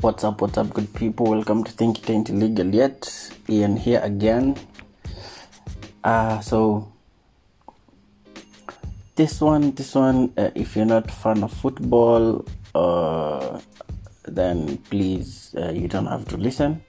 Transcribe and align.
What's 0.00 0.24
up, 0.24 0.40
what's 0.40 0.56
up, 0.56 0.72
good 0.72 0.94
people? 0.94 1.26
Welcome 1.26 1.62
to 1.62 1.72
Think 1.72 1.98
It 1.98 2.08
Ain't 2.08 2.30
Illegal 2.30 2.74
Yet. 2.74 3.36
Ian 3.50 3.76
here 3.76 4.00
again. 4.02 4.56
Uh, 6.02 6.40
so, 6.40 6.90
this 9.14 9.42
one, 9.42 9.72
this 9.72 9.94
one, 9.94 10.32
uh, 10.38 10.52
if 10.54 10.74
you're 10.74 10.86
not 10.86 11.10
fan 11.10 11.44
of 11.44 11.52
football, 11.52 12.46
uh, 12.74 13.60
then 14.24 14.78
please, 14.88 15.54
uh, 15.58 15.70
you 15.70 15.86
don't 15.86 16.06
have 16.06 16.26
to 16.28 16.38
listen. 16.38 16.82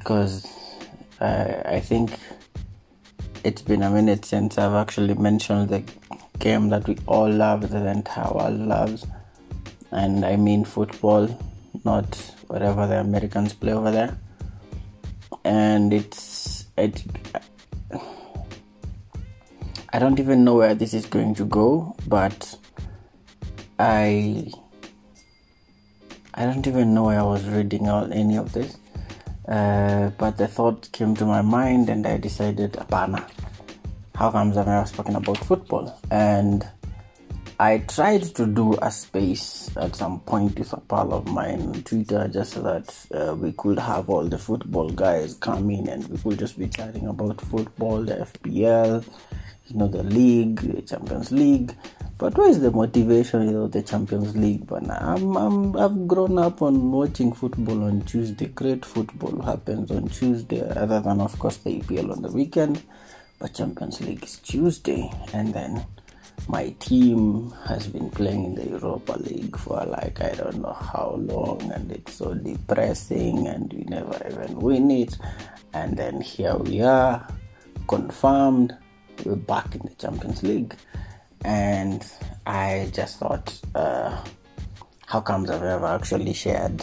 Because 0.00 0.44
uh, 1.20 1.62
I 1.64 1.78
think 1.78 2.18
it's 3.44 3.62
been 3.62 3.84
a 3.84 3.90
minute 3.90 4.24
since 4.24 4.58
I've 4.58 4.74
actually 4.74 5.14
mentioned 5.14 5.68
the 5.68 5.84
game 6.40 6.70
that 6.70 6.88
we 6.88 6.98
all 7.06 7.30
love, 7.30 7.60
that 7.60 7.70
the 7.70 7.90
entire 7.92 8.32
world 8.32 8.58
loves. 8.58 9.06
And 9.92 10.24
I 10.24 10.34
mean 10.34 10.64
football 10.64 11.28
not 11.84 12.16
whatever 12.48 12.86
the 12.86 13.00
Americans 13.00 13.52
play 13.52 13.72
over 13.72 13.90
there. 13.90 14.18
And 15.44 15.92
it's 15.92 16.66
it. 16.76 17.04
I 19.92 19.98
don't 19.98 20.18
even 20.18 20.44
know 20.44 20.56
where 20.56 20.74
this 20.74 20.94
is 20.94 21.06
going 21.06 21.34
to 21.36 21.44
go, 21.44 21.94
but 22.08 22.58
I 23.78 24.50
I 26.34 26.46
don't 26.46 26.66
even 26.66 26.94
know 26.94 27.04
where 27.04 27.20
I 27.20 27.22
was 27.22 27.44
reading 27.44 27.88
all 27.88 28.12
any 28.12 28.36
of 28.36 28.52
this. 28.52 28.76
Uh, 29.46 30.10
but 30.16 30.36
the 30.38 30.48
thought 30.48 30.90
came 30.90 31.14
to 31.14 31.26
my 31.26 31.42
mind, 31.42 31.90
and 31.90 32.06
I 32.06 32.16
decided, 32.16 32.72
Apana, 32.72 33.28
how 34.14 34.30
comes 34.30 34.56
I've 34.56 34.66
never 34.66 34.86
spoken 34.86 35.16
about 35.16 35.38
football? 35.38 36.00
And 36.10 36.66
I 37.60 37.78
tried 37.78 38.22
to 38.34 38.46
do 38.46 38.76
a 38.82 38.90
space 38.90 39.70
at 39.76 39.94
some 39.94 40.20
point 40.20 40.58
with 40.58 40.72
a 40.72 40.80
pal 40.80 41.12
of 41.12 41.28
mine 41.28 41.62
on 41.62 41.82
Twitter 41.84 42.26
just 42.26 42.54
so 42.54 42.62
that 42.62 43.06
uh, 43.14 43.34
we 43.36 43.52
could 43.52 43.78
have 43.78 44.10
all 44.10 44.24
the 44.24 44.38
football 44.38 44.90
guys 44.90 45.34
come 45.34 45.70
in 45.70 45.88
and 45.88 46.04
we 46.08 46.18
could 46.18 46.40
just 46.40 46.58
be 46.58 46.66
chatting 46.66 47.06
about 47.06 47.40
football, 47.42 48.02
the 48.02 48.16
FPL, 48.16 49.06
you 49.68 49.76
know, 49.76 49.86
the 49.86 50.02
league, 50.02 50.56
the 50.62 50.82
Champions 50.82 51.30
League. 51.30 51.72
But 52.18 52.36
where 52.36 52.48
is 52.48 52.60
the 52.60 52.72
motivation, 52.72 53.46
you 53.46 53.52
know, 53.52 53.68
the 53.68 53.82
Champions 53.82 54.36
League? 54.36 54.66
But 54.66 54.90
I'm, 54.90 55.36
I'm, 55.36 55.76
I've 55.76 56.08
grown 56.08 56.38
up 56.38 56.60
on 56.60 56.90
watching 56.90 57.32
football 57.32 57.84
on 57.84 58.02
Tuesday. 58.02 58.46
Great 58.46 58.84
football 58.84 59.40
happens 59.42 59.92
on 59.92 60.08
Tuesday, 60.08 60.60
other 60.60 61.00
than, 61.00 61.20
of 61.20 61.38
course, 61.38 61.58
the 61.58 61.80
EPL 61.80 62.16
on 62.16 62.22
the 62.22 62.32
weekend. 62.32 62.82
But 63.38 63.54
Champions 63.54 64.00
League 64.00 64.24
is 64.24 64.38
Tuesday. 64.38 65.08
And 65.32 65.54
then 65.54 65.86
my 66.48 66.70
team 66.78 67.50
has 67.66 67.86
been 67.86 68.10
playing 68.10 68.44
in 68.44 68.54
the 68.54 68.68
Europa 68.68 69.12
League 69.12 69.56
for 69.56 69.84
like 69.86 70.20
I 70.20 70.32
don't 70.34 70.60
know 70.60 70.72
how 70.72 71.16
long, 71.18 71.70
and 71.72 71.90
it's 71.90 72.14
so 72.14 72.34
depressing, 72.34 73.46
and 73.46 73.72
we 73.72 73.84
never 73.84 74.16
even 74.30 74.58
win 74.60 74.90
it. 74.90 75.16
And 75.72 75.96
then 75.96 76.20
here 76.20 76.56
we 76.56 76.82
are, 76.82 77.26
confirmed, 77.88 78.76
we're 79.24 79.36
back 79.36 79.74
in 79.74 79.82
the 79.82 79.94
Champions 79.94 80.42
League. 80.42 80.74
And 81.44 82.06
I 82.46 82.90
just 82.92 83.18
thought, 83.18 83.60
uh, 83.74 84.22
how 85.06 85.20
comes 85.20 85.50
I've 85.50 85.62
never 85.62 85.86
actually 85.86 86.32
shared 86.32 86.82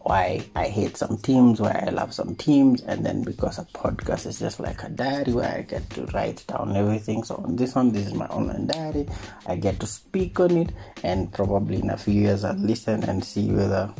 why 0.00 0.44
I 0.54 0.68
hate 0.68 0.96
some 0.96 1.18
teams, 1.18 1.60
why 1.60 1.84
I 1.86 1.90
love 1.90 2.14
some 2.14 2.34
teams, 2.36 2.82
and 2.82 3.04
then 3.04 3.22
because 3.22 3.58
a 3.58 3.64
podcast 3.64 4.26
is 4.26 4.38
just 4.38 4.60
like 4.60 4.82
a 4.82 4.88
diary 4.88 5.32
where 5.32 5.50
I 5.50 5.62
get 5.62 5.88
to 5.90 6.06
write 6.06 6.44
down 6.46 6.76
everything. 6.76 7.24
So 7.24 7.36
on 7.36 7.56
this 7.56 7.74
one, 7.74 7.92
this 7.92 8.06
is 8.06 8.14
my 8.14 8.26
online 8.26 8.68
diary. 8.68 9.08
I 9.46 9.56
get 9.56 9.80
to 9.80 9.86
speak 9.86 10.38
on 10.40 10.56
it, 10.56 10.72
and 11.02 11.32
probably 11.32 11.80
in 11.80 11.90
a 11.90 11.96
few 11.96 12.14
years 12.14 12.44
I'll 12.44 12.54
listen 12.54 13.04
and 13.04 13.24
see 13.24 13.50
whether 13.50 13.92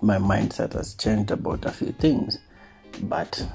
my 0.00 0.18
mindset 0.18 0.74
has 0.74 0.94
changed 0.94 1.30
about 1.30 1.64
a 1.64 1.72
few 1.72 1.92
things. 1.92 2.38
But 3.02 3.46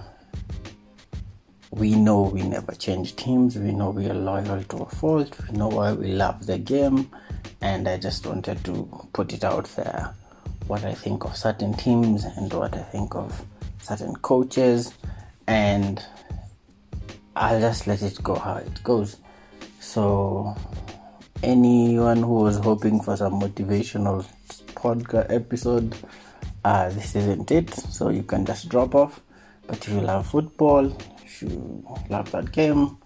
we 1.72 1.94
know 1.96 2.24
we 2.24 2.42
never 2.42 2.74
change 2.74 3.16
teams. 3.16 3.56
We 3.56 3.72
know 3.72 3.92
we 3.92 4.10
are 4.10 4.16
loyal 4.16 4.64
to 4.64 4.78
a 4.78 4.90
fault. 4.90 5.38
We 5.48 5.58
know 5.58 5.68
why 5.68 5.94
we 5.94 6.08
love 6.08 6.48
the 6.48 6.58
game, 6.58 7.12
and 7.62 7.88
I 7.88 7.98
just 7.98 8.26
wanted 8.26 8.66
to 8.66 9.08
put 9.14 9.32
it 9.32 9.44
out 9.44 9.66
there 9.76 10.16
what 10.70 10.86
I 10.86 10.94
think 10.94 11.26
of 11.26 11.36
certain 11.36 11.74
teams 11.74 12.24
and 12.24 12.54
what 12.54 12.76
I 12.76 12.84
think 12.84 13.16
of 13.16 13.44
certain 13.82 14.16
coaches, 14.18 14.94
and 15.48 16.04
I'll 17.36 17.60
just 17.60 17.88
let 17.88 18.04
it 18.04 18.22
go 18.22 18.36
how 18.36 18.58
it 18.58 18.84
goes. 18.84 19.18
So, 19.80 20.56
anyone 21.42 22.18
who 22.22 22.36
was 22.36 22.58
hoping 22.58 23.02
for 23.02 23.18
some 23.18 23.42
motivational 23.42 24.24
podcast 24.76 25.34
episode, 25.34 25.96
uh, 26.64 26.90
this 26.90 27.16
isn't 27.16 27.50
it. 27.50 27.74
So 27.74 28.10
you 28.10 28.22
can 28.22 28.46
just 28.46 28.70
drop 28.70 28.94
off. 28.94 29.22
But 29.66 29.78
if 29.78 29.90
you 29.90 30.02
love 30.02 30.28
football, 30.28 30.96
if 31.24 31.42
you 31.42 31.84
love 32.10 32.30
that 32.32 32.52
game, 32.52 32.98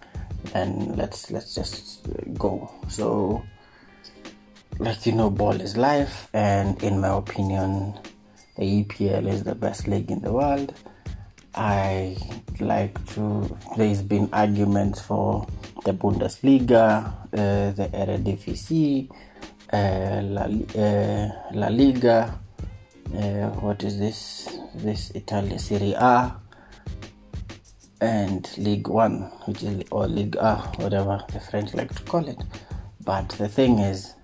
then 0.52 0.96
let's 0.96 1.30
let's 1.30 1.54
just 1.54 2.06
go. 2.34 2.70
So 2.88 3.42
like 4.78 5.06
you 5.06 5.12
know, 5.12 5.30
ball 5.30 5.60
is 5.60 5.76
life, 5.76 6.28
and 6.32 6.82
in 6.82 7.00
my 7.00 7.16
opinion, 7.16 7.98
the 8.56 8.84
EPL 8.84 9.28
is 9.28 9.44
the 9.44 9.54
best 9.54 9.86
league 9.86 10.10
in 10.10 10.20
the 10.20 10.32
world. 10.32 10.74
I 11.54 12.16
like 12.60 12.94
to. 13.14 13.56
There's 13.76 14.02
been 14.02 14.28
arguments 14.32 15.00
for 15.00 15.46
the 15.84 15.92
Bundesliga, 15.92 17.06
uh, 17.32 17.70
the 17.72 17.88
Eredivisie, 17.92 19.10
uh, 19.72 20.20
La, 20.22 20.42
uh, 20.42 21.28
La 21.52 21.68
Liga. 21.68 22.38
Uh, 23.14 23.48
what 23.60 23.84
is 23.84 23.98
this? 23.98 24.58
This 24.74 25.10
Italian 25.10 25.58
Serie 25.58 25.94
A 25.94 26.34
and 28.00 28.50
League 28.58 28.88
One, 28.88 29.30
which 29.46 29.62
is 29.62 29.84
or 29.90 30.08
League 30.08 30.36
A, 30.36 30.56
whatever 30.76 31.22
the 31.32 31.38
French 31.38 31.74
like 31.74 31.94
to 31.94 32.02
call 32.02 32.26
it. 32.28 32.42
But 33.04 33.28
the 33.30 33.48
thing 33.48 33.78
is, 33.78 34.14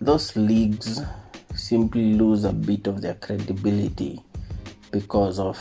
those 0.00 0.36
leagues 0.36 1.02
simply 1.54 2.14
lose 2.14 2.44
a 2.44 2.52
bit 2.52 2.86
of 2.86 3.02
their 3.02 3.14
credibility 3.14 4.22
because 4.92 5.38
of 5.38 5.58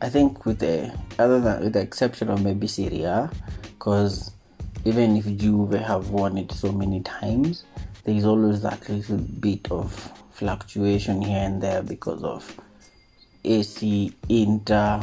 I 0.00 0.08
think 0.08 0.46
with 0.46 0.60
the 0.60 0.96
other 1.18 1.40
than 1.40 1.64
with 1.64 1.72
the 1.72 1.80
exception 1.80 2.30
of 2.30 2.42
maybe 2.42 2.66
Serie 2.66 3.02
A, 3.02 3.30
because 3.64 4.32
even 4.84 5.16
if 5.16 5.26
Juve 5.36 5.72
have 5.72 6.10
won 6.10 6.38
it 6.38 6.52
so 6.52 6.72
many 6.72 7.00
times, 7.00 7.64
there 8.04 8.14
is 8.14 8.24
always 8.24 8.62
that 8.62 8.88
little 8.88 9.18
bit 9.18 9.70
of 9.70 9.92
fluctuation 10.30 11.20
here 11.20 11.44
and 11.44 11.60
there 11.60 11.82
because 11.82 12.22
of 12.22 12.58
AC, 13.44 14.14
Inter, 14.28 15.00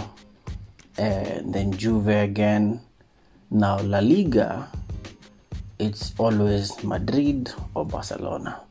and 0.97 1.53
then 1.53 1.73
Juve 1.73 2.07
again. 2.07 2.81
Now 3.51 3.79
La 3.79 3.99
Liga, 3.99 4.69
it's 5.77 6.13
always 6.17 6.83
Madrid 6.83 7.51
or 7.75 7.85
Barcelona 7.85 8.61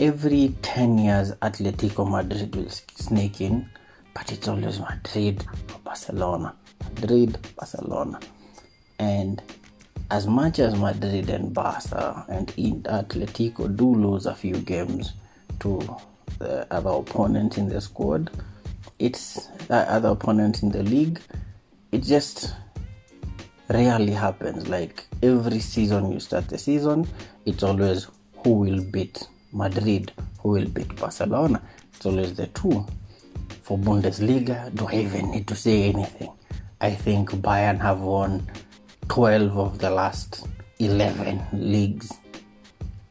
every 0.00 0.56
10 0.62 0.96
years 0.96 1.32
Atletico 1.42 2.10
Madrid 2.10 2.56
will 2.56 2.70
sneak 2.70 3.42
in, 3.42 3.68
but 4.14 4.32
it's 4.32 4.48
always 4.48 4.80
Madrid 4.80 5.44
or 5.74 5.78
Barcelona. 5.80 6.56
Madrid, 6.94 7.38
Barcelona. 7.54 8.18
And 8.98 9.42
as 10.10 10.26
much 10.26 10.58
as 10.58 10.74
Madrid 10.74 11.28
and 11.28 11.52
Barca 11.52 12.24
and 12.30 12.48
Atletico 12.48 13.76
do 13.76 13.94
lose 13.94 14.24
a 14.24 14.34
few 14.34 14.54
games 14.54 15.12
to 15.60 15.78
the 16.38 16.66
other 16.72 16.90
opponents 16.90 17.58
in 17.58 17.68
the 17.68 17.82
squad, 17.82 18.30
it's 18.98 19.48
the 19.68 19.76
other 19.92 20.08
opponents 20.08 20.62
in 20.62 20.70
the 20.70 20.82
league, 20.82 21.20
it 21.92 22.02
just 22.02 22.54
rarely 23.68 24.12
happens. 24.12 24.66
Like 24.66 25.04
every 25.22 25.60
season 25.60 26.10
you 26.10 26.20
start 26.20 26.48
the 26.48 26.56
season, 26.56 27.06
it's 27.44 27.62
always 27.62 28.08
who 28.42 28.54
will 28.54 28.82
beat 28.82 29.28
Madrid, 29.52 30.12
who 30.40 30.50
will 30.50 30.68
beat 30.68 30.94
Barcelona. 30.96 31.62
It's 31.94 32.06
always 32.06 32.34
the 32.34 32.46
two. 32.48 32.86
For 33.62 33.78
Bundesliga, 33.78 34.74
do 34.74 34.86
I 34.86 34.94
even 34.96 35.30
need 35.30 35.46
to 35.48 35.54
say 35.54 35.90
anything? 35.90 36.30
I 36.80 36.90
think 36.90 37.30
Bayern 37.30 37.80
have 37.80 38.00
won 38.00 38.48
12 39.08 39.58
of 39.58 39.78
the 39.78 39.90
last 39.90 40.46
11 40.78 41.42
leagues. 41.52 42.12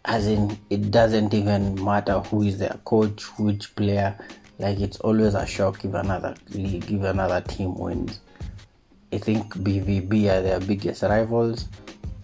As 0.05 0.27
in, 0.27 0.57
it 0.69 0.91
doesn't 0.91 1.33
even 1.33 1.81
matter 1.83 2.19
who 2.19 2.41
is 2.43 2.57
their 2.57 2.79
coach, 2.83 3.23
which 3.37 3.75
player. 3.75 4.17
Like, 4.57 4.79
it's 4.79 4.99
always 5.01 5.35
a 5.35 5.45
shock 5.45 5.85
if 5.85 5.93
another 5.93 6.35
league, 6.49 6.91
if 6.91 7.03
another 7.03 7.41
team 7.41 7.77
wins. 7.77 8.19
I 9.11 9.17
think 9.17 9.53
BVB 9.55 10.29
are 10.29 10.41
their 10.41 10.59
biggest 10.59 11.03
rivals 11.03 11.67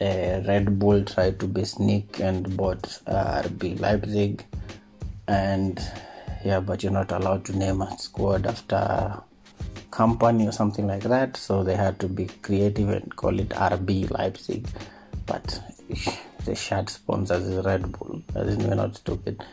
uh, 0.02 0.42
Red 0.46 0.78
Bull 0.78 1.04
tried 1.04 1.40
to 1.40 1.48
be 1.48 1.64
sneak 1.64 2.20
and 2.20 2.56
bought 2.58 3.00
uh, 3.08 3.42
RB 3.44 3.80
Leipzig, 3.80 4.44
and 5.28 5.80
yeah, 6.44 6.60
but 6.60 6.84
you're 6.84 6.92
not 6.92 7.12
allowed 7.12 7.46
to 7.46 7.58
name 7.58 7.82
a 7.82 7.98
squad 7.98 8.46
after 8.46 9.22
company 9.92 10.48
or 10.48 10.52
something 10.52 10.86
like 10.88 11.04
that, 11.04 11.38
so 11.38 11.64
they 11.64 11.76
had 11.76 12.00
to 12.00 12.08
be 12.08 12.26
creative 12.42 12.90
and 12.90 13.16
call 13.16 13.40
it 13.40 13.50
RB 13.50 14.10
Leipzig. 14.12 14.68
But 15.26 15.62
the 16.46 16.56
shirt 16.56 16.90
sponsors 16.90 17.46
is 17.46 17.66
Red 17.66 17.92
Bull. 17.94 18.22
That 18.34 18.48
is 18.48 18.58
not 18.58 18.96
stupid, 18.98 19.44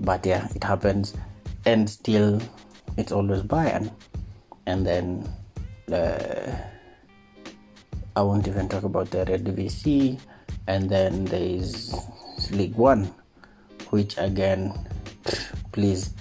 but 0.00 0.26
yeah, 0.26 0.48
it 0.54 0.62
happens, 0.62 1.14
and 1.64 1.88
still, 1.88 2.40
it's 2.96 3.12
always 3.12 3.42
Bayern, 3.42 3.90
and 4.66 4.86
then. 4.86 5.28
Uh, 5.90 6.56
I 8.16 8.22
won't 8.22 8.48
even 8.48 8.66
talk 8.66 8.84
about 8.84 9.10
the 9.10 9.26
Eredivisie, 9.26 10.18
and 10.66 10.88
then 10.88 11.26
there 11.26 11.42
is 11.42 11.94
League 12.50 12.74
One, 12.74 13.14
which 13.90 14.16
again, 14.16 14.72
please, 15.70 16.14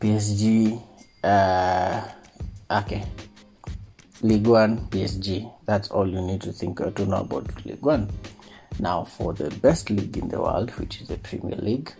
PSG, 0.00 0.82
uh, 1.24 2.06
okay, 2.70 3.06
League 4.20 4.46
One, 4.46 4.86
PSG. 4.88 5.50
That's 5.64 5.88
all 5.90 6.06
you 6.06 6.20
need 6.20 6.42
to 6.42 6.52
think 6.52 6.82
or 6.82 6.90
to 6.90 7.06
know 7.06 7.22
about 7.22 7.64
League 7.64 7.80
One. 7.80 8.10
Now, 8.78 9.04
for 9.04 9.32
the 9.32 9.48
best 9.62 9.88
league 9.88 10.18
in 10.18 10.28
the 10.28 10.42
world, 10.42 10.72
which 10.72 11.00
is 11.00 11.08
the 11.08 11.16
Premier 11.16 11.56
League, 11.56 11.90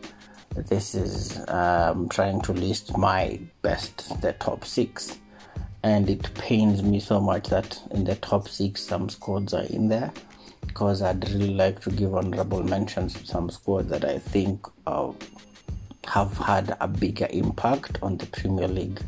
this 0.55 0.95
is 0.95 1.41
um, 1.49 2.11
trying 2.11 2.43
to 2.43 2.53
list 2.53 2.99
my 2.99 3.41
best, 3.63 4.21
the 4.21 4.35
top 4.35 4.67
six 4.67 5.19
and 5.85 6.09
it 6.09 6.33
pains 6.35 6.83
me 6.83 6.99
so 6.99 7.21
much 7.21 7.49
that 7.49 7.79
in 7.91 8.05
the 8.05 8.15
top 8.17 8.49
six 8.49 8.81
some 8.81 9.07
squads 9.11 9.53
are 9.53 9.65
in 9.65 9.87
there 9.87 10.11
because 10.63 11.03
I'd 11.03 11.29
really 11.29 11.53
like 11.53 11.81
to 11.83 11.91
give 11.91 12.15
honorable 12.15 12.63
mentions 12.63 13.13
to 13.13 13.27
some 13.27 13.51
squads 13.51 13.91
that 13.91 14.03
I 14.03 14.19
think 14.19 14.67
uh, 14.87 15.13
have 16.07 16.39
had 16.39 16.75
a 16.81 16.89
bigger 16.89 17.29
impact 17.29 17.99
on 18.01 18.17
the 18.17 18.25
Premier 18.27 18.67
League. 18.67 18.99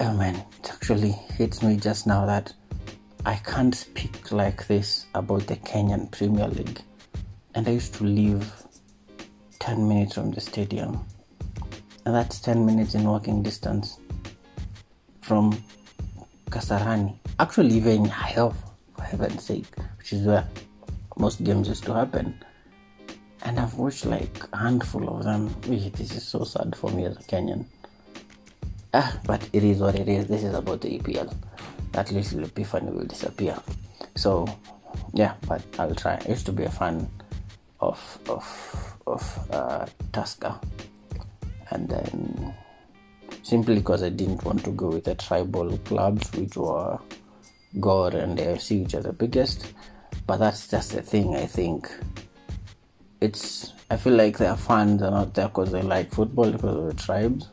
Oh 0.00 0.14
man, 0.14 0.36
it 0.60 0.72
actually 0.72 1.10
hits 1.10 1.62
me 1.62 1.76
just 1.76 2.06
now 2.06 2.24
that 2.24 2.54
I 3.26 3.36
can't 3.36 3.74
speak 3.74 4.32
like 4.32 4.66
this 4.68 5.04
about 5.14 5.46
the 5.46 5.56
Kenyan 5.56 6.10
Premier 6.10 6.48
League. 6.48 6.80
And 7.54 7.68
I 7.68 7.72
used 7.72 7.92
to 7.96 8.04
live 8.04 8.50
10 9.58 9.86
minutes 9.86 10.14
from 10.14 10.30
the 10.30 10.40
stadium. 10.40 11.04
And 12.06 12.14
that's 12.14 12.40
10 12.40 12.64
minutes 12.64 12.94
in 12.94 13.04
walking 13.04 13.42
distance 13.42 13.98
from 15.20 15.62
Kasarani. 16.52 17.16
Actually, 17.40 17.74
even 17.76 18.04
higher, 18.04 18.52
for 18.94 19.02
heaven's 19.02 19.42
sake, 19.42 19.66
which 19.98 20.12
is 20.12 20.26
where 20.26 20.46
most 21.16 21.42
games 21.42 21.68
used 21.68 21.84
to 21.84 21.94
happen. 21.94 22.38
And 23.44 23.58
I've 23.58 23.74
watched 23.74 24.04
like 24.04 24.44
a 24.52 24.56
handful 24.58 25.08
of 25.08 25.24
them. 25.24 25.48
This 25.62 26.12
is 26.12 26.22
so 26.28 26.44
sad 26.44 26.76
for 26.76 26.90
me 26.90 27.06
as 27.06 27.16
a 27.16 27.20
Kenyan. 27.20 27.64
Ah, 28.92 29.18
but 29.26 29.48
it 29.54 29.64
is 29.64 29.78
what 29.78 29.98
it 29.98 30.08
is. 30.08 30.26
This 30.26 30.44
is 30.44 30.54
about 30.54 30.82
the 30.82 30.98
EPL. 30.98 31.34
That 31.92 32.12
little 32.12 32.44
epiphany 32.44 32.90
will 32.90 33.06
disappear. 33.06 33.56
So, 34.16 34.46
yeah, 35.14 35.34
but 35.48 35.62
I'll 35.78 35.94
try. 35.94 36.20
I 36.22 36.28
used 36.28 36.46
to 36.46 36.52
be 36.52 36.64
a 36.64 36.70
fan 36.70 37.08
of 37.80 37.98
of 38.28 38.44
of 39.06 39.24
uh, 39.50 39.86
Tusker, 40.12 40.54
and 41.70 41.88
then 41.88 42.54
simply 43.42 43.76
because 43.76 44.02
I 44.02 44.08
didn't 44.08 44.44
want 44.44 44.64
to 44.64 44.70
go 44.70 44.88
with 44.88 45.04
the 45.04 45.14
tribal 45.14 45.76
clubs, 45.78 46.30
which 46.32 46.56
were 46.56 46.98
Gor 47.80 48.14
and 48.14 48.38
AFC, 48.38 48.84
which 48.84 48.94
are 48.94 49.02
the 49.02 49.12
biggest. 49.12 49.72
But 50.26 50.38
that's 50.38 50.68
just 50.68 50.92
the 50.92 51.02
thing. 51.02 51.36
I 51.36 51.46
think 51.46 51.90
it's. 53.20 53.72
I 53.90 53.96
feel 53.96 54.14
like 54.14 54.38
their 54.38 54.56
fans 54.56 55.02
are 55.02 55.10
not 55.10 55.34
there 55.34 55.48
because 55.48 55.72
they 55.72 55.82
like 55.82 56.10
football 56.12 56.50
because 56.50 56.76
of 56.76 56.86
the 56.86 57.02
tribes, 57.02 57.48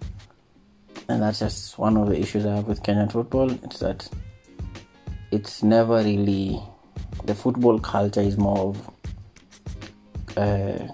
and 1.08 1.22
that's 1.22 1.40
just 1.40 1.78
one 1.78 1.98
of 1.98 2.08
the 2.08 2.20
issues 2.20 2.46
I 2.46 2.56
have 2.56 2.68
with 2.68 2.84
Kenyan 2.84 3.12
football. 3.12 3.52
It's 3.52 3.80
that 3.80 4.08
it's 5.32 5.64
never 5.64 5.98
really 5.98 6.62
the 7.26 7.36
football 7.36 7.80
culture 7.80 8.22
is 8.22 8.38
more 8.38 8.70
of 8.70 8.92
uh, 10.38 10.88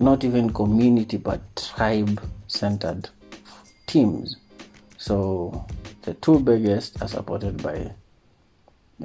not 0.00 0.24
even 0.24 0.52
community 0.52 1.16
but 1.16 1.40
tribe 1.56 2.20
centered 2.48 3.08
teams. 3.86 4.36
So 4.96 5.66
the 6.02 6.14
two 6.14 6.40
biggest 6.40 7.00
are 7.00 7.08
supported 7.08 7.62
by 7.62 7.92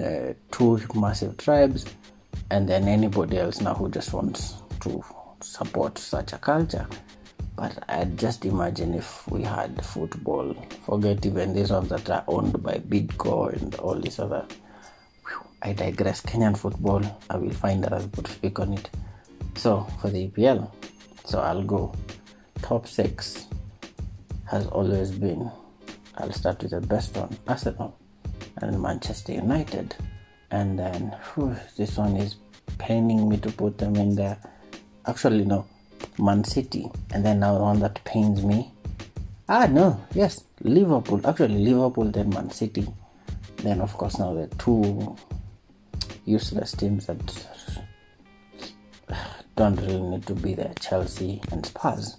uh, 0.04 0.34
two 0.52 0.80
massive 0.96 1.38
tribes, 1.38 1.86
and 2.50 2.68
then 2.68 2.88
anybody 2.88 3.38
else 3.38 3.62
now 3.62 3.76
who 3.76 3.90
just 3.90 4.12
wants 4.12 4.56
to 4.82 5.04
support 5.42 5.98
such 6.00 6.34
a 6.34 6.38
culture. 6.38 6.88
But 7.56 7.84
I 7.88 8.06
just 8.06 8.46
imagine 8.46 8.96
if 8.96 9.28
we 9.30 9.44
had 9.44 9.86
football, 9.86 10.56
forget 10.86 11.24
even 11.26 11.54
these 11.54 11.72
ones 11.72 11.90
that 11.90 12.10
are 12.10 12.24
owned 12.28 12.64
by 12.64 12.80
Bidco 12.80 13.54
and 13.54 13.76
all 13.76 13.96
these 13.96 14.20
other. 14.20 14.46
I 15.62 15.74
digress. 15.74 16.22
Kenyan 16.22 16.58
football, 16.58 17.02
I 17.30 17.38
will 17.38 17.52
find 17.52 17.84
people 17.84 18.24
to 18.24 18.32
speak 18.32 18.60
on 18.60 18.74
it. 18.74 18.90
So 19.56 19.88
for 20.02 20.10
the 20.10 20.28
EPL, 20.28 20.70
so 21.26 21.40
I'll 21.40 21.64
go 21.64 21.94
top 22.62 22.88
six 22.88 23.48
has 24.46 24.68
always 24.68 25.12
been. 25.12 25.52
I'll 26.18 26.32
start 26.32 26.62
with 26.62 26.72
the 26.72 26.82
best 26.82 27.16
one 27.16 27.36
Arsenal 27.48 27.98
and 28.58 28.82
Manchester 28.82 29.34
United. 29.34 29.96
And 30.52 30.78
then 30.78 31.16
whew, 31.34 31.56
this 31.76 31.98
one 31.98 32.16
is 32.18 32.36
paining 32.78 33.28
me 33.28 33.38
to 33.38 33.52
put 33.52 33.78
them 33.78 33.96
in 33.96 34.16
there. 34.16 34.38
Actually, 35.08 35.46
no, 35.46 35.66
Man 36.20 36.44
City. 36.44 36.90
And 37.12 37.26
then 37.26 37.40
now 37.40 37.58
the 37.58 37.64
one 37.64 37.80
that 37.80 38.04
pains 38.04 38.44
me. 38.44 38.72
Ah, 39.50 39.66
no, 39.66 40.00
yes, 40.14 40.44
Liverpool. 40.62 41.20
Actually, 41.26 41.58
Liverpool, 41.58 42.12
then 42.12 42.30
Man 42.30 42.52
City. 42.52 42.88
Then, 43.58 43.82
of 43.82 43.94
course, 43.94 44.20
now 44.20 44.34
the 44.34 44.48
two 44.58 45.16
useless 46.26 46.72
teams 46.74 47.08
that 47.08 47.48
don't 49.56 49.76
really 49.78 50.00
need 50.02 50.26
to 50.28 50.36
be 50.36 50.54
there 50.54 50.74
Chelsea 50.80 51.42
and 51.52 51.66
Spurs. 51.66 52.18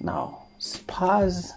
Now, 0.00 0.44
Spurs 0.58 1.52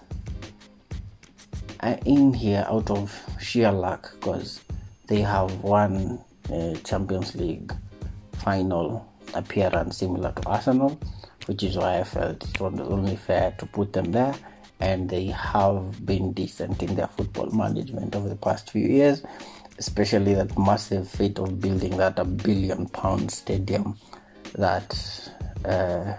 are 1.80 2.00
in 2.06 2.34
here 2.34 2.66
out 2.68 2.90
of 2.90 3.18
sheer 3.40 3.72
luck 3.72 4.16
because 4.20 4.62
they 5.08 5.22
have 5.22 5.62
won 5.62 6.20
a 6.50 6.76
Champions 6.84 7.36
League 7.36 7.72
final 8.34 9.08
appearance 9.34 9.98
similar 9.98 10.32
to 10.32 10.50
Arsenal, 10.50 11.00
which 11.46 11.64
is 11.64 11.78
why 11.78 12.00
I 12.00 12.04
felt 12.04 12.44
it 12.44 12.60
was 12.60 12.80
only 12.80 13.16
fair 13.16 13.54
to 13.60 13.66
put 13.68 13.94
them 13.94 14.12
there. 14.12 14.34
And 14.80 15.08
they 15.08 15.28
have 15.28 16.04
been 16.04 16.34
decent 16.34 16.82
in 16.82 16.96
their 16.96 17.08
football 17.08 17.52
management 17.52 18.16
over 18.16 18.28
the 18.28 18.36
past 18.36 18.72
few 18.72 18.88
years, 18.88 19.22
especially 19.78 20.34
that 20.34 20.58
massive 20.58 21.08
feat 21.08 21.38
of 21.38 21.62
building 21.62 21.98
that 21.98 22.18
a 22.18 22.26
billion 22.26 22.88
pound 22.88 23.30
stadium 23.30 23.98
that 24.56 25.30
uh, 25.63 26.15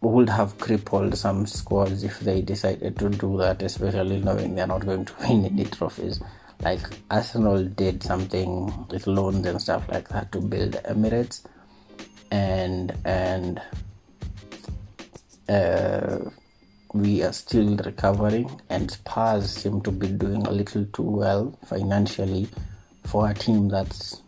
would 0.00 0.28
have 0.30 0.58
crippled 0.58 1.16
some 1.16 1.46
squads 1.46 2.02
if 2.04 2.20
they 2.20 2.40
decided 2.40 2.98
to 2.98 3.10
do 3.10 3.36
that, 3.36 3.62
especially 3.62 4.18
knowing 4.18 4.54
they're 4.54 4.66
not 4.66 4.84
going 4.86 5.04
to 5.04 5.12
win 5.20 5.44
any 5.44 5.64
trophies. 5.64 6.20
Like 6.62 6.80
Arsenal 7.10 7.64
did 7.64 8.02
something 8.02 8.86
with 8.90 9.06
loans 9.06 9.46
and 9.46 9.60
stuff 9.60 9.88
like 9.88 10.08
that 10.10 10.30
to 10.32 10.40
build 10.40 10.72
Emirates, 10.84 11.42
and 12.30 12.94
and 13.04 13.62
uh, 15.48 16.18
we 16.92 17.22
are 17.22 17.32
still 17.32 17.76
recovering. 17.76 18.60
And 18.68 18.90
Spurs 18.90 19.50
seem 19.50 19.80
to 19.82 19.90
be 19.90 20.08
doing 20.08 20.46
a 20.46 20.50
little 20.50 20.84
too 20.92 21.02
well 21.02 21.58
financially 21.64 22.48
for 23.04 23.30
a 23.30 23.34
team 23.34 23.68
that's 23.68 24.20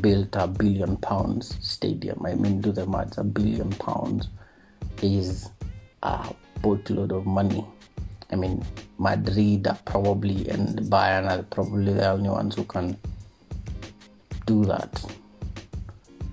built 0.00 0.28
a 0.34 0.46
billion 0.46 0.96
pounds 0.96 1.56
stadium. 1.60 2.24
I 2.24 2.34
mean, 2.34 2.60
do 2.60 2.70
the 2.70 2.86
maths, 2.86 3.18
a 3.18 3.24
billion 3.24 3.70
pounds 3.70 4.28
is 5.02 5.50
a 6.02 6.34
boatload 6.62 7.12
of 7.12 7.26
money. 7.26 7.64
I 8.30 8.36
mean, 8.36 8.64
Madrid 8.98 9.66
probably 9.84 10.48
and 10.48 10.78
Bayern 10.82 11.28
are 11.30 11.42
probably 11.42 11.92
the 11.92 12.10
only 12.10 12.30
ones 12.30 12.54
who 12.54 12.64
can 12.64 12.96
do 14.46 14.64
that. 14.64 15.04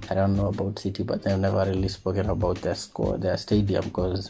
I 0.09 0.13
don't 0.13 0.35
know 0.35 0.47
about 0.47 0.79
City, 0.79 1.03
but 1.03 1.23
they've 1.23 1.37
never 1.37 1.65
really 1.65 1.87
spoken 1.89 2.29
about 2.29 2.61
their 2.61 2.75
score, 2.75 3.17
their 3.17 3.37
stadium, 3.37 3.83
because 3.85 4.29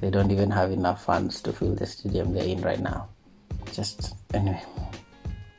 they 0.00 0.10
don't 0.10 0.30
even 0.30 0.50
have 0.50 0.70
enough 0.70 1.04
funds 1.04 1.40
to 1.42 1.52
fill 1.52 1.74
the 1.74 1.86
stadium 1.86 2.32
they're 2.32 2.44
in 2.44 2.60
right 2.60 2.80
now. 2.80 3.08
Just 3.72 4.14
anyway, 4.32 4.62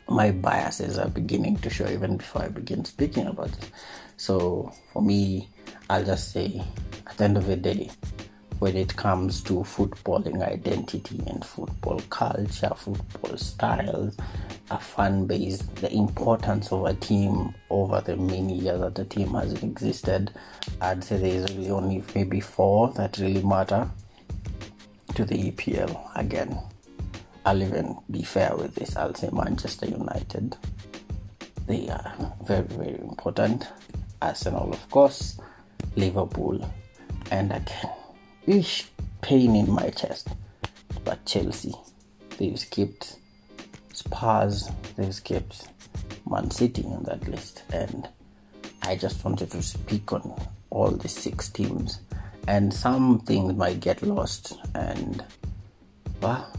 my 0.07 0.31
biases 0.31 0.97
are 0.97 1.09
beginning 1.09 1.57
to 1.57 1.69
show 1.69 1.87
even 1.89 2.17
before 2.17 2.43
I 2.43 2.47
begin 2.47 2.85
speaking 2.85 3.27
about 3.27 3.49
it. 3.49 3.71
So 4.15 4.71
for 4.93 5.01
me, 5.01 5.49
I'll 5.89 6.05
just 6.05 6.31
say 6.31 6.63
at 7.07 7.17
the 7.17 7.23
end 7.23 7.37
of 7.37 7.47
the 7.47 7.55
day, 7.55 7.89
when 8.59 8.75
it 8.75 8.95
comes 8.95 9.41
to 9.41 9.53
footballing 9.53 10.41
identity 10.41 11.21
and 11.27 11.45
football 11.45 11.99
culture, 12.09 12.71
football 12.75 13.37
styles, 13.37 14.17
a 14.71 14.79
fan 14.79 15.25
base, 15.25 15.59
the 15.75 15.93
importance 15.93 16.71
of 16.71 16.85
a 16.85 16.93
team 16.95 17.53
over 17.69 18.01
the 18.01 18.17
many 18.17 18.55
years 18.55 18.79
that 18.79 18.95
the 18.95 19.05
team 19.05 19.29
has 19.35 19.53
existed, 19.63 20.31
I'd 20.81 21.03
say 21.03 21.17
there's 21.17 21.55
really 21.55 21.69
only 21.69 22.03
maybe 22.15 22.39
four 22.39 22.91
that 22.93 23.17
really 23.19 23.43
matter 23.43 23.89
to 25.15 25.23
the 25.23 25.51
EPL 25.51 26.09
again. 26.15 26.59
I'll 27.45 27.61
even 27.61 27.97
be 28.09 28.23
fair 28.23 28.55
with 28.57 28.75
this. 28.75 28.97
I'll 28.97 29.13
say 29.13 29.29
Manchester 29.31 29.85
United, 29.85 30.57
they 31.67 31.87
are 31.89 32.35
very, 32.43 32.63
very 32.63 32.99
important. 32.99 33.67
Arsenal, 34.21 34.73
of 34.73 34.89
course, 34.89 35.39
Liverpool, 35.95 36.67
and 37.31 37.51
again, 37.51 37.91
ish, 38.45 38.87
pain 39.21 39.55
in 39.55 39.71
my 39.71 39.89
chest. 39.89 40.29
But 41.03 41.25
Chelsea, 41.25 41.73
they've 42.37 42.59
skipped 42.59 43.17
Spurs, 43.93 44.69
they've 44.95 45.13
skipped 45.13 45.67
Man 46.29 46.51
City 46.51 46.83
on 46.85 47.03
that 47.03 47.27
list, 47.27 47.63
and 47.71 48.07
I 48.83 48.95
just 48.95 49.23
wanted 49.23 49.51
to 49.51 49.61
speak 49.61 50.13
on 50.13 50.33
all 50.69 50.91
the 50.91 51.07
six 51.07 51.49
teams, 51.49 51.99
and 52.47 52.73
some 52.73 53.19
things 53.19 53.53
might 53.53 53.79
get 53.79 54.01
lost, 54.03 54.57
and 54.75 55.23
well, 56.21 56.51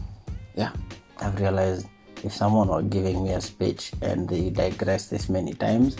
yeah, 0.55 0.71
I've 1.19 1.39
realized 1.39 1.87
if 2.23 2.33
someone 2.33 2.67
were 2.67 2.81
giving 2.81 3.23
me 3.23 3.31
a 3.31 3.41
speech 3.41 3.93
and 4.01 4.27
they 4.27 4.49
digress 4.49 5.07
this 5.07 5.29
many 5.29 5.53
times, 5.53 5.95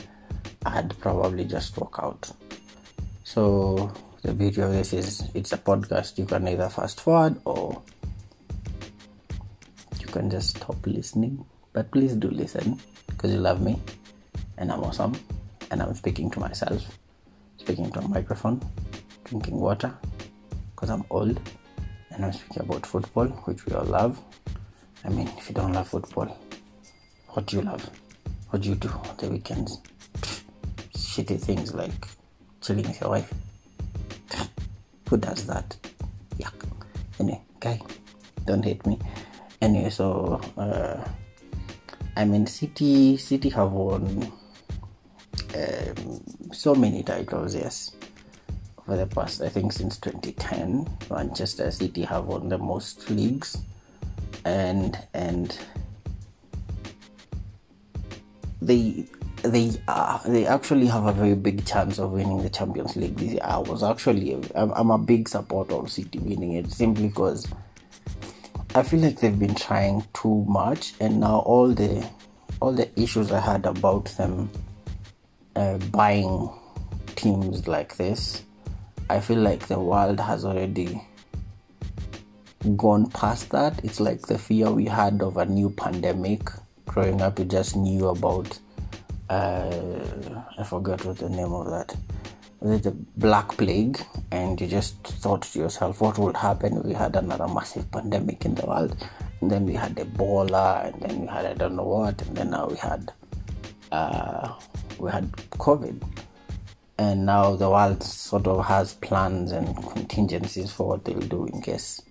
I'd 0.65 0.97
probably 0.99 1.45
just 1.45 1.77
walk 1.77 1.99
out. 2.01 2.29
So 3.23 3.91
the 4.21 4.33
beauty 4.33 4.61
of 4.61 4.71
this 4.71 4.93
is 4.93 5.23
it's 5.33 5.53
a 5.53 5.57
podcast. 5.57 6.17
You 6.17 6.25
can 6.25 6.47
either 6.47 6.69
fast 6.69 6.99
forward 7.01 7.39
or 7.45 7.81
you 9.99 10.07
can 10.07 10.29
just 10.29 10.57
stop 10.57 10.75
listening. 10.85 11.45
But 11.71 11.91
please 11.91 12.15
do 12.15 12.29
listen 12.29 12.79
because 13.07 13.31
you 13.31 13.39
love 13.39 13.61
me 13.61 13.79
and 14.57 14.71
I'm 14.71 14.83
awesome 14.83 15.15
and 15.71 15.81
I'm 15.81 15.93
speaking 15.93 16.29
to 16.31 16.39
myself, 16.39 16.99
speaking 17.57 17.91
to 17.91 17.99
a 17.99 18.07
microphone, 18.07 18.61
drinking 19.23 19.59
water 19.59 19.93
because 20.75 20.89
I'm 20.89 21.05
old 21.09 21.39
and 22.11 22.25
I'm 22.25 22.33
speaking 22.33 22.63
about 22.63 22.85
football, 22.85 23.27
which 23.45 23.65
we 23.65 23.73
all 23.73 23.85
love. 23.85 24.19
I 25.05 25.09
mean, 25.09 25.29
if 25.37 25.49
you 25.49 25.55
don't 25.55 25.71
love 25.71 25.87
football, 25.87 26.37
what 27.29 27.45
do 27.45 27.57
you 27.57 27.63
love? 27.63 27.89
What 28.49 28.63
do 28.63 28.69
you 28.69 28.75
do 28.75 28.89
on 28.89 29.15
the 29.17 29.29
weekends? 29.29 29.79
Shitty 30.93 31.39
things 31.39 31.73
like 31.73 32.07
chilling 32.61 32.85
with 32.87 32.99
your 32.99 33.11
wife. 33.11 33.33
Who 35.09 35.17
does 35.17 35.45
that? 35.47 35.75
Yuck. 36.37 36.53
Anyway, 37.19 37.41
guy, 37.59 37.81
don't 38.45 38.63
hate 38.63 38.85
me. 38.85 38.99
Anyway, 39.61 39.89
so 39.89 40.39
uh, 40.57 41.03
I 42.15 42.25
mean, 42.25 42.45
City, 42.45 43.17
City 43.17 43.49
have 43.49 43.71
won 43.71 44.31
um, 45.55 46.51
so 46.53 46.75
many 46.75 47.01
titles. 47.01 47.55
Yes, 47.55 47.95
for 48.85 48.95
the 48.95 49.07
past, 49.07 49.41
I 49.41 49.49
think 49.49 49.73
since 49.73 49.97
2010, 49.97 50.87
Manchester 51.09 51.71
City 51.71 52.03
have 52.03 52.25
won 52.25 52.49
the 52.49 52.57
most 52.57 53.09
leagues 53.09 53.57
and 54.45 54.97
and 55.13 55.57
they 58.61 59.05
they 59.43 59.71
are 59.87 60.21
they 60.25 60.45
actually 60.45 60.87
have 60.87 61.05
a 61.05 61.13
very 61.13 61.35
big 61.35 61.65
chance 61.65 61.99
of 61.99 62.11
winning 62.11 62.41
the 62.41 62.49
Champions 62.49 62.95
League 62.95 63.15
this 63.15 63.33
year. 63.33 63.41
I 63.43 63.57
was 63.57 63.83
actually 63.83 64.33
I'm, 64.55 64.71
I'm 64.71 64.91
a 64.91 64.97
big 64.97 65.27
supporter 65.29 65.75
of 65.75 65.91
City 65.91 66.19
winning 66.19 66.53
it 66.53 66.71
simply 66.71 67.07
because 67.07 67.47
I 68.75 68.83
feel 68.83 68.99
like 68.99 69.19
they've 69.19 69.37
been 69.37 69.55
trying 69.55 70.05
too 70.13 70.45
much, 70.47 70.93
and 70.99 71.19
now 71.19 71.39
all 71.39 71.73
the 71.73 72.07
all 72.61 72.71
the 72.71 72.87
issues 72.99 73.31
I 73.31 73.39
had 73.39 73.65
about 73.65 74.05
them 74.17 74.49
uh, 75.55 75.77
buying 75.77 76.49
teams 77.15 77.67
like 77.67 77.97
this, 77.97 78.43
I 79.09 79.19
feel 79.19 79.39
like 79.39 79.67
the 79.67 79.79
world 79.79 80.19
has 80.19 80.45
already 80.45 81.01
gone 82.75 83.09
past 83.11 83.49
that. 83.51 83.83
It's 83.83 83.99
like 83.99 84.27
the 84.27 84.37
fear 84.37 84.69
we 84.71 84.85
had 84.85 85.21
of 85.21 85.37
a 85.37 85.45
new 85.45 85.69
pandemic. 85.69 86.49
Growing 86.85 87.21
up, 87.21 87.39
you 87.39 87.45
just 87.45 87.75
knew 87.75 88.07
about, 88.07 88.59
uh, 89.29 90.41
I 90.57 90.63
forgot 90.63 91.05
what 91.05 91.17
the 91.17 91.29
name 91.29 91.53
of 91.53 91.69
that. 91.69 91.95
Was 92.59 92.79
it 92.79 92.83
the 92.83 92.91
Black 93.17 93.49
Plague? 93.57 93.99
And 94.31 94.59
you 94.59 94.67
just 94.67 94.95
thought 95.03 95.43
to 95.43 95.59
yourself, 95.59 96.01
what 96.01 96.17
would 96.17 96.35
happen 96.35 96.83
we 96.83 96.93
had 96.93 97.15
another 97.15 97.47
massive 97.47 97.89
pandemic 97.91 98.45
in 98.45 98.55
the 98.55 98.65
world? 98.65 98.95
And 99.41 99.49
then 99.49 99.65
we 99.65 99.73
had 99.73 99.95
Ebola, 99.95 100.91
and 100.91 101.01
then 101.01 101.21
we 101.21 101.27
had 101.27 101.45
I 101.45 101.53
don't 101.53 101.75
know 101.75 101.83
what, 101.83 102.21
and 102.23 102.35
then 102.35 102.49
now 102.49 102.67
we 102.67 102.75
had, 102.75 103.13
uh, 103.91 104.55
we 104.97 105.09
had 105.09 105.31
COVID. 105.31 106.03
And 106.97 107.25
now 107.25 107.55
the 107.55 107.69
world 107.69 108.03
sort 108.03 108.45
of 108.47 108.65
has 108.65 108.95
plans 108.95 109.53
and 109.53 109.73
contingencies 109.91 110.71
for 110.73 110.89
what 110.89 111.05
they'll 111.05 111.19
do 111.21 111.45
in 111.45 111.61
case 111.61 112.01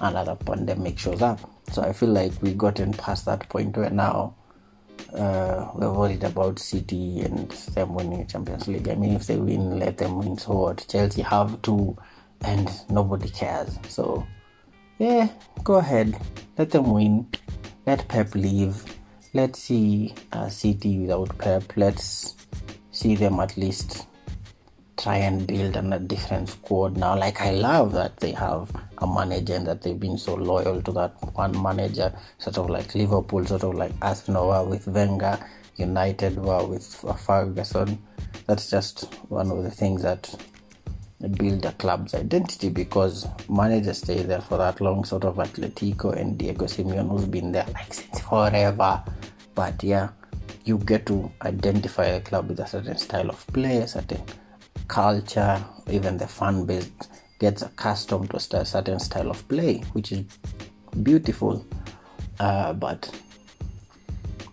another 0.00 0.34
pandemic 0.34 0.98
shows 0.98 1.22
up. 1.22 1.40
So 1.72 1.80
I 1.80 1.94
feel 1.94 2.10
like 2.10 2.32
we've 2.42 2.58
gotten 2.58 2.92
past 2.92 3.24
that 3.24 3.48
point 3.48 3.74
where 3.74 3.88
now 3.88 4.34
uh, 5.12 5.70
we're 5.74 5.92
worried 5.92 6.24
about 6.24 6.58
City 6.58 7.20
and 7.20 7.50
them 7.50 7.94
winning 7.94 8.26
Champions 8.26 8.68
League. 8.68 8.88
I 8.88 8.94
mean, 8.94 9.14
if 9.14 9.26
they 9.26 9.36
win, 9.36 9.78
let 9.78 9.98
them 9.98 10.18
win. 10.18 10.38
So 10.38 10.52
what? 10.52 10.86
Chelsea 10.88 11.22
have 11.22 11.60
to, 11.62 11.96
and 12.42 12.70
nobody 12.88 13.28
cares. 13.28 13.78
So 13.88 14.26
yeah, 14.98 15.28
go 15.62 15.74
ahead, 15.74 16.16
let 16.56 16.70
them 16.70 16.92
win. 16.92 17.26
Let 17.86 18.08
Pep 18.08 18.34
leave. 18.34 18.82
Let's 19.34 19.58
see 19.58 20.14
uh, 20.32 20.48
City 20.48 21.00
without 21.00 21.36
Pep. 21.38 21.64
Let's 21.76 22.36
see 22.92 23.16
them 23.16 23.40
at 23.40 23.56
least 23.56 24.06
try 24.96 25.16
and 25.16 25.46
build 25.46 25.76
on 25.76 25.92
a 25.92 25.98
different 25.98 26.48
squad 26.48 26.96
now. 26.96 27.16
Like 27.18 27.40
I 27.40 27.50
love 27.52 27.92
that 27.92 28.16
they 28.18 28.32
have 28.32 28.70
a 28.98 29.06
manager 29.06 29.54
and 29.54 29.66
that 29.66 29.82
they've 29.82 29.98
been 29.98 30.18
so 30.18 30.34
loyal 30.34 30.80
to 30.82 30.92
that 30.92 31.14
one 31.34 31.60
manager, 31.60 32.12
sort 32.38 32.58
of 32.58 32.70
like 32.70 32.94
Liverpool, 32.94 33.44
sort 33.44 33.64
of 33.64 33.74
like 33.74 33.92
Arsenal 34.02 34.48
were 34.48 34.64
with 34.64 34.86
Wenger, 34.86 35.38
United 35.76 36.36
were 36.36 36.64
with 36.64 36.86
Ferguson. 37.26 37.98
That's 38.46 38.70
just 38.70 39.12
one 39.28 39.50
of 39.50 39.62
the 39.62 39.70
things 39.70 40.02
that 40.02 40.32
build 41.38 41.64
a 41.64 41.72
club's 41.72 42.14
identity 42.14 42.68
because 42.68 43.26
managers 43.48 43.98
stay 43.98 44.22
there 44.22 44.40
for 44.40 44.58
that 44.58 44.80
long, 44.80 45.04
sort 45.04 45.24
of 45.24 45.36
Atletico 45.36 46.14
and 46.14 46.38
Diego 46.38 46.66
Simeone, 46.66 47.08
who's 47.08 47.24
been 47.24 47.52
there 47.52 47.66
like 47.74 47.94
since 47.94 48.20
forever. 48.20 49.02
But 49.54 49.82
yeah, 49.82 50.10
you 50.64 50.78
get 50.78 51.06
to 51.06 51.30
identify 51.42 52.04
a 52.06 52.20
club 52.20 52.48
with 52.48 52.60
a 52.60 52.66
certain 52.66 52.98
style 52.98 53.30
of 53.30 53.46
play, 53.48 53.78
a 53.78 53.88
certain 53.88 54.22
culture, 54.88 55.64
even 55.90 56.16
the 56.16 56.26
fan 56.26 56.64
base 56.64 56.90
gets 57.38 57.62
accustomed 57.62 58.30
to 58.30 58.36
a 58.56 58.64
certain 58.64 58.98
style 58.98 59.30
of 59.30 59.46
play, 59.48 59.78
which 59.92 60.12
is 60.12 60.24
beautiful. 61.02 61.64
Uh, 62.38 62.72
but 62.72 63.10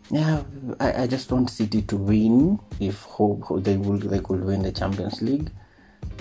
yeah, 0.09 0.43
I, 0.79 1.03
I 1.03 1.07
just 1.07 1.31
want 1.31 1.49
City 1.49 1.81
to 1.83 1.97
win. 1.97 2.59
If 2.79 3.03
hope 3.03 3.63
they 3.63 3.77
will, 3.77 3.97
they 3.97 4.19
could 4.19 4.43
win 4.43 4.61
the 4.61 4.71
Champions 4.71 5.21
League, 5.21 5.49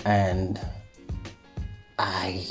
and 0.05 0.59
I, 1.99 2.47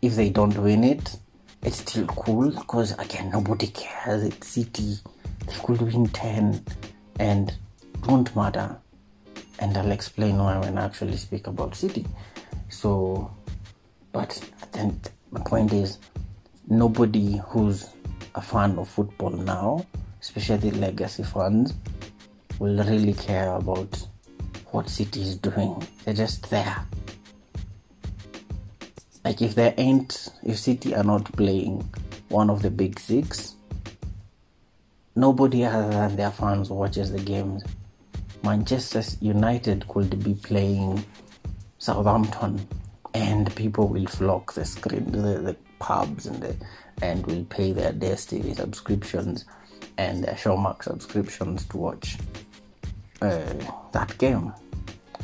if 0.00 0.16
they 0.16 0.30
don't 0.30 0.56
win 0.56 0.84
it, 0.84 1.16
it's 1.62 1.78
still 1.78 2.06
cool 2.06 2.50
because 2.50 2.92
again 2.98 3.30
nobody 3.30 3.66
cares. 3.68 4.22
It's 4.24 4.48
City. 4.48 4.96
They 5.46 5.54
could 5.62 5.82
win 5.82 6.06
ten, 6.08 6.64
and 7.18 7.54
don't 8.06 8.34
matter 8.34 8.78
and 9.58 9.76
I'll 9.76 9.92
explain 9.92 10.38
why 10.38 10.58
when 10.58 10.78
I 10.78 10.84
actually 10.84 11.16
speak 11.16 11.46
about 11.46 11.74
City. 11.74 12.06
So, 12.68 13.30
but 14.12 14.40
then 14.72 15.00
my 15.30 15.40
point 15.40 15.72
is, 15.72 15.98
nobody 16.68 17.40
who's 17.48 17.90
a 18.34 18.42
fan 18.42 18.78
of 18.78 18.88
football 18.88 19.30
now, 19.30 19.86
especially 20.20 20.70
legacy 20.72 21.22
fans, 21.22 21.74
will 22.58 22.82
really 22.84 23.14
care 23.14 23.52
about 23.52 24.06
what 24.70 24.88
City 24.88 25.22
is 25.22 25.36
doing. 25.36 25.86
They're 26.04 26.14
just 26.14 26.50
there. 26.50 26.84
Like 29.24 29.40
if 29.40 29.54
they 29.54 29.72
ain't, 29.78 30.28
if 30.42 30.58
City 30.58 30.94
are 30.94 31.04
not 31.04 31.32
playing 31.32 31.90
one 32.28 32.50
of 32.50 32.62
the 32.62 32.70
big 32.70 32.98
six, 32.98 33.54
nobody 35.16 35.64
other 35.64 35.88
than 35.88 36.16
their 36.16 36.30
fans 36.30 36.68
watches 36.70 37.12
the 37.12 37.20
games 37.20 37.62
Manchester 38.44 39.02
United 39.22 39.88
could 39.88 40.22
be 40.22 40.34
playing 40.34 41.02
Southampton 41.78 42.68
and 43.14 43.54
people 43.56 43.88
will 43.88 44.06
flock 44.06 44.52
the 44.52 44.66
screen 44.66 45.10
the, 45.10 45.38
the 45.38 45.56
pubs 45.78 46.26
and 46.26 46.42
the 46.42 46.54
and 47.00 47.26
will 47.26 47.44
pay 47.44 47.72
their 47.72 47.92
DStv 47.92 48.56
subscriptions 48.56 49.46
and 49.96 50.22
their 50.22 50.34
Showmax 50.34 50.84
subscriptions 50.84 51.64
to 51.66 51.76
watch 51.78 52.18
uh, 53.22 53.54
that 53.92 54.16
game. 54.18 54.52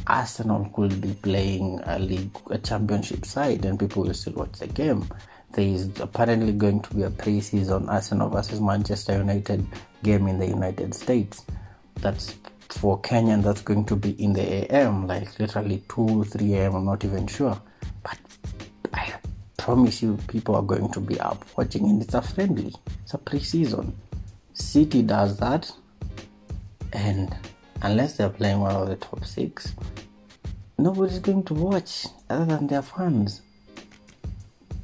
Arsenal 0.07 0.71
could 0.75 1.00
be 1.00 1.12
playing 1.12 1.81
a 1.85 1.99
league, 1.99 2.37
a 2.50 2.59
championship 2.59 3.27
side, 3.27 3.65
and 3.67 3.79
people 3.79 4.03
will 4.03 4.15
still 4.15 4.33
watch 4.33 4.53
the 4.59 4.67
game. 4.67 5.07
There 5.53 5.67
is 5.67 5.91
apparently 6.00 6.53
going 6.53 6.81
to 6.83 6.95
be 6.95 7.03
a 7.03 7.11
pre-season 7.11 7.89
Arsenal 7.89 8.31
versus 8.31 8.61
Manchester 8.61 9.19
United 9.19 9.67
game 10.03 10.27
in 10.27 10.39
the 10.39 10.47
United 10.47 10.95
States. 10.95 11.45
That's 11.97 12.35
for 12.73 13.00
Kenyan, 13.00 13.43
that's 13.43 13.62
going 13.62 13.85
to 13.87 13.97
be 13.97 14.11
in 14.23 14.33
the 14.33 14.75
AM, 14.75 15.07
like 15.07 15.39
literally 15.39 15.83
2, 15.89 16.25
3 16.25 16.55
AM, 16.55 16.75
I'm 16.75 16.85
not 16.85 17.05
even 17.05 17.27
sure. 17.27 17.61
But 18.03 18.19
I 18.93 19.12
promise 19.57 20.03
you, 20.03 20.19
people 20.29 20.57
are 20.57 20.62
going 20.62 20.91
to 20.93 21.00
be 21.00 21.19
up 21.21 21.45
watching, 21.57 21.89
and 21.89 22.03
it's 22.03 22.15
a 22.15 22.23
friendly, 22.23 22.75
it's 23.03 23.15
a 23.15 23.19
pre 23.19 23.41
season. 23.41 23.97
City 24.55 25.03
does 25.03 25.37
that, 25.39 25.71
And 26.93 27.35
unless 27.83 28.17
they're 28.17 28.29
playing 28.29 28.61
one 28.61 28.75
of 28.75 28.89
the 28.89 28.97
top 28.97 29.25
six, 29.25 29.75
nobody's 30.77 31.19
going 31.19 31.45
to 31.45 31.55
watch 31.55 32.07
other 32.29 32.45
than 32.45 32.67
their 32.67 32.83
fans. 32.83 33.43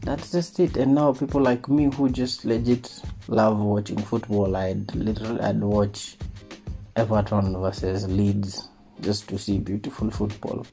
That's 0.03 0.31
just 0.31 0.61
it. 0.61 0.77
And 0.77 0.95
now 0.95 1.13
people 1.13 1.41
like 1.41 1.69
me 1.69 1.91
who 1.93 2.09
just 2.09 2.45
legit 2.45 3.01
love 3.29 3.59
watching 3.59 3.99
football, 3.99 4.55
I'd 4.57 4.95
literally 4.95 5.41
I'd 5.41 5.61
watch 5.61 6.17
Everton 6.97 7.61
versus 7.61 8.09
Leeds 8.09 8.69
just 9.01 9.29
to 9.29 9.39
see 9.39 9.59
beautiful 9.59 10.11
football. 10.11 10.67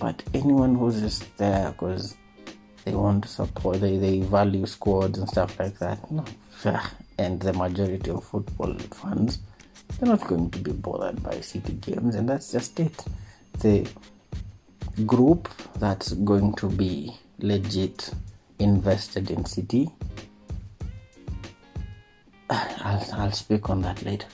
But 0.00 0.22
anyone 0.32 0.76
who's 0.76 1.00
just 1.00 1.36
there 1.36 1.72
because 1.72 2.16
they 2.84 2.94
want 2.94 3.24
to 3.24 3.28
support, 3.28 3.80
they, 3.80 3.96
they 3.96 4.20
value 4.20 4.64
squads 4.66 5.18
and 5.18 5.28
stuff 5.28 5.58
like 5.58 5.78
that, 5.80 6.10
no. 6.10 6.24
And 7.18 7.40
the 7.40 7.52
majority 7.52 8.10
of 8.10 8.24
football 8.24 8.74
fans, 8.74 9.38
they're 9.98 10.08
not 10.08 10.26
going 10.26 10.50
to 10.50 10.58
be 10.58 10.72
bothered 10.72 11.22
by 11.22 11.40
city 11.40 11.74
games, 11.74 12.14
and 12.14 12.28
that's 12.28 12.52
just 12.52 12.78
it. 12.80 13.04
The 13.58 13.88
group 15.06 15.48
that's 15.76 16.12
going 16.12 16.54
to 16.54 16.68
be 16.68 17.16
legit 17.38 18.10
invested 18.60 19.30
in 19.30 19.44
city 19.44 19.90
I'll, 22.50 23.04
I'll 23.14 23.32
speak 23.32 23.68
on 23.70 23.82
that 23.82 24.02
later 24.02 24.26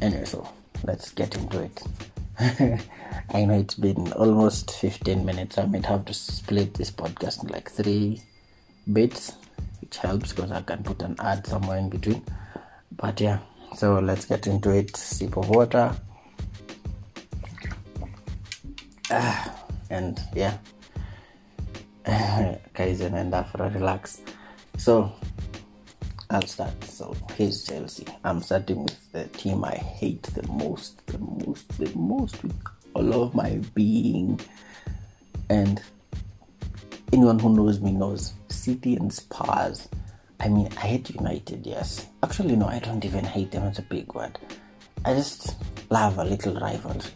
anyway 0.00 0.24
so 0.24 0.48
let's 0.84 1.10
get 1.12 1.34
into 1.36 1.62
it 1.62 1.82
I 2.38 3.44
know 3.46 3.58
it's 3.58 3.76
been 3.76 4.12
almost 4.12 4.70
15 4.70 5.24
minutes. 5.24 5.56
I 5.56 5.64
might 5.64 5.86
have 5.86 6.04
to 6.04 6.12
split 6.12 6.74
this 6.74 6.90
podcast 6.90 7.42
in 7.42 7.48
like 7.48 7.70
three 7.70 8.20
bits, 8.92 9.32
which 9.80 9.96
helps 9.96 10.34
because 10.34 10.52
I 10.52 10.60
can 10.60 10.82
put 10.82 11.00
an 11.00 11.16
ad 11.18 11.46
somewhere 11.46 11.78
in 11.78 11.88
between. 11.88 12.22
But 12.92 13.22
yeah, 13.22 13.38
so 13.74 14.00
let's 14.00 14.26
get 14.26 14.46
into 14.46 14.70
it. 14.70 14.94
Sip 14.98 15.34
of 15.38 15.48
water. 15.48 15.96
Ah, 19.10 19.64
and 19.90 20.20
yeah, 20.34 20.58
Kaizen 22.04 23.14
and 23.14 23.34
Afra 23.34 23.70
relax. 23.70 24.20
So 24.76 25.10
I'll 26.28 26.42
start. 26.42 26.82
So 26.84 27.16
here's 27.36 27.64
Chelsea. 27.64 28.04
I'm 28.24 28.42
starting 28.42 28.82
with 28.82 29.12
the 29.12 29.26
team 29.28 29.64
I 29.64 29.76
hate 29.76 30.22
the 30.24 30.46
most, 30.48 31.06
the 31.06 31.18
most, 31.18 31.68
the 31.78 31.90
most 31.96 32.42
with 32.42 32.54
all 32.94 33.22
of 33.22 33.34
my 33.34 33.60
being. 33.74 34.40
And 35.48 35.80
anyone 37.12 37.38
who 37.38 37.54
knows 37.54 37.80
me 37.80 37.92
knows 37.92 38.32
City 38.48 38.96
and 38.96 39.12
Spurs. 39.12 39.88
I 40.40 40.48
mean, 40.48 40.68
I 40.76 40.80
hate 40.80 41.10
United, 41.10 41.64
yes. 41.64 42.06
Actually, 42.22 42.56
no, 42.56 42.66
I 42.66 42.80
don't 42.80 43.04
even 43.04 43.24
hate 43.24 43.52
them. 43.52 43.62
It's 43.64 43.78
a 43.78 43.82
big 43.82 44.12
word. 44.12 44.38
I 45.04 45.14
just 45.14 45.54
love 45.90 46.18
a 46.18 46.24
little 46.24 46.54
rivalry. 46.58 47.10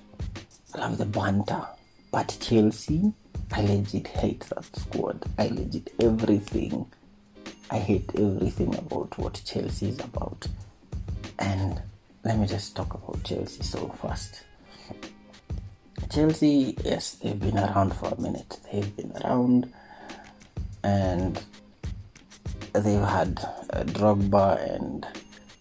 I 0.75 0.79
love 0.79 0.99
the 0.99 1.07
banter. 1.07 1.67
But 2.13 2.37
Chelsea, 2.41 3.13
I 3.51 3.63
legit 3.63 4.07
hate 4.07 4.41
that 4.55 4.65
squad. 4.77 5.25
I 5.37 5.49
legit 5.49 5.93
everything. 6.01 6.87
I 7.73 7.79
hate 7.79 8.11
everything 8.17 8.75
about 8.77 9.17
what 9.17 9.41
Chelsea 9.45 9.91
is 9.91 10.01
about. 10.01 10.47
And 11.39 11.81
let 12.25 12.39
me 12.39 12.47
just 12.47 12.75
talk 12.75 12.95
about 12.95 13.23
Chelsea 13.23 13.63
so 13.63 13.89
fast. 14.03 14.43
Chelsea, 16.11 16.77
yes, 16.85 17.13
they've 17.13 17.39
been 17.39 17.57
around 17.59 17.95
for 17.95 18.09
a 18.09 18.21
minute. 18.21 18.59
They've 18.73 18.97
been 18.97 19.13
around 19.23 19.73
and 20.83 21.41
they've 22.73 23.01
had 23.01 23.39
uh, 23.73 23.85
Drogba 23.85 24.75
and 24.75 25.07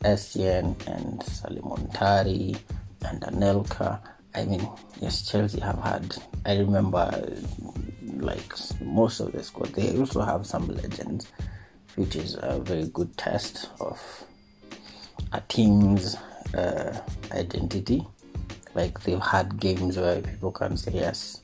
Essien 0.04 0.76
and 0.88 1.20
Salimentari 1.20 2.58
and 3.06 3.22
Anelka. 3.22 4.00
I 4.34 4.46
mean, 4.46 4.68
yes, 5.00 5.30
Chelsea 5.30 5.60
have 5.60 5.82
had. 5.84 6.16
I 6.46 6.58
remember, 6.58 7.38
like 8.16 8.52
most 8.82 9.20
of 9.20 9.32
the 9.32 9.44
squad, 9.44 9.74
they 9.74 9.96
also 9.98 10.22
have 10.22 10.48
some 10.48 10.68
legends, 10.68 11.28
which 12.00 12.16
is 12.16 12.38
a 12.42 12.58
very 12.62 12.86
good 12.94 13.16
test 13.18 13.70
of 13.82 14.24
a 15.34 15.42
team's 15.50 16.16
uh, 16.56 16.98
identity. 17.34 18.08
Like 18.74 19.02
they've 19.02 19.20
had 19.20 19.60
games 19.60 19.98
where 19.98 20.22
people 20.22 20.54
can 20.54 20.78
say 20.78 20.94
yes 20.94 21.42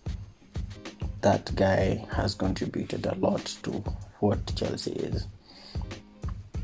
that 1.19 1.53
guy 1.55 2.05
has 2.13 2.35
contributed 2.35 3.05
a 3.05 3.15
lot 3.15 3.43
to 3.63 3.71
what 4.19 4.55
Chelsea 4.55 4.91
is. 4.91 5.27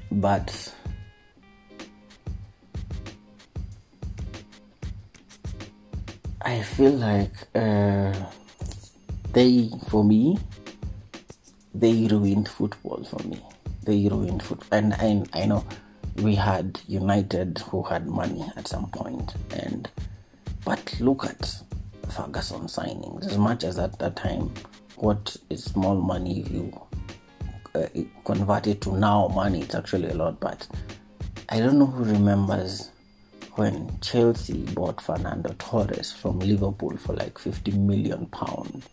But 0.10 0.74
I 6.42 6.62
feel 6.62 6.94
like 6.94 7.34
uh, 7.54 8.14
they 9.34 9.70
for 9.90 10.06
me 10.06 10.38
they 11.76 12.08
ruined 12.08 12.48
football 12.48 13.04
for 13.04 13.22
me 13.28 13.42
they 13.92 14.08
ruined 14.08 14.42
football 14.42 14.80
and 14.80 14.94
I, 14.94 15.42
I 15.42 15.46
know 15.46 15.66
we 16.18 16.34
had 16.36 16.80
United 16.88 17.60
who 17.70 17.84
had 17.84 18.08
money 18.08 18.46
at 18.56 18.68
some 18.68 18.90
point 18.90 19.34
and 19.52 19.90
but 20.64 20.96
look 21.00 21.26
at 21.26 21.62
Ferguson 22.10 22.62
signings. 22.68 23.26
As 23.26 23.38
much 23.38 23.64
as 23.64 23.80
at 23.80 23.98
that 24.00 24.16
time, 24.16 24.54
what 24.96 25.36
is 25.50 25.64
small 25.64 25.96
money 25.96 26.42
if 26.42 26.52
you 26.52 26.82
uh, 27.76 27.88
convert 28.24 28.68
it 28.68 28.80
to 28.82 28.98
now 28.98 29.28
money, 29.30 29.62
it's 29.62 29.76
actually 29.76 30.10
a 30.10 30.14
lot. 30.14 30.40
But 30.40 30.68
I 31.50 31.60
don't 31.60 31.80
know 31.80 31.88
who 31.88 32.04
remembers 32.04 32.92
when 33.56 33.92
Chelsea 34.02 34.64
bought 34.74 35.02
Fernando 35.02 35.54
Torres 35.58 36.12
from 36.12 36.40
Liverpool 36.40 36.96
for 36.98 37.14
like 37.14 37.38
50 37.40 37.72
million 37.72 38.28
pounds. 38.28 38.88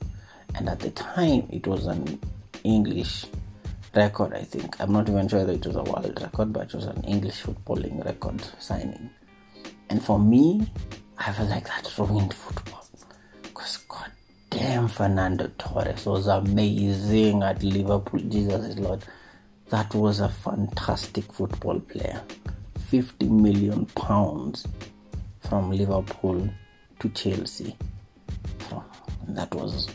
And 0.55 0.69
at 0.69 0.81
the 0.81 0.91
time, 0.91 1.47
it 1.51 1.67
was 1.67 1.87
an 1.87 2.19
English 2.65 3.27
record, 3.95 4.35
I 4.35 4.43
think. 4.43 4.81
I'm 4.81 4.93
not 4.93 5.09
even 5.09 5.29
sure 5.29 5.45
that 5.45 5.55
it 5.55 5.67
was 5.67 5.77
a 5.77 5.83
world 5.83 6.19
record, 6.21 6.53
but 6.53 6.69
it 6.69 6.75
was 6.75 6.87
an 6.87 7.03
English 7.05 7.43
footballing 7.43 8.05
record 8.05 8.41
signing. 8.59 9.11
And 9.91 10.03
for 10.03 10.19
me, 10.19 10.71
I 11.19 11.33
feel 11.33 11.47
like 11.47 11.67
that 11.67 11.93
ruined 11.99 12.35
football. 12.35 12.87
Because 13.43 13.79
god 13.89 14.13
damn 14.51 14.89
Fernando 14.89 15.51
Torres 15.59 16.07
was 16.07 16.27
amazing 16.27 17.43
at 17.43 17.63
Liverpool. 17.63 18.21
Jesus 18.21 18.65
is 18.65 18.79
Lord. 18.79 19.05
That 19.71 19.95
was 19.95 20.21
a 20.21 20.29
fantastic 20.29 21.33
football 21.33 21.81
player. 21.81 22.23
50 22.89 23.29
million 23.29 23.87
pounds 23.87 24.67
from 25.41 25.71
Liverpool 25.71 26.49
to 27.01 27.09
Chelsea. 27.11 27.77
From, 28.61 28.85
that 29.29 29.55
was 29.55 29.89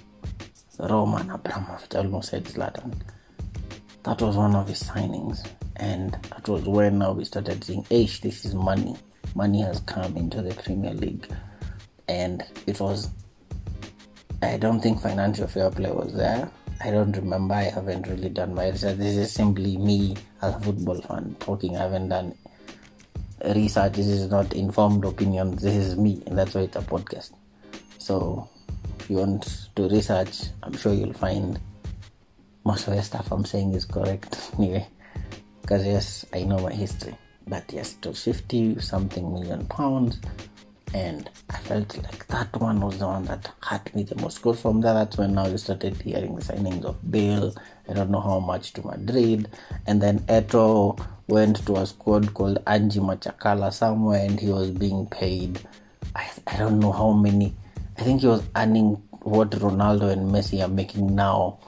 Roman 0.80 1.30
Abramovich. 1.32 1.96
I 1.96 2.00
almost 2.00 2.30
said 2.30 2.46
Zlatan. 2.46 2.94
That 4.04 4.22
was 4.22 4.36
one 4.36 4.56
of 4.56 4.68
his 4.68 4.84
signings. 4.84 5.48
And 5.78 6.14
that 6.32 6.48
was 6.48 6.64
when 6.64 7.00
now 7.00 7.14
we 7.14 7.26
started 7.26 7.64
saying, 7.64 7.86
H, 7.90 8.22
this 8.22 8.46
is 8.46 8.54
money 8.54 8.96
money 9.36 9.62
has 9.62 9.80
come 9.82 10.16
into 10.18 10.42
the 10.42 10.54
Premier 10.56 10.94
League, 10.94 11.28
and 12.08 12.44
it 12.68 12.80
was. 12.80 13.10
I 14.42 14.58
don't 14.58 14.82
think 14.82 15.02
financial 15.02 15.48
fair 15.48 15.72
play 15.72 15.90
was 15.90 16.14
there. 16.14 16.52
I 16.84 16.92
don't 16.92 17.16
remember. 17.16 17.54
I 17.56 17.64
haven't 17.64 18.08
really 18.08 18.30
done 18.30 18.54
my 18.54 18.70
research. 18.70 18.98
This 18.98 19.16
is 19.16 19.32
simply 19.32 19.78
me 19.78 20.18
as 20.42 20.56
a 20.56 20.60
football 20.60 21.02
fan 21.02 21.36
talking. 21.40 21.78
I 21.78 21.84
haven't 21.84 22.10
done 22.10 22.36
research. 23.56 23.94
This 23.94 24.08
is 24.08 24.30
not 24.30 24.54
informed 24.54 25.06
opinion. 25.06 25.56
This 25.56 25.76
is 25.76 25.96
me, 25.96 26.22
and 26.28 26.38
that's 26.38 26.56
why 26.56 26.62
it's 26.62 26.76
a 26.76 26.82
podcast. 26.82 27.32
So, 28.00 28.50
if 29.00 29.10
you 29.10 29.18
want 29.18 29.70
to 29.76 29.88
research, 29.88 30.42
I'm 30.62 30.76
sure 30.76 30.94
you'll 30.94 31.14
find 31.14 31.58
most 32.64 32.88
of 32.88 32.96
the 32.96 33.04
stuff 33.04 33.32
I'm 33.32 33.46
saying 33.46 33.74
is 33.74 33.86
correct 33.86 34.52
anyway. 34.58 34.88
Because 35.62 35.86
yes, 35.86 36.26
I 36.34 36.44
know 36.44 36.60
my 36.60 36.74
history. 36.74 37.18
But 37.48 37.72
yes, 37.74 37.96
was 38.06 38.24
50 38.24 38.80
something 38.80 39.34
million 39.34 39.66
pounds. 39.66 40.20
And 40.94 41.30
I 41.50 41.58
felt 41.58 41.98
like 41.98 42.28
that 42.28 42.56
one 42.58 42.80
was 42.80 43.00
the 43.00 43.08
one 43.08 43.26
that 43.26 43.52
hurt 43.62 43.94
me 43.96 44.04
the 44.04 44.16
most. 44.18 44.38
Because 44.38 44.62
from 44.62 44.82
there, 44.82 44.94
that's 44.94 45.18
when 45.18 45.34
now 45.34 45.48
you 45.48 45.58
started 45.58 46.00
hearing 46.02 46.36
the 46.36 46.42
signings 46.42 46.84
of 46.84 47.12
Bale. 47.12 47.54
I 47.90 47.94
don't 47.94 48.12
know 48.12 48.22
how 48.22 48.40
much 48.40 48.74
to 48.74 48.86
Madrid. 48.86 49.50
And 49.88 50.02
then 50.02 50.20
Eto'o 50.22 51.04
went 51.28 51.66
to 51.66 51.78
a 51.78 51.86
squad 51.86 52.34
called 52.34 52.64
Anzhi 52.66 53.00
Makhachkala 53.00 53.74
somewhere 53.74 54.24
and 54.24 54.40
he 54.40 54.50
was 54.50 54.70
being 54.70 55.08
paid. 55.08 55.60
I, 56.16 56.30
I 56.46 56.58
don't 56.58 56.80
know 56.80 56.92
how 56.92 57.12
many. 57.12 57.56
I 57.98 58.04
think 58.04 58.22
he 58.22 58.28
was 58.28 58.44
earning 58.56 59.02
what 59.22 59.52
Ronaldo 59.52 60.12
and 60.12 60.30
Messi 60.32 60.64
are 60.64 60.68
making 60.68 61.16
now 61.16 61.60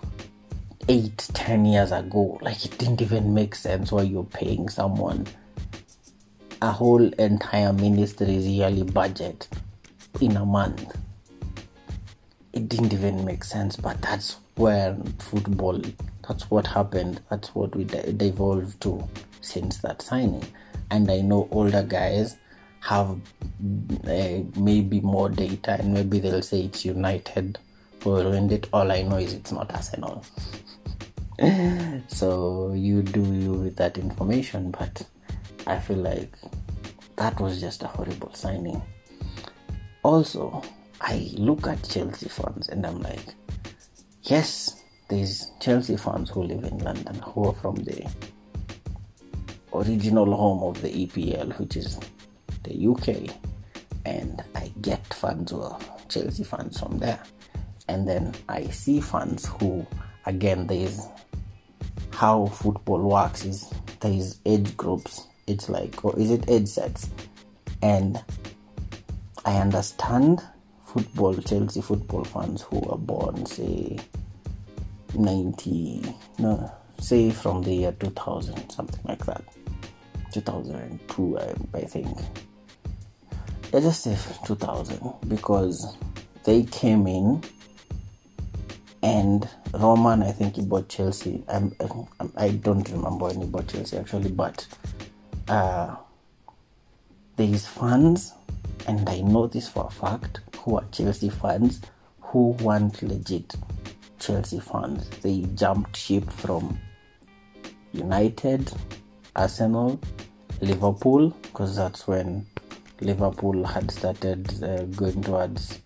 eight, 0.87 1.17
ten 1.33 1.65
years 1.65 1.91
ago. 1.91 2.39
Like 2.41 2.65
it 2.65 2.77
didn't 2.77 3.01
even 3.01 3.33
make 3.33 3.55
sense 3.55 3.91
why 3.91 4.03
you're 4.03 4.23
paying 4.23 4.69
someone 4.69 5.27
a 6.61 6.71
whole 6.71 7.03
entire 7.13 7.73
ministry's 7.73 8.47
yearly 8.47 8.83
budget 8.83 9.47
in 10.21 10.37
a 10.37 10.45
month. 10.45 10.95
It 12.53 12.69
didn't 12.69 12.93
even 12.93 13.25
make 13.25 13.43
sense, 13.43 13.75
but 13.75 14.01
that's 14.01 14.37
where 14.55 14.95
football, 15.19 15.81
that's 16.27 16.49
what 16.49 16.65
happened, 16.65 17.21
that's 17.29 17.53
what 17.53 17.75
we 17.75 17.83
devolved 17.83 18.79
to 18.81 19.07
since 19.41 19.77
that 19.79 20.01
signing. 20.01 20.45
And 20.91 21.11
I 21.11 21.21
know 21.21 21.47
older 21.51 21.83
guys 21.83 22.37
have 22.79 23.19
uh, 24.07 24.39
maybe 24.55 25.01
more 25.01 25.29
data 25.29 25.73
and 25.79 25.93
maybe 25.93 26.19
they'll 26.19 26.41
say 26.41 26.61
it's 26.61 26.85
United 26.85 27.57
who 28.03 28.15
ruined 28.15 28.51
it. 28.51 28.69
All 28.71 28.91
I 28.91 29.01
know 29.01 29.17
is 29.17 29.33
it's 29.33 29.51
not 29.51 29.73
Arsenal. 29.73 30.23
so 32.07 32.71
you 32.73 33.01
do 33.01 33.21
you 33.21 33.51
with 33.53 33.75
that 33.75 33.97
information, 33.97 34.71
but 34.71 35.05
I 35.67 35.79
feel 35.79 35.97
like 35.97 36.33
that 37.17 37.39
was 37.39 37.59
just 37.59 37.83
a 37.83 37.87
horrible 37.87 38.33
signing. 38.33 38.81
Also, 40.03 40.63
I 41.01 41.31
look 41.33 41.67
at 41.67 41.83
Chelsea 41.89 42.29
fans 42.29 42.69
and 42.69 42.85
I'm 42.85 43.01
like, 43.01 43.35
yes, 44.23 44.83
there's 45.09 45.51
Chelsea 45.59 45.97
fans 45.97 46.29
who 46.29 46.43
live 46.43 46.63
in 46.63 46.77
London 46.79 47.15
who 47.15 47.49
are 47.49 47.53
from 47.53 47.75
the 47.75 48.09
original 49.73 50.35
home 50.35 50.63
of 50.63 50.81
the 50.81 50.89
EPL, 50.89 51.59
which 51.59 51.75
is 51.75 51.99
the 52.63 52.87
UK, 52.87 53.35
and 54.05 54.41
I 54.55 54.71
get 54.81 55.13
fans 55.13 55.51
who 55.51 55.61
are 55.61 55.79
Chelsea 56.07 56.43
fans 56.43 56.79
from 56.79 56.97
there. 56.97 57.21
And 57.87 58.07
then 58.07 58.33
I 58.49 58.67
see 58.67 59.01
fans 59.01 59.45
who, 59.45 59.85
again, 60.25 60.65
there's 60.65 61.07
how 62.11 62.47
football 62.47 63.01
works 63.01 63.45
is 63.45 63.71
there's 63.99 64.39
age 64.45 64.75
groups. 64.77 65.27
It's 65.47 65.69
like, 65.69 66.03
or 66.03 66.17
is 66.19 66.31
it 66.31 66.49
age 66.49 66.67
sets? 66.67 67.09
And 67.81 68.23
I 69.45 69.57
understand 69.57 70.41
football, 70.85 71.35
Chelsea 71.35 71.81
football 71.81 72.23
fans 72.23 72.61
who 72.63 72.81
are 72.89 72.97
born, 72.97 73.45
say, 73.45 73.99
90, 75.13 76.15
no, 76.39 76.71
say 76.99 77.29
from 77.31 77.61
the 77.63 77.73
year 77.73 77.91
2000, 77.91 78.69
something 78.69 79.01
like 79.05 79.25
that. 79.25 79.43
2002, 80.33 81.39
I, 81.39 81.77
I 81.77 81.81
think. 81.81 82.17
I 83.73 83.79
just 83.79 84.03
say 84.03 84.17
2000 84.45 85.13
because 85.27 85.97
they 86.43 86.63
came 86.63 87.07
in 87.07 87.43
and 89.05 89.47
Roman, 89.71 90.23
I 90.23 90.31
think 90.31 90.55
he 90.55 90.63
bought 90.63 90.89
Chelsea. 90.89 91.43
I'm, 91.47 91.75
I'm, 92.19 92.31
I 92.35 92.49
do 92.49 92.73
not 92.73 92.89
remember 92.89 93.25
when 93.25 93.41
he 93.41 93.45
bought 93.45 93.67
Chelsea 93.67 93.97
actually, 93.97 94.31
but 94.31 94.65
uh, 95.47 95.95
there 97.35 97.47
is 97.47 97.67
fans, 97.67 98.33
and 98.87 99.07
I 99.07 99.21
know 99.21 99.45
this 99.45 99.69
for 99.69 99.85
a 99.85 99.91
fact, 99.91 100.39
who 100.57 100.77
are 100.77 100.85
Chelsea 100.91 101.29
fans 101.29 101.81
who 102.19 102.57
want 102.61 103.03
legit 103.03 103.53
Chelsea 104.19 104.59
fans. 104.59 105.07
They 105.21 105.41
jumped 105.53 105.95
ship 105.95 106.27
from 106.31 106.79
United, 107.93 108.71
Arsenal, 109.35 109.99
Liverpool, 110.61 111.29
because 111.43 111.75
that's 111.75 112.07
when 112.07 112.47
Liverpool 113.01 113.65
had 113.65 113.91
started 113.91 114.63
uh, 114.63 114.81
going 114.85 115.21
towards. 115.21 115.79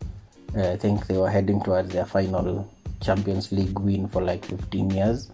Uh, 0.55 0.71
I 0.71 0.77
think 0.77 1.05
they 1.07 1.17
were 1.17 1.29
heading 1.29 1.61
towards 1.61 1.89
their 1.89 2.05
final 2.05 2.71
Champions 3.01 3.51
League 3.51 3.77
win 3.79 4.07
for 4.07 4.21
like 4.21 4.45
15 4.45 4.89
years, 4.91 5.31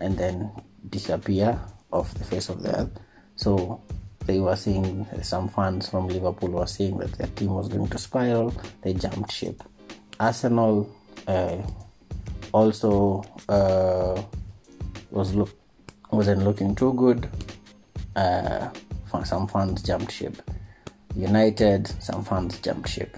and 0.00 0.16
then 0.16 0.50
disappear 0.90 1.58
off 1.92 2.12
the 2.14 2.24
face 2.24 2.48
of 2.48 2.62
the 2.62 2.80
earth. 2.80 3.00
So 3.36 3.80
they 4.26 4.40
were 4.40 4.56
saying 4.56 5.06
some 5.22 5.48
fans 5.48 5.88
from 5.88 6.08
Liverpool 6.08 6.50
were 6.50 6.66
saying 6.66 6.98
that 6.98 7.12
their 7.12 7.28
team 7.28 7.54
was 7.54 7.68
going 7.68 7.88
to 7.88 7.98
spiral. 7.98 8.54
They 8.82 8.92
jumped 8.94 9.32
ship. 9.32 9.62
Arsenal 10.20 10.94
uh, 11.26 11.62
also 12.52 13.24
uh, 13.48 14.20
was 15.10 15.34
look 15.34 15.50
wasn't 16.10 16.42
looking 16.42 16.74
too 16.74 16.92
good. 16.94 17.28
Uh, 18.16 18.68
some 19.24 19.46
fans 19.48 19.82
jumped 19.82 20.12
ship. 20.12 20.42
United, 21.14 21.86
some 22.02 22.24
fans 22.24 22.58
jumped 22.60 22.88
ship. 22.88 23.16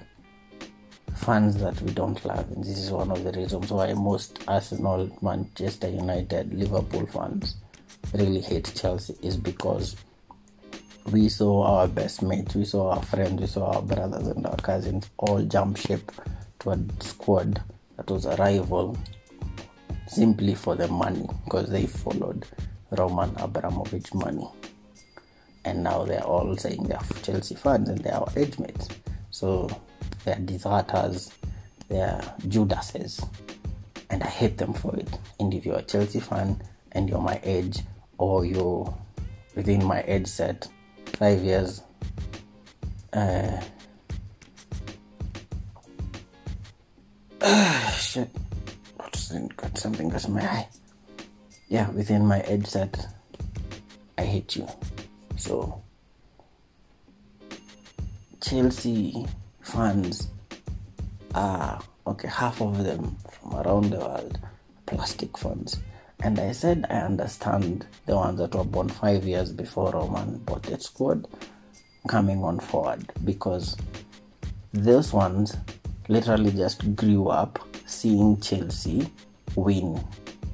Fans 1.20 1.59
that 1.59 1.80
we 1.83 1.92
don't 1.92 2.24
love, 2.24 2.50
and 2.50 2.64
this 2.64 2.78
is 2.78 2.90
one 2.90 3.11
of 3.11 3.22
the 3.22 3.33
reasons 3.33 3.70
why 3.70 3.92
most 3.92 4.42
Arsenal, 4.48 5.14
Manchester 5.20 5.88
United, 5.88 6.54
Liverpool 6.54 7.06
fans 7.06 7.56
really 8.14 8.40
hate 8.40 8.72
Chelsea 8.74 9.14
is 9.22 9.37
because 9.37 9.96
we 11.12 11.28
saw 11.28 11.62
our 11.62 11.88
best 11.88 12.22
mates, 12.22 12.54
we 12.54 12.64
saw 12.64 12.92
our 12.92 13.02
friends, 13.02 13.38
we 13.38 13.46
saw 13.46 13.72
our 13.72 13.83
brothers 13.83 14.28
and 14.28 14.46
our 14.46 14.56
cousins 14.56 15.11
all 15.18 15.42
jump 15.42 15.76
ship 15.76 16.11
to 16.61 16.70
a 16.70 16.78
squad 17.00 17.62
that 17.98 18.11
was 18.11 18.24
a 18.24 18.35
rival 18.37 18.96
simply 20.09 20.54
for 20.54 20.74
the 20.74 20.88
money 20.88 21.28
because 21.44 21.68
they 21.68 21.85
followed 21.87 22.46
Roman 22.92 23.37
Abramovich 23.37 24.14
money. 24.14 24.48
And 25.66 25.85
now 25.85 26.04
they're 26.04 26.24
all 26.24 26.56
saying 26.56 26.85
they're 26.85 26.98
Chelsea 27.22 27.56
fans 27.56 27.90
and 27.90 27.98
they're 27.98 28.14
our 28.14 28.33
age 28.37 28.59
mates. 28.59 28.88
So 29.30 29.68
they're 30.24 30.37
deserters, 30.37 31.33
they're 31.88 32.20
Judases. 32.48 33.20
And 34.11 34.22
I 34.22 34.26
hate 34.26 34.59
them 34.59 34.72
for 34.72 34.94
it. 34.96 35.09
And 35.38 35.54
if 35.54 35.64
you're 35.64 35.78
a 35.78 35.83
Chelsea 35.83 36.20
fan 36.20 36.61
and 36.92 37.09
you're 37.09 37.20
my 37.20 37.40
age 37.44 37.80
or 38.18 38.44
you're 38.44 38.92
within 39.54 39.85
my 39.85 40.02
age 40.06 40.26
set, 40.26 40.68
five 41.06 41.42
years, 41.42 41.83
uh, 43.12 43.61
shit 47.92 48.30
What's 48.96 49.30
in, 49.30 49.48
got 49.56 49.78
something 49.78 50.09
got 50.09 50.28
my 50.28 50.42
eye. 50.42 50.68
Yeah, 51.68 51.90
within 51.90 52.26
my 52.26 52.42
age 52.46 52.66
set, 52.66 53.06
I 54.18 54.24
hate 54.24 54.56
you. 54.56 54.66
So, 55.37 55.83
Chelsea 58.42 59.26
fans 59.70 60.28
are 61.35 61.80
okay, 62.06 62.28
half 62.28 62.61
of 62.61 62.83
them 62.83 63.16
from 63.30 63.54
around 63.54 63.90
the 63.90 63.98
world, 63.98 64.38
plastic 64.87 65.38
fans. 65.38 65.80
And 66.22 66.38
I 66.38 66.52
said 66.52 66.87
I 66.90 66.96
understand 67.00 67.87
the 68.06 68.16
ones 68.16 68.38
that 68.38 68.54
were 68.54 68.64
born 68.64 68.88
five 68.88 69.24
years 69.24 69.52
before 69.52 69.92
Roman 69.92 70.38
bought 70.38 70.64
that 70.64 70.83
squad 70.83 71.26
coming 72.09 72.42
on 72.42 72.59
forward 72.59 73.11
because 73.24 73.76
those 74.72 75.12
ones 75.12 75.56
literally 76.09 76.50
just 76.50 76.96
grew 76.96 77.28
up 77.28 77.59
seeing 77.87 78.40
Chelsea 78.40 79.11
win 79.54 80.02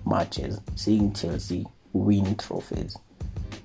matches, 0.05 0.61
seeing 0.75 1.13
Chelsea 1.13 1.67
win 1.93 2.37
trophies, 2.37 2.97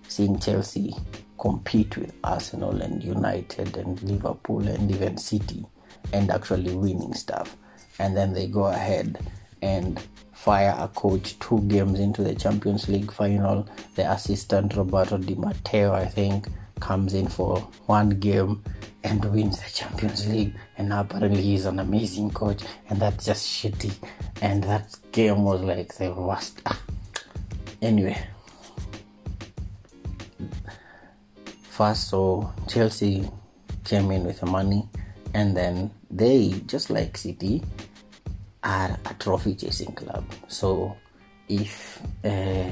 seeing 0.08 0.40
Chelsea 0.40 0.96
compete 1.42 1.98
with 1.98 2.16
Arsenal 2.24 2.80
and 2.84 3.04
United 3.04 3.76
and 3.76 4.00
Liverpool 4.04 4.68
and 4.68 4.92
even 4.92 5.18
City 5.18 5.66
and 6.14 6.30
actually 6.30 6.76
winning 6.76 7.16
stuff. 7.16 7.58
And 7.98 8.16
then 8.16 8.34
they 8.34 8.48
go 8.48 8.66
ahead 8.66 9.18
and 9.64 10.00
fire 10.34 10.76
a 10.80 10.88
coach 10.88 11.40
two 11.40 11.60
games 11.62 12.00
into 12.00 12.24
the 12.24 12.36
Champions 12.36 12.88
League 12.88 13.12
final. 13.12 13.68
The 13.96 14.12
assistant 14.12 14.76
Roberto 14.76 15.18
Di 15.18 15.34
Matteo, 15.34 15.94
I 15.94 16.06
think, 16.06 16.48
comes 16.80 17.16
in 17.16 17.28
for 17.28 17.58
one 17.88 18.12
game 18.12 18.64
and 19.04 19.26
wins 19.26 19.60
the 19.64 19.70
Champions 19.72 20.28
League. 20.28 20.54
And 20.78 20.94
apparently 20.94 21.42
he's 21.42 21.66
an 21.66 21.80
amazing 21.80 22.32
coach, 22.32 22.64
and 22.90 23.00
that's 23.00 23.26
just 23.26 23.48
shitty. 23.48 23.94
And 24.44 24.64
that 24.66 24.96
game 25.12 25.44
was 25.44 25.62
like 25.62 25.96
the 25.96 26.14
worst. 26.14 26.62
Ah. 26.68 26.80
Anyway, 27.82 28.18
first, 31.72 32.10
so 32.10 32.54
Chelsea 32.68 33.30
came 33.86 34.12
in 34.12 34.26
with 34.26 34.42
the 34.42 34.46
money, 34.46 34.88
and 35.34 35.56
then 35.56 35.90
they, 36.10 36.62
just 36.68 36.90
like 36.90 37.18
City, 37.18 37.64
are 38.64 39.00
a 39.06 39.14
trophy 39.16 39.56
chasing 39.56 39.94
club. 39.94 40.24
So 40.48 40.96
if 41.48 42.02
uh, 42.24 42.70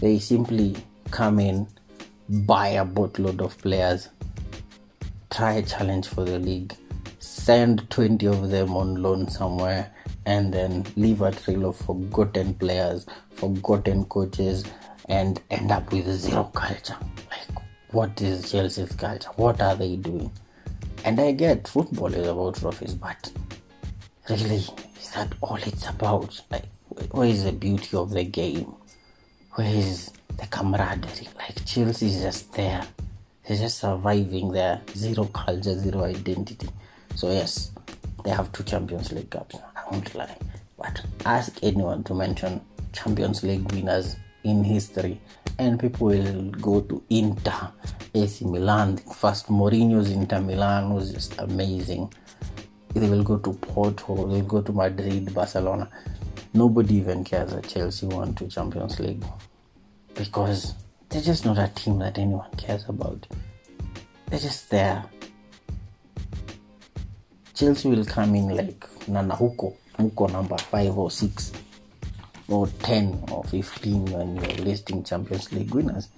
they 0.00 0.18
simply 0.18 0.74
come 1.10 1.38
in, 1.38 1.68
buy 2.28 2.68
a 2.68 2.84
boatload 2.84 3.40
of 3.40 3.56
players, 3.58 4.08
try 5.30 5.54
a 5.54 5.62
challenge 5.62 6.08
for 6.08 6.24
the 6.24 6.38
league, 6.38 6.74
send 7.20 7.88
20 7.90 8.26
of 8.26 8.50
them 8.50 8.76
on 8.76 8.96
loan 9.00 9.28
somewhere, 9.28 9.92
and 10.26 10.52
then 10.52 10.84
leave 10.96 11.22
a 11.22 11.30
trail 11.30 11.66
of 11.66 11.76
forgotten 11.76 12.54
players, 12.54 13.06
forgotten 13.30 14.04
coaches, 14.06 14.64
and 15.08 15.40
end 15.50 15.70
up 15.70 15.92
with 15.92 16.08
zero 16.08 16.44
culture. 16.54 16.96
Like, 17.30 17.63
what 17.94 18.20
is 18.20 18.50
Chelsea's 18.50 18.94
culture? 18.96 19.30
What 19.36 19.60
are 19.60 19.74
they 19.74 19.96
doing? 19.96 20.30
And 21.04 21.20
I 21.20 21.32
get 21.32 21.68
football 21.68 22.12
is 22.12 22.26
about 22.26 22.56
trophies, 22.56 22.94
but 22.94 23.30
really, 24.28 24.64
is 25.00 25.10
that 25.14 25.32
all 25.40 25.56
it's 25.56 25.88
about? 25.88 26.40
Like, 26.50 26.64
where 27.10 27.28
is 27.28 27.44
the 27.44 27.52
beauty 27.52 27.96
of 27.96 28.10
the 28.10 28.24
game? 28.24 28.74
Where 29.54 29.74
is 29.74 30.10
the 30.36 30.46
camaraderie? 30.46 31.28
Like, 31.38 31.64
Chelsea 31.64 32.06
is 32.06 32.22
just 32.22 32.52
there 32.52 32.86
they're 33.46 33.58
just 33.58 33.78
surviving 33.78 34.52
there. 34.52 34.80
Zero 34.94 35.26
culture, 35.26 35.78
zero 35.78 36.04
identity. 36.04 36.68
So 37.14 37.30
yes, 37.30 37.72
they 38.24 38.30
have 38.30 38.50
two 38.52 38.64
Champions 38.64 39.12
League 39.12 39.30
cups. 39.30 39.56
I 39.76 39.90
won't 39.90 40.14
lie. 40.14 40.36
But 40.78 41.02
ask 41.26 41.52
anyone 41.62 42.04
to 42.04 42.14
mention 42.14 42.60
Champions 42.92 43.42
League 43.42 43.70
winners 43.70 44.16
in 44.44 44.64
history, 44.64 45.20
and 45.58 45.78
people 45.78 46.08
will 46.08 46.50
go 46.52 46.80
to 46.80 47.02
Inter, 47.10 47.70
AC 48.14 48.44
Milan. 48.44 48.96
First, 48.96 49.48
Mourinho's 49.48 50.10
Inter 50.10 50.40
Milan 50.40 50.92
was 50.92 51.12
just 51.12 51.38
amazing. 51.38 52.12
They 52.94 53.08
will 53.08 53.24
go 53.24 53.38
to 53.38 53.52
Porto, 53.52 54.28
they'll 54.28 54.42
go 54.44 54.62
to 54.62 54.72
Madrid, 54.72 55.32
Barcelona. 55.34 55.88
Nobody 56.52 56.96
even 56.96 57.24
cares 57.24 57.52
that 57.52 57.66
Chelsea 57.68 58.06
won 58.06 58.34
two 58.34 58.46
Champions 58.46 59.00
League 59.00 59.24
because 60.14 60.74
they're 61.08 61.20
just 61.20 61.44
not 61.44 61.58
a 61.58 61.68
team 61.74 61.98
that 61.98 62.18
anyone 62.18 62.50
cares 62.56 62.88
about. 62.88 63.26
They're 64.28 64.38
just 64.38 64.70
there. 64.70 65.04
Chelsea 67.54 67.88
will 67.88 68.04
come 68.04 68.34
in 68.34 68.48
like 68.48 68.86
Nana 69.08 69.34
Huko, 69.34 69.74
Huko 69.98 70.32
number 70.32 70.58
five 70.58 70.96
or 70.96 71.10
six 71.10 71.52
or 72.48 72.66
10 72.66 73.24
or 73.30 73.44
15 73.44 74.04
when 74.06 74.36
you're 74.36 74.64
listing 74.64 75.02
Champions 75.04 75.52
League 75.52 75.74
winners, 75.74 76.08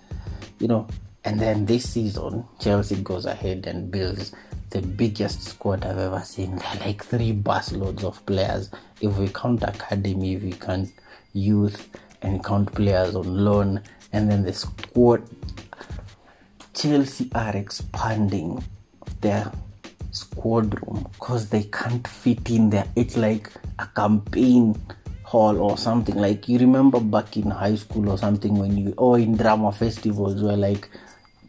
you 0.59 0.69
know. 0.69 0.87
And 1.25 1.41
then 1.41 1.67
this 1.67 1.89
season, 1.91 2.45
Chelsea 2.61 2.97
goes 2.97 3.27
ahead 3.27 3.67
and 3.67 3.91
builds 3.91 4.33
the 4.71 4.81
biggest 4.81 5.43
squad 5.43 5.85
I've 5.85 5.99
ever 5.99 6.21
seen. 6.21 6.57
They're 6.57 6.81
like 6.87 7.05
three 7.05 7.33
busloads 7.33 8.05
of 8.05 8.25
players. 8.27 8.71
If 9.01 9.17
we 9.19 9.29
count 9.29 9.63
academy, 9.65 10.35
if 10.35 10.43
we 10.43 10.53
count 10.53 10.93
youth, 11.33 11.89
and 12.23 12.45
count 12.45 12.73
players 12.75 13.15
on 13.15 13.45
loan, 13.45 13.81
and 14.13 14.31
then 14.31 14.43
the 14.43 14.53
squad. 14.53 15.23
Chelsea 16.75 17.31
are 17.35 17.57
expanding 17.57 18.63
their 19.21 19.51
squad 20.11 20.75
room 20.83 21.09
because 21.13 21.49
they 21.49 21.63
can't 21.65 22.07
fit 22.07 22.51
in 22.51 22.71
there. 22.71 22.87
It's 22.97 23.17
like 23.17 23.51
a 23.79 23.87
campaign 23.87 24.79
hall 25.27 25.61
or 25.61 25.77
something. 25.77 26.15
Like 26.15 26.49
you 26.49 26.59
remember 26.59 27.01
back 27.01 27.37
in 27.37 27.51
high 27.51 27.75
school 27.75 28.09
or 28.09 28.17
something 28.17 28.55
when 28.55 28.79
you 28.79 28.95
or 28.97 29.19
in 29.19 29.37
drama 29.37 29.73
festivals 29.73 30.41
where 30.41 30.57
like 30.57 30.89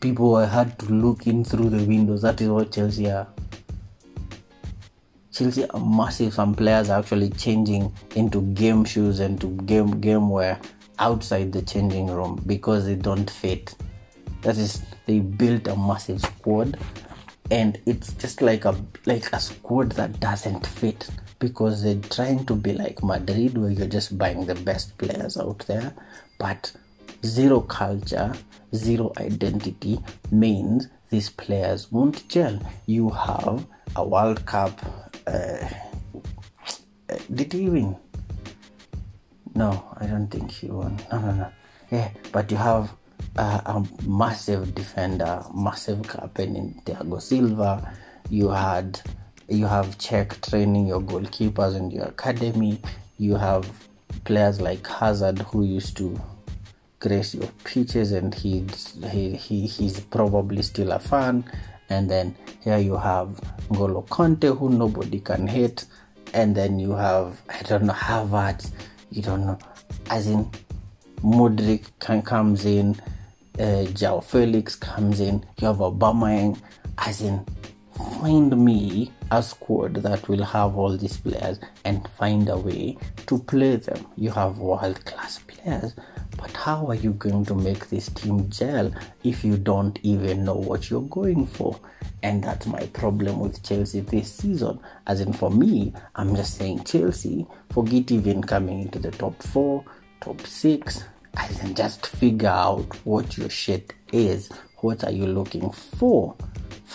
people 0.01 0.35
had 0.37 0.77
to 0.79 0.85
look 0.87 1.27
in 1.27 1.43
through 1.43 1.69
the 1.69 1.83
windows. 1.85 2.23
That 2.23 2.41
is 2.41 2.49
what 2.49 2.71
chelsea 2.71 3.09
are. 3.11 3.27
Chelsea 5.31 5.69
are 5.69 5.79
massive. 5.79 6.33
Some 6.33 6.55
players 6.55 6.89
are 6.89 6.99
actually 6.99 7.29
changing 7.29 7.93
into 8.15 8.41
game 8.53 8.83
shoes 8.83 9.19
and 9.19 9.39
to 9.41 9.47
game 9.67 10.01
game 10.01 10.29
wear 10.29 10.59
outside 10.97 11.51
the 11.51 11.61
changing 11.61 12.07
room 12.07 12.41
because 12.47 12.87
they 12.87 12.95
don't 12.95 13.29
fit. 13.29 13.75
That 14.41 14.57
is 14.57 14.81
they 15.05 15.19
built 15.19 15.67
a 15.67 15.75
massive 15.75 16.21
squad 16.21 16.79
and 17.51 17.79
it's 17.85 18.13
just 18.13 18.41
like 18.41 18.65
a 18.65 18.75
like 19.05 19.31
a 19.33 19.39
squad 19.39 19.91
that 19.91 20.19
doesn't 20.19 20.65
fit 20.65 21.07
because 21.39 21.83
they're 21.83 21.95
trying 22.09 22.45
to 22.45 22.55
be 22.55 22.73
like 22.73 23.03
Madrid 23.03 23.57
where 23.57 23.69
you're 23.71 23.87
just 23.87 24.17
buying 24.17 24.45
the 24.45 24.55
best 24.55 24.97
players 24.97 25.37
out 25.37 25.59
there. 25.67 25.93
But 26.39 26.71
zero 27.25 27.61
culture 27.61 28.33
zero 28.75 29.11
identity 29.17 29.99
means 30.31 30.87
these 31.09 31.29
players 31.29 31.91
won't 31.91 32.27
gel. 32.27 32.59
You 32.85 33.09
have 33.09 33.65
a 33.95 34.05
world 34.05 34.45
cup 34.45 34.79
uh, 35.25 35.67
did 37.33 37.53
he 37.53 37.69
win? 37.69 37.95
No 39.55 39.83
i 39.99 40.05
don't 40.05 40.27
think 40.27 40.51
he 40.51 40.67
won. 40.67 40.99
No 41.11 41.19
no 41.19 41.31
no. 41.31 41.51
Yeah 41.91 42.09
but 42.31 42.51
you 42.51 42.57
have 42.57 42.91
uh, 43.37 43.61
a 43.65 43.85
massive 44.07 44.73
defender, 44.75 45.43
massive 45.53 46.03
captain 46.07 46.55
in 46.55 46.81
Thiago 46.85 47.21
Silva. 47.21 47.93
You 48.29 48.49
had 48.49 48.99
you 49.49 49.65
have 49.65 49.97
Cech 49.97 50.41
training 50.49 50.87
your 50.87 51.01
goalkeepers 51.01 51.75
in 51.75 51.91
your 51.91 52.05
academy. 52.05 52.79
You 53.17 53.35
have 53.35 53.69
players 54.25 54.59
like 54.59 54.85
Hazard 54.85 55.39
who 55.39 55.63
used 55.63 55.97
to 55.97 56.19
grace 56.99 57.33
your 57.35 57.49
pitches, 57.63 58.11
and 58.11 58.33
he's 58.33 58.97
he, 59.11 59.35
he 59.35 59.67
he's 59.67 59.99
probably 59.99 60.61
still 60.61 60.91
a 60.91 60.99
fan. 60.99 61.45
And 61.89 62.09
then 62.09 62.35
here 62.63 62.77
you 62.77 62.97
have 62.97 63.39
Golo 63.71 64.01
Kanté, 64.03 64.57
who 64.57 64.69
nobody 64.69 65.19
can 65.19 65.47
hit. 65.47 65.85
And 66.33 66.55
then 66.55 66.79
you 66.79 66.91
have 66.91 67.41
I 67.49 67.61
don't 67.63 67.83
know 67.83 67.93
Havertz. 67.93 68.71
You 69.09 69.21
don't 69.21 69.45
know, 69.45 69.57
as 70.09 70.27
in 70.27 70.51
Mudryk 71.23 71.85
can, 71.99 72.21
comes 72.21 72.65
in, 72.65 72.91
uh, 73.57 73.85
João 73.93 74.23
Felix 74.23 74.75
comes 74.75 75.19
in, 75.19 75.43
you 75.59 75.67
have 75.67 75.77
Aubameyang, 75.77 76.59
as 76.99 77.21
in 77.21 77.43
find 77.97 78.57
me 78.57 79.11
a 79.31 79.41
squad 79.43 79.95
that 79.95 80.27
will 80.27 80.43
have 80.43 80.77
all 80.77 80.95
these 80.97 81.17
players 81.17 81.59
and 81.85 82.07
find 82.17 82.49
a 82.49 82.57
way 82.57 82.97
to 83.25 83.39
play 83.39 83.75
them. 83.75 84.05
You 84.15 84.31
have 84.31 84.59
world 84.59 85.03
class 85.05 85.39
players, 85.39 85.95
but 86.37 86.51
how 86.51 86.87
are 86.87 86.95
you 86.95 87.11
going 87.13 87.45
to 87.45 87.55
make 87.55 87.89
this 87.89 88.09
team 88.09 88.49
gel 88.49 88.91
if 89.23 89.43
you 89.43 89.57
don't 89.57 89.99
even 90.03 90.45
know 90.45 90.55
what 90.55 90.89
you're 90.89 91.01
going 91.01 91.45
for? 91.45 91.79
And 92.23 92.43
that's 92.43 92.65
my 92.65 92.85
problem 92.87 93.39
with 93.39 93.63
Chelsea 93.63 93.99
this 94.01 94.33
season. 94.33 94.79
As 95.05 95.21
in, 95.21 95.33
for 95.33 95.51
me, 95.51 95.93
I'm 96.15 96.35
just 96.35 96.57
saying 96.57 96.83
Chelsea, 96.83 97.45
forget 97.71 98.11
even 98.11 98.41
coming 98.41 98.81
into 98.81 98.99
the 98.99 99.11
top 99.11 99.41
four, 99.43 99.83
top 100.21 100.41
six, 100.41 101.03
as 101.35 101.63
in 101.63 101.75
just 101.75 102.07
figure 102.07 102.49
out 102.49 102.95
what 103.05 103.37
your 103.37 103.49
shit 103.49 103.93
is. 104.11 104.49
What 104.77 105.03
are 105.03 105.11
you 105.11 105.27
looking 105.27 105.71
for? 105.71 106.35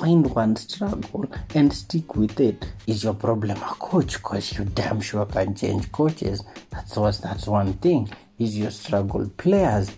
Find 0.02 0.26
one 0.34 0.56
struggle 0.56 1.26
and 1.54 1.72
stick 1.72 2.16
with 2.16 2.40
it. 2.40 2.66
Is 2.88 3.04
your 3.04 3.14
problem 3.14 3.56
a 3.56 3.74
coach? 3.78 4.14
Because 4.14 4.58
you 4.58 4.64
damn 4.64 5.00
sure 5.00 5.24
can 5.26 5.54
change 5.54 5.92
coaches. 5.92 6.42
That's 6.70 6.96
what 6.96 7.20
that's 7.22 7.46
one 7.46 7.74
thing. 7.74 8.10
Is 8.36 8.58
your 8.58 8.72
struggle 8.72 9.30
players? 9.36 9.92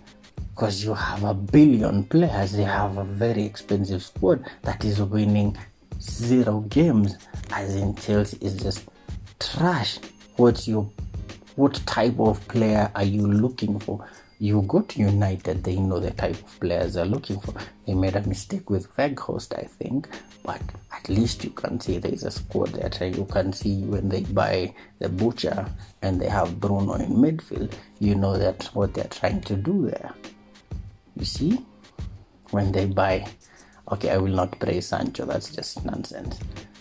Because 0.51 0.85
you 0.85 0.93
have 0.93 1.25
a 1.25 1.33
billion 1.33 2.05
players, 2.05 2.53
they 2.53 2.65
have 2.65 2.99
a 2.99 3.05
very 3.05 3.45
expensive 3.45 4.03
squad 4.03 4.45
that 4.61 4.85
is 4.85 5.01
winning 5.01 5.57
zero 5.99 6.61
games. 6.69 7.17
As 7.51 7.75
in 7.75 7.95
Chelsea 7.95 8.37
is 8.43 8.59
just 8.63 8.85
trash. 9.41 10.01
What's 10.37 10.69
your 10.69 10.87
what 11.57 11.81
type 11.87 12.21
of 12.21 12.47
player 12.49 12.91
are 12.95 13.05
you 13.05 13.27
looking 13.27 13.79
for? 13.79 14.07
You 14.39 14.63
go 14.63 14.81
to 14.81 14.99
United, 15.01 15.63
they 15.63 15.77
know 15.77 16.01
the 16.01 16.11
type 16.11 16.35
of 16.35 16.61
players 16.61 16.95
they're 16.95 17.05
looking 17.05 17.41
for. 17.41 17.55
They 17.87 17.95
made 17.95 18.17
a 18.17 18.27
mistake 18.27 18.69
with 18.69 18.95
Weghorst, 18.97 19.57
I 19.57 19.65
think, 19.65 20.09
but 20.43 20.61
at 20.93 21.09
least 21.09 21.45
you 21.45 21.51
can 21.51 21.81
see 21.81 21.99
there's 21.99 22.25
a 22.25 22.31
squad 22.31 22.71
there. 22.71 23.09
You 23.09 23.25
can 23.27 23.53
see 23.53 23.83
when 23.83 24.09
they 24.09 24.23
buy 24.23 24.75
the 24.99 25.09
butcher 25.09 25.67
and 26.03 26.21
they 26.21 26.29
have 26.29 26.61
Bruno 26.61 26.95
in 26.95 27.13
midfield, 27.13 27.73
you 28.01 28.15
know 28.15 28.37
that 28.37 28.65
what 28.75 28.95
they're 28.95 29.05
trying 29.05 29.41
to 29.43 29.55
do 29.55 29.89
there. 29.89 30.13
You 31.17 31.25
see, 31.25 31.65
when 32.51 32.73
they 32.73 32.87
buy, 32.87 33.27
okay, 33.93 34.11
I 34.11 34.17
will 34.17 34.35
not 34.35 34.59
praise 34.59 34.89
Sancho, 34.89 35.27
that's 35.27 35.55
just 35.55 35.85
nonsense. 35.85 36.39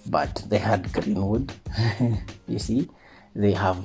But 0.08 0.44
they 0.48 0.58
had 0.58 0.92
Greenwood, 0.92 1.54
you 2.48 2.60
see, 2.60 2.90
they 3.36 3.54
have 3.54 3.78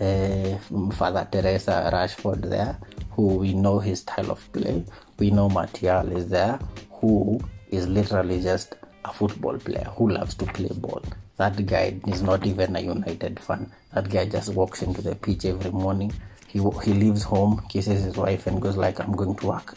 uh, 0.00 0.58
Father 0.92 1.26
Teresa 1.30 1.90
Rashford 1.92 2.48
there 2.48 2.78
who 3.16 3.38
we 3.38 3.54
know 3.54 3.78
his 3.78 4.00
style 4.00 4.30
of 4.30 4.52
play. 4.52 4.84
We 5.18 5.30
know 5.30 5.48
Martial 5.48 6.12
is 6.12 6.28
there, 6.28 6.60
who 6.90 7.40
is 7.70 7.88
literally 7.88 8.42
just 8.42 8.74
a 9.06 9.12
football 9.12 9.56
player 9.58 9.90
who 9.96 10.10
loves 10.10 10.34
to 10.34 10.44
play 10.46 10.68
ball. 10.74 11.02
That 11.38 11.64
guy 11.64 11.98
is 12.06 12.22
not 12.22 12.46
even 12.46 12.76
a 12.76 12.80
United 12.80 13.40
fan. 13.40 13.72
That 13.94 14.10
guy 14.10 14.26
just 14.26 14.52
walks 14.52 14.82
into 14.82 15.00
the 15.00 15.14
pitch 15.14 15.46
every 15.46 15.70
morning. 15.70 16.12
He 16.46 16.58
he 16.84 16.92
leaves 16.92 17.22
home, 17.22 17.64
kisses 17.68 18.04
his 18.04 18.16
wife, 18.16 18.46
and 18.46 18.60
goes 18.60 18.76
like, 18.76 19.00
"I'm 19.00 19.16
going 19.16 19.34
to 19.36 19.46
work," 19.46 19.74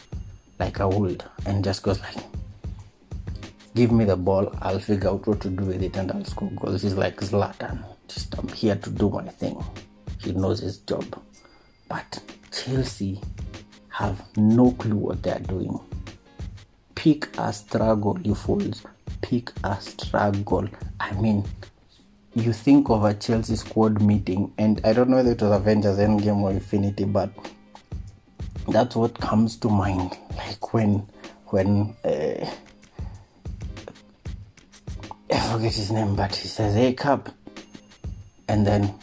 like 0.58 0.80
I 0.80 0.84
would, 0.84 1.24
and 1.46 1.64
just 1.64 1.82
goes 1.82 2.00
like, 2.00 2.22
"Give 3.74 3.90
me 3.92 4.04
the 4.04 4.16
ball, 4.16 4.54
I'll 4.60 4.78
figure 4.80 5.10
out 5.10 5.26
what 5.26 5.40
to 5.42 5.48
do 5.48 5.64
with 5.64 5.82
it, 5.82 5.96
and 5.96 6.12
I'll 6.12 6.24
score 6.24 6.50
goals." 6.50 6.82
He's 6.82 6.94
like 6.94 7.20
Zlatan. 7.20 7.84
Just 8.08 8.38
I'm 8.38 8.48
here 8.48 8.76
to 8.76 8.90
do 8.90 9.08
my 9.10 9.28
thing. 9.28 9.62
He 10.22 10.32
knows 10.32 10.60
his 10.60 10.78
job, 10.78 11.20
but 11.88 12.20
Chelsea 12.52 13.20
have 13.88 14.22
no 14.36 14.72
clue 14.72 14.96
what 14.96 15.22
they're 15.22 15.38
doing. 15.38 15.78
Pick 16.94 17.36
a 17.38 17.52
struggle, 17.52 18.18
you 18.22 18.34
fools. 18.34 18.82
Pick 19.22 19.52
a 19.64 19.80
struggle. 19.80 20.68
I 20.98 21.12
mean, 21.12 21.44
you 22.34 22.52
think 22.52 22.90
of 22.90 23.04
a 23.04 23.14
Chelsea 23.14 23.56
squad 23.56 24.02
meeting, 24.02 24.52
and 24.58 24.80
I 24.84 24.92
don't 24.92 25.08
know 25.08 25.16
whether 25.16 25.32
it 25.32 25.42
was 25.42 25.52
Avengers 25.52 25.98
Endgame 25.98 26.42
or 26.42 26.50
Infinity, 26.50 27.04
but 27.04 27.30
that's 28.68 28.94
what 28.94 29.18
comes 29.18 29.56
to 29.58 29.68
mind. 29.68 30.16
Like 30.36 30.72
when, 30.74 31.06
when 31.46 31.96
uh, 32.04 32.50
I 35.32 35.38
forget 35.52 35.72
his 35.72 35.90
name, 35.90 36.14
but 36.14 36.34
he 36.34 36.46
says, 36.46 36.74
"Hey, 36.74 36.92
Cap," 36.92 37.30
and 38.48 38.66
then 38.66 38.94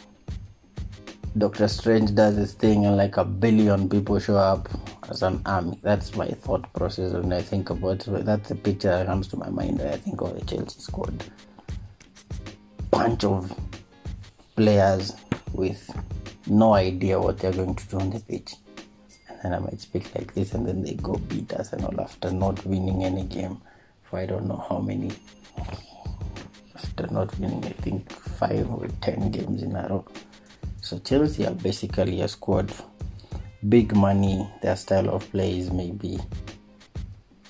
Doctor 1.38 1.68
Strange 1.68 2.14
does 2.16 2.36
his 2.36 2.52
thing 2.54 2.84
and 2.84 2.96
like 2.96 3.16
a 3.16 3.24
billion 3.24 3.88
people 3.88 4.18
show 4.18 4.36
up 4.36 4.68
as 5.08 5.22
an 5.22 5.40
army. 5.46 5.78
That's 5.82 6.16
my 6.16 6.26
thought 6.26 6.72
process 6.72 7.12
when 7.12 7.32
I 7.32 7.42
think 7.42 7.70
about 7.70 8.08
it. 8.08 8.24
That's 8.24 8.48
the 8.48 8.56
picture 8.56 8.88
that 8.88 9.06
comes 9.06 9.28
to 9.28 9.36
my 9.36 9.48
mind 9.48 9.78
when 9.78 9.88
I 9.88 9.96
think 9.96 10.20
of 10.20 10.34
the 10.34 10.44
Chelsea 10.44 10.80
squad. 10.80 11.24
Bunch 12.90 13.22
of 13.24 13.56
players 14.56 15.14
with 15.52 15.88
no 16.48 16.74
idea 16.74 17.20
what 17.20 17.38
they're 17.38 17.52
going 17.52 17.76
to 17.76 17.88
do 17.88 18.00
on 18.00 18.10
the 18.10 18.20
pitch. 18.20 18.54
And 19.28 19.38
then 19.42 19.54
I 19.54 19.58
might 19.60 19.80
speak 19.80 20.12
like 20.14 20.34
this, 20.34 20.54
and 20.54 20.66
then 20.66 20.82
they 20.82 20.94
go 20.94 21.14
beat 21.14 21.52
us 21.52 21.72
and 21.72 21.84
all 21.84 22.00
after 22.00 22.32
not 22.32 22.64
winning 22.66 23.04
any 23.04 23.24
game 23.24 23.60
for 24.02 24.18
I 24.18 24.26
don't 24.26 24.46
know 24.46 24.64
how 24.68 24.78
many. 24.78 25.12
After 26.74 27.06
not 27.08 27.38
winning, 27.38 27.64
I 27.64 27.70
think 27.82 28.10
five 28.10 28.68
or 28.70 28.88
ten 29.00 29.30
games 29.30 29.62
in 29.62 29.76
a 29.76 29.86
row. 29.88 30.04
So 30.88 30.98
Chelsea 31.00 31.44
are 31.46 31.52
basically 31.52 32.22
a 32.22 32.28
squad, 32.28 32.72
big 33.68 33.94
money. 33.94 34.48
Their 34.62 34.74
style 34.74 35.10
of 35.10 35.30
play 35.30 35.58
is 35.58 35.70
maybe 35.70 36.18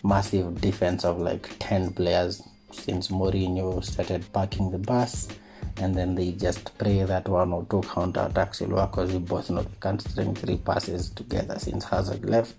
massive 0.02 0.60
defense 0.60 1.04
of 1.04 1.20
like 1.20 1.48
ten 1.60 1.92
players 1.92 2.42
since 2.72 3.12
Mourinho 3.12 3.84
started 3.84 4.24
parking 4.32 4.72
the 4.72 4.78
bus 4.78 5.28
and 5.76 5.94
then 5.94 6.16
they 6.16 6.32
just 6.32 6.76
pray 6.78 7.04
that 7.04 7.28
one 7.28 7.52
or 7.52 7.64
two 7.70 7.80
counter 7.82 8.26
attacks 8.28 8.60
will 8.60 8.74
work 8.74 8.90
because 8.90 9.12
we 9.12 9.20
both 9.20 9.50
know 9.50 9.62
they 9.62 9.78
can't 9.80 10.02
string 10.02 10.34
three 10.34 10.56
passes 10.56 11.10
together 11.10 11.60
since 11.60 11.84
Hazard 11.84 12.28
left. 12.28 12.56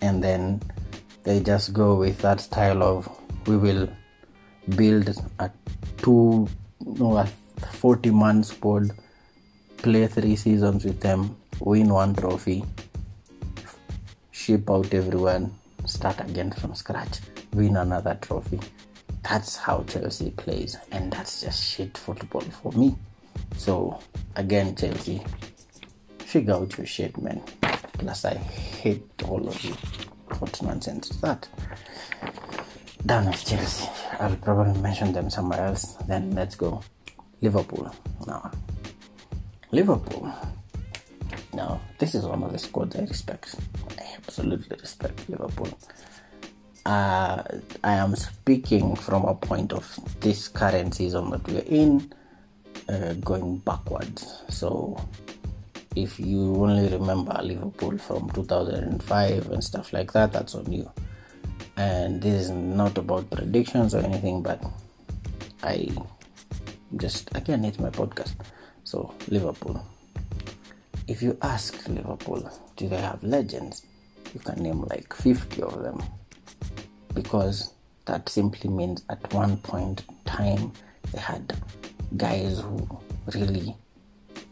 And 0.00 0.24
then 0.24 0.62
they 1.24 1.40
just 1.40 1.74
go 1.74 1.94
with 1.94 2.16
that 2.22 2.40
style 2.40 2.82
of 2.82 3.06
we 3.46 3.58
will 3.58 3.86
build 4.76 5.14
a 5.40 5.50
two 5.98 6.48
no 6.86 7.18
a 7.18 7.26
40 7.72 8.10
man 8.12 8.42
squad, 8.42 8.92
play 9.86 10.04
three 10.08 10.34
seasons 10.34 10.84
with 10.84 10.98
them, 10.98 11.36
win 11.60 11.88
one 11.88 12.12
trophy, 12.12 12.64
ship 14.32 14.68
out 14.68 14.92
everyone, 14.92 15.54
start 15.84 16.18
again 16.28 16.50
from 16.50 16.74
scratch, 16.74 17.20
win 17.52 17.76
another 17.76 18.18
trophy. 18.20 18.58
That's 19.22 19.54
how 19.54 19.84
Chelsea 19.86 20.30
plays, 20.32 20.76
and 20.90 21.12
that's 21.12 21.40
just 21.42 21.62
shit 21.62 21.96
football 21.96 22.40
for 22.40 22.72
me. 22.72 22.96
So, 23.58 24.00
again, 24.34 24.74
Chelsea, 24.74 25.22
figure 26.18 26.54
out 26.54 26.76
your 26.76 26.86
shit, 26.88 27.16
man. 27.22 27.40
Plus, 27.92 28.24
I 28.24 28.34
hate 28.34 29.06
all 29.28 29.46
of 29.46 29.62
you. 29.62 29.74
What 30.40 30.60
nonsense 30.64 31.12
is 31.12 31.20
that? 31.20 31.46
Down 33.06 33.26
with 33.26 33.44
Chelsea. 33.44 33.88
I'll 34.18 34.34
probably 34.34 34.80
mention 34.80 35.12
them 35.12 35.30
somewhere 35.30 35.64
else. 35.64 35.92
Then 36.08 36.34
let's 36.34 36.56
go. 36.56 36.82
Liverpool. 37.40 37.94
Now, 38.26 38.50
Liverpool. 39.72 40.32
Now, 41.52 41.80
this 41.98 42.14
is 42.14 42.24
one 42.24 42.42
of 42.42 42.52
the 42.52 42.58
squads 42.58 42.96
I 42.96 43.00
respect. 43.00 43.56
I 43.98 44.04
absolutely 44.16 44.76
respect 44.80 45.28
Liverpool 45.28 45.68
uh, 46.86 47.42
I 47.82 47.94
am 47.94 48.14
speaking 48.14 48.94
from 48.94 49.24
a 49.24 49.34
point 49.34 49.72
of 49.72 49.84
this 50.20 50.46
current 50.46 50.94
season 50.94 51.30
that 51.30 51.46
we're 51.48 51.66
in, 51.66 52.12
uh, 52.88 53.14
going 53.14 53.58
backwards. 53.58 54.44
So, 54.48 54.96
if 55.96 56.20
you 56.20 56.54
only 56.54 56.88
remember 56.88 57.36
Liverpool 57.42 57.98
from 57.98 58.30
2005 58.30 59.50
and 59.50 59.64
stuff 59.64 59.92
like 59.92 60.12
that, 60.12 60.32
that's 60.32 60.54
on 60.54 60.70
you. 60.70 60.88
And 61.76 62.22
this 62.22 62.44
is 62.44 62.50
not 62.50 62.96
about 62.98 63.30
predictions 63.30 63.92
or 63.92 64.04
anything, 64.04 64.42
but 64.42 64.62
I 65.64 65.88
just 66.96 67.34
again 67.34 67.64
it's 67.64 67.80
my 67.80 67.90
podcast. 67.90 68.34
So 68.86 69.12
Liverpool. 69.26 69.84
If 71.08 71.20
you 71.20 71.36
ask 71.42 71.88
Liverpool, 71.88 72.48
do 72.76 72.88
they 72.88 73.00
have 73.00 73.20
legends? 73.24 73.84
You 74.32 74.38
can 74.38 74.62
name 74.62 74.82
like 74.82 75.12
50 75.12 75.60
of 75.62 75.82
them 75.82 76.00
because 77.12 77.74
that 78.04 78.28
simply 78.28 78.70
means 78.70 79.02
at 79.10 79.34
one 79.34 79.56
point 79.56 80.04
in 80.08 80.14
time 80.24 80.72
they 81.12 81.18
had 81.18 81.52
guys 82.16 82.60
who 82.60 82.88
really 83.34 83.74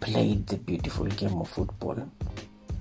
played 0.00 0.48
the 0.48 0.56
beautiful 0.56 1.06
game 1.06 1.40
of 1.40 1.48
football 1.48 1.96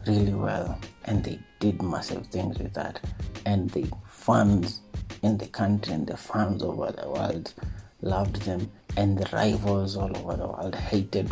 really 0.08 0.34
well 0.34 0.80
and 1.06 1.24
they 1.24 1.38
did 1.60 1.84
massive 1.84 2.26
things 2.28 2.58
with 2.58 2.74
that 2.74 3.00
and 3.46 3.70
the 3.70 3.88
fans 4.08 4.82
in 5.22 5.38
the 5.38 5.48
country 5.48 5.94
and 5.94 6.08
the 6.08 6.18
fans 6.18 6.63
over 6.63 6.92
the 6.92 7.08
world 7.08 7.54
loved 8.02 8.42
them 8.42 8.72
and 8.98 9.18
the 9.18 9.30
rivals 9.36 9.96
all 9.98 10.16
over 10.18 10.36
the 10.36 10.48
world 10.48 10.76
hated 10.76 11.30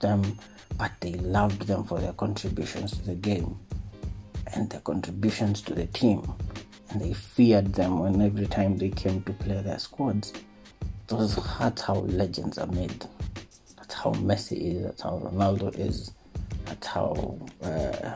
them 0.00 0.38
but 0.78 0.92
they 1.00 1.12
loved 1.14 1.62
them 1.62 1.84
for 1.84 1.98
their 2.00 2.12
contributions 2.14 2.92
to 2.92 3.02
the 3.06 3.14
game 3.14 3.58
and 4.54 4.68
their 4.70 4.80
contributions 4.80 5.62
to 5.62 5.74
the 5.74 5.86
team 5.86 6.22
and 6.90 7.00
they 7.00 7.12
feared 7.12 7.74
them 7.74 7.98
when 7.98 8.20
every 8.22 8.46
time 8.46 8.76
they 8.78 8.88
came 8.90 9.22
to 9.22 9.32
play 9.32 9.60
their 9.60 9.78
squads. 9.78 10.32
Those 11.08 11.36
that's 11.58 11.82
how 11.82 11.96
legends 11.96 12.58
are 12.58 12.66
made. 12.66 13.04
That's 13.76 13.94
how 13.94 14.12
Messi 14.12 14.76
is. 14.76 14.84
That's 14.84 15.02
how 15.02 15.18
Ronaldo 15.18 15.76
is. 15.78 16.12
That's 16.64 16.86
how 16.86 17.38
uh, 17.62 18.14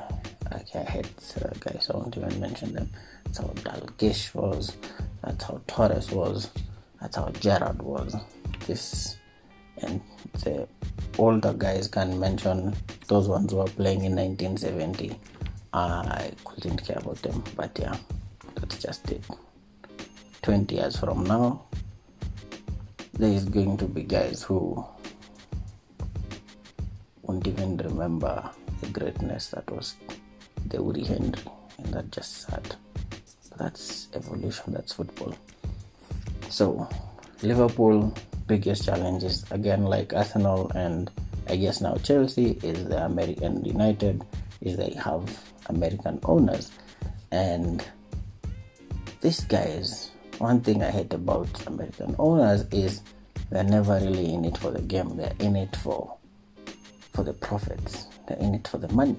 I 0.53 0.79
hate 0.79 1.07
uh, 1.45 1.49
guys. 1.61 1.89
I 1.93 1.97
won't 1.97 2.17
even 2.17 2.41
mention 2.41 2.73
them. 2.73 2.91
That's 3.25 3.39
how 3.39 3.45
Dalglish 3.49 4.35
was. 4.35 4.77
That's 5.23 5.45
how 5.45 5.61
Torres 5.67 6.11
was. 6.11 6.51
That's 7.01 7.17
how 7.17 7.29
Gerrard 7.31 7.81
was. 7.83 8.17
This 8.67 9.17
and 9.79 10.01
the 10.45 10.69
older 11.19 11.53
guys 11.53 11.89
can 11.89 12.19
mention 12.21 12.75
those 13.09 13.29
ones 13.29 13.53
who 13.53 13.59
were 13.59 13.65
playing 13.65 14.05
in 14.05 14.15
1970. 14.15 15.19
I 15.73 16.33
couldn't 16.45 16.85
care 16.85 16.99
about 16.99 17.23
them, 17.23 17.43
but 17.57 17.77
yeah 17.81 17.97
that's 18.57 18.79
just 18.79 19.11
it. 19.11 19.25
20 20.43 20.75
years 20.75 20.99
from 20.99 21.25
now 21.25 21.63
there 23.15 23.31
is 23.31 23.45
going 23.45 23.77
to 23.77 23.85
be 23.85 24.03
guys 24.03 24.43
who 24.43 24.85
won't 27.23 27.47
even 27.47 27.77
remember 27.77 28.51
the 28.81 28.87
greatness 28.89 29.49
that 29.49 29.71
was 29.71 29.97
Thierry 30.69 31.05
Henry 31.05 31.43
and 31.79 31.93
that's 31.93 32.11
just 32.11 32.43
sad. 32.47 32.77
That's 33.59 34.09
evolution 34.15 34.73
that's 34.73 34.93
football. 34.95 35.35
So 36.49 36.89
Liverpool 37.43 38.15
biggest 38.51 38.85
challenges 38.85 39.45
again 39.51 39.85
like 39.85 40.13
Arsenal 40.13 40.71
and 40.75 41.11
I 41.47 41.55
guess 41.57 41.81
now 41.81 41.95
Chelsea 42.09 42.59
is 42.63 42.79
the 42.93 43.05
American 43.05 43.65
United 43.65 44.25
is 44.61 44.77
they 44.77 44.93
have 45.07 45.25
American 45.69 46.19
owners 46.25 46.71
and 47.31 47.85
these 49.21 49.45
guys, 49.45 50.11
one 50.39 50.61
thing 50.61 50.83
I 50.83 50.91
hate 50.91 51.13
about 51.13 51.67
American 51.67 52.17
owners 52.19 52.65
is 52.73 53.03
they're 53.51 53.63
never 53.65 54.01
really 54.01 54.33
in 54.33 54.45
it 54.47 54.57
for 54.57 54.71
the 54.71 54.81
game. 54.81 55.17
They're 55.17 55.35
in 55.41 55.57
it 55.57 55.77
for 55.77 56.17
for 57.13 57.23
the 57.23 57.35
profits. 57.35 58.07
They're 58.27 58.39
in 58.39 58.55
it 58.55 58.67
for 58.67 58.79
the 58.79 58.89
money. 58.95 59.17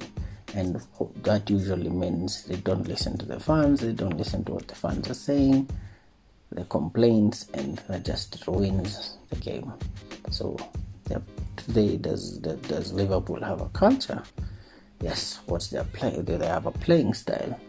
And 0.55 0.81
that 1.23 1.49
usually 1.49 1.89
means 1.89 2.43
they 2.45 2.57
don't 2.57 2.87
listen 2.87 3.17
to 3.19 3.25
the 3.25 3.39
fans, 3.39 3.81
they 3.81 3.93
don't 3.93 4.17
listen 4.17 4.43
to 4.45 4.53
what 4.53 4.67
the 4.67 4.75
fans 4.75 5.09
are 5.09 5.13
saying, 5.13 5.69
the 6.51 6.63
complaints, 6.65 7.47
and 7.53 7.77
that 7.87 8.05
just 8.05 8.45
ruins 8.47 9.17
the 9.29 9.35
game. 9.37 9.71
So 10.29 10.57
today 11.57 11.97
does 11.97 12.37
does 12.37 12.93
Liverpool 12.93 13.41
have 13.43 13.61
a 13.61 13.69
culture? 13.69 14.23
Yes. 15.01 15.39
What's 15.45 15.67
their 15.67 15.83
play? 15.83 16.21
Do 16.21 16.37
they 16.37 16.47
have 16.47 16.65
a 16.67 16.71
playing 16.71 17.13
style? 17.15 17.59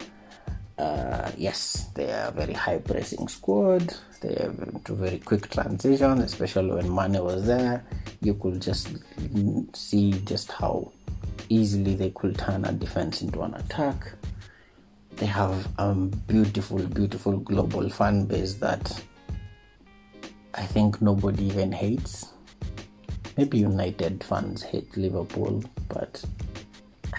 uh, 0.79 1.31
yes, 1.37 1.91
they 1.95 2.11
are 2.11 2.29
a 2.29 2.33
very 2.33 2.53
high 2.53 2.79
pressing 2.79 3.29
squad. 3.29 3.95
They 4.21 4.35
have 4.41 4.55
very 4.89 5.19
quick 5.19 5.49
transition, 5.51 6.19
especially 6.21 6.73
when 6.73 6.95
Mane 6.95 7.23
was 7.23 7.47
there. 7.47 7.85
You 8.21 8.35
could 8.35 8.61
just 8.61 8.89
see 9.75 10.13
just 10.25 10.51
how 10.51 10.93
easily 11.49 11.95
they 11.95 12.11
could 12.11 12.39
turn 12.39 12.65
a 12.65 12.73
defense 12.73 13.23
into 13.23 13.43
an 13.43 13.55
attack. 13.55 14.13
They 15.23 15.29
have 15.29 15.69
a 15.79 15.95
beautiful, 15.95 16.83
beautiful 16.83 17.37
global 17.39 17.89
fan 17.89 18.25
base 18.27 18.55
that 18.55 19.01
I 20.53 20.67
think 20.67 21.01
nobody 21.01 21.45
even 21.45 21.71
hates. 21.71 22.33
Maybe 23.37 23.59
United 23.59 24.25
fans 24.25 24.65
hate 24.65 24.97
Liverpool, 24.97 25.63
but 25.89 26.25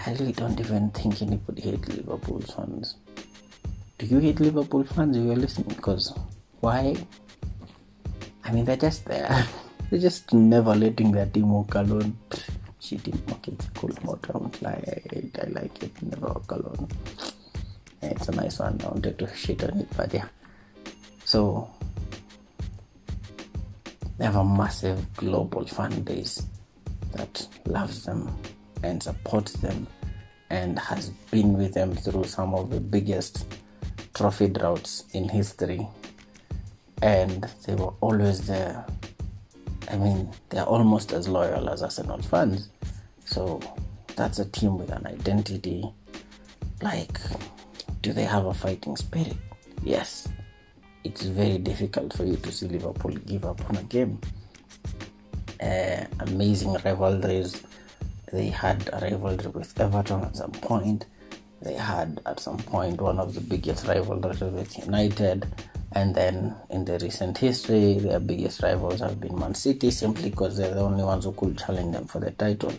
I 0.04 0.12
really 0.12 0.32
don't 0.32 0.60
even 0.60 0.90
think 0.90 1.22
anybody 1.22 1.62
hates 1.62 1.88
Liverpool 1.88 2.42
fans 2.42 2.96
do 3.96 4.06
you 4.06 4.18
hate 4.18 4.38
Liverpool 4.40 4.84
fans 4.84 5.16
if 5.16 5.24
you're 5.24 5.36
listening? 5.36 5.68
Because 5.68 6.12
why? 6.60 6.94
I 8.44 8.52
mean, 8.52 8.66
they're 8.66 8.76
just 8.76 9.06
there. 9.06 9.46
they're 9.90 10.00
just 10.00 10.30
never 10.34 10.74
letting 10.74 11.10
their 11.10 11.24
team 11.24 11.48
walk 11.48 11.74
alone. 11.74 12.18
Shitty 12.82 13.16
it's 13.48 13.66
cool 13.74 13.90
motor. 14.04 14.38
I, 14.66 14.68
I, 14.68 15.42
I 15.42 15.46
like 15.48 15.82
it. 15.82 16.02
Never 16.02 16.26
walk 16.26 16.50
alone. 16.50 16.88
It's 18.04 18.28
a 18.28 18.32
nice 18.32 18.58
one. 18.58 18.80
I 18.84 18.88
wanted 18.88 19.18
to 19.18 19.34
shit 19.34 19.62
on 19.64 19.80
it, 19.80 19.88
but 19.96 20.12
yeah. 20.12 20.28
So 21.24 21.70
they 24.18 24.24
have 24.24 24.36
a 24.36 24.44
massive 24.44 25.12
global 25.16 25.66
fan 25.66 26.02
base 26.02 26.42
that 27.12 27.46
loves 27.66 28.04
them 28.04 28.36
and 28.82 29.02
supports 29.02 29.54
them 29.54 29.86
and 30.50 30.78
has 30.78 31.10
been 31.30 31.56
with 31.56 31.74
them 31.74 31.94
through 31.94 32.24
some 32.24 32.54
of 32.54 32.70
the 32.70 32.80
biggest 32.80 33.46
trophy 34.14 34.48
droughts 34.48 35.04
in 35.12 35.28
history, 35.28 35.88
and 37.02 37.48
they 37.66 37.74
were 37.74 37.92
always 38.00 38.46
there. 38.46 38.84
I 39.90 39.96
mean, 39.96 40.30
they're 40.50 40.64
almost 40.64 41.12
as 41.12 41.28
loyal 41.28 41.68
as 41.68 41.82
Arsenal 41.82 42.22
fans. 42.22 42.68
So 43.24 43.60
that's 44.14 44.38
a 44.38 44.44
team 44.44 44.78
with 44.78 44.90
an 44.90 45.06
identity. 45.06 45.92
like, 46.82 47.18
do 48.04 48.12
they 48.12 48.24
have 48.24 48.44
a 48.44 48.52
fighting 48.52 48.96
spirit? 48.96 49.34
Yes. 49.82 50.28
It's 51.04 51.22
very 51.22 51.56
difficult 51.56 52.12
for 52.12 52.24
you 52.24 52.36
to 52.36 52.52
see 52.52 52.68
Liverpool 52.68 53.12
give 53.12 53.46
up 53.46 53.58
on 53.70 53.76
a 53.76 53.82
game. 53.84 54.20
Uh, 55.60 56.04
amazing 56.20 56.74
rivalries. 56.84 57.62
They 58.30 58.48
had 58.48 58.90
a 58.92 59.00
rivalry 59.00 59.46
with 59.46 59.80
Everton 59.80 60.22
at 60.22 60.36
some 60.36 60.52
point. 60.52 61.06
They 61.62 61.72
had 61.72 62.20
at 62.26 62.40
some 62.40 62.58
point 62.58 63.00
one 63.00 63.18
of 63.18 63.32
the 63.34 63.40
biggest 63.40 63.86
rivalries 63.86 64.40
with 64.40 64.78
United. 64.78 65.46
And 65.92 66.14
then 66.14 66.54
in 66.68 66.84
the 66.84 66.98
recent 66.98 67.38
history, 67.38 67.98
their 68.00 68.20
biggest 68.20 68.62
rivals 68.62 69.00
have 69.00 69.18
been 69.18 69.38
Man 69.38 69.54
City 69.54 69.90
simply 69.90 70.28
because 70.28 70.58
they're 70.58 70.74
the 70.74 70.82
only 70.82 71.04
ones 71.04 71.24
who 71.24 71.32
could 71.32 71.56
challenge 71.56 71.94
them 71.94 72.06
for 72.06 72.18
the 72.18 72.32
title. 72.32 72.74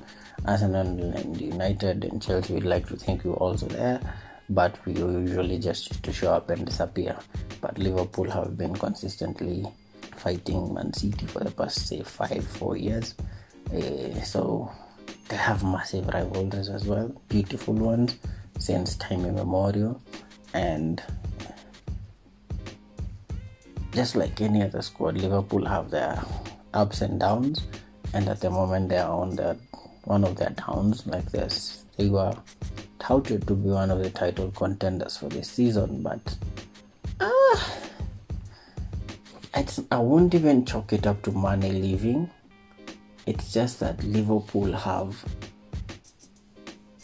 Arsenal 0.45 0.85
and 0.85 1.41
United 1.41 2.03
and 2.03 2.21
Chelsea, 2.21 2.53
we'd 2.53 2.63
like 2.63 2.87
to 2.89 2.95
think 2.95 3.23
were 3.23 3.33
also 3.33 3.65
there, 3.67 3.99
but 4.49 4.77
we 4.85 4.93
usually 4.93 5.57
just 5.57 5.89
used 5.89 6.03
to 6.03 6.13
show 6.13 6.33
up 6.33 6.49
and 6.49 6.65
disappear. 6.65 7.17
But 7.61 7.77
Liverpool 7.77 8.29
have 8.29 8.57
been 8.57 8.75
consistently 8.75 9.65
fighting 10.15 10.73
Man 10.73 10.93
City 10.93 11.25
for 11.25 11.39
the 11.43 11.51
past, 11.51 11.87
say, 11.87 12.01
five, 12.01 12.45
four 12.45 12.77
years. 12.77 13.15
Uh, 13.73 14.21
so 14.21 14.71
they 15.29 15.35
have 15.35 15.63
massive 15.63 16.07
rivalries 16.07 16.69
as 16.69 16.85
well, 16.85 17.09
beautiful 17.29 17.73
ones 17.73 18.17
since 18.59 18.95
time 18.97 19.25
immemorial. 19.25 20.01
And 20.53 21.01
just 23.91 24.15
like 24.15 24.39
any 24.41 24.61
other 24.61 24.81
squad, 24.81 25.17
Liverpool 25.17 25.65
have 25.65 25.89
their 25.89 26.23
ups 26.73 27.01
and 27.01 27.19
downs, 27.19 27.65
and 28.13 28.27
at 28.27 28.41
the 28.41 28.49
moment 28.49 28.89
they 28.89 28.97
are 28.97 29.11
on 29.11 29.35
the 29.35 29.57
one 30.03 30.23
of 30.23 30.35
their 30.35 30.51
downs. 30.51 31.07
Like 31.07 31.31
this, 31.31 31.85
they 31.97 32.09
were 32.09 32.35
touted 32.99 33.47
to 33.47 33.53
be 33.53 33.69
one 33.69 33.91
of 33.91 33.99
the 33.99 34.09
title 34.09 34.51
contenders 34.51 35.17
for 35.17 35.29
the 35.29 35.43
season, 35.43 36.01
but 36.01 36.37
uh, 37.19 37.59
it's, 39.53 39.79
I 39.91 39.97
won't 39.97 40.33
even 40.33 40.65
chalk 40.65 40.93
it 40.93 41.07
up 41.07 41.21
to 41.23 41.31
money 41.31 41.71
leaving. 41.71 42.29
It's 43.25 43.53
just 43.53 43.79
that 43.79 44.03
Liverpool 44.03 44.71
have 44.73 45.23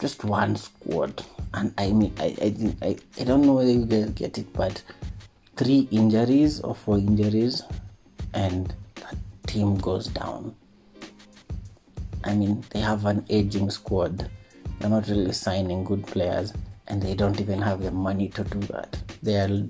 just 0.00 0.24
one 0.24 0.56
squad, 0.56 1.24
and 1.54 1.72
I 1.78 1.90
mean, 1.92 2.12
I 2.18 2.36
I, 2.40 2.86
I, 2.86 2.96
I 3.20 3.24
don't 3.24 3.42
know 3.42 3.54
whether 3.54 3.70
you 3.70 3.86
guys 3.86 4.10
get 4.10 4.38
it, 4.38 4.52
but 4.52 4.82
three 5.56 5.88
injuries 5.90 6.60
or 6.60 6.74
four 6.74 6.98
injuries, 6.98 7.62
and 8.34 8.74
that 8.96 9.16
team 9.46 9.78
goes 9.78 10.06
down. 10.06 10.54
I 12.24 12.34
mean, 12.34 12.64
they 12.70 12.80
have 12.80 13.06
an 13.06 13.24
aging 13.28 13.70
squad. 13.70 14.30
They're 14.82 14.90
not 14.90 15.06
really 15.06 15.30
signing 15.32 15.84
good 15.84 16.04
players, 16.08 16.52
and 16.88 17.00
they 17.00 17.14
don't 17.14 17.40
even 17.40 17.62
have 17.62 17.84
the 17.84 17.92
money 17.92 18.28
to 18.30 18.42
do 18.42 18.58
that. 18.62 18.98
They 19.22 19.36
are 19.36 19.62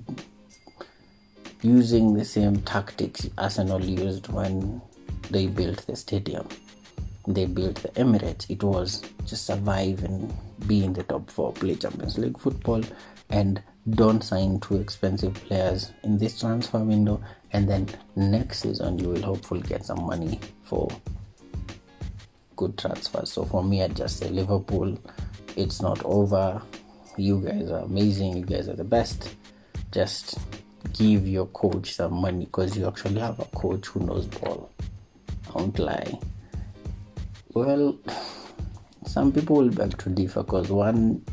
using 1.61 2.15
the 2.15 2.25
same 2.25 2.63
tactics 2.63 3.29
Arsenal 3.37 3.79
used 3.79 4.29
when 4.29 4.81
they 5.29 5.45
built 5.45 5.85
the 5.85 5.95
stadium. 5.95 6.47
They 7.27 7.45
built 7.45 7.75
the 7.75 7.89
Emirates. 7.89 8.49
It 8.49 8.63
was 8.63 9.03
just 9.23 9.45
survive 9.45 10.03
and 10.03 10.33
be 10.65 10.83
in 10.83 10.93
the 10.93 11.03
top 11.03 11.29
four, 11.29 11.53
play 11.53 11.75
Champions 11.75 12.17
League 12.17 12.39
football, 12.39 12.83
and 13.29 13.61
don't 13.91 14.23
sign 14.23 14.61
too 14.61 14.77
expensive 14.77 15.35
players 15.35 15.91
in 16.03 16.17
this 16.17 16.39
transfer 16.39 16.79
window. 16.79 17.21
And 17.51 17.69
then 17.69 17.87
next 18.15 18.61
season, 18.61 18.97
you 18.97 19.09
will 19.09 19.21
hopefully 19.21 19.61
get 19.61 19.85
some 19.85 20.03
money 20.07 20.39
for 20.63 20.89
good 22.55 22.77
transfers. 22.77 23.31
So 23.31 23.45
for 23.45 23.63
me, 23.63 23.83
I 23.83 23.87
just 23.89 24.17
say 24.17 24.29
Liverpool, 24.29 24.97
it's 25.55 25.81
not 25.81 26.03
over. 26.05 26.61
You 27.17 27.41
guys 27.41 27.69
are 27.69 27.83
amazing. 27.83 28.37
You 28.37 28.45
guys 28.45 28.67
are 28.67 28.75
the 28.75 28.83
best. 28.83 29.35
Just 29.91 30.39
give 30.93 31.27
your 31.27 31.45
coach 31.47 31.93
some 31.93 32.13
money 32.13 32.45
because 32.45 32.77
you 32.77 32.87
actually 32.87 33.19
have 33.19 33.39
a 33.39 33.45
coach 33.45 33.87
who 33.87 34.01
knows 34.01 34.27
ball. 34.27 34.71
I 35.49 35.59
won't 35.59 35.79
lie. 35.79 36.19
Well, 37.53 37.97
some 39.05 39.31
people 39.31 39.57
will 39.57 39.69
beg 39.69 39.97
to 39.99 40.09
differ 40.09 40.43
because 40.43 40.69
one 40.69 41.23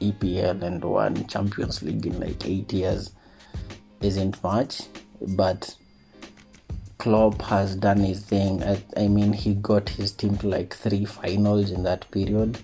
EPL 0.00 0.62
and 0.62 0.84
one 0.84 1.26
Champions 1.26 1.82
League 1.82 2.06
in 2.06 2.18
like 2.18 2.46
eight 2.46 2.72
years 2.72 3.12
isn't 4.00 4.42
much, 4.42 4.82
but 5.36 5.74
Klopp 7.02 7.42
has 7.42 7.74
done 7.74 7.98
his 7.98 8.20
thing. 8.20 8.62
I, 8.62 8.80
I 8.96 9.08
mean, 9.08 9.32
he 9.32 9.54
got 9.54 9.88
his 9.88 10.12
team 10.12 10.38
to 10.38 10.46
like 10.46 10.72
three 10.72 11.04
finals 11.04 11.72
in 11.72 11.82
that 11.82 12.08
period, 12.12 12.60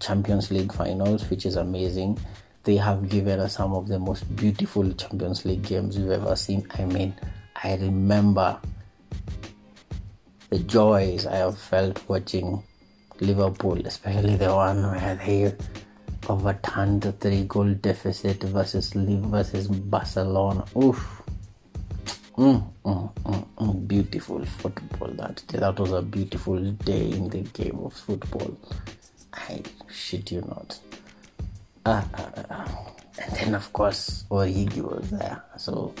Champions 0.00 0.50
League 0.50 0.70
finals, 0.70 1.30
which 1.30 1.46
is 1.46 1.56
amazing. 1.56 2.18
They 2.64 2.76
have 2.76 3.08
given 3.08 3.40
us 3.40 3.56
some 3.56 3.72
of 3.72 3.88
the 3.88 3.98
most 3.98 4.36
beautiful 4.36 4.92
Champions 4.92 5.46
League 5.46 5.62
games 5.62 5.98
we've 5.98 6.10
ever 6.10 6.36
seen. 6.36 6.66
I 6.78 6.84
mean, 6.84 7.14
I 7.64 7.76
remember 7.76 8.60
the 10.50 10.58
joys 10.58 11.24
I 11.24 11.36
have 11.36 11.56
felt 11.56 12.06
watching 12.06 12.62
Liverpool, 13.18 13.86
especially 13.86 14.36
the 14.36 14.54
one 14.54 14.82
where 14.82 15.14
they 15.14 15.56
overturned 16.28 17.00
the 17.00 17.12
three 17.12 17.44
goal 17.44 17.72
deficit 17.72 18.42
versus 18.42 18.92
versus 18.92 19.68
Barcelona. 19.68 20.66
Oof. 20.76 21.19
Mm, 22.40 22.62
mm, 22.86 23.12
mm, 23.24 23.44
mm, 23.58 23.86
beautiful 23.86 24.42
football 24.46 25.08
that 25.08 25.44
that 25.48 25.78
was 25.78 25.92
a 25.92 26.00
beautiful 26.00 26.58
day 26.72 27.10
in 27.10 27.28
the 27.28 27.42
game 27.42 27.78
of 27.84 27.92
football 27.92 28.56
i 29.34 29.60
shit 29.92 30.32
you 30.32 30.40
not 30.48 30.80
Uh, 31.84 32.02
uh, 32.14 32.42
ah. 32.50 32.92
and 33.22 33.36
then 33.36 33.54
of 33.54 33.70
course 33.74 34.24
origi 34.30 34.80
was 34.80 35.10
there 35.10 35.42
so 35.58 35.92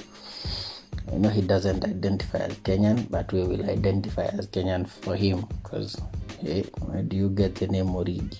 I 1.12 1.18
know 1.18 1.28
he 1.28 1.42
doesn't 1.42 1.84
identify 1.84 2.38
as 2.38 2.56
Kenyan, 2.58 3.10
but 3.10 3.30
we 3.32 3.42
will 3.42 3.68
identify 3.68 4.24
as 4.38 4.46
Kenyan 4.46 4.88
for 4.88 5.16
him 5.16 5.44
because 5.62 6.00
hey, 6.40 6.62
where 6.86 7.02
do 7.02 7.16
you 7.16 7.28
get 7.28 7.56
the 7.56 7.66
name 7.66 7.88
Origi? 7.88 8.38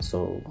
So 0.00 0.42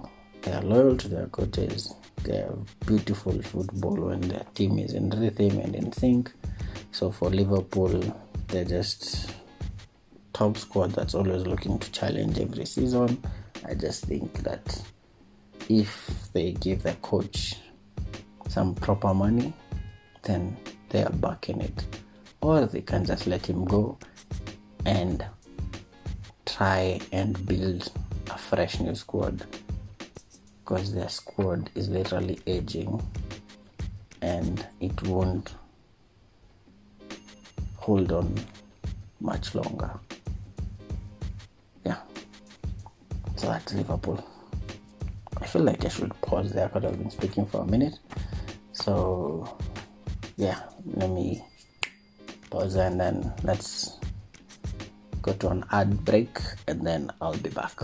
they 0.41 0.51
are 0.51 0.61
loyal 0.63 0.97
to 0.97 1.07
their 1.07 1.27
coaches. 1.27 1.93
They 2.23 2.37
have 2.37 2.57
beautiful 2.87 3.39
football 3.43 3.95
when 3.95 4.21
their 4.21 4.43
team 4.55 4.79
is 4.79 4.93
in 4.93 5.11
rhythm 5.11 5.59
and 5.59 5.75
in 5.75 5.91
sync. 5.93 6.33
So 6.95 7.11
for 7.11 7.29
Liverpool, 7.29 8.01
they're 8.47 8.63
just 8.63 9.35
top 10.31 10.55
squad 10.55 10.91
that's 10.91 11.13
always 11.13 11.45
looking 11.45 11.77
to 11.77 11.91
challenge 11.91 12.39
every 12.39 12.65
season. 12.65 13.21
I 13.67 13.73
just 13.73 14.05
think 14.05 14.31
that 14.43 14.81
if 15.67 16.09
they 16.31 16.53
give 16.53 16.83
the 16.83 16.93
coach 17.01 17.55
some 18.47 18.75
proper 18.75 19.13
money, 19.13 19.51
then 20.23 20.55
they 20.87 21.03
are 21.03 21.09
back 21.09 21.49
in 21.49 21.59
it. 21.59 21.85
Or 22.39 22.65
they 22.65 22.79
can 22.79 23.03
just 23.03 23.27
let 23.27 23.45
him 23.45 23.65
go 23.65 23.97
and 24.85 25.25
try 26.45 27.01
and 27.11 27.45
build 27.45 27.91
a 28.31 28.37
fresh 28.37 28.79
new 28.79 28.95
squad 28.95 29.45
because 30.63 30.93
their 30.93 31.09
squad 31.09 31.69
is 31.75 31.89
literally 31.89 32.39
aging 32.47 33.05
and 34.21 34.65
it 34.79 35.01
won't 35.03 35.55
hold 37.85 38.11
on 38.11 38.33
much 39.19 39.53
longer. 39.53 39.91
Yeah. 41.85 41.97
So 43.35 43.45
that's 43.45 43.75
Liverpool. 43.75 44.25
I 45.37 45.45
feel 45.45 45.61
like 45.61 45.85
I 45.85 45.89
should 45.89 46.19
pause 46.21 46.51
there 46.51 46.67
because 46.67 46.85
I've 46.85 46.97
been 46.97 47.11
speaking 47.11 47.45
for 47.45 47.61
a 47.61 47.65
minute. 47.67 47.99
So 48.71 49.55
yeah, 50.35 50.61
let 50.95 51.11
me 51.11 51.43
pause 52.49 52.73
and 52.73 52.99
then 52.99 53.31
let's 53.43 53.99
go 55.21 55.33
to 55.33 55.49
an 55.49 55.63
ad 55.71 56.03
break 56.03 56.39
and 56.67 56.81
then 56.81 57.11
I'll 57.21 57.37
be 57.37 57.51
back. 57.51 57.79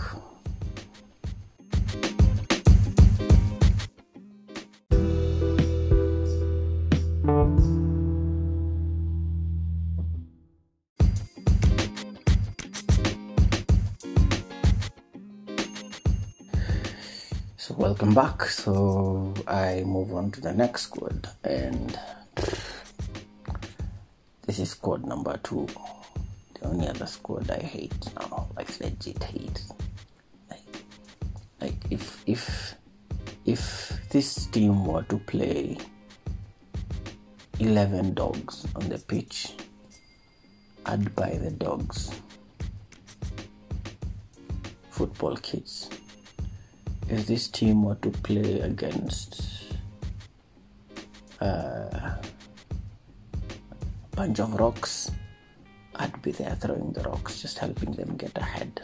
Welcome 18.02 18.14
back. 18.14 18.48
So 18.48 19.32
I 19.46 19.84
move 19.86 20.12
on 20.12 20.32
to 20.32 20.40
the 20.40 20.52
next 20.52 20.82
squad 20.82 21.28
and 21.44 21.96
this 24.44 24.58
is 24.58 24.70
squad 24.70 25.06
number 25.06 25.38
two. 25.44 25.68
The 26.54 26.66
only 26.66 26.88
other 26.88 27.06
squad 27.06 27.48
I 27.48 27.60
hate 27.60 28.12
now, 28.16 28.48
like 28.56 28.80
legit 28.80 29.22
hate. 29.22 29.62
Like, 30.50 30.84
like 31.60 31.76
if 31.90 32.24
if 32.26 32.74
if 33.44 33.92
this 34.10 34.46
team 34.46 34.84
were 34.84 35.04
to 35.04 35.18
play 35.18 35.78
eleven 37.60 38.14
dogs 38.14 38.66
on 38.74 38.88
the 38.88 38.98
pitch, 38.98 39.52
I'd 40.86 41.14
buy 41.14 41.38
the 41.40 41.52
dogs 41.52 42.10
football 44.90 45.36
kits. 45.36 45.88
If 47.08 47.26
this 47.26 47.48
team 47.48 47.82
were 47.84 47.96
to 47.96 48.10
play 48.10 48.60
against 48.60 49.74
uh, 51.40 51.44
a 51.44 52.20
bunch 54.16 54.40
of 54.40 54.54
rocks, 54.54 55.10
I'd 55.96 56.20
be 56.22 56.32
there 56.32 56.54
throwing 56.56 56.92
the 56.92 57.02
rocks, 57.02 57.42
just 57.42 57.58
helping 57.58 57.92
them 57.92 58.16
get 58.16 58.36
ahead. 58.36 58.80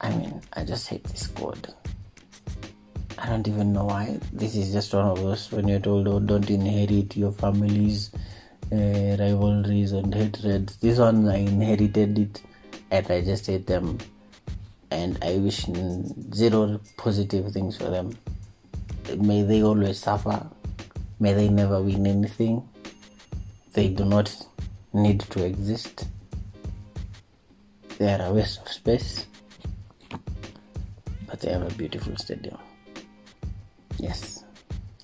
I 0.00 0.10
mean, 0.16 0.40
I 0.52 0.64
just 0.64 0.88
hate 0.88 1.04
this 1.04 1.22
squad. 1.22 1.72
I 3.18 3.26
don't 3.28 3.48
even 3.48 3.72
know 3.72 3.84
why. 3.86 4.18
This 4.32 4.54
is 4.54 4.72
just 4.72 4.92
one 4.92 5.06
of 5.06 5.18
those 5.18 5.50
when 5.50 5.66
you're 5.66 5.80
told, 5.80 6.06
oh, 6.08 6.20
don't 6.20 6.48
inherit 6.50 7.16
your 7.16 7.32
family's 7.32 8.10
uh, 8.70 9.16
rivalries 9.18 9.92
and 9.92 10.14
hatreds. 10.14 10.76
This 10.76 10.98
one, 10.98 11.26
I 11.28 11.38
inherited 11.38 12.18
it 12.18 12.42
and 12.90 13.10
I 13.10 13.22
just 13.22 13.46
hate 13.46 13.66
them. 13.66 13.98
And 14.90 15.18
I 15.22 15.38
wish 15.38 15.66
zero 16.32 16.80
positive 16.96 17.52
things 17.52 17.76
for 17.76 17.90
them. 17.90 18.16
May 19.16 19.42
they 19.42 19.62
always 19.62 19.98
suffer. 19.98 20.46
May 21.20 21.32
they 21.32 21.48
never 21.48 21.80
win 21.80 22.06
anything. 22.06 22.68
They 23.72 23.88
do 23.88 24.04
not 24.04 24.34
need 24.92 25.20
to 25.20 25.44
exist. 25.44 26.06
They 27.98 28.12
are 28.12 28.26
a 28.26 28.32
waste 28.32 28.60
of 28.60 28.68
space. 28.68 29.26
But 31.26 31.40
they 31.40 31.52
have 31.52 31.62
a 31.62 31.74
beautiful 31.74 32.16
stadium. 32.16 32.58
Yes. 33.98 34.44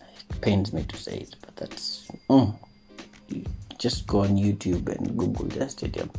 It 0.00 0.40
pains 0.40 0.72
me 0.72 0.84
to 0.84 0.96
say 0.96 1.18
it, 1.18 1.36
but 1.40 1.56
that's. 1.56 2.08
Mm. 2.28 2.56
Just 3.78 4.06
go 4.06 4.20
on 4.20 4.36
YouTube 4.36 4.88
and 4.88 5.16
Google 5.16 5.46
their 5.46 5.68
stadium. 5.68 6.10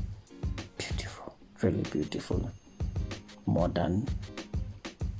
Beautiful. 0.77 1.35
Really 1.61 1.83
beautiful. 1.83 2.51
Modern. 3.45 4.07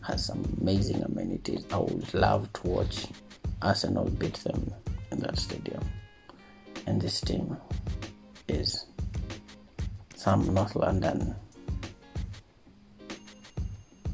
Has 0.02 0.26
some 0.26 0.44
amazing 0.62 1.04
amenities. 1.04 1.66
I 1.72 1.78
would 1.78 2.14
love 2.14 2.52
to 2.54 2.68
watch 2.68 3.08
Arsenal 3.62 4.06
beat 4.10 4.36
them 4.36 4.74
in 5.12 5.20
that 5.20 5.38
stadium. 5.38 5.84
And 6.88 7.00
this 7.00 7.22
team 7.22 7.56
is 8.48 8.86
some 10.16 10.54
North 10.54 10.76
London. 10.76 11.36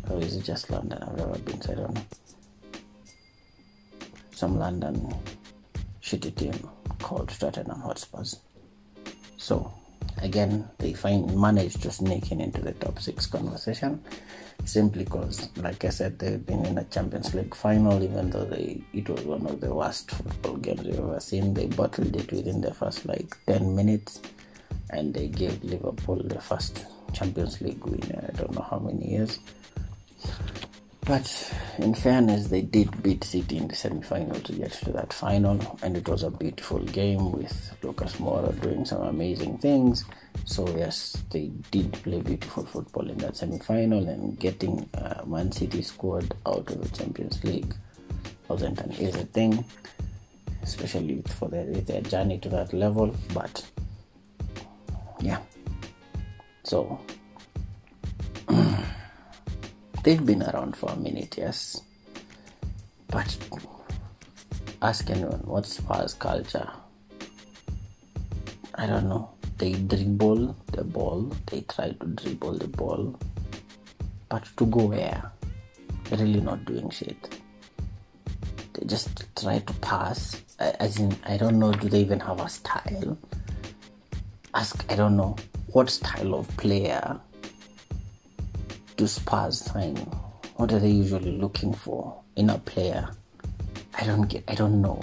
Or 0.09 0.19
is 0.19 0.35
it 0.35 0.43
just 0.43 0.69
London? 0.69 1.01
I've 1.01 1.17
never 1.17 1.37
been, 1.39 1.61
so 1.61 1.71
I 1.71 1.75
don't 1.75 1.93
know. 1.93 2.01
Some 4.31 4.59
London 4.59 5.13
shitty 6.01 6.35
team 6.35 6.69
called 6.99 7.29
Tottenham 7.29 7.81
Hotspurs. 7.81 8.39
So, 9.37 9.73
again, 10.21 10.67
they 10.77 10.93
find 10.93 11.35
managed 11.39 11.81
to 11.83 11.91
sneak 11.91 12.31
in 12.31 12.41
into 12.41 12.61
the 12.61 12.73
top 12.73 12.99
six 12.99 13.25
conversation 13.25 14.03
simply 14.65 15.03
because, 15.03 15.49
like 15.57 15.85
I 15.85 15.89
said, 15.89 16.19
they've 16.19 16.43
been 16.45 16.65
in 16.65 16.77
a 16.77 16.83
Champions 16.85 17.33
League 17.33 17.55
final, 17.55 18.03
even 18.03 18.29
though 18.29 18.45
they 18.45 18.81
it 18.93 19.09
was 19.09 19.23
one 19.23 19.45
of 19.45 19.61
the 19.61 19.73
worst 19.73 20.11
football 20.11 20.57
games 20.57 20.83
we've 20.83 20.99
ever 20.99 21.19
seen. 21.19 21.53
They 21.53 21.67
bottled 21.67 22.15
it 22.15 22.31
within 22.31 22.61
the 22.61 22.73
first 22.73 23.05
like 23.05 23.35
10 23.45 23.75
minutes 23.75 24.21
and 24.89 25.13
they 25.13 25.27
gave 25.27 25.63
Liverpool 25.63 26.21
the 26.23 26.41
first 26.41 26.85
Champions 27.13 27.61
League 27.61 27.83
win 27.85 28.03
I 28.27 28.31
don't 28.37 28.53
know 28.53 28.65
how 28.69 28.79
many 28.79 29.11
years. 29.11 29.39
But 31.07 31.53
in 31.77 31.93
fairness, 31.93 32.47
they 32.49 32.63
did 32.63 33.01
beat 33.01 33.23
City 33.23 33.55
in 33.55 33.69
the 33.69 33.75
semi 33.75 34.01
final 34.01 34.41
to 34.41 34.51
get 34.51 34.73
to 34.73 34.91
that 34.91 35.13
final, 35.13 35.79
and 35.81 35.95
it 35.95 36.05
was 36.09 36.23
a 36.23 36.29
beautiful 36.29 36.79
game 36.79 37.31
with 37.31 37.73
Lucas 37.81 38.17
Moura 38.17 38.51
doing 38.61 38.83
some 38.83 39.03
amazing 39.03 39.57
things. 39.59 40.03
So, 40.43 40.67
yes, 40.77 41.15
they 41.31 41.49
did 41.71 41.93
play 41.93 42.19
beautiful 42.19 42.65
football 42.65 43.09
in 43.09 43.19
that 43.19 43.37
semi 43.37 43.57
final, 43.59 44.05
and 44.09 44.37
getting 44.37 44.89
uh, 44.95 45.23
Man 45.25 45.49
City 45.53 45.81
squad 45.81 46.33
out 46.45 46.69
of 46.69 46.81
the 46.81 46.97
Champions 46.97 47.41
League 47.41 47.73
wasn't 48.49 48.79
an 48.81 48.91
easy 48.93 49.23
thing, 49.23 49.63
especially 50.61 51.23
for 51.35 51.47
their, 51.47 51.65
their 51.65 52.01
journey 52.01 52.37
to 52.39 52.49
that 52.49 52.73
level. 52.73 53.15
But 53.33 53.65
yeah, 55.21 55.39
so 56.63 56.99
they've 60.07 60.25
been 60.25 60.41
around 60.41 60.73
for 60.73 60.89
a 60.89 60.95
minute, 60.95 61.35
yes. 61.37 61.81
But 63.09 63.37
ask 64.81 65.09
anyone 65.09 65.41
what's 65.43 65.73
Spurs 65.73 66.13
culture. 66.13 66.69
I 68.75 68.87
don't 68.87 69.09
know. 69.09 69.29
They 69.57 69.73
dribble 69.73 70.55
the 70.71 70.85
ball, 70.85 71.29
they 71.47 71.59
try 71.61 71.89
to 71.91 72.05
dribble 72.05 72.53
the 72.53 72.69
ball, 72.69 73.19
but 74.29 74.45
to 74.55 74.65
go 74.67 74.85
where? 74.85 75.29
Really 76.09 76.39
not 76.39 76.63
doing 76.63 76.89
shit. 76.89 77.41
They 78.75 78.85
just 78.85 79.25
try 79.35 79.59
to 79.59 79.73
pass. 79.73 80.41
As 80.57 80.99
in, 80.99 81.17
I 81.25 81.35
don't 81.35 81.59
know, 81.59 81.73
do 81.73 81.89
they 81.89 81.99
even 81.99 82.21
have 82.21 82.39
a 82.39 82.47
style? 82.47 83.17
Ask, 84.53 84.85
I 84.89 84.95
don't 84.95 85.17
know, 85.17 85.35
what 85.73 85.89
style 85.89 86.33
of 86.35 86.47
player 86.55 87.19
do 88.97 89.07
Spurs 89.07 89.59
sign? 89.61 89.95
What 90.55 90.73
are 90.73 90.79
they 90.79 90.89
usually 90.89 91.37
looking 91.37 91.73
for 91.73 92.19
in 92.35 92.49
a 92.49 92.57
player? 92.57 93.07
I 93.93 94.05
don't 94.05 94.23
get. 94.23 94.43
I 94.47 94.55
don't 94.55 94.81
know, 94.81 94.99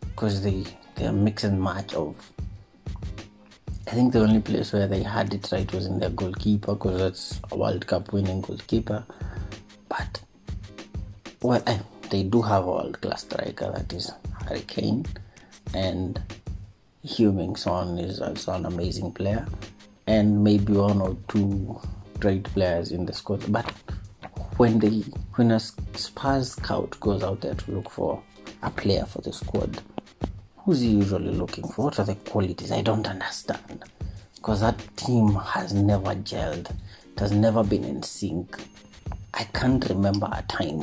because 0.00 0.42
they 0.42 0.64
they 0.94 1.06
are 1.06 1.12
mix 1.12 1.44
and 1.44 1.60
match 1.60 1.94
of. 1.94 2.14
I 3.86 3.90
think 3.90 4.12
the 4.12 4.20
only 4.20 4.40
place 4.40 4.72
where 4.72 4.86
they 4.86 5.02
had 5.02 5.34
it 5.34 5.48
right 5.52 5.70
was 5.72 5.86
in 5.86 5.98
their 5.98 6.10
goalkeeper, 6.10 6.74
because 6.74 6.98
that's 6.98 7.40
a 7.50 7.56
World 7.56 7.86
Cup 7.86 8.12
winning 8.12 8.40
goalkeeper. 8.40 9.04
But 9.88 10.22
well, 11.42 11.62
I, 11.66 11.80
they 12.10 12.22
do 12.22 12.40
have 12.42 12.64
a 12.64 12.70
world 12.70 13.00
class 13.00 13.22
striker 13.22 13.72
that 13.72 13.92
is 13.92 14.12
Harry 14.48 14.62
Kane, 14.62 15.04
and 15.74 16.20
Heung-min 17.04 17.56
Son 17.56 17.98
is 17.98 18.20
also 18.20 18.52
an 18.52 18.64
amazing 18.64 19.12
player, 19.12 19.46
and 20.06 20.42
maybe 20.42 20.72
one 20.72 21.00
or 21.00 21.16
two 21.28 21.80
great 22.20 22.44
players 22.44 22.92
in 22.92 23.06
the 23.06 23.12
squad. 23.12 23.50
But 23.50 23.70
when 24.56 24.78
they 24.78 25.02
when 25.34 25.50
a 25.50 25.60
Spurs 25.60 26.52
scout 26.52 26.98
goes 27.00 27.22
out 27.22 27.40
there 27.40 27.54
to 27.54 27.70
look 27.70 27.90
for 27.90 28.22
a 28.62 28.70
player 28.70 29.04
for 29.04 29.20
the 29.22 29.32
squad, 29.32 29.80
who's 30.58 30.80
he 30.80 30.88
usually 30.88 31.32
looking 31.32 31.66
for? 31.68 31.86
What 31.86 31.98
are 31.98 32.04
the 32.04 32.14
qualities? 32.14 32.72
I 32.72 32.82
don't 32.82 33.06
understand. 33.06 33.84
Because 34.36 34.60
that 34.60 34.78
team 34.96 35.34
has 35.34 35.72
never 35.72 36.14
gelled. 36.14 36.70
It 37.12 37.20
has 37.20 37.32
never 37.32 37.64
been 37.64 37.84
in 37.84 38.02
sync. 38.02 38.56
I 39.32 39.44
can't 39.44 39.84
remember 39.88 40.28
a 40.30 40.42
time 40.42 40.82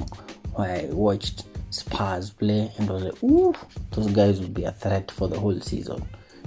where 0.53 0.81
I 0.81 0.85
watched 0.85 1.45
Spurs 1.69 2.31
play 2.31 2.71
and 2.77 2.89
was 2.89 3.03
like, 3.03 3.23
ooh, 3.23 3.53
those 3.91 4.11
guys 4.11 4.41
will 4.41 4.49
be 4.49 4.65
a 4.65 4.71
threat 4.71 5.09
for 5.09 5.27
the 5.27 5.39
whole 5.39 5.59
season. 5.61 6.03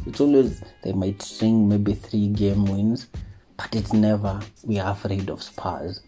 It's 0.06 0.20
always 0.20 0.62
they 0.82 0.92
might 0.92 1.22
string 1.22 1.68
maybe 1.68 1.94
three 1.94 2.28
game 2.28 2.66
wins, 2.66 3.08
but 3.56 3.74
it's 3.74 3.92
never 3.92 4.40
we 4.64 4.78
are 4.78 4.92
afraid 4.92 5.28
of 5.28 5.42
Spurs. 5.42 6.00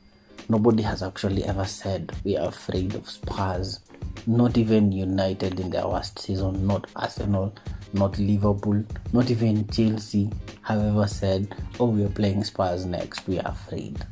Nobody 0.48 0.82
has 0.82 1.02
actually 1.02 1.44
ever 1.44 1.64
said 1.64 2.12
we 2.24 2.36
are 2.36 2.48
afraid 2.48 2.94
of 2.94 3.08
Spurs. 3.08 3.80
Not 4.26 4.58
even 4.58 4.92
United 4.92 5.60
in 5.60 5.70
their 5.70 5.86
worst 5.86 6.18
season, 6.18 6.66
not 6.66 6.88
Arsenal, 6.96 7.54
not 7.92 8.18
Liverpool, 8.18 8.84
not 9.12 9.30
even 9.30 9.66
Chelsea 9.68 10.30
have 10.62 10.80
ever 10.82 11.06
said, 11.06 11.54
Oh, 11.78 11.86
we 11.86 12.04
are 12.04 12.08
playing 12.08 12.44
Spurs 12.44 12.84
next, 12.84 13.26
we 13.26 13.38
are 13.38 13.48
afraid. 13.52 14.04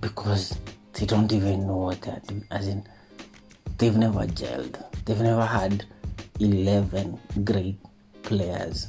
Because 0.00 0.56
they 0.94 1.06
don't 1.06 1.32
even 1.32 1.66
know 1.66 1.76
what 1.76 2.00
they're 2.02 2.20
doing. 2.26 2.44
As 2.50 2.68
in, 2.68 2.84
they've 3.78 3.96
never 3.96 4.26
gelled. 4.26 4.82
They've 5.04 5.20
never 5.20 5.44
had 5.44 5.84
11 6.40 7.18
great 7.44 7.78
players 8.22 8.88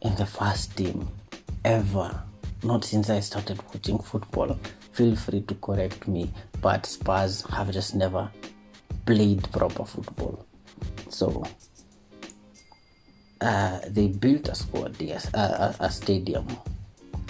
in 0.00 0.14
the 0.16 0.26
first 0.26 0.76
team 0.76 1.08
ever 1.64 2.22
not 2.66 2.84
since 2.84 3.10
I 3.10 3.20
started 3.20 3.60
watching 3.72 3.98
football. 3.98 4.58
Feel 4.92 5.16
free 5.16 5.42
to 5.42 5.54
correct 5.54 6.08
me, 6.08 6.32
but 6.60 6.86
Spurs 6.86 7.42
have 7.50 7.70
just 7.70 7.94
never 7.94 8.30
played 9.04 9.50
proper 9.52 9.84
football. 9.84 10.44
So 11.08 11.44
uh, 13.40 13.80
they 13.88 14.08
built 14.08 14.48
a 14.48 14.54
squad, 14.54 15.00
yes, 15.00 15.30
a, 15.34 15.74
a, 15.80 15.90
stadium. 15.90 16.46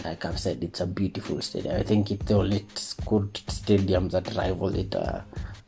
Like 0.05 0.25
I've 0.25 0.39
said, 0.39 0.63
it's 0.63 0.81
a 0.81 0.87
beautiful 0.87 1.41
stadium. 1.43 1.77
I 1.77 1.83
think 1.83 2.11
it's 2.11 2.25
the 2.27 2.35
only 2.35 2.65
good 3.05 3.41
stadium 3.49 4.09
that 4.11 4.35
rival 4.35 4.75
it. 4.75 4.95
Uh, 4.95 5.21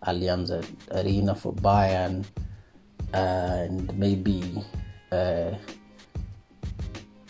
Allianz 0.07 0.51
Arena 0.93 1.35
for 1.35 1.53
Bayern, 1.55 2.25
and 3.13 3.99
maybe 3.99 4.65
uh, 5.11 5.53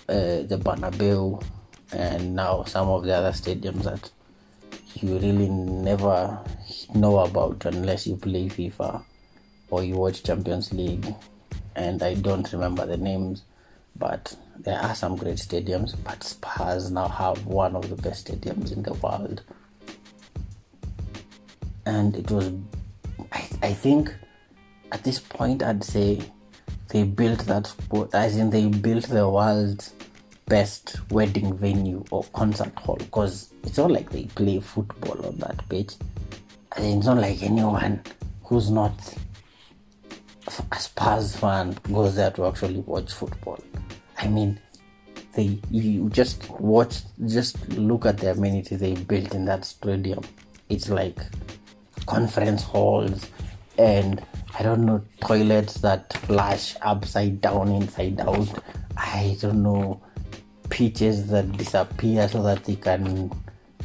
uh, 0.09 0.43
the 0.45 0.61
Bernabeu 0.63 1.43
and 1.93 2.35
now 2.35 2.65
some 2.65 2.89
of 2.89 3.05
the 3.05 3.15
other 3.15 3.33
stadiums 3.33 3.85
that 3.85 4.11
you 4.95 5.19
really 5.19 5.49
never 5.49 6.39
know 6.95 7.19
about 7.21 7.65
unless 7.65 8.07
you 8.07 8.17
play 8.17 8.49
FIFA 8.49 9.03
or 9.71 9.85
you 9.85 9.95
watch 9.95 10.23
Champions 10.23 10.73
League. 10.73 11.15
And 11.77 12.03
I 12.03 12.15
don't 12.15 12.51
remember 12.53 12.87
the 12.87 12.97
names, 12.97 13.43
but 13.97 14.37
there 14.59 14.79
are 14.79 14.95
some 14.95 15.17
great 15.17 15.37
stadiums. 15.37 15.95
But 16.03 16.25
Spurs 16.25 16.91
now 16.91 17.09
have 17.09 17.47
one 17.47 17.77
of 17.77 17.89
the 17.89 17.97
best 17.97 18.27
stadiums 18.27 18.73
in 18.73 18.83
the 18.83 18.95
world. 18.95 19.43
and 21.89 22.15
it 22.17 22.31
was. 22.31 22.53
I, 23.33 23.49
I 23.63 23.73
think 23.73 24.15
at 24.93 25.03
this 25.05 25.19
point 25.19 25.63
I'd 25.63 25.83
say 25.83 26.21
they 26.89 27.05
built 27.05 27.41
that 27.47 27.67
sport, 27.67 28.15
as 28.15 28.37
in 28.37 28.51
they 28.51 28.67
built 28.69 29.05
the 29.05 29.29
world's 29.29 29.95
best 30.49 31.01
wedding 31.11 31.55
venue 31.55 32.05
or 32.11 32.25
concert 32.33 32.75
hall 32.79 32.97
because 32.97 33.51
it's 33.65 33.79
not 33.79 33.91
like 33.91 34.11
they 34.11 34.25
play 34.25 34.61
football 34.61 35.27
on 35.27 35.37
that 35.39 35.69
pitch. 35.69 35.95
I 36.77 36.81
it's 36.81 37.07
not 37.07 37.19
like 37.19 37.43
anyone 37.43 38.03
who's 38.45 38.71
not 38.71 38.93
a 40.73 40.79
Spurs 40.81 41.37
fan 41.37 41.77
goes 41.93 42.17
there 42.17 42.31
to 42.33 42.47
actually 42.47 42.81
watch 42.81 43.13
football. 43.13 43.59
I 44.19 44.29
mean, 44.29 44.59
they 45.35 45.59
you 45.71 46.09
just 46.11 46.49
watch, 46.51 47.01
just 47.27 47.69
look 47.71 48.07
at 48.07 48.19
the 48.19 48.31
amenities 48.33 48.81
they 48.81 48.95
built 48.95 49.35
in 49.35 49.45
that 49.45 49.65
stadium. 49.65 50.25
It's 50.69 50.89
like 50.89 51.19
conference 52.07 52.63
halls 52.63 53.29
and 53.77 54.25
I 54.59 54.63
don't 54.63 54.85
know 54.85 55.03
toilets 55.21 55.75
that 55.75 56.13
flash 56.13 56.75
upside 56.83 57.41
down, 57.41 57.69
inside 57.69 58.21
out. 58.21 58.49
I 58.97 59.37
don't 59.41 59.63
know 59.63 60.01
pitches 60.71 61.29
that 61.29 61.53
disappear 61.53 62.29
so 62.29 62.43
that 62.43 62.65
they 62.65 62.77
can 62.77 63.31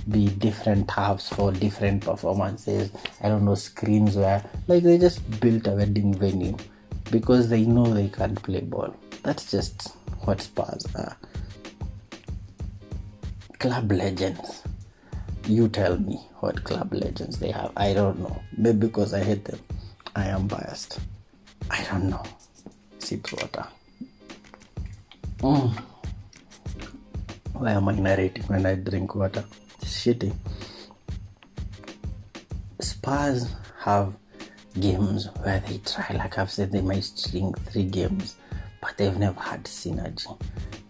be 0.09 0.27
different 0.27 0.89
halves 0.89 1.29
for 1.29 1.51
different 1.51 2.03
performances. 2.03 2.91
I 3.21 3.29
don't 3.29 3.45
know 3.45 3.55
screens 3.55 4.15
where 4.15 4.43
like 4.67 4.84
they 4.84 4.97
just 4.97 5.39
built 5.39 5.67
a 5.67 5.71
wedding 5.71 6.13
venue 6.13 6.57
because 7.11 7.49
they 7.49 7.63
know 7.65 7.93
they 7.93 8.09
can't 8.09 8.41
play 8.41 8.61
ball. 8.61 8.95
That's 9.23 9.49
just 9.49 9.95
what 10.25 10.41
Spurs 10.41 10.86
are. 10.95 11.15
Club 13.59 13.91
legends. 13.91 14.63
You 15.45 15.67
tell 15.67 15.97
me 15.97 16.15
what 16.39 16.63
club 16.63 16.93
legends 16.93 17.39
they 17.39 17.51
have. 17.51 17.71
I 17.77 17.93
don't 17.93 18.19
know. 18.19 18.41
Maybe 18.57 18.88
because 18.88 19.13
I 19.13 19.23
hate 19.23 19.45
them. 19.45 19.59
I 20.15 20.25
am 20.27 20.47
biased. 20.47 20.99
I 21.69 21.84
don't 21.86 22.09
know. 22.09 22.23
Sip 22.99 23.31
water. 23.31 23.65
Mm. 25.39 25.84
Why 27.54 27.72
am 27.72 27.88
I 27.88 27.93
narrating 27.93 28.43
when 28.43 28.66
I 28.66 28.76
drink 28.76 29.16
water? 29.16 29.45
It's 29.82 30.06
shitty. 30.06 30.36
Spurs 32.80 33.47
have 33.80 34.18
games 34.80 35.30
where 35.43 35.60
they 35.60 35.78
try, 35.80 36.16
like 36.18 36.38
I've 36.38 36.51
said, 36.51 36.72
they 36.72 36.82
might 36.82 37.04
string 37.04 37.54
three 37.54 37.86
games, 37.86 38.36
but 38.82 38.97
they've 38.97 39.18
never 39.18 39.39
had 39.39 39.64
synergy. 39.66 40.39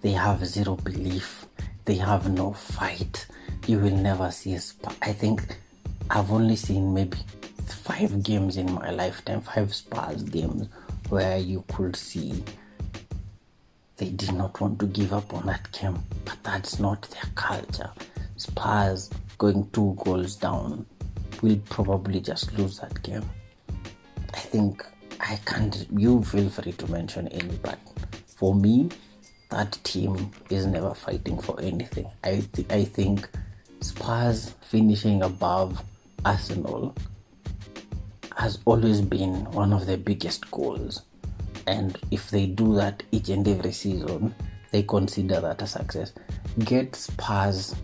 They 0.01 0.11
have 0.11 0.45
zero 0.45 0.75
belief. 0.75 1.45
They 1.85 1.95
have 1.95 2.31
no 2.31 2.53
fight. 2.53 3.27
You 3.67 3.79
will 3.79 3.95
never 3.97 4.31
see 4.31 4.53
a 4.53 4.59
Spurs. 4.59 4.95
I 5.01 5.13
think 5.13 5.57
I've 6.09 6.31
only 6.31 6.55
seen 6.55 6.93
maybe 6.93 7.17
five 7.67 8.23
games 8.23 8.57
in 8.57 8.71
my 8.71 8.89
lifetime, 8.91 9.41
five 9.41 9.73
Spurs 9.75 10.23
games 10.23 10.69
where 11.09 11.37
you 11.37 11.63
could 11.73 11.95
see 11.95 12.43
they 14.03 14.09
did 14.09 14.33
not 14.33 14.59
want 14.59 14.77
to 14.79 14.85
give 14.87 15.13
up 15.13 15.33
on 15.33 15.45
that 15.45 15.71
game, 15.71 15.97
but 16.25 16.37
that's 16.43 16.77
not 16.77 17.01
their 17.03 17.31
culture. 17.35 17.89
Spurs 18.35 19.09
going 19.37 19.69
two 19.71 19.97
goals 20.03 20.35
down 20.35 20.85
will 21.41 21.57
probably 21.69 22.19
just 22.19 22.51
lose 22.57 22.79
that 22.79 23.01
game. 23.01 23.23
I 24.33 24.39
think 24.39 24.85
I 25.21 25.39
can't. 25.45 25.87
You 25.95 26.21
feel 26.21 26.49
free 26.49 26.73
to 26.73 26.91
mention 26.91 27.29
any, 27.29 27.55
but 27.61 27.79
for 28.25 28.53
me, 28.53 28.89
that 29.49 29.71
team 29.85 30.31
is 30.49 30.65
never 30.65 30.93
fighting 30.93 31.39
for 31.39 31.57
anything. 31.61 32.07
I 32.25 32.43
th- 32.51 32.69
I 32.71 32.83
think 32.83 33.29
Spurs 33.79 34.53
finishing 34.63 35.21
above 35.23 35.81
Arsenal 36.25 36.93
has 38.35 38.59
always 38.65 38.99
been 38.99 39.45
one 39.51 39.71
of 39.71 39.85
the 39.85 39.97
biggest 39.97 40.51
goals 40.51 41.03
and 41.67 41.97
if 42.11 42.29
they 42.29 42.45
do 42.45 42.75
that 42.75 43.03
each 43.11 43.29
and 43.29 43.47
every 43.47 43.71
season, 43.71 44.33
they 44.71 44.83
consider 44.83 45.39
that 45.41 45.61
a 45.61 45.67
success. 45.67 46.13
Get 46.59 46.95
Spurs 46.95 47.75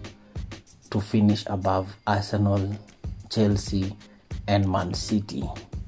to 0.90 1.00
finish 1.00 1.46
above 1.48 1.96
Arsenal, 2.08 2.76
Chelsea, 3.30 3.96
and 4.48 4.68
Man 4.68 4.94
City. 4.94 5.44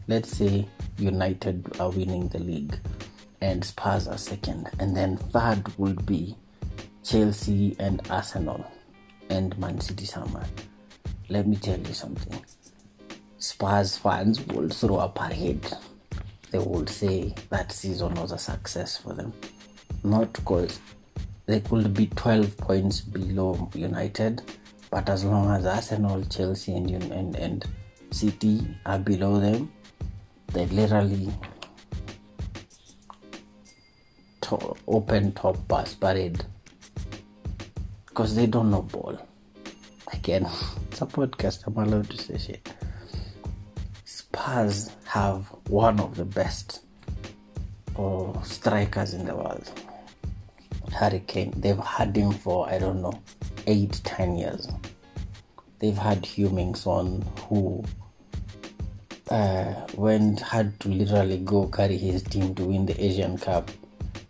Let's 0.07 0.37
say 0.37 0.67
United 0.97 1.79
are 1.79 1.89
winning 1.89 2.27
the 2.27 2.39
league 2.39 2.77
and 3.41 3.65
Spurs 3.65 4.07
are 4.07 4.17
second, 4.17 4.69
and 4.79 4.95
then 4.95 5.17
third 5.17 5.75
would 5.77 6.05
be 6.05 6.35
Chelsea 7.03 7.75
and 7.79 8.01
Arsenal 8.09 8.63
and 9.29 9.57
Man 9.57 9.81
City 9.81 10.05
summer. 10.05 10.45
Let 11.29 11.47
me 11.47 11.55
tell 11.55 11.79
you 11.79 11.93
something. 11.93 12.43
Spurs 13.39 13.97
fans 13.97 14.45
will 14.47 14.69
throw 14.69 14.97
up 14.97 15.17
a 15.17 15.29
parade 15.29 15.65
they 16.51 16.59
would 16.59 16.89
say 16.89 17.33
that 17.49 17.71
season 17.71 18.13
was 18.15 18.31
a 18.31 18.37
success 18.37 18.97
for 18.97 19.13
them. 19.13 19.33
Not 20.03 20.33
because 20.33 20.79
they 21.45 21.61
could 21.61 21.93
be 21.93 22.07
12 22.07 22.57
points 22.57 23.01
below 23.01 23.69
United, 23.73 24.41
but 24.89 25.07
as 25.09 25.23
long 25.23 25.49
as 25.51 25.65
Arsenal, 25.65 26.23
Chelsea, 26.25 26.75
and, 26.75 26.91
and, 26.91 27.35
and 27.35 27.65
City 28.11 28.67
are 28.85 28.99
below 28.99 29.39
them, 29.39 29.71
they 30.53 30.65
literally 30.67 31.31
to- 34.41 34.75
open 34.87 35.31
top 35.31 35.57
pass 35.69 35.93
parade 35.93 36.43
because 38.07 38.35
they 38.35 38.45
don't 38.47 38.69
know 38.69 38.81
ball. 38.81 39.17
Again, 40.11 40.45
it's 40.91 41.01
a 41.01 41.05
podcast, 41.05 41.63
I'm 41.67 41.77
allowed 41.77 42.09
to 42.09 42.17
say 42.17 42.37
shit. 42.37 42.73
Spurs 44.33 44.89
have 45.03 45.47
one 45.67 45.99
of 45.99 46.15
the 46.15 46.23
best 46.23 46.83
or 47.95 48.33
strikers 48.45 49.13
in 49.13 49.25
the 49.25 49.35
world. 49.35 49.69
Harry 50.93 51.21
Kane. 51.27 51.53
They've 51.57 51.77
had 51.77 52.15
him 52.15 52.31
for 52.31 52.69
I 52.69 52.79
don't 52.79 53.01
know 53.01 53.19
eight, 53.67 53.99
ten 54.05 54.37
years. 54.37 54.69
They've 55.79 55.97
had 55.97 56.21
Heung-min 56.23 56.75
Son 56.75 57.25
who 57.49 57.83
uh, 59.29 59.73
went 59.95 60.39
had 60.39 60.79
to 60.79 60.87
literally 60.89 61.39
go 61.39 61.67
carry 61.67 61.97
his 61.97 62.23
team 62.23 62.55
to 62.55 62.63
win 62.63 62.85
the 62.85 63.03
Asian 63.03 63.37
Cup 63.37 63.69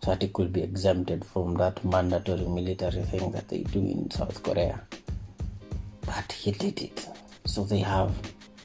so 0.02 0.10
that 0.10 0.22
he 0.22 0.28
could 0.28 0.52
be 0.52 0.62
exempted 0.62 1.24
from 1.24 1.54
that 1.54 1.84
mandatory 1.84 2.46
military 2.46 3.02
thing 3.02 3.30
that 3.30 3.48
they 3.48 3.58
do 3.58 3.78
in 3.78 4.10
South 4.10 4.42
Korea. 4.42 4.80
But 6.04 6.32
he 6.32 6.50
did 6.50 6.82
it. 6.82 7.08
So 7.44 7.62
they 7.64 7.78
have 7.78 8.12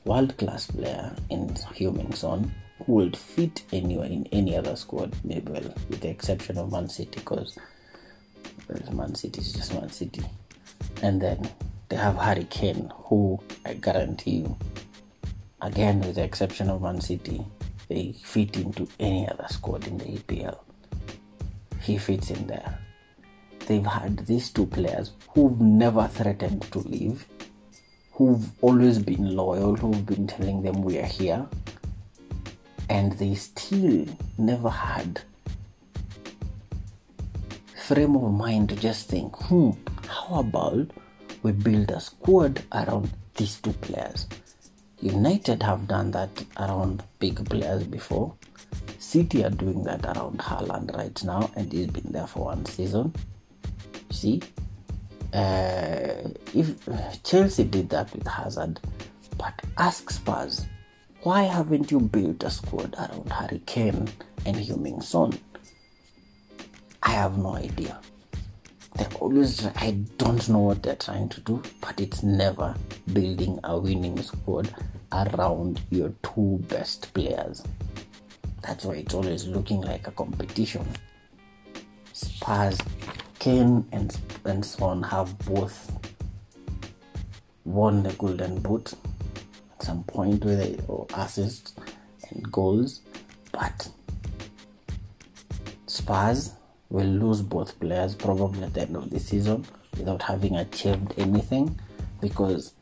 world 0.08 0.38
class 0.38 0.68
player 0.68 1.14
in 1.30 1.50
Heung-min 1.50 2.14
Son 2.14 2.52
who 2.86 2.94
would 2.94 3.18
fit 3.18 3.64
anywhere 3.74 4.08
in 4.08 4.26
any 4.32 4.56
other 4.56 4.76
squad, 4.78 5.14
maybe 5.26 5.52
well, 5.52 5.74
with 5.90 6.00
the 6.00 6.10
exception 6.10 6.58
of 6.58 6.72
Man 6.72 6.88
City, 6.88 7.12
because 7.20 7.58
well, 8.70 8.94
Man 8.94 9.16
City 9.16 9.42
is 9.42 9.52
just 9.52 9.74
Man 9.74 9.90
City. 9.90 10.24
And 11.02 11.22
then 11.22 11.50
they 11.90 11.98
have 11.98 12.16
Harry 12.16 12.46
Kane, 12.46 12.92
who 12.96 13.40
I 13.66 13.74
guarantee 13.74 14.38
you, 14.38 14.58
again 15.62 16.00
with 16.00 16.16
the 16.16 16.24
exception 16.24 16.70
of 16.70 16.82
Man 16.82 17.02
City, 17.02 17.46
they 17.90 18.14
fit 18.24 18.56
into 18.56 18.88
any 19.00 19.28
other 19.30 19.48
squad 19.50 19.88
in 19.88 19.98
the 19.98 20.06
EPL. 20.06 20.58
He 21.82 21.98
fits 21.98 22.32
in 22.32 22.48
there. 22.48 22.80
They've 23.66 23.86
had 23.86 24.26
these 24.26 24.52
two 24.52 24.66
players 24.68 25.12
who've 25.30 25.60
never 25.60 26.08
threatened 26.08 26.62
to 26.72 26.80
leave 26.80 27.26
who've 28.18 28.50
always 28.62 29.00
been 29.00 29.36
loyal, 29.36 29.76
who've 29.76 30.06
been 30.06 30.28
telling 30.28 30.64
them 30.64 30.82
we 30.82 30.98
are 30.98 31.06
here, 31.06 31.48
and 32.90 33.14
they 33.14 33.36
still 33.36 34.06
never 34.38 34.70
had 34.70 35.22
frame 37.88 38.18
of 38.18 38.34
mind 38.34 38.68
to 38.68 38.76
just 38.76 39.08
think, 39.08 39.34
hmm, 39.44 39.70
how 40.10 40.40
about 40.40 40.92
we 41.42 41.54
build 41.54 41.90
a 41.90 42.02
squad 42.02 42.62
around 42.74 43.10
these 43.36 43.62
two 43.62 43.72
players? 43.72 44.28
United 45.00 45.64
have 45.64 45.88
done 45.88 46.12
that 46.12 46.30
around 46.58 47.02
big 47.20 47.50
players 47.50 47.86
before. 47.86 48.34
City 49.00 49.42
are 49.46 49.50
doing 49.52 49.86
that 49.86 50.06
around 50.06 50.38
Haaland 50.40 50.94
right 50.98 51.24
now, 51.24 51.50
and 51.56 51.72
he's 51.72 51.88
been 51.88 52.12
there 52.12 52.28
for 52.28 52.46
one 52.46 52.66
season. 52.66 53.14
See, 54.12 54.42
uh, 55.34 56.30
if 56.54 57.24
Chelsea 57.24 57.64
did 57.64 57.90
that 57.90 58.14
with 58.14 58.28
Hazard, 58.28 58.80
but 59.38 59.54
ask 59.78 60.10
Spurs, 60.10 60.66
why 61.22 61.44
haven't 61.44 61.92
you 61.92 62.00
built 62.00 62.44
a 62.44 62.50
squad 62.50 62.96
around 62.96 63.32
Harry 63.32 63.62
Kane 63.66 64.08
and 64.46 64.56
Heung-min 64.56 65.02
Son? 65.02 65.38
I 67.04 67.12
have 67.12 67.38
no 67.38 67.56
idea. 67.56 68.00
They 68.98 69.06
always, 69.20 69.66
I 69.66 69.92
don't 70.18 70.48
know 70.50 70.60
what 70.60 70.82
they're 70.82 70.96
trying 70.96 71.30
to 71.30 71.42
do, 71.42 71.62
but 71.82 72.00
it's 72.00 72.24
never 72.24 72.76
building 73.14 73.60
a 73.64 73.78
winning 73.78 74.22
squad 74.24 74.74
around 75.12 75.82
your 75.92 76.14
two 76.24 76.64
best 76.68 77.14
players. 77.14 77.64
That's 78.64 78.86
why 78.86 78.96
it's 78.96 79.14
always 79.14 79.46
looking 79.46 79.82
like 79.82 80.08
a 80.08 80.12
competition. 80.12 80.86
Spurs 82.14 82.80
Kane 83.48 83.88
and, 83.94 84.20
and 84.44 84.66
Son 84.66 85.02
have 85.04 85.40
both 85.46 85.98
won 87.64 88.04
the 88.04 88.12
Golden 88.16 88.60
Boot. 88.60 88.94
some 89.80 90.04
point 90.04 90.44
with 90.44 90.84
assists 91.14 91.74
and 92.30 92.52
goals, 92.52 93.04
but 93.54 93.90
Spurs 95.86 96.56
will 96.90 97.08
lose 97.08 97.42
both 97.42 97.80
players 97.80 98.16
probably 98.16 98.64
at 98.64 98.74
the 98.74 98.82
end 98.82 98.98
of 98.98 99.10
the 99.10 99.18
season 99.18 99.64
without 99.98 100.22
having 100.22 100.58
achieved 100.58 101.14
anything 101.18 101.80
because 102.20 102.74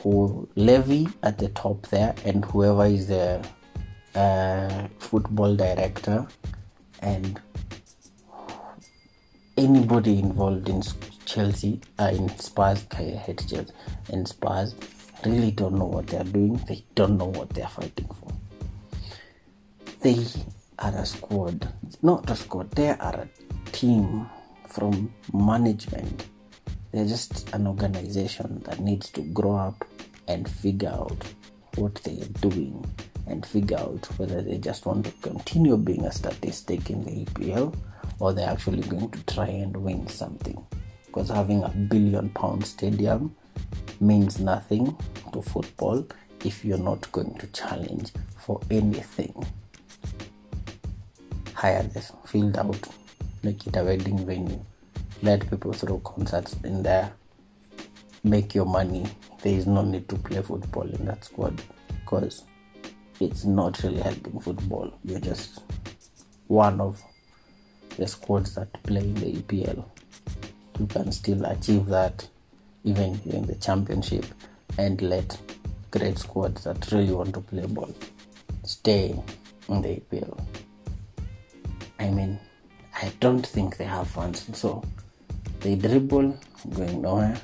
who 0.00 0.48
Levy 0.56 1.06
at 1.22 1.38
the 1.38 1.50
top 1.50 1.86
there 1.90 2.12
and 2.24 2.44
whoever 2.46 2.86
is 2.86 3.06
the 3.06 3.40
uh, 4.16 4.88
football 4.98 5.54
director 5.54 6.26
and 7.02 7.40
anybody 9.56 10.18
involved 10.18 10.68
in 10.68 10.82
Chelsea, 11.24 11.80
uh, 11.98 12.10
in 12.12 12.28
Spurs, 12.38 12.86
I 12.92 13.02
hate 13.02 13.46
Chelsea, 13.48 13.72
in 14.10 14.26
Spurs, 14.26 14.74
really 15.24 15.50
don't 15.50 15.74
know 15.74 15.86
what 15.86 16.06
they're 16.08 16.24
doing. 16.24 16.56
They 16.68 16.84
don't 16.94 17.18
know 17.18 17.26
what 17.26 17.50
they're 17.50 17.68
fighting 17.68 18.08
for. 18.08 18.32
They 20.00 20.24
are 20.78 20.94
a 20.94 21.06
squad, 21.06 21.68
not 22.02 22.28
a 22.30 22.36
squad, 22.36 22.70
they 22.72 22.90
are 22.90 23.26
a 23.26 23.28
team 23.72 24.28
from 24.68 25.12
management. 25.32 26.26
They're 26.92 27.06
just 27.06 27.52
an 27.54 27.66
organization 27.66 28.62
that 28.66 28.80
needs 28.80 29.10
to 29.10 29.22
grow 29.22 29.56
up 29.56 29.84
and 30.28 30.48
figure 30.48 30.90
out 30.90 31.24
what 31.76 31.94
they 31.96 32.20
are 32.20 32.50
doing 32.50 32.84
and 33.26 33.44
figure 33.44 33.78
out 33.78 34.06
whether 34.18 34.40
they 34.42 34.58
just 34.58 34.86
want 34.86 35.04
to 35.06 35.12
continue 35.22 35.76
being 35.76 36.04
a 36.04 36.12
statistic 36.12 36.90
in 36.90 37.04
the 37.04 37.24
EPL 37.24 37.74
or 38.18 38.32
they're 38.32 38.48
actually 38.48 38.82
going 38.82 39.10
to 39.10 39.22
try 39.26 39.46
and 39.46 39.76
win 39.76 40.06
something. 40.08 40.64
Because 41.06 41.28
having 41.28 41.62
a 41.62 41.68
billion 41.68 42.28
pound 42.30 42.66
stadium 42.66 43.34
means 44.00 44.38
nothing 44.38 44.96
to 45.32 45.42
football 45.42 46.06
if 46.44 46.64
you're 46.64 46.78
not 46.78 47.10
going 47.12 47.34
to 47.38 47.46
challenge 47.48 48.12
for 48.38 48.60
anything. 48.70 49.46
Hire 51.54 51.82
this 51.84 52.12
field 52.26 52.56
out, 52.58 52.88
make 53.42 53.66
it 53.66 53.76
a 53.76 53.82
wedding 53.82 54.26
venue, 54.26 54.62
let 55.22 55.48
people 55.48 55.72
throw 55.72 55.98
concerts 56.00 56.54
in 56.64 56.82
there, 56.82 57.12
make 58.22 58.54
your 58.54 58.66
money. 58.66 59.06
There 59.42 59.54
is 59.54 59.66
no 59.66 59.82
need 59.82 60.08
to 60.10 60.16
play 60.16 60.42
football 60.42 60.88
in 60.88 61.06
that 61.06 61.24
squad 61.24 61.62
because 62.00 62.44
it's 63.20 63.44
not 63.44 63.82
really 63.82 64.00
helping 64.00 64.38
football. 64.40 64.92
You're 65.04 65.20
just 65.20 65.62
one 66.46 66.80
of 66.80 67.02
the 67.96 68.06
squads 68.06 68.54
that 68.54 68.72
play 68.82 69.00
in 69.00 69.14
the 69.14 69.32
EPL. 69.34 69.84
You 70.78 70.86
can 70.86 71.12
still 71.12 71.44
achieve 71.44 71.86
that 71.86 72.28
even 72.84 73.16
during 73.18 73.46
the 73.46 73.54
championship 73.56 74.26
and 74.78 75.00
let 75.02 75.38
great 75.90 76.18
squads 76.18 76.64
that 76.64 76.92
really 76.92 77.12
want 77.12 77.34
to 77.34 77.40
play 77.40 77.66
ball 77.66 77.92
stay 78.64 79.18
in 79.68 79.82
the 79.82 80.00
EPL. 80.00 80.44
I 81.98 82.10
mean, 82.10 82.38
I 82.94 83.12
don't 83.20 83.46
think 83.46 83.76
they 83.76 83.84
have 83.84 84.08
fans, 84.08 84.46
so 84.56 84.82
they 85.60 85.76
dribble 85.76 86.38
going 86.74 87.02
nowhere. 87.02 87.40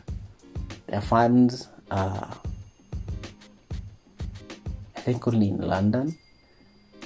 Their 0.86 1.00
fans 1.00 1.68
are 1.90 2.36
I 4.96 5.00
think 5.00 5.26
only 5.26 5.48
in 5.48 5.60
London. 5.60 6.16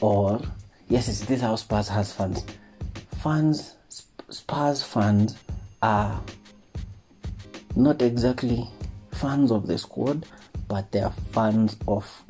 Or 0.02 0.42
yes, 0.88 1.08
it's 1.08 1.20
this 1.20 1.40
house 1.40 1.62
pass 1.62 1.88
has 1.88 2.12
fans. 2.12 2.44
Fans, 3.22 3.76
Spurs 4.28 4.82
fans 4.82 5.36
are 5.82 6.20
not 7.74 8.02
exactly 8.02 8.68
fans 9.12 9.50
of 9.50 9.66
the 9.66 9.78
squad, 9.78 10.26
but 10.68 10.90
they 10.92 11.00
are 11.00 11.12
fans 11.32 11.76
of 11.88 12.22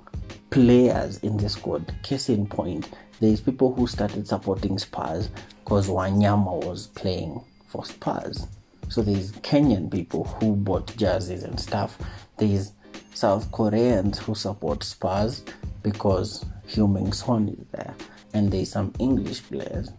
players 0.51 1.19
in 1.19 1.37
the 1.37 1.49
squad. 1.49 1.95
Case 2.03 2.29
in 2.29 2.47
point, 2.47 2.89
there's 3.21 3.41
people 3.41 3.75
who 3.75 3.87
started 3.87 4.27
supporting 4.27 4.79
Spurs 4.79 5.29
because 5.65 5.89
Wanyama 5.89 6.65
was 6.65 6.89
playing 6.89 7.43
for 7.67 7.85
Spurs. 7.85 8.47
So 8.89 9.03
there's 9.03 9.33
Kenyan 9.33 9.91
people 9.91 10.25
who 10.25 10.55
bought 10.55 10.97
jerseys 10.97 11.43
and 11.43 11.59
stuff. 11.59 11.99
There's 12.39 12.73
South 13.15 13.51
Koreans 13.51 14.19
who 14.19 14.35
support 14.35 14.85
Spurs 14.85 15.43
because 15.83 16.45
Heung-min 16.69 17.13
Son 17.13 17.49
is 17.49 17.67
there, 17.73 17.95
and 18.37 18.53
there's 18.53 18.71
some 18.71 18.93
English 18.99 19.43
players, 19.45 19.91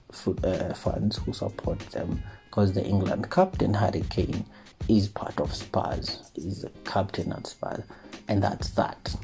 uh, 0.44 0.74
fans 0.74 1.18
who 1.18 1.34
support 1.34 1.80
them 1.92 2.22
because 2.46 2.72
the 2.74 2.86
England 2.86 3.32
captain 3.32 3.74
Harry 3.74 4.04
Kane 4.12 4.46
is 4.88 5.08
part 5.08 5.40
of 5.40 5.54
Spurs, 5.54 6.32
is 6.36 6.64
a 6.64 6.70
captain 6.86 7.32
at 7.34 7.48
Spurs, 7.48 7.84
and 8.28 8.44
that's 8.44 8.70
that. 8.72 9.16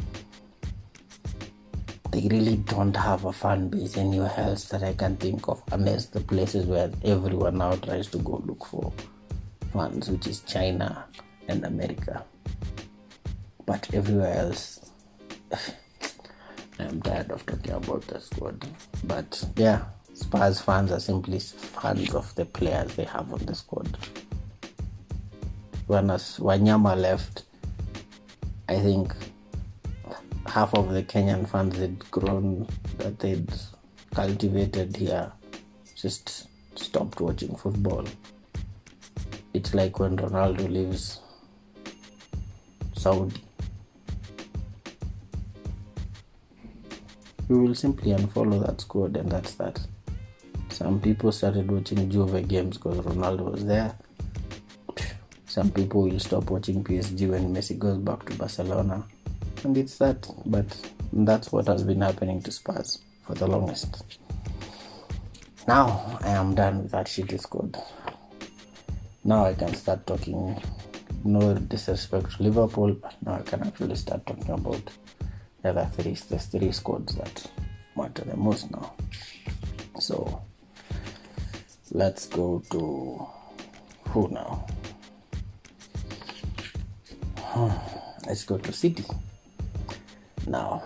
They 2.11 2.27
really 2.27 2.55
don't 2.55 2.95
have 2.95 3.25
a 3.25 3.33
fan 3.33 3.69
base 3.69 3.97
anywhere 3.97 4.33
else 4.35 4.65
that 4.65 4.81
I 4.81 4.93
can 4.93 5.15
think 5.17 5.47
of, 5.47 5.61
unless 5.71 6.07
the 6.07 6.19
places 6.21 6.65
where 6.65 6.91
everyone 7.03 7.59
now 7.59 7.75
tries 7.75 8.07
to 8.07 8.17
go 8.17 8.43
look 8.45 8.65
for 8.65 8.91
fans, 9.71 10.09
which 10.09 10.25
is 10.25 10.39
China 10.41 11.05
and 11.47 11.63
America 11.65 12.25
but 13.65 13.93
everywhere 13.93 14.33
else 14.33 14.91
I'm 16.79 17.01
tired 17.01 17.31
of 17.31 17.45
talking 17.45 17.71
about 17.71 18.01
the 18.07 18.19
squad. 18.19 18.65
But 19.03 19.45
yeah, 19.55 19.85
Spurs 20.13 20.61
fans 20.61 20.91
are 20.91 20.99
simply 20.99 21.39
fans 21.39 22.13
of 22.13 22.33
the 22.35 22.45
players 22.45 22.95
they 22.95 23.05
have 23.05 23.31
on 23.31 23.39
the 23.45 23.55
squad. 23.55 23.97
When 25.87 26.07
Wanyama 26.07 26.97
left, 26.99 27.43
I 28.69 28.79
think 28.79 29.13
half 30.45 30.73
of 30.73 30.91
the 30.91 31.03
Kenyan 31.03 31.47
fans 31.49 31.77
had 31.77 31.99
grown 32.11 32.67
that 32.97 33.19
they'd 33.19 33.51
cultivated 34.13 34.95
here 34.95 35.31
just 35.95 36.47
stopped 36.75 37.19
watching 37.21 37.55
football. 37.55 38.05
It's 39.53 39.73
like 39.73 39.99
when 39.99 40.17
Ronaldo 40.17 40.69
leaves 40.71 41.21
Saudi 42.95 43.41
we 47.47 47.57
will 47.59 47.75
simply 47.75 48.11
unfollow 48.11 48.65
that 48.65 48.81
squad 48.81 49.17
and 49.17 49.31
that's 49.31 49.55
that. 49.55 49.79
Some 50.69 50.99
people 50.99 51.31
started 51.31 51.69
watching 51.69 52.09
Juve 52.09 52.47
games 52.47 52.77
because 52.77 52.97
Ronaldo 52.99 53.51
was 53.51 53.65
there. 53.65 53.95
Some 55.45 55.69
people 55.69 56.03
will 56.03 56.19
stop 56.19 56.49
watching 56.49 56.83
PSG 56.83 57.29
when 57.29 57.53
Messi 57.53 57.77
goes 57.77 57.97
back 57.97 58.25
to 58.25 58.35
Barcelona. 58.35 59.05
And 59.63 59.77
it's 59.77 59.97
that, 59.99 60.27
but 60.45 60.65
that's 61.11 61.51
what 61.51 61.67
has 61.67 61.83
been 61.83 62.01
happening 62.01 62.41
to 62.41 62.51
Spurs 62.51 62.99
for 63.21 63.35
the 63.35 63.45
longest. 63.45 64.03
Now 65.67 66.19
I 66.21 66.29
am 66.29 66.55
done 66.55 66.83
with 66.83 66.91
that 66.91 67.05
shitty 67.05 67.39
squad. 67.39 67.77
Now 69.23 69.45
I 69.45 69.53
can 69.53 69.73
start 69.75 70.05
talking, 70.07 70.61
no 71.23 71.53
disrespect 71.53 72.37
to 72.37 72.43
Liverpool, 72.43 72.93
but 72.93 73.15
now 73.25 73.35
I 73.35 73.41
can 73.43 73.61
actually 73.61 73.95
start 73.95 74.25
talking 74.25 74.49
about 74.49 74.81
the 75.63 75.69
other 75.69 75.89
three 75.95 76.13
the 76.13 76.37
three 76.37 76.71
squads 76.71 77.15
that 77.15 77.49
matter 77.95 78.23
the 78.25 78.35
most 78.35 78.69
now. 78.69 78.93
So 79.99 80.41
let's 81.91 82.27
go 82.27 82.61
to 82.71 83.25
who 84.09 84.27
now? 84.29 84.67
Let's 88.27 88.43
go 88.43 88.57
to 88.57 88.73
city. 88.73 89.05
Now 90.47 90.83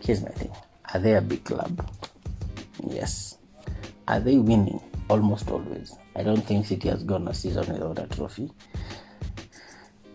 here's 0.00 0.22
my 0.22 0.30
thing. 0.30 0.52
Are 0.92 1.00
they 1.00 1.14
a 1.14 1.20
big 1.22 1.44
club? 1.44 1.90
Yes. 2.86 3.38
Are 4.06 4.20
they 4.20 4.36
winning? 4.36 4.80
Almost 5.08 5.50
always. 5.50 5.96
I 6.14 6.22
don't 6.22 6.42
think 6.42 6.66
city 6.66 6.88
has 6.88 7.02
gone 7.02 7.26
a 7.28 7.34
season 7.34 7.72
without 7.72 7.98
a 7.98 8.06
trophy 8.14 8.50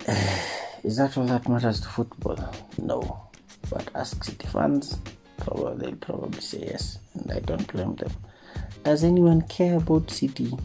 is 0.84 0.98
that 0.98 1.18
all 1.18 1.26
that 1.26 1.48
matters 1.50 1.82
to 1.82 1.88
football? 1.88 2.54
No. 2.78 3.30
But 3.70 3.90
ask 3.96 4.24
City 4.24 4.48
fans, 4.48 4.98
probably 5.38 5.88
they'll 5.88 5.96
probably 5.98 6.42
say 6.42 6.66
yes, 6.72 7.00
and 7.14 7.32
I 7.32 7.40
don't 7.40 7.72
blame 7.72 7.96
them. 7.96 8.12
Does 8.84 9.04
anyone 9.04 9.42
care 9.44 9.78
about 9.78 10.10
City? 10.10 10.58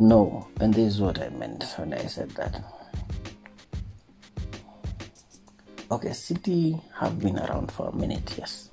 No, 0.00 0.46
and 0.60 0.72
this 0.72 0.94
is 0.94 1.00
what 1.00 1.20
I 1.20 1.28
meant 1.28 1.64
when 1.76 1.92
I 1.92 2.06
said 2.06 2.30
that. 2.30 2.64
Okay, 5.90 6.12
City 6.12 6.80
have 6.98 7.18
been 7.18 7.38
around 7.38 7.70
for 7.72 7.88
a 7.88 7.94
minute, 7.94 8.34
yes. 8.38 8.70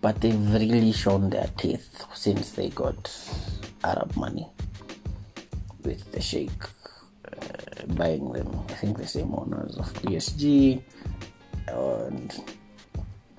But 0.00 0.20
they've 0.20 0.52
really 0.52 0.92
shown 0.92 1.30
their 1.30 1.48
teeth 1.56 2.04
since 2.14 2.52
they 2.52 2.68
got 2.70 3.10
Arab 3.82 4.16
money 4.16 4.46
with 5.82 6.10
the 6.12 6.20
Sheikh 6.20 6.50
buying 7.88 8.32
them. 8.32 8.48
I 8.68 8.74
think 8.74 8.98
the 8.98 9.06
same 9.06 9.34
owners 9.34 9.76
of 9.76 9.92
PSG, 9.94 10.82
and 11.68 12.32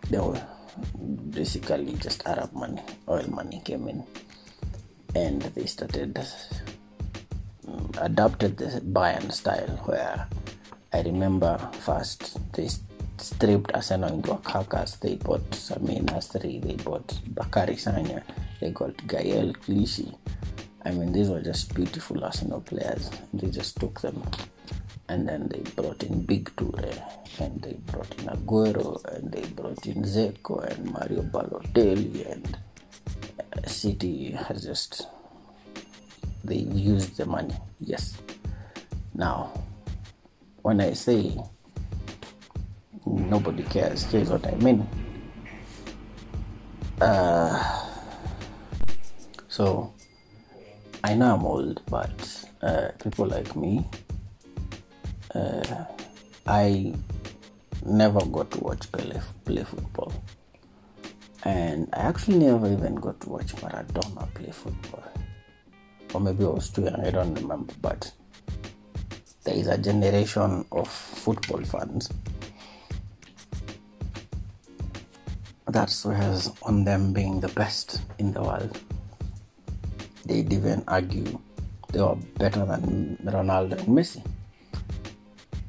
they 0.10 0.20
were 0.20 0.42
basically 1.30 1.94
just 1.94 2.26
Arab 2.28 2.54
money, 2.54 2.82
oil 3.08 3.28
money 3.30 3.62
came 3.64 3.88
in, 3.88 4.04
and 5.16 5.42
they 5.42 5.66
started 5.66 6.20
um, 7.68 7.92
adopted 8.00 8.58
the 8.58 8.82
Bayern 8.82 9.32
style 9.32 9.78
where 9.86 10.28
I 10.94 11.02
remember 11.02 11.58
first 11.80 12.38
they 12.54 12.70
stripped 13.18 13.72
Arsenal 13.74 14.14
into 14.14 14.32
a 14.34 14.38
carcass. 14.38 14.98
They 14.98 15.16
bought 15.16 15.50
Samir 15.52 16.04
Nasri, 16.06 16.62
they 16.62 16.76
bought 16.76 17.20
Bakari 17.34 17.76
Sanya, 17.76 18.24
they 18.60 18.72
got 18.72 18.96
Gael 19.08 19.54
Clichy. 19.54 20.14
I 20.86 20.92
mean, 20.92 21.12
these 21.12 21.30
were 21.30 21.42
just 21.42 21.74
beautiful 21.74 22.24
Arsenal 22.24 22.62
players. 22.62 23.10
They 23.34 23.50
just 23.50 23.80
took 23.80 24.02
them. 24.02 24.22
And 25.10 25.28
then 25.28 25.48
they 25.50 25.60
brought 25.76 26.04
in 26.04 26.24
Big 26.24 26.46
Toure, 26.56 27.02
and 27.40 27.62
they 27.62 27.74
brought 27.92 28.12
in 28.20 28.26
Aguero, 28.28 29.04
and 29.14 29.32
they 29.32 29.46
brought 29.50 29.86
in 29.86 30.04
Dzeko 30.04 30.64
and 30.66 30.92
Mario 30.92 31.22
Balotelli, 31.22 32.32
and 32.32 32.58
uh, 33.40 33.68
City 33.68 34.32
has 34.32 34.64
just 34.64 35.08
they 36.46 36.58
used 36.58 37.18
the 37.18 37.26
money. 37.26 37.56
Yes. 37.80 38.18
Now, 39.14 39.52
when 40.62 40.80
I 40.82 40.94
say 40.94 41.36
nobody 43.06 43.64
cares, 43.64 44.04
here's 44.04 44.30
what 44.30 44.46
I 44.46 44.56
mean. 44.56 44.88
Uh, 47.02 47.82
so, 49.48 49.94
I 51.06 51.14
know 51.14 51.36
I'm 51.36 51.46
old, 51.46 51.84
but 51.86 52.46
uh, 52.64 52.88
people 53.04 53.28
like 53.28 53.56
me, 53.56 53.86
uh, 55.36 55.86
I 56.48 56.96
never 57.86 58.26
got 58.26 58.50
to 58.50 58.60
watch 58.62 58.92
Pele 58.92 59.22
play 59.46 59.64
football. 59.64 60.12
And 61.44 61.90
I 61.94 62.08
actually 62.08 62.40
never 62.40 62.66
even 62.74 62.96
got 62.96 63.22
to 63.22 63.30
watch 63.30 63.56
Maradona 63.58 64.34
play 64.34 64.50
football. 64.50 65.04
Or 66.12 66.22
maybe 66.22 66.44
I 66.44 66.48
was 66.48 66.72
too 66.72 66.86
young, 66.86 67.06
I 67.06 67.12
don't 67.12 67.36
remember. 67.36 67.76
But 67.84 68.12
there 69.44 69.54
is 69.54 69.68
a 69.68 69.78
generation 69.78 70.66
of 70.72 70.88
football 70.88 71.64
fans 71.66 72.10
that 75.68 75.92
swears 75.92 76.50
on 76.64 76.84
them 76.84 77.14
being 77.14 77.42
the 77.42 77.50
best 77.50 78.02
in 78.18 78.34
the 78.34 78.42
world. 78.42 78.80
They'd 80.26 80.52
even 80.52 80.84
argue 80.88 81.40
they 81.92 82.02
were 82.02 82.16
better 82.38 82.66
than 82.66 83.18
Ronaldo 83.24 83.78
and 83.80 83.88
Messi. 83.88 84.24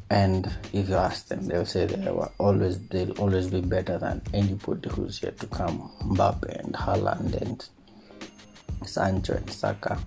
And 0.09 0.49
if 0.73 0.89
you 0.89 0.95
ask 0.95 1.27
them, 1.29 1.47
they'll 1.47 1.67
say 1.67 1.85
they 1.87 2.11
will 2.11 2.33
always 2.39 2.79
they'll 2.89 3.11
always 3.19 3.49
be 3.49 3.61
better 3.61 3.99
than 3.99 4.23
anybody 4.33 4.89
who's 4.89 5.21
yet 5.23 5.39
to 5.41 5.47
come. 5.49 5.91
Mbappe 6.03 6.61
and 6.61 6.75
Haaland 6.75 7.35
and 7.43 7.69
Sancho 8.85 9.35
and 9.35 9.51
Saka. 9.51 9.99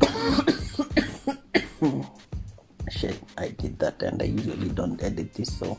Shit, 2.90 3.22
I 3.36 3.48
did 3.48 3.78
that 3.78 4.02
and 4.02 4.22
I 4.22 4.26
usually 4.26 4.68
don't 4.70 5.02
edit 5.02 5.34
this, 5.34 5.58
so 5.58 5.78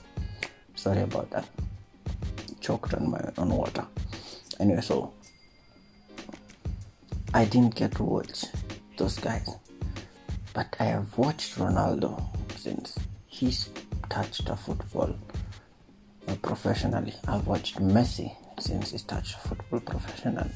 sorry 0.76 1.02
about 1.02 1.32
that. 1.32 1.48
Choked 2.62 2.94
on 2.94 3.10
my 3.10 3.20
on 3.38 3.50
water. 3.50 3.88
Anyway, 4.60 4.82
so 4.82 5.12
I 7.36 7.44
didn't 7.44 7.76
get 7.76 7.92
to 7.96 8.04
watch 8.04 8.46
those 8.96 9.20
guys, 9.20 9.50
but 10.54 10.74
I 10.80 10.86
have 10.86 11.18
watched 11.18 11.58
Ronaldo 11.58 12.24
since 12.56 12.98
he's 13.28 13.68
touched 14.10 14.48
a 14.48 14.56
football 14.56 15.14
professionally. 16.42 17.14
I've 17.28 17.46
watched 17.46 17.82
Messi 17.82 18.34
since 18.58 18.92
he's 18.92 19.04
touched 19.04 19.36
football 19.40 19.82
professionally. 19.82 20.50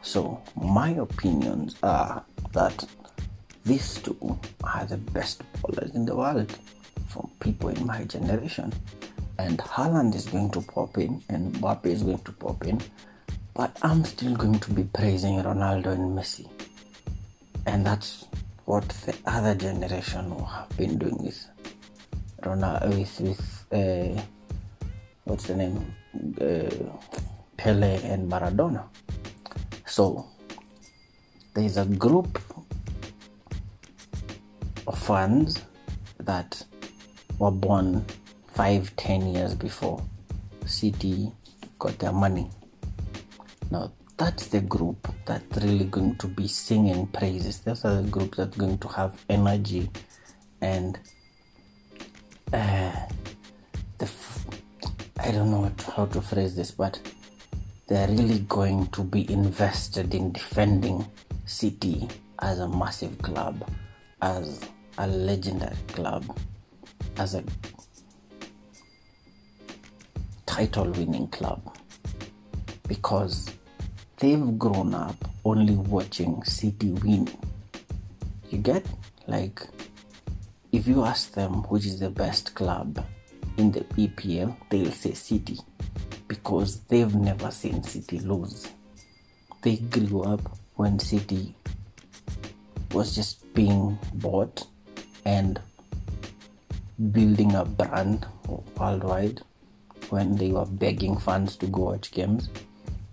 So 0.00 0.40
my 0.56 0.92
opinions 0.92 1.76
are 1.82 2.24
that 2.52 2.82
these 3.66 3.96
two 4.00 4.40
are 4.64 4.86
the 4.86 4.96
best 4.96 5.42
ballers 5.60 5.94
in 5.94 6.06
the 6.06 6.16
world 6.16 6.50
from 7.08 7.30
people 7.40 7.68
in 7.68 7.84
my 7.86 8.04
generation. 8.04 8.72
And 9.38 9.58
Haaland 9.58 10.14
is 10.14 10.24
going 10.24 10.50
to 10.52 10.62
pop 10.62 10.96
in 10.96 11.22
and 11.28 11.54
Mbappe 11.56 11.84
is 11.84 12.02
going 12.02 12.20
to 12.20 12.32
pop 12.32 12.64
in. 12.64 12.80
But 13.56 13.74
I'm 13.80 14.04
still 14.04 14.36
going 14.36 14.58
to 14.58 14.70
be 14.70 14.84
praising 14.84 15.36
Ronaldo 15.42 15.86
and 15.86 16.16
Messi. 16.16 16.46
And 17.64 17.86
that's 17.86 18.26
what 18.66 18.86
the 19.06 19.16
other 19.24 19.54
generation 19.54 20.30
have 20.44 20.68
been 20.76 20.98
doing 20.98 21.16
with 21.22 21.48
Ronaldo, 22.42 22.98
with, 22.98 23.20
with 23.20 23.64
uh, 23.72 24.22
what's 25.24 25.46
the 25.46 25.56
name? 25.56 25.94
Uh, 26.38 26.68
Pele 27.56 27.98
and 28.04 28.30
Maradona. 28.30 28.84
So 29.86 30.28
there's 31.54 31.78
a 31.78 31.86
group 31.86 32.38
of 34.86 34.98
fans 34.98 35.62
that 36.18 36.62
were 37.38 37.50
born 37.50 38.04
five, 38.48 38.94
ten 38.96 39.34
years 39.34 39.54
before 39.54 40.02
City 40.66 41.32
got 41.78 41.98
their 41.98 42.12
money. 42.12 42.50
Now 43.70 43.92
that's 44.16 44.46
the 44.48 44.60
group 44.60 45.08
that's 45.26 45.62
really 45.62 45.84
going 45.84 46.16
to 46.16 46.28
be 46.28 46.48
singing 46.48 47.06
praises. 47.08 47.60
Those 47.60 47.84
are 47.84 48.02
the 48.02 48.08
group 48.08 48.36
that's 48.36 48.56
going 48.56 48.78
to 48.78 48.88
have 48.88 49.22
energy 49.28 49.90
and 50.60 50.98
uh, 52.52 52.92
the 53.98 54.04
f- 54.04 54.46
I 55.18 55.30
don't 55.32 55.50
know 55.50 55.70
how 55.94 56.06
to 56.06 56.20
phrase 56.20 56.54
this, 56.54 56.70
but 56.70 57.00
they're 57.88 58.08
really 58.08 58.40
going 58.40 58.86
to 58.88 59.02
be 59.02 59.30
invested 59.30 60.14
in 60.14 60.32
defending 60.32 61.06
City 61.44 62.08
as 62.40 62.58
a 62.58 62.68
massive 62.68 63.16
club, 63.18 63.68
as 64.22 64.60
a 64.98 65.06
legendary 65.06 65.76
club, 65.88 66.38
as 67.18 67.34
a 67.34 67.44
title 70.46 70.90
winning 70.92 71.28
club, 71.28 71.60
because 72.88 73.50
they've 74.18 74.58
grown 74.58 74.94
up 74.94 75.16
only 75.44 75.74
watching 75.74 76.42
City 76.44 76.90
win. 76.90 77.28
You 78.50 78.58
get? 78.58 78.86
Like, 79.26 79.62
if 80.72 80.86
you 80.86 81.04
ask 81.04 81.32
them 81.32 81.62
which 81.64 81.86
is 81.86 81.98
the 82.00 82.10
best 82.10 82.54
club 82.54 83.04
in 83.56 83.72
the 83.72 83.80
EPL, 83.80 84.56
they'll 84.70 84.92
say 84.92 85.14
City 85.14 85.58
because 86.28 86.80
they've 86.88 87.14
never 87.14 87.50
seen 87.50 87.82
City 87.82 88.20
lose. 88.20 88.68
They 89.62 89.76
grew 89.76 90.22
up 90.22 90.56
when 90.76 90.98
City 90.98 91.54
was 92.92 93.14
just 93.14 93.52
being 93.54 93.98
bought 94.14 94.66
and 95.24 95.60
building 97.12 97.54
a 97.54 97.64
brand 97.64 98.26
worldwide 98.78 99.42
when 100.10 100.36
they 100.36 100.52
were 100.52 100.66
begging 100.66 101.18
fans 101.18 101.56
to 101.56 101.66
go 101.66 101.82
watch 101.82 102.12
games. 102.12 102.48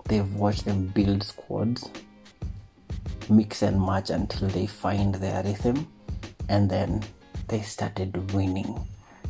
They've 0.05 0.33
watched 0.35 0.65
them 0.65 0.87
build 0.87 1.23
squads, 1.23 1.89
mix 3.29 3.61
and 3.61 3.81
match 3.81 4.09
until 4.09 4.49
they 4.49 4.67
find 4.67 5.15
their 5.15 5.43
rhythm, 5.43 5.87
and 6.49 6.69
then 6.69 7.03
they 7.47 7.61
started 7.61 8.31
winning. 8.33 8.87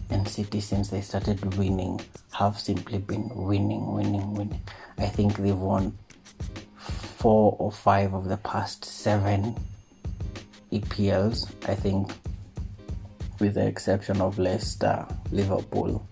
And 0.09 0.27
City, 0.27 0.59
since 0.59 0.89
they 0.89 1.01
started 1.01 1.55
winning, 1.55 2.01
have 2.31 2.59
simply 2.59 2.97
been 2.99 3.29
winning, 3.33 3.93
winning, 3.93 4.33
winning. 4.33 4.61
I 4.97 5.05
think 5.07 5.37
they've 5.37 5.57
won 5.57 5.97
four 6.75 7.55
or 7.59 7.71
five 7.71 8.13
of 8.13 8.27
the 8.27 8.37
past 8.37 8.83
seven 8.83 9.55
EPLs. 10.71 11.51
I 11.69 11.75
think, 11.75 12.11
with 13.39 13.55
the 13.55 13.65
exception 13.65 14.21
of 14.21 14.37
Leicester, 14.39 15.07
Liverpool, 15.31 16.05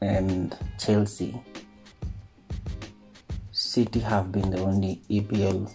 and 0.00 0.56
Chelsea. 0.78 1.40
City 3.78 4.00
have 4.00 4.32
been 4.32 4.50
the 4.50 4.58
only 4.58 5.00
EPL 5.08 5.72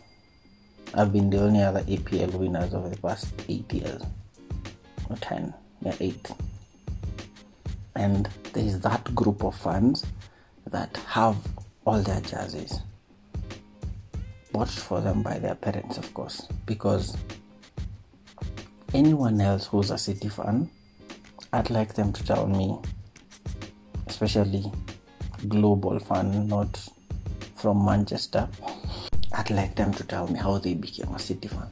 have 0.93 1.13
been 1.13 1.29
the 1.29 1.41
only 1.41 1.61
other 1.61 1.83
EPL 1.83 2.33
winners 2.33 2.73
over 2.73 2.89
the 2.89 2.97
past 2.97 3.33
eight 3.47 3.71
years. 3.71 4.01
Or 5.09 5.15
ten. 5.21 5.53
Yeah, 5.81 5.95
eight. 6.01 6.29
And 7.95 8.27
there 8.51 8.65
is 8.65 8.81
that 8.81 9.15
group 9.15 9.41
of 9.45 9.55
fans 9.55 10.05
that 10.69 10.97
have 11.07 11.37
all 11.85 12.01
their 12.01 12.19
jerseys. 12.19 12.81
Bought 14.51 14.67
for 14.67 14.99
them 14.99 15.23
by 15.23 15.39
their 15.39 15.55
parents, 15.55 15.97
of 15.97 16.13
course. 16.13 16.45
Because 16.65 17.15
anyone 18.93 19.39
else 19.39 19.67
who's 19.67 19.91
a 19.91 19.97
City 19.97 20.27
fan, 20.27 20.69
I'd 21.53 21.69
like 21.69 21.93
them 21.93 22.11
to 22.11 22.21
tell 22.25 22.47
me, 22.47 22.79
especially 24.07 24.69
global 25.47 25.99
fan, 25.99 26.49
not 26.49 26.89
from 27.63 27.85
Manchester, 27.85 28.49
I'd 29.31 29.49
like 29.49 29.73
them 29.75 29.93
to 29.93 30.03
tell 30.03 30.27
me 30.27 30.37
how 30.37 30.57
they 30.57 30.73
became 30.73 31.15
a 31.15 31.17
City 31.17 31.47
fan. 31.47 31.69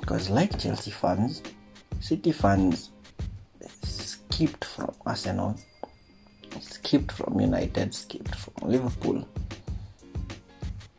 Because, 0.00 0.30
like 0.30 0.58
Chelsea 0.58 0.90
fans, 0.90 1.42
City 2.00 2.32
fans 2.32 2.88
skipped 3.82 4.64
from 4.64 4.94
Arsenal, 5.04 5.54
skipped 6.58 7.12
from 7.12 7.38
United, 7.38 7.94
skipped 7.94 8.34
from 8.34 8.70
Liverpool. 8.70 9.28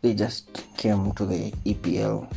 They 0.04 0.14
just 0.14 0.64
came 0.78 1.14
to 1.14 1.26
the 1.26 1.52
EPL 1.66 2.32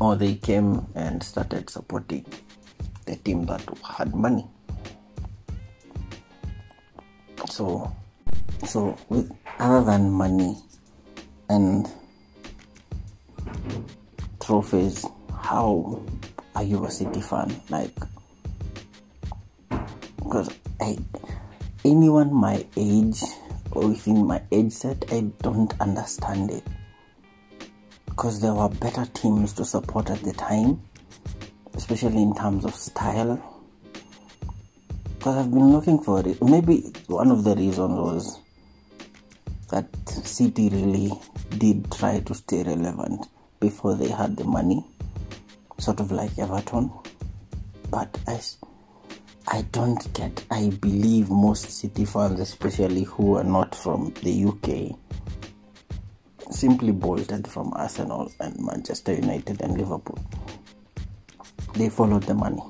or 0.00 0.16
they 0.16 0.34
came 0.34 0.84
and 0.96 1.22
started 1.22 1.70
supporting 1.70 2.26
the 3.04 3.14
team 3.14 3.46
that 3.46 3.62
had 3.96 4.12
money. 4.12 4.44
So, 7.48 7.94
so 8.66 8.98
with 9.08 9.30
other 9.60 9.84
than 9.84 10.10
money 10.10 10.56
and 11.48 11.88
trophies, 14.40 15.04
how 15.40 16.02
are 16.54 16.62
you 16.62 16.84
a 16.84 16.90
City 16.90 17.20
fan? 17.20 17.60
Like, 17.68 17.94
because 20.18 20.50
I, 20.80 20.98
anyone 21.84 22.32
my 22.34 22.64
age 22.76 23.22
or 23.72 23.88
within 23.88 24.26
my 24.26 24.42
age 24.50 24.72
set, 24.72 25.04
I 25.12 25.20
don't 25.42 25.72
understand 25.80 26.50
it. 26.50 26.64
Because 28.06 28.40
there 28.40 28.54
were 28.54 28.68
better 28.68 29.04
teams 29.12 29.52
to 29.54 29.64
support 29.64 30.10
at 30.10 30.22
the 30.22 30.32
time, 30.32 30.80
especially 31.74 32.22
in 32.22 32.34
terms 32.34 32.64
of 32.64 32.74
style. 32.74 33.42
Because 35.18 35.36
I've 35.36 35.50
been 35.50 35.72
looking 35.72 35.98
for 35.98 36.26
it. 36.26 36.40
Maybe 36.42 36.92
one 37.08 37.30
of 37.30 37.44
the 37.44 37.54
reasons 37.54 37.98
was 37.98 38.40
that 39.70 39.86
City 40.08 40.68
really 40.68 41.12
did 41.58 41.90
try 41.90 42.20
to 42.20 42.34
stay 42.34 42.62
relevant 42.62 43.26
before 43.60 43.94
they 43.94 44.08
had 44.08 44.36
the 44.36 44.44
money, 44.44 44.84
sort 45.78 46.00
of 46.00 46.12
like 46.12 46.38
Everton. 46.38 46.90
But 47.90 48.18
I, 48.26 48.40
I 49.48 49.62
don't 49.72 50.12
get. 50.14 50.44
I 50.50 50.70
believe 50.80 51.30
most 51.30 51.70
City 51.70 52.04
fans, 52.04 52.40
especially 52.40 53.04
who 53.04 53.36
are 53.36 53.44
not 53.44 53.74
from 53.74 54.12
the 54.22 54.44
UK, 54.44 54.96
simply 56.50 56.92
bolted 56.92 57.48
from 57.48 57.72
Arsenal 57.74 58.30
and 58.40 58.56
Manchester 58.64 59.14
United 59.14 59.60
and 59.62 59.76
Liverpool. 59.76 60.18
They 61.74 61.88
followed 61.88 62.22
the 62.22 62.34
money. 62.34 62.62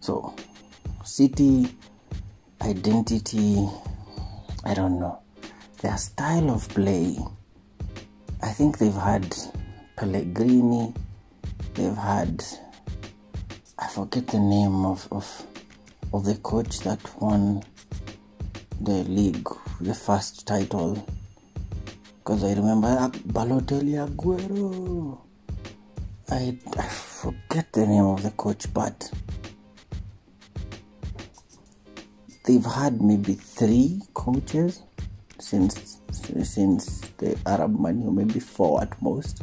So, 0.00 0.34
City 1.04 1.68
identity, 2.62 3.68
I 4.64 4.74
don't 4.74 4.98
know. 4.98 5.22
Their 5.82 5.96
style 5.98 6.50
of 6.50 6.68
play, 6.70 7.18
I 8.42 8.48
think 8.48 8.78
they've 8.78 8.92
had 8.92 9.36
Pellegrini, 9.96 10.94
they've 11.74 11.96
had 11.96 12.44
I 13.78 13.88
forget 13.88 14.26
the 14.28 14.40
name 14.40 14.86
of, 14.86 15.06
of 15.12 15.46
of 16.12 16.24
the 16.24 16.36
coach 16.36 16.80
that 16.80 16.98
won 17.20 17.62
the 18.80 19.04
league, 19.04 19.48
the 19.80 19.94
first 19.94 20.46
title. 20.46 21.06
Because 22.18 22.42
I 22.42 22.54
remember 22.54 22.88
Balotelli 23.28 23.96
Aguero. 24.04 25.18
I, 26.30 26.58
I 26.76 26.88
forget 26.88 27.72
the 27.72 27.86
name 27.86 28.04
of 28.04 28.22
the 28.22 28.30
coach, 28.30 28.66
but 28.72 29.10
they've 32.44 32.64
had 32.64 33.00
maybe 33.00 33.34
three 33.34 34.00
coaches 34.14 34.82
since 35.38 36.00
since 36.42 37.00
the 37.18 37.38
Arab 37.46 37.78
money, 37.78 38.04
maybe 38.04 38.40
four 38.40 38.82
at 38.82 39.00
most. 39.02 39.42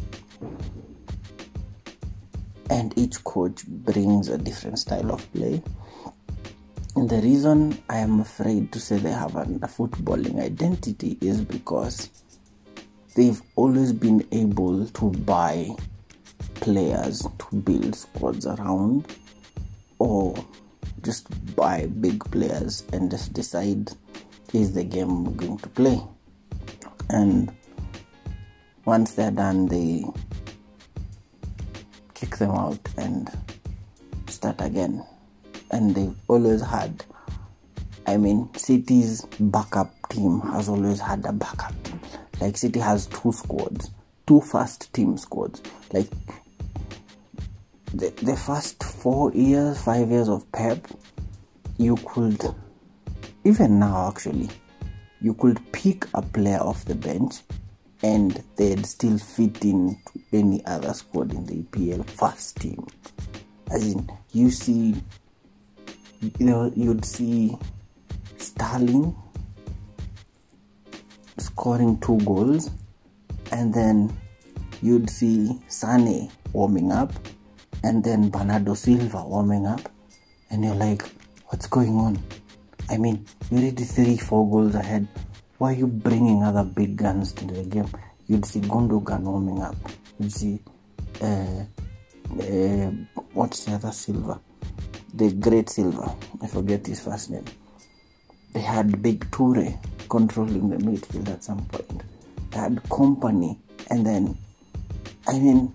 And 2.70 2.98
each 2.98 3.24
coach 3.24 3.66
brings 3.68 4.30
a 4.30 4.38
different 4.38 4.80
style 4.80 5.12
of 5.12 5.32
play. 5.34 5.62
And 6.96 7.10
the 7.10 7.22
reason 7.22 7.78
I 7.90 7.98
am 7.98 8.20
afraid 8.20 8.72
to 8.72 8.80
say 8.80 8.98
they 8.98 9.12
have 9.12 9.36
a 9.36 9.46
footballing 9.46 10.40
identity 10.40 11.18
is 11.22 11.42
because 11.42 12.10
they've 13.16 13.42
always 13.56 13.92
been 13.94 14.26
able 14.32 14.86
to 14.88 15.10
buy 15.10 15.70
players 16.56 17.22
to 17.22 17.56
build 17.58 17.96
squads 17.96 18.46
around 18.46 19.08
or 20.00 20.36
just 21.02 21.28
buy 21.56 21.88
big 22.02 22.24
players 22.32 22.84
and 22.94 23.12
just 23.12 23.34
decide 23.34 23.92
is 24.54 24.74
the 24.74 24.84
game 24.84 25.26
we're 25.26 25.32
going 25.34 25.58
to 25.58 25.70
play. 25.70 26.02
And 27.10 27.52
once 28.86 29.14
they're 29.14 29.32
done 29.32 29.68
they 29.68 30.04
kick 32.14 32.38
them 32.38 32.52
out 32.52 32.80
and 32.98 33.30
start 34.28 34.56
again. 34.60 35.06
And 35.72 35.96
they've 35.96 36.16
always 36.28 36.62
had 36.62 37.04
i 38.06 38.18
mean 38.18 38.50
city's 38.56 39.22
backup 39.40 39.94
team 40.10 40.42
has 40.42 40.68
always 40.68 41.00
had 41.00 41.26
a 41.26 41.34
backup 41.34 41.74
team. 41.84 42.00
Like 42.40 42.58
city 42.58 42.80
has 42.80 43.08
two 43.08 43.32
squads 43.32 43.90
two 44.26 44.42
first 44.42 44.94
team 44.94 45.18
squads. 45.18 45.62
Like 45.92 46.10
the, 47.94 48.10
the 48.22 48.36
first 48.36 48.84
four 48.84 49.32
years 49.34 49.82
five 49.82 50.10
years 50.10 50.30
of 50.30 50.50
pep 50.52 50.88
you 51.78 51.96
could 51.98 52.40
even 53.44 53.80
now 53.80 54.10
actually 54.10 54.50
you 55.22 55.34
could 55.34 55.60
pick 55.72 56.06
a 56.14 56.22
player 56.22 56.60
off 56.60 56.86
the 56.86 56.96
bench 56.96 57.36
and 58.04 58.44
they'd 58.58 58.86
still 58.86 59.18
fit 59.18 59.64
in 59.64 59.98
to 60.12 60.38
any 60.38 60.64
other 60.66 60.94
squad 60.94 61.34
in 61.34 61.46
the 61.46 61.64
EPL 61.64 62.06
first 62.10 62.58
team. 62.58 62.86
As 63.72 63.94
in, 63.94 64.10
you 64.34 64.52
see, 64.52 64.96
you 66.20 66.46
know, 66.46 66.72
you'd 66.76 67.06
see 67.06 67.58
Sterling 68.38 69.16
scoring 71.38 71.98
two 72.00 72.20
goals, 72.20 72.70
and 73.52 73.74
then 73.74 74.16
you'd 74.82 75.10
see 75.10 75.58
Sane 75.70 76.30
warming 76.52 76.92
up, 76.92 77.14
and 77.84 78.04
then 78.04 78.30
Bernardo 78.30 78.74
Silva 78.74 79.24
warming 79.24 79.66
up, 79.66 79.90
and 80.50 80.64
you're 80.64 80.76
like, 80.76 81.04
what's 81.48 81.68
going 81.68 81.96
on? 81.96 82.22
I 82.90 82.98
mean, 82.98 83.26
you're 83.50 83.62
already 83.62 83.84
three, 83.84 84.18
four 84.18 84.50
goals 84.50 84.76
ahead. 84.76 85.08
Why 85.58 85.72
are 85.72 85.78
you 85.78 85.88
bringing 85.88 86.44
other 86.44 86.64
big 86.64 86.98
guns 86.98 87.32
to 87.34 87.46
the 87.46 87.64
game? 87.64 87.88
You'd 88.28 88.46
see 88.46 88.60
Gundogan 88.62 89.22
warming 89.22 89.62
up. 89.62 89.76
You'd 90.20 90.32
see, 90.32 90.60
uh, 91.22 91.64
uh, 92.40 92.92
what's 93.34 93.66
the 93.66 93.74
other 93.74 93.92
Silva? 93.92 94.40
The 95.14 95.32
great 95.34 95.70
Silva. 95.70 96.16
I 96.42 96.48
forget 96.48 96.86
his 96.86 97.00
first 97.00 97.30
name. 97.30 97.46
They 98.54 98.62
had 98.62 99.02
Big 99.02 99.30
Toure 99.32 99.78
controlling 100.10 100.70
the 100.70 100.78
midfield 100.78 101.30
at 101.30 101.44
some 101.44 101.66
point. 101.66 102.04
They 102.52 102.58
had 102.58 102.76
Kompany. 102.84 103.58
and 103.90 104.06
then, 104.06 104.38
I 105.28 105.40
mean, 105.40 105.74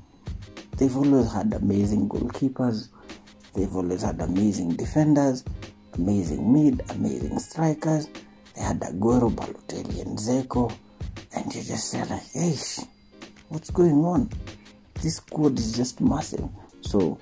they've 0.76 0.96
always 0.96 1.32
had 1.32 1.52
amazing 1.54 2.08
goalkeepers. 2.08 2.88
They've 3.54 3.74
always 3.74 4.02
had 4.02 4.20
amazing 4.20 4.76
defenders 4.76 5.44
amazing 5.98 6.52
mid, 6.52 6.82
amazing 6.90 7.38
strikers. 7.38 8.08
They 8.54 8.62
had 8.62 8.80
Aguero, 8.80 9.30
Balotelli, 9.30 10.02
and 10.02 10.18
Dzeko. 10.18 10.72
And 11.34 11.54
you 11.54 11.62
just 11.62 11.90
said, 11.90 12.08
like, 12.08 12.22
hey, 12.32 12.56
what's 13.48 13.70
going 13.70 14.04
on? 14.04 14.30
This 15.02 15.16
squad 15.16 15.58
is 15.58 15.72
just 15.76 16.00
massive. 16.00 16.48
So, 16.80 17.18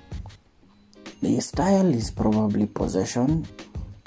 the 1.21 1.39
style 1.41 1.93
is 1.93 2.11
probably 2.11 2.67
possession 2.67 3.47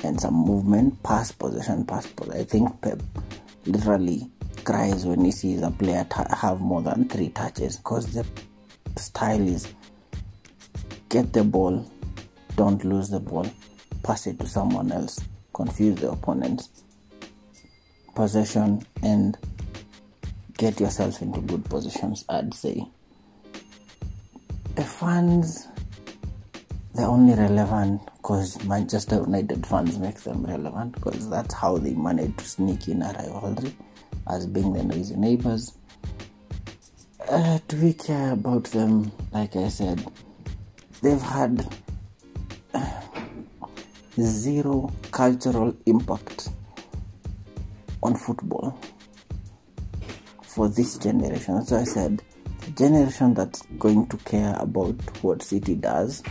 and 0.05 0.21
some 0.21 0.35
movement, 0.35 1.03
pass 1.03 1.33
possession, 1.33 1.85
pass 1.85 2.07
possession. 2.07 2.41
I 2.41 2.45
think 2.45 2.81
Pep 2.81 3.01
literally 3.67 4.29
cries 4.65 5.05
when 5.07 5.25
he 5.25 5.31
sees 5.33 5.63
a 5.63 5.71
player 5.71 6.07
t- 6.09 6.23
have 6.37 6.61
more 6.61 6.83
than 6.83 7.09
three 7.09 7.29
touches 7.31 7.77
because 7.77 8.07
the 8.13 8.25
style 8.97 9.47
is 9.47 9.73
get 11.09 11.33
the 11.33 11.45
ball, 11.45 11.85
don't 12.57 12.85
lose 12.85 13.11
the 13.11 13.21
ball, 13.21 13.47
pass 14.03 14.27
it 14.27 14.39
to 14.41 14.47
someone 14.47 14.93
else, 14.93 15.21
confuse 15.53 16.01
the 16.01 16.11
opponents, 16.11 16.69
possession, 18.15 18.85
and 19.03 19.37
get 20.57 20.81
yourself 20.81 21.23
into 21.23 21.41
good 21.41 21.65
positions, 21.65 22.25
I'd 22.29 22.55
say. 22.55 22.87
The 24.75 24.85
fans, 24.85 25.69
they're 26.95 27.07
only 27.07 27.35
relevant 27.35 28.03
because 28.17 28.63
Manchester 28.65 29.17
United 29.17 29.67
fans 29.67 29.99
make 29.99 30.21
them 30.21 30.45
relevant 30.45 30.93
because 30.93 31.29
that's 31.29 31.55
how 31.55 31.79
they 31.79 31.95
manage 31.95 32.37
to 32.37 32.45
sneak 32.45 32.89
in 32.89 33.03
a 33.03 33.13
rivalry 33.13 33.75
as 34.29 34.47
being 34.47 34.73
the 34.73 34.83
noisy 34.83 35.17
neighbors. 35.17 35.73
Uh, 37.29 37.59
do 37.69 37.77
we 37.77 37.93
care 37.93 38.33
about 38.33 38.65
them? 38.65 39.13
Like 39.33 39.57
I 39.57 39.69
said, 39.69 40.05
they've 41.01 41.21
had 41.21 41.67
zero 44.19 44.93
cultural 45.11 45.77
impact 45.87 46.49
on 48.03 48.15
football 48.15 48.79
for 50.43 50.69
this 50.69 50.99
generation. 50.99 51.65
So 51.65 51.77
I 51.79 51.85
said, 51.85 52.23
the 52.61 52.71
generation 52.73 53.35
that's 53.35 53.63
going 53.79 54.07
to 54.09 54.17
care 54.19 54.57
about 54.59 54.95
what 55.23 55.43
City 55.43 55.75
does 55.75 56.23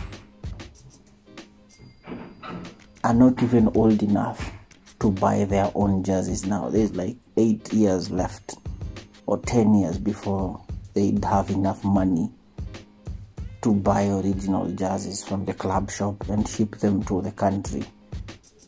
are 3.02 3.14
not 3.14 3.42
even 3.42 3.68
old 3.74 4.02
enough 4.02 4.52
to 5.00 5.10
buy 5.10 5.44
their 5.44 5.70
own 5.74 6.02
jerseys 6.02 6.44
now. 6.44 6.68
There's 6.68 6.94
like 6.94 7.16
eight 7.36 7.72
years 7.72 8.10
left 8.10 8.56
or 9.26 9.38
ten 9.38 9.74
years 9.74 9.98
before 9.98 10.62
they'd 10.92 11.24
have 11.24 11.50
enough 11.50 11.82
money 11.82 12.30
to 13.62 13.74
buy 13.74 14.06
original 14.08 14.70
jerseys 14.70 15.22
from 15.22 15.44
the 15.44 15.54
club 15.54 15.90
shop 15.90 16.28
and 16.28 16.48
ship 16.48 16.76
them 16.76 17.02
to 17.04 17.20
the 17.20 17.32
country 17.32 17.82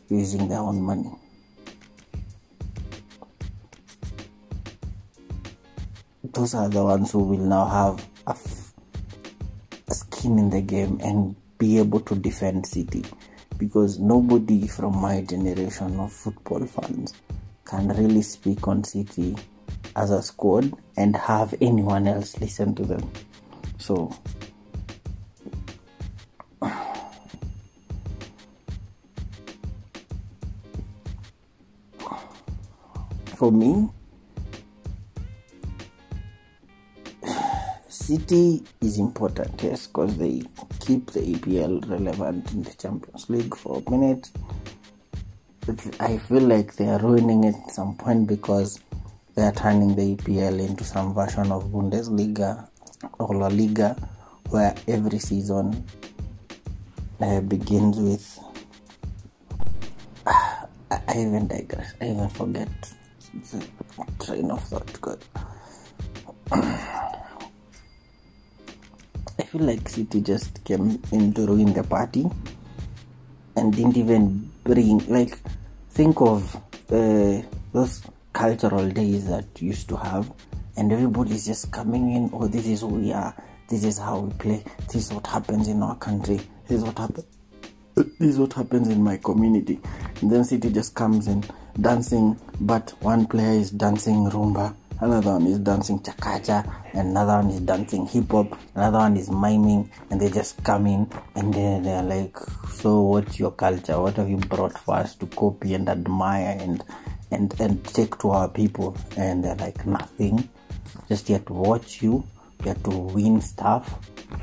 using 0.09 0.47
their 0.47 0.59
own 0.59 0.81
money. 0.81 1.11
Those 6.23 6.53
are 6.55 6.69
the 6.69 6.83
ones 6.83 7.11
who 7.11 7.19
will 7.19 7.37
now 7.37 7.65
have 7.65 8.07
a, 8.27 8.31
f- 8.31 8.73
a 9.87 9.93
skin 9.93 10.39
in 10.39 10.49
the 10.49 10.61
game 10.61 10.99
and 11.03 11.35
be 11.57 11.77
able 11.79 11.99
to 12.01 12.15
defend 12.15 12.65
City 12.65 13.03
because 13.57 13.99
nobody 13.99 14.67
from 14.67 14.97
my 14.99 15.21
generation 15.21 15.99
of 15.99 16.11
football 16.11 16.65
fans 16.65 17.13
can 17.65 17.87
really 17.89 18.21
speak 18.21 18.67
on 18.67 18.83
City 18.83 19.35
as 19.95 20.11
a 20.11 20.21
squad 20.21 20.73
and 20.97 21.15
have 21.15 21.53
anyone 21.61 22.07
else 22.07 22.39
listen 22.39 22.73
to 22.75 22.83
them. 22.83 23.11
So 23.77 24.15
for 33.43 33.51
me, 33.51 33.89
City 37.89 38.63
is 38.79 38.97
important, 38.99 39.61
yes, 39.61 39.87
because 39.87 40.15
they 40.17 40.43
keep 40.79 41.11
the 41.11 41.19
EPL 41.19 41.89
relevant 41.89 42.49
in 42.53 42.63
the 42.63 42.73
Champions 42.75 43.29
League 43.29 43.53
for 43.53 43.83
a 43.85 43.91
minute. 43.91 44.31
But 45.65 45.77
I 45.99 46.19
feel 46.19 46.43
like 46.43 46.75
they 46.77 46.87
are 46.87 46.99
ruining 46.99 47.43
it 47.43 47.55
at 47.65 47.71
some 47.71 47.97
point 47.97 48.29
because 48.29 48.79
they 49.35 49.41
are 49.41 49.51
turning 49.51 49.93
the 49.97 50.15
EPL 50.15 50.65
into 50.65 50.85
some 50.85 51.13
version 51.13 51.51
of 51.51 51.65
Bundesliga 51.65 52.69
or 53.19 53.35
La 53.35 53.47
Liga, 53.47 53.97
where 54.51 54.73
every 54.87 55.19
season 55.19 55.85
uh, 57.19 57.41
begins 57.41 57.99
with. 57.99 58.39
I, 60.27 61.01
even 61.09 61.49
digress. 61.49 61.93
I 61.99 62.05
even 62.05 62.29
forget 62.29 62.69
train 64.19 64.51
of 64.51 64.63
thought. 64.63 65.01
God. 65.01 65.19
I 69.39 69.43
feel 69.43 69.61
like 69.61 69.89
City 69.89 70.21
just 70.21 70.63
came 70.63 71.01
in 71.11 71.33
to 71.33 71.45
ruin 71.47 71.73
the 71.73 71.83
party 71.83 72.25
and 73.55 73.75
didn't 73.75 73.97
even 73.97 74.51
bring 74.63 74.99
like 75.07 75.37
think 75.91 76.21
of 76.21 76.55
uh, 76.89 77.41
those 77.71 78.01
cultural 78.33 78.89
days 78.89 79.27
that 79.27 79.45
used 79.61 79.89
to 79.89 79.95
have 79.95 80.31
and 80.75 80.91
everybody's 80.91 81.45
just 81.45 81.71
coming 81.71 82.15
in 82.15 82.29
oh 82.33 82.47
this 82.47 82.65
is 82.65 82.81
who 82.81 82.87
we 82.87 83.13
are 83.13 83.35
this 83.69 83.83
is 83.83 83.97
how 83.97 84.19
we 84.19 84.33
play 84.33 84.63
this 84.87 84.95
is 84.95 85.13
what 85.13 85.25
happens 85.27 85.67
in 85.67 85.83
our 85.83 85.95
country 85.97 86.37
this 86.67 86.79
is 86.79 86.83
what 86.83 86.97
happens 86.97 87.25
this 87.95 88.29
is 88.29 88.39
what 88.39 88.53
happens 88.53 88.87
in 88.87 89.03
my 89.03 89.17
community 89.17 89.79
and 90.21 90.31
then 90.31 90.43
city 90.43 90.71
just 90.71 90.95
comes 90.95 91.27
in 91.27 91.43
dancing 91.79 92.39
but 92.61 92.91
one 93.01 93.25
player 93.25 93.59
is 93.59 93.71
dancing 93.71 94.29
rumba 94.29 94.75
another 95.01 95.31
one 95.31 95.47
is 95.47 95.59
dancing 95.59 95.99
chakacha 95.99 96.63
another 96.93 97.33
one 97.33 97.49
is 97.49 97.59
dancing 97.61 98.05
hip 98.05 98.31
hop 98.31 98.57
another 98.75 98.99
one 98.99 99.17
is 99.17 99.29
miming 99.29 99.89
and 100.09 100.21
they 100.21 100.29
just 100.29 100.63
come 100.63 100.85
in 100.87 101.09
and 101.35 101.53
then 101.53 101.83
they're 101.83 102.03
like 102.03 102.37
so 102.83 102.99
what's 102.99 103.39
your 103.39 103.51
culture? 103.51 103.97
What 103.97 104.17
have 104.17 104.29
you 104.29 104.35
brought 104.35 104.77
for 104.77 104.95
us 104.95 105.15
to 105.15 105.25
copy 105.27 105.73
and 105.73 105.87
admire 105.87 106.57
and 106.59 106.83
and 107.31 107.55
and 107.61 107.81
take 107.85 108.19
to 108.19 108.31
our 108.31 108.49
people? 108.49 108.97
And 109.15 109.41
they're 109.41 109.55
like 109.55 109.85
nothing. 109.85 110.49
Just 111.07 111.29
here 111.29 111.39
to 111.39 111.53
watch 111.53 112.01
you 112.01 112.27
here 112.61 112.75
to 112.83 112.89
win 112.89 113.39
stuff. 113.39 113.87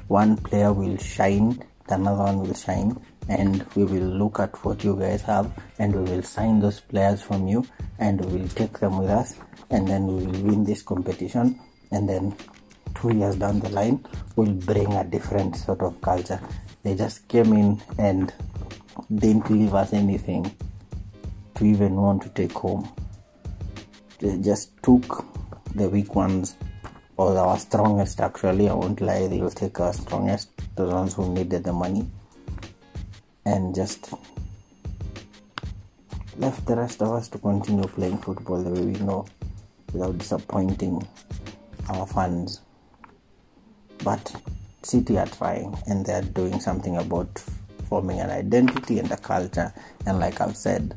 One 0.08 0.38
player 0.38 0.72
will 0.72 0.96
shine 0.96 1.62
the 1.86 1.96
another 1.96 2.22
one 2.22 2.38
will 2.40 2.54
shine 2.54 2.96
and 3.30 3.64
we 3.76 3.84
will 3.84 4.10
look 4.20 4.40
at 4.40 4.52
what 4.64 4.82
you 4.82 4.96
guys 4.96 5.22
have 5.22 5.50
and 5.78 5.94
we 5.94 6.02
will 6.10 6.22
sign 6.22 6.58
those 6.58 6.80
players 6.80 7.22
from 7.22 7.46
you 7.46 7.64
and 8.00 8.24
we 8.24 8.40
will 8.40 8.48
take 8.48 8.80
them 8.80 8.98
with 8.98 9.08
us 9.08 9.36
and 9.70 9.86
then 9.86 10.04
we 10.04 10.26
will 10.26 10.42
win 10.42 10.64
this 10.64 10.82
competition 10.82 11.58
and 11.92 12.08
then 12.08 12.34
two 12.96 13.14
years 13.14 13.36
down 13.36 13.60
the 13.60 13.68
line 13.68 14.04
we'll 14.34 14.52
bring 14.52 14.92
a 14.94 15.04
different 15.04 15.54
sort 15.54 15.80
of 15.80 16.00
culture. 16.00 16.40
They 16.82 16.96
just 16.96 17.28
came 17.28 17.52
in 17.52 17.80
and 17.98 18.34
didn't 19.14 19.48
leave 19.48 19.74
us 19.74 19.92
anything 19.92 20.52
to 21.54 21.64
even 21.64 21.94
want 21.94 22.22
to 22.22 22.30
take 22.30 22.52
home. 22.52 22.90
They 24.18 24.38
just 24.38 24.82
took 24.82 25.24
the 25.76 25.88
weak 25.88 26.16
ones 26.16 26.56
or 27.16 27.38
our 27.38 27.58
strongest 27.60 28.20
actually. 28.20 28.68
I 28.68 28.74
won't 28.74 29.00
lie 29.00 29.28
they 29.28 29.40
will 29.40 29.50
take 29.50 29.78
our 29.78 29.92
strongest 29.92 30.50
the 30.74 30.86
ones 30.86 31.14
who 31.14 31.32
needed 31.32 31.62
the 31.62 31.72
money 31.72 32.10
and 33.50 33.74
just 33.74 34.14
left 36.38 36.64
the 36.66 36.76
rest 36.76 37.02
of 37.02 37.08
us 37.12 37.28
to 37.28 37.38
continue 37.38 37.84
playing 37.88 38.16
football 38.18 38.62
the 38.62 38.70
way 38.70 38.80
we 38.80 38.98
know 39.00 39.26
without 39.92 40.16
disappointing 40.18 41.04
our 41.88 42.06
fans. 42.06 42.60
But 44.04 44.34
City 44.82 45.18
are 45.18 45.26
trying 45.26 45.76
and 45.88 46.06
they're 46.06 46.22
doing 46.22 46.60
something 46.60 46.96
about 46.96 47.38
forming 47.88 48.20
an 48.20 48.30
identity 48.30 49.00
and 49.00 49.10
a 49.10 49.16
culture. 49.16 49.72
And 50.06 50.20
like 50.20 50.40
I've 50.40 50.56
said, 50.56 50.96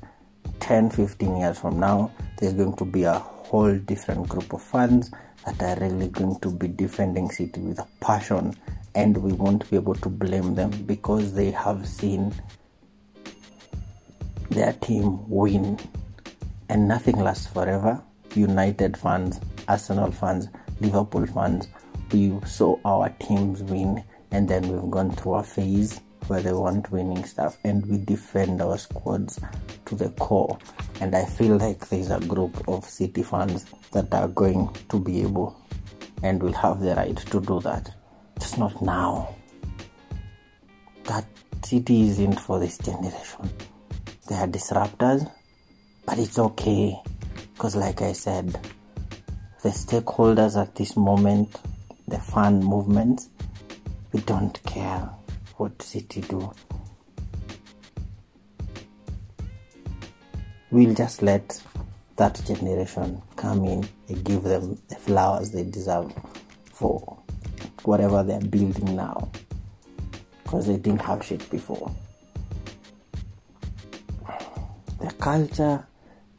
10 0.59 0.91
15 0.91 1.37
years 1.37 1.59
from 1.59 1.79
now, 1.79 2.11
there's 2.37 2.53
going 2.53 2.75
to 2.75 2.85
be 2.85 3.03
a 3.03 3.19
whole 3.43 3.77
different 3.77 4.27
group 4.27 4.53
of 4.53 4.61
fans 4.61 5.11
that 5.45 5.61
are 5.61 5.83
really 5.83 6.07
going 6.07 6.39
to 6.39 6.49
be 6.49 6.67
defending 6.67 7.29
City 7.29 7.59
with 7.61 7.79
a 7.79 7.87
passion, 7.99 8.55
and 8.95 9.17
we 9.17 9.33
won't 9.33 9.69
be 9.69 9.75
able 9.75 9.95
to 9.95 10.09
blame 10.09 10.55
them 10.55 10.71
because 10.85 11.33
they 11.33 11.51
have 11.51 11.87
seen 11.87 12.33
their 14.49 14.73
team 14.73 15.27
win, 15.29 15.79
and 16.69 16.87
nothing 16.87 17.19
lasts 17.19 17.47
forever. 17.47 18.01
United 18.35 18.97
fans, 18.97 19.39
Arsenal 19.67 20.11
fans, 20.11 20.47
Liverpool 20.79 21.25
fans, 21.27 21.67
we 22.11 22.33
saw 22.45 22.77
our 22.85 23.09
teams 23.19 23.61
win, 23.63 24.03
and 24.31 24.47
then 24.47 24.67
we've 24.67 24.89
gone 24.89 25.11
through 25.11 25.35
a 25.35 25.43
phase 25.43 25.99
where 26.27 26.41
they 26.41 26.53
weren't 26.53 26.91
winning 26.91 27.23
stuff, 27.25 27.57
and 27.63 27.85
we 27.85 27.97
defend 27.97 28.61
our 28.61 28.77
squads 28.77 29.39
to 29.85 29.95
the 29.95 30.09
core. 30.09 30.57
And 31.01 31.15
I 31.15 31.25
feel 31.25 31.57
like 31.57 31.87
there's 31.89 32.11
a 32.11 32.19
group 32.19 32.67
of 32.67 32.85
City 32.85 33.23
fans 33.23 33.65
that 33.91 34.13
are 34.13 34.27
going 34.27 34.69
to 34.89 34.99
be 34.99 35.21
able 35.21 35.59
and 36.21 36.41
will 36.41 36.53
have 36.53 36.79
the 36.79 36.95
right 36.95 37.17
to 37.17 37.39
do 37.41 37.59
that. 37.61 37.93
Just 38.39 38.57
not 38.57 38.81
now. 38.81 39.35
That 41.05 41.25
City 41.63 42.09
isn't 42.09 42.39
for 42.39 42.59
this 42.59 42.77
generation. 42.77 43.49
They 44.29 44.35
are 44.35 44.47
disruptors, 44.47 45.29
but 46.05 46.17
it's 46.17 46.39
okay. 46.39 46.97
Because, 47.53 47.75
like 47.75 48.01
I 48.01 48.13
said, 48.13 48.51
the 49.61 49.69
stakeholders 49.69 50.61
at 50.61 50.75
this 50.75 50.95
moment, 50.95 51.59
the 52.07 52.19
fan 52.19 52.59
movements, 52.59 53.29
we 54.11 54.19
don't 54.21 54.61
care 54.63 55.09
what 55.57 55.81
City 55.81 56.21
do. 56.21 56.51
We'll 60.71 60.95
just 60.95 61.21
let 61.21 61.61
that 62.15 62.41
generation 62.45 63.21
come 63.35 63.65
in 63.65 63.87
and 64.07 64.23
give 64.23 64.43
them 64.43 64.79
the 64.89 64.95
flowers 64.95 65.51
they 65.51 65.63
deserve 65.63 66.13
for 66.65 67.17
whatever 67.83 68.23
they're 68.23 68.39
building 68.39 68.95
now. 68.95 69.31
Because 70.43 70.67
they 70.67 70.77
didn't 70.77 71.01
have 71.01 71.23
shit 71.23 71.47
before. 71.49 71.93
Their 74.99 75.11
culture, 75.11 75.85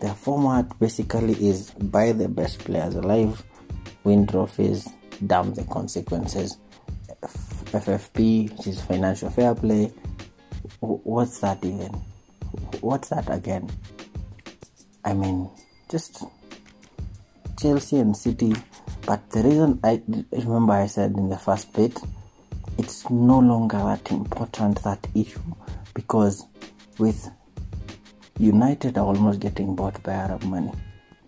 their 0.00 0.14
format 0.14 0.78
basically 0.78 1.34
is 1.46 1.70
buy 1.70 2.12
the 2.12 2.28
best 2.28 2.60
players 2.60 2.94
alive, 2.94 3.42
win 4.04 4.26
trophies, 4.26 4.88
damn 5.26 5.54
the 5.54 5.64
consequences. 5.64 6.58
FFP, 7.74 8.56
which 8.56 8.66
is 8.66 8.80
financial 8.82 9.30
fair 9.30 9.54
play. 9.54 9.92
What's 10.80 11.40
that 11.40 11.64
even? 11.64 11.92
What's 12.80 13.08
that 13.08 13.28
again? 13.30 13.70
I 15.04 15.12
mean, 15.12 15.50
just 15.90 16.24
Chelsea 17.60 17.98
and 17.98 18.16
City. 18.16 18.54
But 19.06 19.28
the 19.30 19.42
reason 19.42 19.80
I 19.84 20.02
remember 20.32 20.72
I 20.72 20.86
said 20.86 21.12
in 21.12 21.28
the 21.28 21.36
first 21.36 21.72
bit, 21.72 21.98
it's 22.78 23.08
no 23.10 23.38
longer 23.38 23.78
that 23.78 24.10
important 24.10 24.82
that 24.82 25.06
issue 25.14 25.40
because 25.94 26.44
with 26.98 27.30
United 28.38 28.98
almost 28.98 29.40
getting 29.40 29.76
bought 29.76 30.02
by 30.02 30.12
Arab 30.12 30.42
money. 30.44 30.72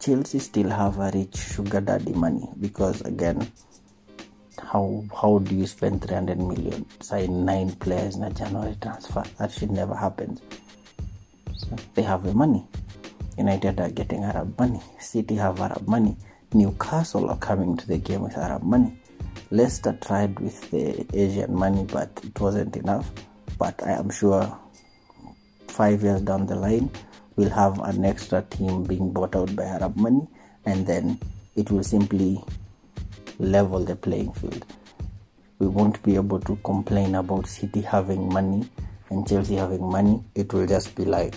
Chelsea 0.01 0.39
still 0.39 0.69
have 0.71 0.99
a 0.99 1.11
rich 1.15 1.37
sugar 1.37 1.81
daddy 1.81 2.13
money 2.13 2.49
because 2.61 3.01
again, 3.03 3.51
how 4.61 5.05
how 5.15 5.39
do 5.39 5.55
you 5.55 5.67
spend 5.67 6.03
300 6.03 6.39
million 6.39 6.87
sign 7.01 7.45
nine 7.45 7.73
players 7.77 8.17
in 8.17 8.23
a 8.25 8.31
January 8.31 8.77
transfer? 8.81 9.23
That 9.39 9.53
should 9.53 9.71
never 9.71 9.95
happen. 9.95 10.39
So 11.55 11.77
they 11.95 12.03
have 12.03 12.25
the 12.25 12.35
money. 12.35 12.67
United 13.39 13.81
are 13.81 13.91
getting 13.91 14.25
Arab 14.25 14.59
money. 14.59 14.81
City 14.99 15.35
have 15.37 15.61
Arab 15.61 15.87
money. 15.87 16.17
Newcastle 16.53 17.29
are 17.29 17.39
coming 17.39 17.77
to 17.77 17.87
the 17.87 17.99
game 17.99 18.23
with 18.23 18.37
Arab 18.37 18.63
money. 18.63 18.99
Leicester 19.51 19.97
tried 20.01 20.39
with 20.41 20.71
the 20.71 21.07
Asian 21.13 21.55
money, 21.55 21.85
but 21.93 22.11
it 22.25 22.39
wasn't 22.41 22.77
enough. 22.77 23.11
But 23.59 23.83
I 23.85 23.93
am 23.93 24.11
sure 24.11 24.59
five 25.69 26.03
years 26.03 26.23
down 26.23 26.47
the 26.47 26.57
line, 26.57 26.91
we'll 27.37 27.51
have 27.51 27.79
an 27.81 28.05
extra 28.05 28.43
team 28.43 28.85
being 28.85 29.13
bought 29.13 29.37
out 29.37 29.55
by 29.55 29.65
Arab 29.65 29.97
money, 29.97 30.27
and 30.65 30.87
then 30.87 31.21
it 31.55 31.71
will 31.71 31.85
simply 31.85 32.43
level 33.39 33.85
the 33.85 33.97
playing 33.97 34.33
field. 34.33 34.65
We 35.59 35.67
won't 35.67 36.03
be 36.03 36.17
able 36.17 36.41
to 36.41 36.57
complain 36.65 37.15
about 37.15 37.47
City 37.47 37.81
having 37.81 38.33
money 38.33 38.69
and 39.11 39.27
Chelsea 39.27 39.57
having 39.57 39.83
money. 39.83 40.23
It 40.35 40.53
will 40.53 40.67
just 40.67 40.95
be 40.95 41.05
like 41.05 41.35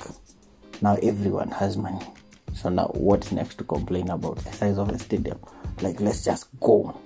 now 0.82 0.96
everyone 1.04 1.52
has 1.52 1.78
money. 1.78 2.06
So 2.54 2.70
now 2.70 2.88
what's 2.94 3.32
next 3.32 3.58
to 3.60 3.64
complain 3.64 4.10
about? 4.10 4.38
The 4.38 4.52
size 4.52 4.78
of 4.78 4.90
the 4.90 5.00
stadium. 5.00 5.40
Like 5.82 6.00
let's 6.00 6.24
just 6.24 6.48
go. 6.60 7.00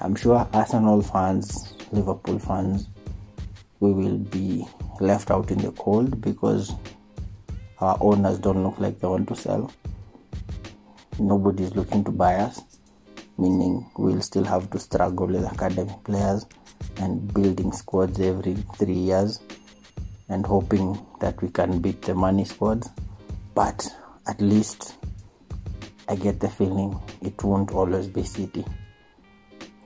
I'm 0.00 0.14
sure 0.14 0.48
Arsenal 0.52 1.02
fans, 1.02 1.74
Liverpool 1.92 2.38
fans, 2.38 2.88
we 3.80 3.92
will 3.92 4.18
be 4.18 4.66
left 5.00 5.30
out 5.30 5.50
in 5.50 5.58
the 5.58 5.72
cold 5.72 6.20
because 6.20 6.72
our 7.80 7.96
owners 8.00 8.38
don't 8.38 8.62
look 8.62 8.78
like 8.78 9.00
they 9.00 9.08
want 9.08 9.28
to 9.28 9.36
sell. 9.36 9.72
Nobody's 11.18 11.74
looking 11.74 12.04
to 12.04 12.10
buy 12.10 12.36
us, 12.36 12.62
meaning 13.40 13.90
we'll 13.96 14.20
still 14.20 14.44
have 14.44 14.70
to 14.70 14.78
struggle 14.78 15.26
with 15.26 15.50
academy 15.50 15.94
players 16.04 16.46
and 16.98 17.32
building 17.32 17.72
squads 17.72 18.20
every 18.20 18.54
three 18.76 18.92
years 18.92 19.40
and 20.28 20.44
hoping 20.46 21.04
that 21.20 21.40
we 21.42 21.48
can 21.48 21.80
beat 21.80 22.02
the 22.02 22.14
money 22.14 22.44
squads. 22.44 22.88
But 23.54 23.86
at 24.28 24.40
least 24.40 24.94
I 26.08 26.16
get 26.16 26.40
the 26.40 26.48
feeling 26.48 27.00
it 27.22 27.42
won't 27.42 27.72
always 27.72 28.06
be 28.06 28.22
City. 28.24 28.64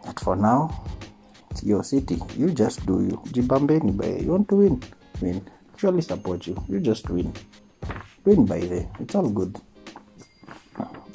But 0.05 0.21
for 0.21 0.37
now, 0.37 0.85
it's 1.51 1.63
your 1.63 1.83
city. 1.85 2.19
You 2.37 2.51
just 2.51 2.85
do 2.85 3.03
you. 3.03 3.17
Jibambeni 3.33 4.23
you 4.23 4.33
want 4.33 4.49
to 4.49 4.57
win. 4.57 4.83
Win. 5.21 5.47
Surely 5.77 6.03
support 6.03 6.47
you. 6.47 6.63
You 6.69 6.81
just 6.81 7.09
win. 7.09 7.33
Win 8.25 8.45
by 8.45 8.61
the. 8.61 8.87
It's 9.01 9.15
all 9.15 9.31
good. 9.31 9.59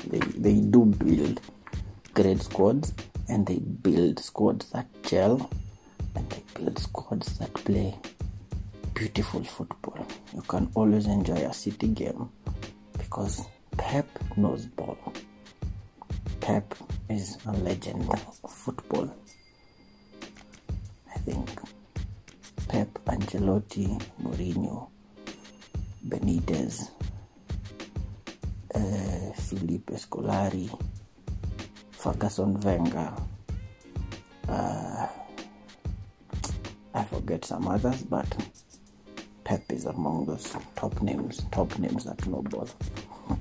They 0.07 0.19
they 0.19 0.61
do 0.61 0.85
build 0.85 1.41
great 2.21 2.41
squads 2.41 2.93
and 3.29 3.47
they 3.47 3.59
build 3.59 4.19
squads 4.19 4.69
that 4.71 4.85
gel 5.03 5.49
and 6.15 6.29
they 6.29 6.43
build 6.53 6.77
squads 6.77 7.37
that 7.37 7.53
play 7.53 7.95
beautiful 8.93 9.41
football. 9.41 10.05
You 10.35 10.41
can 10.41 10.69
always 10.75 11.05
enjoy 11.05 11.37
a 11.37 11.53
city 11.53 11.87
game 11.87 12.29
because 12.97 13.45
Pep 13.77 14.05
knows 14.35 14.65
ball. 14.65 14.97
Pep 16.41 16.75
is 17.09 17.37
a 17.45 17.53
legend 17.53 18.09
of 18.09 18.51
football. 18.51 19.15
I 21.15 21.19
think 21.19 21.49
Pep, 22.67 22.89
Ancelotti, 23.05 23.97
Mourinho, 24.21 24.89
Benitez, 26.05 26.89
uh, 28.75 29.33
Felipe 29.35 29.91
Scolari, 29.91 30.69
Ferguson 31.99 32.57
Wenger, 32.61 33.11
uh, 34.47 35.07
I 36.93 37.03
forget 37.03 37.43
some 37.43 37.67
others, 37.67 38.03
but 38.03 38.25
Pep 39.43 39.69
is 39.69 39.83
among 39.83 40.25
those 40.25 40.55
top 40.77 41.01
names, 41.01 41.43
top 41.51 41.77
names 41.77 42.05
that 42.05 42.25
know 42.25 42.41
ball. 42.41 42.69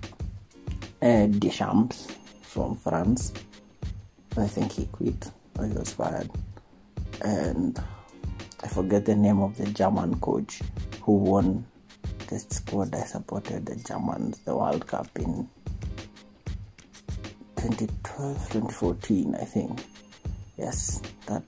Uh, 1.00 1.28
Deschamps 1.28 2.08
from 2.42 2.74
France, 2.74 3.32
I 4.36 4.48
think 4.48 4.72
he 4.72 4.86
quit 4.86 5.30
or 5.56 5.66
he 5.66 5.72
was 5.72 5.92
fired. 5.92 6.28
And 7.22 7.80
I 8.64 8.66
forget 8.66 9.04
the 9.04 9.14
name 9.14 9.40
of 9.40 9.56
the 9.56 9.66
German 9.66 10.18
coach 10.18 10.60
who 11.02 11.12
won 11.12 11.64
the 12.26 12.40
squad 12.40 12.96
I 12.96 13.04
supported 13.04 13.66
the 13.66 13.76
Germans 13.76 14.38
the 14.38 14.56
World 14.56 14.88
Cup 14.88 15.08
in 15.16 15.48
2012 17.58 18.36
2014 18.50 19.34
I 19.34 19.44
think 19.44 19.84
yes 20.56 21.00
that 21.26 21.44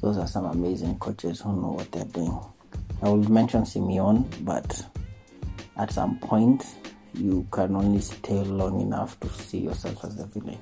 those 0.00 0.18
are 0.18 0.26
some 0.26 0.46
amazing 0.46 0.98
coaches 0.98 1.40
who 1.40 1.52
know 1.60 1.72
what 1.72 1.90
they're 1.92 2.04
doing 2.04 2.38
I 3.02 3.08
will 3.08 3.30
mention 3.30 3.62
Simeone 3.62 4.24
but 4.44 4.86
at 5.76 5.92
some 5.92 6.18
point 6.18 6.64
you 7.14 7.46
can 7.52 7.76
only 7.76 8.00
stay 8.00 8.42
long 8.42 8.80
enough 8.80 9.18
to 9.20 9.28
see 9.28 9.58
yourself 9.58 10.04
as 10.04 10.18
a 10.18 10.26
villain 10.26 10.58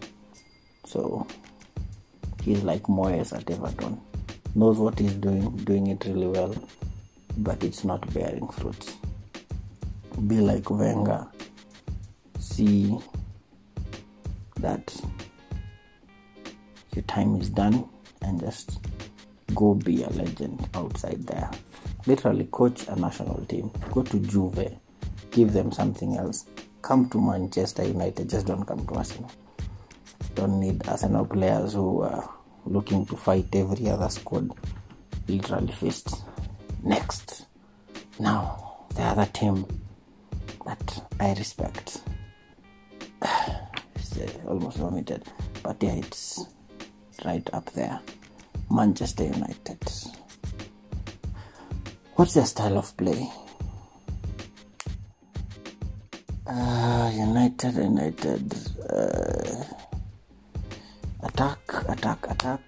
so 0.84 1.26
he's 2.42 2.62
like 2.62 2.82
Moyes 2.84 3.36
at 3.36 3.50
Everton 3.50 4.00
knows 4.54 4.78
what 4.78 4.98
he's 4.98 5.14
doing 5.14 5.56
doing 5.58 5.86
it 5.86 6.04
really 6.04 6.26
well 6.26 6.54
but 7.38 7.62
it's 7.64 7.84
not 7.84 8.12
bearing 8.12 8.48
fruits. 8.48 8.96
Be 10.26 10.36
like 10.36 10.70
Wenger. 10.70 11.26
See 12.38 12.98
that 14.62 14.94
your 16.94 17.02
time 17.04 17.40
is 17.40 17.48
done 17.48 17.88
and 18.22 18.40
just 18.40 18.78
go 19.54 19.74
be 19.74 20.02
a 20.02 20.10
legend 20.10 20.68
outside 20.74 21.26
there. 21.26 21.50
Literally, 22.06 22.48
coach 22.50 22.88
a 22.88 22.96
national 22.96 23.44
team. 23.46 23.70
Go 23.92 24.02
to 24.02 24.18
Juve. 24.18 24.78
Give 25.30 25.52
them 25.52 25.70
something 25.70 26.16
else. 26.16 26.46
Come 26.82 27.08
to 27.10 27.20
Manchester 27.20 27.84
United. 27.84 28.28
Just 28.28 28.46
don't 28.46 28.64
come 28.64 28.86
to 28.86 28.94
Arsenal. 28.94 29.30
Don't 30.34 30.58
need 30.58 30.86
Arsenal 30.88 31.26
players 31.26 31.74
who 31.74 32.02
are 32.02 32.28
looking 32.66 33.06
to 33.06 33.16
fight 33.16 33.46
every 33.54 33.88
other 33.88 34.08
squad. 34.08 34.50
Literally, 35.28 35.72
fist 35.72 36.24
next 36.82 37.46
now 38.18 38.84
the 38.96 39.02
other 39.02 39.26
team 39.26 39.64
that 40.66 41.04
i 41.20 41.32
respect 41.34 42.02
uh, 44.18 44.48
almost 44.48 44.78
vomited 44.78 45.24
but 45.62 45.82
yeah 45.82 45.92
it's 45.94 46.46
right 47.24 47.48
up 47.52 47.70
there. 47.72 48.00
Manchester 48.70 49.24
united. 49.24 49.78
What's 52.16 52.34
their 52.34 52.46
style 52.46 52.78
of 52.78 52.96
play? 52.96 53.30
Uh, 56.46 57.10
united 57.14 57.74
united 57.74 58.54
uh, 58.90 59.64
attack 61.22 61.58
attack 61.88 62.30
attack. 62.30 62.60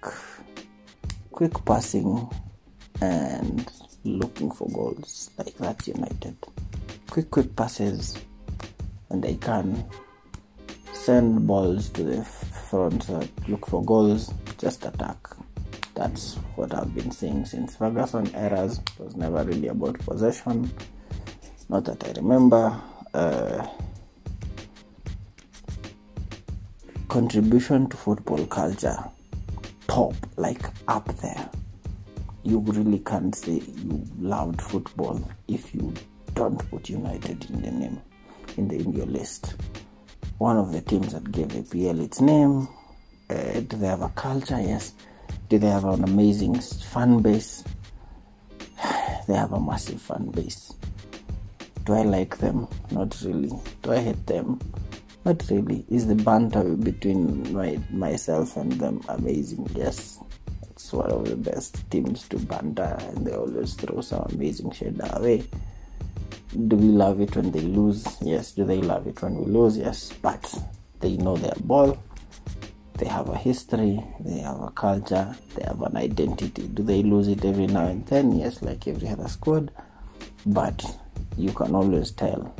Quick 1.31 1.65
passing 1.65 2.29
and 3.01 3.69
looking 4.05 4.51
for 4.51 4.69
goals 4.69 5.31
like 5.37 5.55
that 5.57 5.85
United. 5.87 6.37
Quick, 7.09 7.29
quick 7.31 7.55
passes, 7.55 8.17
and 9.09 9.23
they 9.23 9.35
can 9.35 9.83
send 11.05 11.45
balls 11.45 11.89
to 11.89 12.03
the 12.03 12.23
front, 12.25 13.07
uh, 13.11 13.23
look 13.47 13.67
for 13.67 13.85
goals, 13.85 14.33
just 14.57 14.83
attack. 14.85 15.17
That's 15.93 16.33
what 16.55 16.73
I've 16.73 16.95
been 16.95 17.11
seeing 17.11 17.45
since 17.45 17.75
Ferguson 17.75 18.33
eras. 18.35 18.79
It 18.79 19.03
was 19.03 19.15
never 19.15 19.43
really 19.43 19.67
about 19.67 19.99
possession. 19.99 20.71
Not 21.69 21.85
that 21.85 22.03
I 22.03 22.11
remember. 22.19 22.81
Uh, 23.13 23.67
contribution 27.07 27.87
to 27.89 27.97
football 27.97 28.45
culture, 28.47 28.97
top, 29.87 30.15
like 30.37 30.65
up 30.87 31.07
there 31.17 31.49
you 32.43 32.59
really 32.59 32.99
can't 32.99 33.33
say 33.33 33.53
you 33.53 34.05
loved 34.19 34.61
football 34.61 35.19
if 35.47 35.73
you 35.73 35.91
don't 36.35 36.57
put 36.69 36.89
United 36.89 37.49
in 37.49 37.61
the 37.61 37.71
name 37.71 38.01
in 38.57 38.67
the 38.67 38.75
in 38.77 38.93
your 38.93 39.07
list. 39.07 39.55
One 40.37 40.57
of 40.57 40.71
the 40.71 40.81
teams 40.81 41.13
that 41.13 41.31
gave 41.31 41.47
APL 41.47 42.03
its 42.03 42.21
name. 42.21 42.67
Uh, 43.29 43.59
do 43.61 43.77
they 43.77 43.87
have 43.87 44.01
a 44.01 44.09
culture? 44.09 44.59
Yes. 44.59 44.93
Do 45.49 45.57
they 45.57 45.69
have 45.69 45.85
an 45.85 46.03
amazing 46.03 46.59
fan 46.59 47.21
base? 47.21 47.63
they 49.27 49.33
have 49.33 49.53
a 49.53 49.59
massive 49.59 50.01
fan 50.01 50.29
base. 50.31 50.73
Do 51.85 51.93
I 51.93 52.03
like 52.03 52.37
them? 52.37 52.67
Not 52.91 53.19
really. 53.23 53.51
Do 53.81 53.93
I 53.93 53.99
hate 53.99 54.25
them? 54.27 54.59
Not 55.23 55.43
really. 55.49 55.85
Is 55.89 56.07
the 56.07 56.15
banter 56.15 56.63
between 56.75 57.53
my 57.53 57.79
myself 57.91 58.57
and 58.57 58.71
them 58.73 59.01
amazing? 59.07 59.67
Yes 59.75 60.19
it's 60.75 60.91
one 60.91 61.09
of 61.09 61.25
the 61.25 61.35
best 61.35 61.89
teams 61.89 62.27
to 62.27 62.37
banter 62.37 62.95
and 62.99 63.25
they 63.25 63.33
always 63.33 63.73
throw 63.73 64.01
some 64.01 64.27
amazing 64.33 64.69
shit 64.71 65.01
our 65.01 65.21
way. 65.21 65.43
Do 66.67 66.75
we 66.75 66.87
love 66.87 67.21
it 67.21 67.35
when 67.35 67.51
they 67.51 67.61
lose? 67.61 68.05
Yes. 68.21 68.51
Do 68.51 68.65
they 68.65 68.81
love 68.81 69.07
it 69.07 69.21
when 69.21 69.35
we 69.35 69.45
lose? 69.45 69.77
Yes. 69.77 70.13
But 70.21 70.53
they 70.99 71.17
know 71.17 71.37
their 71.37 71.55
ball. 71.59 71.97
They 72.97 73.07
have 73.07 73.27
a 73.27 73.35
history, 73.35 74.01
they 74.21 74.39
have 74.39 74.61
a 74.61 74.71
culture, 74.71 75.35
they 75.53 75.63
have 75.63 75.81
an 75.81 75.97
identity. 75.97 76.69
Do 76.69 76.81
they 76.81 77.03
lose 77.03 77.27
it 77.27 77.43
every 77.43 77.67
now 77.67 77.87
and 77.87 78.05
then? 78.07 78.31
Yes, 78.39 78.61
like 78.61 78.87
every 78.87 79.09
other 79.09 79.27
squad. 79.27 79.69
But 80.45 80.81
you 81.37 81.51
can 81.51 81.75
always 81.75 82.11
tell 82.11 82.55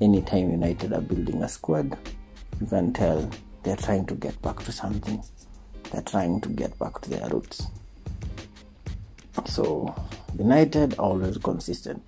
anytime 0.00 0.52
United 0.52 0.92
are 0.92 1.00
building 1.00 1.42
a 1.42 1.48
squad, 1.48 1.98
you 2.60 2.68
can 2.68 2.92
tell 2.92 3.28
they're 3.64 3.74
trying 3.74 4.06
to 4.06 4.14
get 4.14 4.40
back 4.42 4.62
to 4.62 4.70
something 4.70 5.20
they're 5.94 6.02
trying 6.02 6.40
to 6.40 6.48
get 6.48 6.76
back 6.78 7.00
to 7.02 7.10
their 7.10 7.28
roots. 7.28 7.68
So 9.46 9.94
United 10.36 10.94
always 10.98 11.38
consistent, 11.38 12.02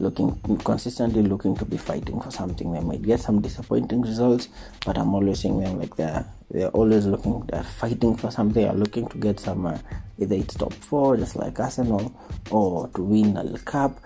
looking 0.00 0.34
consistently 0.64 1.22
looking 1.22 1.54
to 1.56 1.64
be 1.64 1.76
fighting 1.76 2.20
for 2.20 2.30
something. 2.30 2.72
They 2.72 2.80
might 2.80 3.02
get 3.02 3.20
some 3.20 3.40
disappointing 3.40 4.02
results, 4.02 4.48
but 4.84 4.98
I'm 4.98 5.14
always 5.14 5.40
seeing 5.40 5.60
them 5.60 5.78
like 5.78 5.94
they're 5.96 6.24
they're 6.50 6.68
always 6.68 7.06
looking 7.06 7.44
they're 7.46 7.62
fighting 7.62 8.16
for 8.16 8.30
something. 8.30 8.62
They're 8.62 8.72
looking 8.72 9.06
to 9.08 9.18
get 9.18 9.38
some 9.38 9.66
uh, 9.66 9.78
either 10.18 10.34
it's 10.34 10.54
top 10.54 10.72
four, 10.72 11.16
just 11.16 11.36
like 11.36 11.60
Arsenal, 11.60 12.12
or 12.50 12.88
to 12.88 13.02
win 13.02 13.36
a 13.36 13.58
cup. 13.58 14.00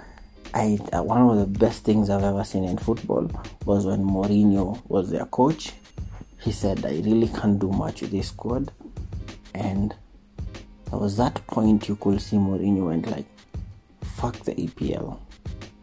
I 0.53 0.79
uh, 0.93 1.03
one 1.03 1.23
of 1.23 1.39
the 1.39 1.59
best 1.59 1.85
things 1.85 2.11
I've 2.11 2.25
ever 2.25 2.45
seen 2.45 2.65
in 2.65 2.77
football 2.77 3.31
was 3.65 3.87
when 3.87 4.05
Mourinho 4.05 4.83
was 4.89 5.11
their 5.11 5.27
coach. 5.27 5.73
He 6.41 6.53
said, 6.53 6.85
"I 6.85 7.01
really 7.05 7.29
can't 7.29 7.59
do 7.59 7.71
much 7.71 8.03
with 8.03 8.11
this 8.11 8.29
squad," 8.29 8.71
and 9.55 9.95
there 10.91 10.99
was 10.99 11.17
that 11.17 11.47
point 11.47 11.89
you 11.89 11.97
could 11.97 12.21
see 12.21 12.37
Mourinho 12.37 12.89
went 12.89 13.11
like, 13.11 13.27
"Fuck 14.03 14.39
the 14.41 14.55
EPL, 14.55 15.19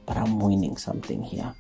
but 0.05 0.17
I'm 0.17 0.39
winning 0.39 0.77
something 0.77 1.23
here," 1.23 1.53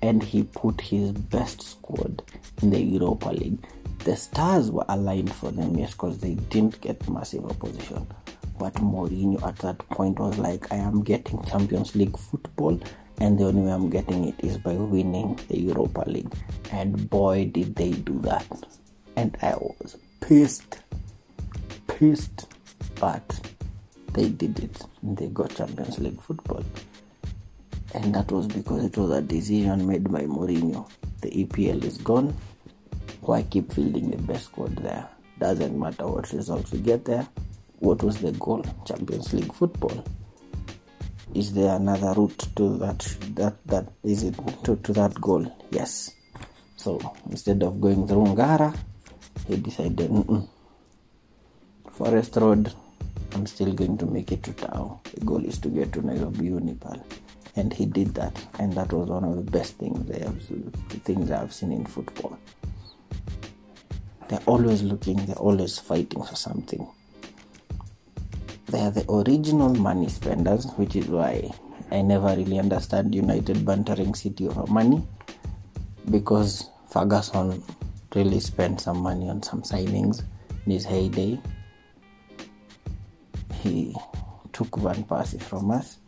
and 0.00 0.22
he 0.22 0.42
put 0.44 0.80
his 0.80 1.12
best 1.12 1.62
squad 1.62 2.22
in 2.62 2.70
the 2.70 2.80
Europa 2.80 3.30
League. 3.30 3.58
The 4.04 4.16
stars 4.16 4.70
were 4.70 4.84
aligned 4.88 5.32
for 5.32 5.50
them, 5.50 5.76
yes, 5.78 5.92
because 5.92 6.18
they 6.18 6.34
didn't 6.34 6.80
get 6.80 7.08
massive 7.08 7.44
opposition 7.44 8.06
but 8.62 8.74
Mourinho 8.74 9.42
at 9.44 9.56
that 9.58 9.78
point 9.88 10.20
was 10.20 10.38
like, 10.38 10.70
I 10.72 10.76
am 10.76 11.02
getting 11.02 11.42
Champions 11.42 11.96
League 11.96 12.16
football, 12.16 12.80
and 13.18 13.36
the 13.36 13.46
only 13.46 13.62
way 13.62 13.72
I'm 13.72 13.90
getting 13.90 14.28
it 14.28 14.36
is 14.38 14.56
by 14.56 14.74
winning 14.74 15.36
the 15.48 15.58
Europa 15.58 16.04
League. 16.06 16.32
And 16.70 17.10
boy, 17.10 17.46
did 17.46 17.74
they 17.74 17.90
do 17.90 18.20
that! 18.20 18.46
And 19.16 19.36
I 19.42 19.54
was 19.56 19.96
pissed, 20.20 20.78
pissed, 21.88 22.46
but 23.00 23.40
they 24.12 24.28
did 24.28 24.60
it. 24.60 24.80
They 25.02 25.26
got 25.26 25.56
Champions 25.56 25.98
League 25.98 26.20
football. 26.20 26.64
And 27.94 28.14
that 28.14 28.30
was 28.30 28.46
because 28.46 28.84
it 28.84 28.96
was 28.96 29.10
a 29.10 29.20
decision 29.20 29.86
made 29.86 30.10
by 30.10 30.22
Mourinho. 30.22 30.90
The 31.20 31.30
EPL 31.30 31.84
is 31.84 31.98
gone. 31.98 32.34
Why 33.20 33.42
keep 33.42 33.72
fielding 33.72 34.10
the 34.10 34.16
best 34.18 34.46
squad 34.46 34.76
there? 34.76 35.08
Doesn't 35.38 35.78
matter 35.78 36.06
what 36.06 36.32
results 36.32 36.72
we 36.72 36.80
get 36.80 37.04
there 37.04 37.28
what 37.82 38.00
was 38.02 38.18
the 38.18 38.30
goal? 38.32 38.64
Champions 38.86 39.32
League 39.34 39.52
football. 39.52 40.04
Is 41.34 41.52
there 41.52 41.74
another 41.74 42.14
route 42.14 42.46
to 42.54 42.78
that? 42.78 43.00
That 43.34 43.56
that 43.66 43.88
is 44.04 44.22
it 44.22 44.38
to, 44.64 44.76
to 44.76 44.92
that 44.92 45.20
goal? 45.20 45.44
Yes. 45.70 46.14
So 46.76 47.00
instead 47.28 47.62
of 47.64 47.80
going 47.80 48.06
through 48.06 48.26
Ngara, 48.26 48.76
he 49.48 49.56
decided. 49.56 50.10
Forest 51.90 52.36
Road. 52.36 52.72
I'm 53.34 53.46
still 53.46 53.72
going 53.72 53.98
to 53.98 54.06
make 54.06 54.30
it 54.30 54.42
to 54.44 54.52
Tao. 54.52 55.00
The 55.14 55.24
goal 55.24 55.44
is 55.44 55.58
to 55.60 55.68
get 55.68 55.92
to 55.94 56.06
Nairobi 56.06 56.50
Unipal, 56.50 57.02
and 57.56 57.72
he 57.72 57.86
did 57.86 58.14
that, 58.14 58.44
and 58.58 58.72
that 58.74 58.92
was 58.92 59.08
one 59.08 59.24
of 59.24 59.36
the 59.36 59.50
best 59.50 59.76
things 59.76 60.10
I 60.10 60.24
have, 60.24 60.42
things 61.04 61.30
I've 61.30 61.52
seen 61.52 61.72
in 61.72 61.86
football. 61.86 62.38
They're 64.28 64.42
always 64.46 64.82
looking. 64.82 65.24
They're 65.26 65.36
always 65.36 65.78
fighting 65.78 66.22
for 66.22 66.36
something 66.36 66.88
they 68.72 68.80
are 68.80 68.90
the 68.90 69.04
original 69.12 69.74
money 69.74 70.08
spenders, 70.08 70.64
which 70.76 70.96
is 70.96 71.06
why 71.06 71.50
I 71.90 72.00
never 72.00 72.28
really 72.28 72.58
understand 72.58 73.14
United 73.14 73.66
bantering 73.66 74.14
City 74.14 74.48
over 74.48 74.66
money 74.66 75.06
because 76.10 76.70
Ferguson 76.88 77.62
really 78.14 78.40
spent 78.40 78.80
some 78.80 78.96
money 78.96 79.28
on 79.28 79.42
some 79.42 79.60
signings 79.60 80.22
in 80.64 80.72
his 80.72 80.86
heyday. 80.86 81.38
He 83.60 83.94
took 84.54 84.74
Van 84.78 85.04
Persie 85.04 85.40
from 85.40 85.70
us. 85.70 85.98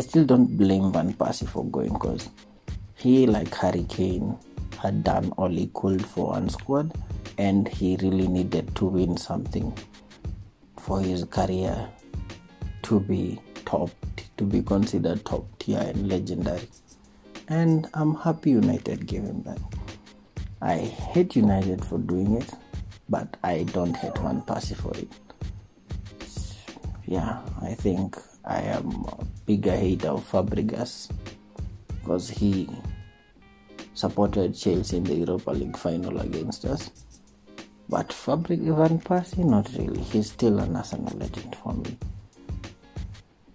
I 0.00 0.02
still 0.02 0.24
don't 0.24 0.56
blame 0.56 0.90
Van 0.92 1.12
Persie 1.12 1.46
for 1.46 1.62
going 1.66 1.92
because 1.92 2.30
he, 2.94 3.26
like 3.26 3.54
Harry 3.56 3.84
Kane, 3.86 4.34
had 4.78 5.04
done 5.04 5.30
all 5.36 5.50
he 5.50 5.70
could 5.74 6.02
for 6.02 6.28
one 6.28 6.48
squad 6.48 6.94
and 7.36 7.68
he 7.68 7.98
really 8.00 8.26
needed 8.26 8.74
to 8.76 8.86
win 8.86 9.18
something 9.18 9.76
for 10.78 11.02
his 11.02 11.24
career 11.24 11.86
to 12.84 13.00
be 13.00 13.38
top, 13.66 13.90
to 14.38 14.44
be 14.44 14.62
considered 14.62 15.22
top 15.26 15.44
tier 15.58 15.80
and 15.80 16.08
legendary. 16.08 16.66
And 17.48 17.86
I'm 17.92 18.14
happy 18.14 18.52
United 18.52 19.06
gave 19.06 19.24
him 19.24 19.42
that. 19.42 19.60
I 20.62 20.78
hate 20.78 21.36
United 21.36 21.84
for 21.84 21.98
doing 21.98 22.40
it, 22.40 22.50
but 23.10 23.36
I 23.44 23.64
don't 23.64 23.94
hate 23.94 24.16
Van 24.16 24.40
Persie 24.40 24.76
for 24.76 24.96
it. 24.96 25.12
Yeah, 27.04 27.42
I 27.60 27.74
think 27.74 28.16
I 28.44 28.60
am 28.62 29.04
a 29.06 29.24
bigger 29.46 29.76
hater 29.76 30.08
of 30.08 30.30
Fabregas 30.30 31.10
because 32.02 32.30
he 32.30 32.68
supported 33.94 34.56
Chelsea 34.56 34.96
in 34.96 35.04
the 35.04 35.14
Europa 35.14 35.50
League 35.50 35.76
final 35.76 36.18
against 36.20 36.64
us. 36.64 36.90
But 37.88 38.08
Fabregas 38.08 38.76
Van 38.76 38.98
Persie, 39.00 39.44
not 39.44 39.68
really. 39.76 40.00
He's 40.00 40.30
still 40.30 40.58
an 40.58 40.76
Arsenal 40.76 41.16
legend 41.18 41.56
for 41.56 41.74
me 41.74 41.96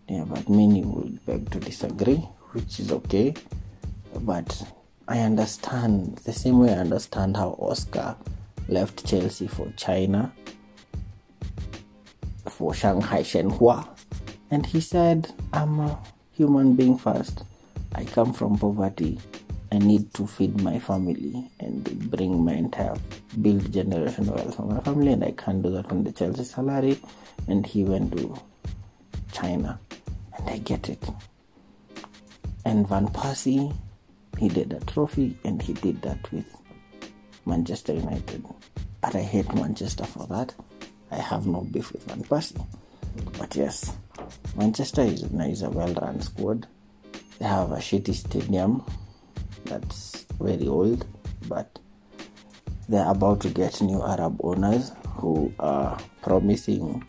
yeah 0.08 0.24
but 0.26 0.48
many 0.50 0.84
will 0.84 1.10
beg 1.26 1.50
to 1.50 1.60
disagree 1.60 2.18
which 2.52 2.80
is 2.80 2.92
okay 2.92 3.34
but 4.22 4.64
i 5.08 5.20
understand 5.20 6.18
the 6.20 6.34
same 6.34 6.60
way 6.60 6.70
i 6.72 6.78
understand 6.78 7.36
how 7.36 7.50
oscar 7.60 8.16
left 8.68 9.06
chelsea 9.06 9.48
for 9.48 9.72
china 9.76 10.32
for 12.48 12.74
shanghai 12.74 13.22
shenhua 13.24 13.88
and 14.52 14.66
he 14.66 14.80
said 14.80 15.32
i'm 15.54 15.80
a 15.80 16.00
human 16.32 16.76
being 16.76 16.98
first 16.98 17.44
i 17.96 18.04
come 18.04 18.34
from 18.34 18.58
poverty 18.58 19.20
i 19.72 19.78
need 19.78 20.14
to 20.14 20.28
feed 20.28 20.62
my 20.62 20.78
family 20.80 21.50
and 21.60 22.10
bring 22.12 22.44
my 22.44 22.54
entire 22.54 22.96
build 23.42 23.62
generational 23.72 24.36
wealth 24.36 24.56
for 24.56 24.64
my 24.64 24.80
family 24.82 25.12
and 25.14 25.24
i 25.24 25.32
can't 25.32 25.64
do 25.64 25.70
that 25.70 25.90
on 25.92 26.04
the 26.04 26.12
chelsea 26.12 26.44
salary 26.44 27.00
and 27.48 27.66
he 27.66 27.84
went 27.84 28.16
to 28.16 28.38
china 29.32 29.80
and 30.38 30.50
I 30.50 30.58
get 30.60 30.90
it. 30.90 31.04
And 32.66 32.88
Van 32.88 33.08
Persie, 33.08 33.76
he 34.38 34.50
did 34.50 34.74
a 34.74 34.80
trophy 34.86 35.38
and 35.44 35.62
he 35.62 35.74
did 35.74 36.02
that 36.02 36.32
with 36.32 36.46
Manchester 37.46 37.94
United. 37.94 38.44
But 39.02 39.16
I 39.16 39.22
hate 39.22 39.54
Manchester 39.54 40.06
for 40.06 40.26
that. 40.28 40.54
I 41.12 41.18
have 41.18 41.46
no 41.46 41.62
beef 41.62 41.92
with 41.94 42.04
Van 42.06 42.24
Persie. 42.24 42.66
But 43.38 43.56
yes, 43.56 43.94
Manchester 44.56 45.02
is, 45.02 45.24
is 45.24 45.62
a 45.62 45.68
uh, 45.68 45.72
well 45.72 45.94
run 45.94 46.22
squad. 46.22 46.68
They 47.40 47.46
have 47.46 47.72
a 47.72 47.78
shitty 47.78 48.14
stadium 48.14 48.84
that's 49.66 50.26
very 50.40 50.68
old, 50.68 51.06
but 51.48 51.80
they're 52.88 53.10
about 53.10 53.42
to 53.42 53.50
get 53.50 53.82
new 53.82 54.02
Arab 54.04 54.40
owners 54.44 54.92
who 55.18 55.52
are 55.60 55.98
promising 56.22 57.04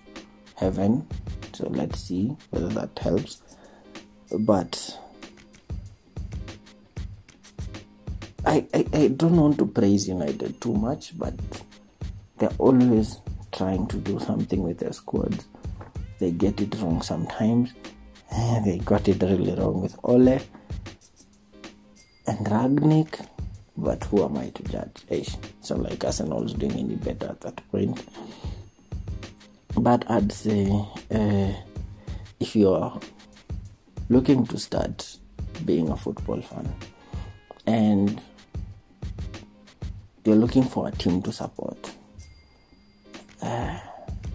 heaven 0.55 1.07
so 1.53 1.69
let's 1.69 2.01
see 2.01 2.35
whether 2.51 2.69
that 2.69 2.99
helps 2.99 3.43
but 4.41 4.99
I, 8.45 8.67
I, 8.73 8.87
I 8.93 9.09
don't 9.09 9.37
want 9.37 9.59
to 9.59 9.67
praise 9.67 10.07
United 10.07 10.61
too 10.61 10.73
much, 10.73 11.19
but 11.19 11.35
they're 12.39 12.49
always 12.59 13.19
trying 13.51 13.89
to 13.89 13.97
do 13.97 14.21
something 14.21 14.63
with 14.63 14.79
their 14.79 14.93
squad. 14.93 15.45
They 16.19 16.31
get 16.31 16.61
it 16.61 16.75
wrong 16.81 17.03
sometimes. 17.03 17.75
They 18.65 18.79
got 18.85 19.09
it 19.09 19.23
really 19.23 19.55
wrong 19.55 19.83
with 19.83 19.97
Ole 20.03 20.41
and 22.27 22.47
Rangnick, 22.47 23.25
but 23.77 24.03
who 24.05 24.25
am 24.25 24.37
I 24.37 24.51
to 24.51 24.63
judge? 24.65 25.05
So 25.61 25.77
like 25.77 26.05
Arsenal's 26.05 26.55
doing 26.55 26.73
any 26.73 26.97
better 26.97 27.29
at 27.29 27.41
that 27.43 27.71
point 27.71 28.03
but 29.79 30.11
I'd 30.11 30.33
say 30.33 30.71
uh, 31.11 31.53
if 32.41 32.57
you're 32.57 32.99
looking 34.09 34.47
to 34.47 34.59
start 34.59 35.19
being 35.65 35.91
a 35.91 35.97
football 35.97 36.41
fan 36.41 36.75
and 37.67 38.21
you're 40.25 40.37
looking 40.37 40.65
for 40.65 40.89
a 40.89 40.91
team 40.93 41.23
to 41.23 41.33
support, 41.33 41.93
uh, 43.43 43.79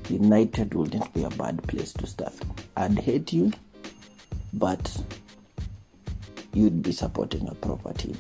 United 0.10 0.73
wouldn't 0.73 1.14
be 1.14 1.23
a 1.23 1.30
bad 1.30 1.61
place 1.64 1.94
to 1.94 2.07
start. 2.07 2.34
I'd 2.76 2.98
hate 2.99 3.32
you, 3.34 3.52
but 4.53 5.03
you'd 6.53 6.82
be 6.82 6.91
supporting 6.91 7.48
a 7.48 7.56
proper 7.56 7.94
team 7.94 8.18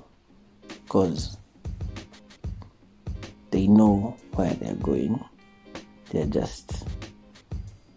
because 0.67 1.37
they 3.51 3.67
know 3.67 4.17
where 4.35 4.53
they're 4.53 4.75
going. 4.75 5.23
They're 6.11 6.25
just 6.25 6.85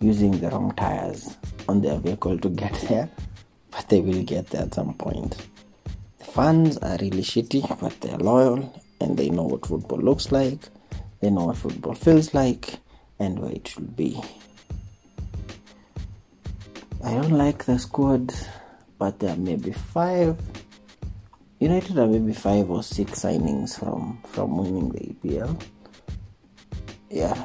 using 0.01 0.33
the 0.33 0.51
wrong 0.51 0.73
tires 0.77 1.37
on 1.69 1.81
their 1.81 1.99
vehicle 1.99 2.39
to 2.39 2.49
get 2.49 2.73
there, 2.89 3.09
but 3.71 3.89
they 3.89 4.01
will 4.01 4.23
get 4.23 4.49
there 4.51 4.63
at 4.63 4.75
some 4.75 4.95
point. 4.95 5.37
The 6.19 6.25
fans 6.25 6.79
are 6.79 6.97
really 7.01 7.23
shitty, 7.23 7.81
but 7.81 8.01
they're 8.01 8.19
loyal 8.19 8.83
and 9.01 9.17
they 9.17 9.31
know 9.31 9.45
what 9.45 9.67
football 9.67 9.99
looks 10.01 10.33
like, 10.33 10.59
they 11.21 11.31
know 11.31 11.47
what 11.47 11.57
football 11.57 11.95
feels 11.95 12.35
like, 12.35 12.79
and 13.25 13.39
where 13.39 13.53
it 13.53 13.67
should 13.67 13.97
be. 13.97 14.21
I 17.03 17.15
don't 17.15 17.33
like 17.33 17.65
the 17.65 17.79
squad, 17.79 18.33
but 18.99 19.19
there 19.19 19.37
may 19.37 19.57
be 19.57 19.73
five. 19.73 20.41
United 21.59 21.99
are 21.99 22.07
maybe 22.07 22.33
five 22.33 22.71
or 22.71 22.83
six 22.83 23.25
signings 23.25 23.79
from 23.79 24.21
from 24.29 24.57
winning 24.57 24.91
the 24.91 25.01
EPL. 25.01 25.61
Yeah, 27.11 27.37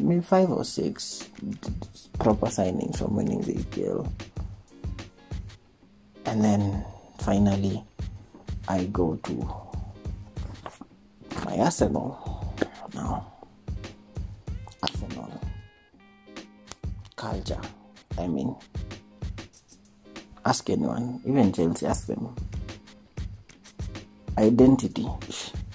maybe 0.00 0.20
five 0.20 0.50
or 0.50 0.64
six 0.64 1.28
proper 2.18 2.46
signings 2.46 2.98
from 2.98 3.16
winning 3.16 3.40
the 3.42 3.54
EPL. 3.54 4.10
And 6.26 6.42
then 6.44 6.84
finally, 7.20 7.84
I 8.68 8.84
go 8.84 9.16
to 9.16 9.34
my 11.44 11.58
Arsenal. 11.58 12.16
Now, 12.94 13.33
culture. 17.24 17.60
I 18.18 18.26
mean, 18.28 18.54
ask 20.44 20.68
anyone, 20.68 21.22
even 21.24 21.52
Chelsea, 21.54 21.86
ask 21.86 22.06
them. 22.06 22.36
Identity, 24.36 25.08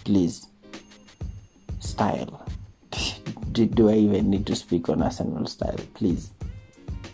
please. 0.04 0.46
Style. 1.80 2.46
Do, 3.52 3.66
do 3.66 3.90
I 3.90 3.94
even 3.94 4.30
need 4.30 4.46
to 4.46 4.56
speak 4.56 4.90
on 4.90 5.02
Arsenal 5.02 5.48
style? 5.48 5.80
Please. 5.96 6.30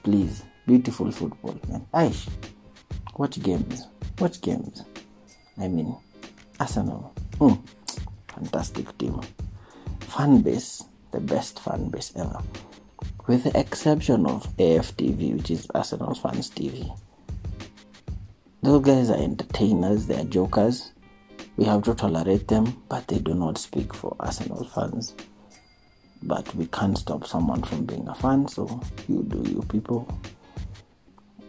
Please. 0.04 0.44
Beautiful 0.68 1.12
football, 1.12 1.58
man. 1.70 1.88
Aish. 1.94 2.28
Watch 3.16 3.42
games. 3.42 3.88
Watch 4.20 4.42
games. 4.42 4.84
I 5.58 5.70
mean, 5.70 5.96
Arsenal. 6.60 7.14
Mm, 7.40 7.58
fantastic 8.28 8.98
team. 8.98 9.22
Fan 10.02 10.42
base. 10.42 10.84
The 11.12 11.22
best 11.22 11.62
fan 11.62 11.88
base 11.88 12.12
ever 12.18 12.42
with 13.28 13.44
the 13.44 13.60
exception 13.60 14.26
of 14.26 14.44
AFTV, 14.58 15.38
which 15.38 15.52
is 15.52 15.68
Arsenal 15.74 16.14
Fans 16.14 16.50
TV. 16.50 16.96
Those 18.62 18.84
guys 18.86 19.10
are 19.10 19.18
entertainers, 19.22 20.06
they 20.08 20.20
are 20.20 20.26
jokers. 20.26 20.92
We 21.58 21.66
have 21.66 21.84
to 21.84 21.96
tolerate 21.96 22.48
them, 22.48 22.82
but 22.90 23.08
they 23.08 23.20
do 23.20 23.34
not 23.34 23.58
speak 23.58 23.94
for 23.94 24.16
Arsenal 24.20 24.66
fans. 24.66 25.16
But 26.22 26.54
we 26.56 26.66
can't 26.68 26.98
stop 26.98 27.26
someone 27.26 27.64
from 27.64 27.86
being 27.86 28.08
a 28.08 28.16
fan, 28.16 28.48
so 28.48 28.82
you 29.08 29.24
do 29.24 29.50
you 29.50 29.62
people. 29.70 30.08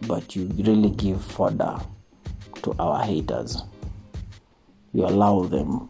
But 0.07 0.35
you 0.35 0.45
really 0.57 0.91
give 0.91 1.23
fodder 1.23 1.77
to 2.61 2.75
our 2.79 3.03
haters. 3.03 3.63
You 4.93 5.05
allow 5.05 5.43
them 5.43 5.89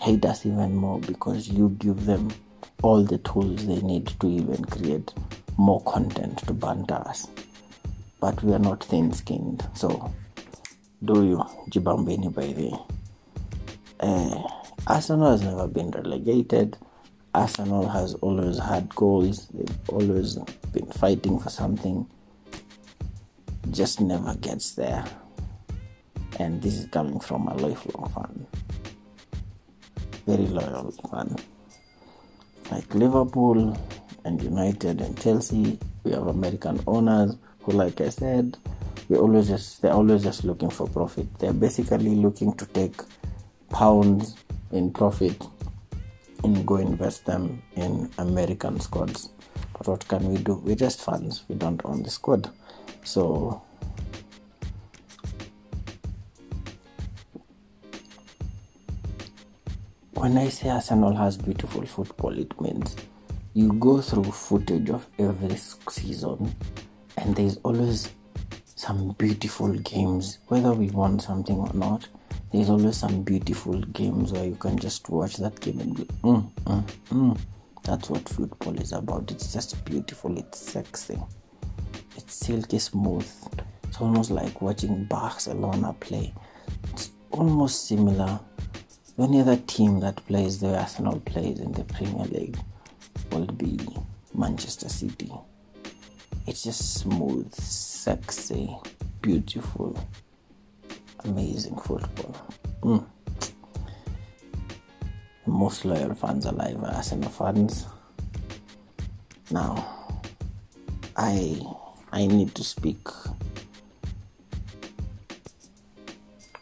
hate 0.00 0.24
us 0.24 0.46
even 0.46 0.74
more 0.74 1.00
because 1.00 1.48
you 1.48 1.68
give 1.80 2.06
them 2.06 2.30
all 2.86 3.02
the 3.02 3.18
tools 3.18 3.66
they 3.66 3.80
need 3.80 4.06
to 4.20 4.28
even 4.28 4.64
create 4.66 5.12
more 5.56 5.82
content 5.82 6.38
to 6.38 6.52
banter 6.52 6.94
us. 6.94 7.26
But 8.20 8.40
we 8.44 8.52
are 8.54 8.60
not 8.60 8.84
thin 8.84 9.12
skinned, 9.12 9.66
so 9.74 10.14
do 11.04 11.26
you, 11.26 11.36
jibambini 11.68 12.32
by 12.32 12.46
the 12.52 12.78
uh, 13.98 14.40
Arsenal 14.86 15.32
has 15.32 15.42
never 15.42 15.66
been 15.66 15.90
relegated. 15.90 16.78
Arsenal 17.34 17.88
has 17.88 18.14
always 18.14 18.60
had 18.60 18.88
goals. 18.94 19.48
They've 19.48 19.90
always 19.90 20.36
been 20.72 20.86
fighting 20.92 21.40
for 21.40 21.50
something. 21.50 22.06
Just 23.72 24.00
never 24.00 24.36
gets 24.36 24.76
there. 24.76 25.04
And 26.38 26.62
this 26.62 26.74
is 26.74 26.86
coming 26.86 27.18
from 27.18 27.48
a 27.48 27.54
lifelong 27.54 28.08
fan. 28.10 28.46
Very 30.24 30.46
loyal 30.46 30.92
fan 31.10 31.36
like 32.70 32.94
Liverpool 32.94 33.76
and 34.24 34.42
United 34.42 35.00
and 35.00 35.20
Chelsea. 35.20 35.78
We 36.04 36.12
have 36.12 36.26
American 36.26 36.82
owners 36.86 37.36
who, 37.60 37.72
like 37.72 38.00
I 38.00 38.08
said, 38.08 38.56
we 39.08 39.16
always 39.16 39.48
just 39.48 39.82
they're 39.82 39.92
always 39.92 40.22
just 40.22 40.44
looking 40.44 40.70
for 40.70 40.88
profit. 40.88 41.26
They're 41.38 41.52
basically 41.52 42.14
looking 42.14 42.54
to 42.54 42.66
take 42.66 43.00
pounds 43.70 44.36
in 44.72 44.92
profit 44.92 45.40
and 46.44 46.66
go 46.66 46.76
invest 46.76 47.26
them 47.26 47.62
in 47.76 48.10
American 48.18 48.80
squads. 48.80 49.30
But 49.72 49.88
what 49.88 50.08
can 50.08 50.28
we 50.32 50.38
do? 50.38 50.54
We're 50.64 50.76
just 50.76 51.04
fans. 51.04 51.44
We 51.48 51.54
don't 51.54 51.80
own 51.84 52.02
the 52.02 52.10
squad. 52.10 52.50
So 53.04 53.62
when 60.16 60.38
I 60.38 60.48
say 60.48 60.70
Arsenal 60.70 61.14
has 61.14 61.36
beautiful 61.36 61.84
football, 61.84 62.38
it 62.38 62.58
means 62.60 62.96
you 63.52 63.72
go 63.74 64.00
through 64.00 64.24
footage 64.24 64.88
of 64.88 65.06
every 65.18 65.56
season 65.56 66.54
and 67.18 67.36
there's 67.36 67.58
always 67.58 68.10
some 68.64 69.10
beautiful 69.18 69.72
games, 69.74 70.38
whether 70.48 70.72
we 70.72 70.88
won 70.90 71.20
something 71.20 71.56
or 71.56 71.72
not. 71.74 72.08
There's 72.50 72.70
always 72.70 72.96
some 72.96 73.22
beautiful 73.22 73.78
games 73.78 74.32
where 74.32 74.46
you 74.46 74.54
can 74.54 74.78
just 74.78 75.08
watch 75.10 75.36
that 75.36 75.60
game 75.60 75.80
and 75.80 75.94
be, 75.94 76.04
mm, 76.04 76.50
mm, 76.64 76.84
mm. 77.10 77.38
That's 77.84 78.08
what 78.08 78.26
football 78.28 78.74
is 78.80 78.92
about. 78.92 79.30
It's 79.30 79.52
just 79.52 79.84
beautiful, 79.84 80.38
it's 80.38 80.58
sexy, 80.58 81.18
it's 82.16 82.34
silky 82.34 82.78
smooth. 82.78 83.30
It's 83.84 84.00
almost 84.00 84.30
like 84.30 84.62
watching 84.62 85.04
Barcelona 85.04 85.94
play. 86.00 86.32
It's 86.92 87.10
almost 87.30 87.86
similar 87.86 88.40
any 89.18 89.40
other 89.40 89.56
team 89.56 90.00
that 90.00 90.16
plays 90.26 90.60
the 90.60 90.78
Arsenal 90.78 91.20
plays 91.20 91.58
in 91.58 91.72
the 91.72 91.84
Premier 91.84 92.26
League 92.26 92.58
will 93.32 93.46
be 93.46 93.78
Manchester 94.34 94.88
City. 94.88 95.32
It's 96.46 96.62
just 96.62 96.94
smooth, 96.96 97.52
sexy, 97.54 98.76
beautiful, 99.22 99.98
amazing 101.24 101.76
football. 101.76 102.36
Mm. 102.82 103.04
The 105.44 105.50
most 105.50 105.84
loyal 105.84 106.14
fans 106.14 106.44
alive 106.44 106.82
are 106.84 106.94
Arsenal 106.94 107.30
fans. 107.30 107.86
Now, 109.50 110.22
I 111.16 111.60
I 112.12 112.26
need 112.26 112.54
to 112.54 112.64
speak 112.64 113.08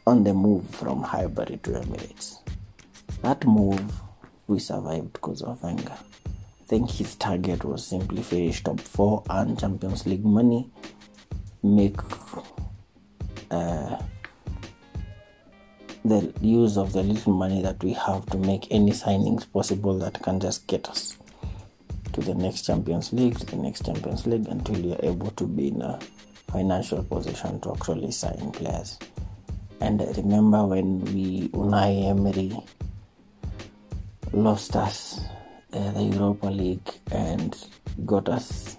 on 0.07 0.23
the 0.23 0.35
move 0.35 0.69
from 0.71 1.03
Highbury 1.03 1.59
to 1.63 1.71
Emirates. 1.71 2.44
That 3.25 3.47
move, 3.47 4.03
we 4.49 4.59
survived 4.59 5.15
because 5.15 5.41
of 5.41 5.65
anger. 5.65 5.97
I 6.27 6.65
think 6.67 6.91
his 6.91 7.15
target 7.15 7.65
was 7.65 7.87
simply 7.87 8.23
finish 8.23 8.63
top 8.63 8.79
four 8.79 9.23
and 9.31 9.59
Champions 9.59 10.05
League 10.05 10.27
money, 10.27 10.71
make 11.63 11.97
uh, 13.51 13.97
the 16.05 16.35
use 16.43 16.77
of 16.77 16.93
the 16.93 17.03
little 17.03 17.33
money 17.33 17.63
that 17.63 17.83
we 17.83 17.95
have 17.95 18.27
to 18.27 18.37
make 18.37 18.67
any 18.71 18.91
signings 18.91 19.51
possible 19.51 19.99
that 20.01 20.23
can 20.23 20.39
just 20.39 20.67
get 20.67 20.87
us 20.91 21.17
to 22.13 22.21
the 22.21 22.35
next 22.35 22.67
Champions 22.67 23.11
League, 23.15 23.39
to 23.39 23.47
the 23.47 23.57
next 23.57 23.87
Champions 23.87 24.27
League 24.27 24.49
until 24.49 24.77
you're 24.77 25.01
able 25.03 25.31
to 25.31 25.47
be 25.47 25.69
in 25.69 25.81
a 25.81 25.99
financial 26.53 27.03
position 27.03 27.59
to 27.61 27.73
actually 27.73 28.11
sign 28.11 28.53
players. 28.53 28.99
And 29.81 30.03
I 30.03 30.13
remember 30.15 30.67
when 30.67 31.03
we 31.07 31.49
Unai 31.49 32.11
Emery 32.11 32.63
lost 34.35 34.75
us 34.75 35.21
uh, 35.73 35.93
the 35.93 36.03
Europa 36.03 36.47
League 36.47 36.91
and 37.13 37.57
got 38.05 38.29
us. 38.29 38.77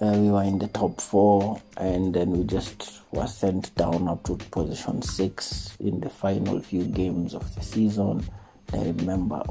Uh, 0.00 0.12
we 0.16 0.28
were 0.30 0.42
in 0.42 0.58
the 0.58 0.68
top 0.68 1.00
four, 1.00 1.60
and 1.76 2.14
then 2.14 2.30
we 2.30 2.44
just 2.44 3.00
were 3.12 3.26
sent 3.26 3.74
down 3.76 4.08
up 4.08 4.22
to 4.24 4.36
position 4.50 5.00
six 5.02 5.76
in 5.80 6.00
the 6.00 6.10
final 6.10 6.60
few 6.60 6.84
games 6.84 7.34
of 7.34 7.54
the 7.54 7.62
season. 7.62 8.26
I 8.72 8.82
remember 8.84 9.42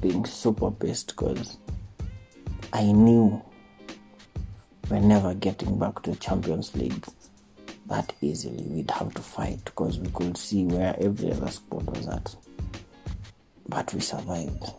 being 0.00 0.24
super 0.24 0.70
pissed 0.70 1.08
because 1.08 1.56
I 2.72 2.84
knew 2.84 3.42
we're 4.90 5.00
never 5.00 5.34
getting 5.34 5.78
back 5.78 6.02
to 6.02 6.14
Champions 6.16 6.74
League 6.76 7.04
that 7.86 8.12
easily. 8.20 8.64
We'd 8.64 8.90
have 8.90 9.14
to 9.14 9.22
fight 9.22 9.64
because 9.64 9.98
we 9.98 10.08
could 10.10 10.36
see 10.36 10.64
where 10.64 10.96
every 11.00 11.32
other 11.32 11.50
squad 11.50 11.96
was 11.96 12.08
at 12.08 12.34
but 13.72 13.94
we 13.94 14.00
survived. 14.00 14.70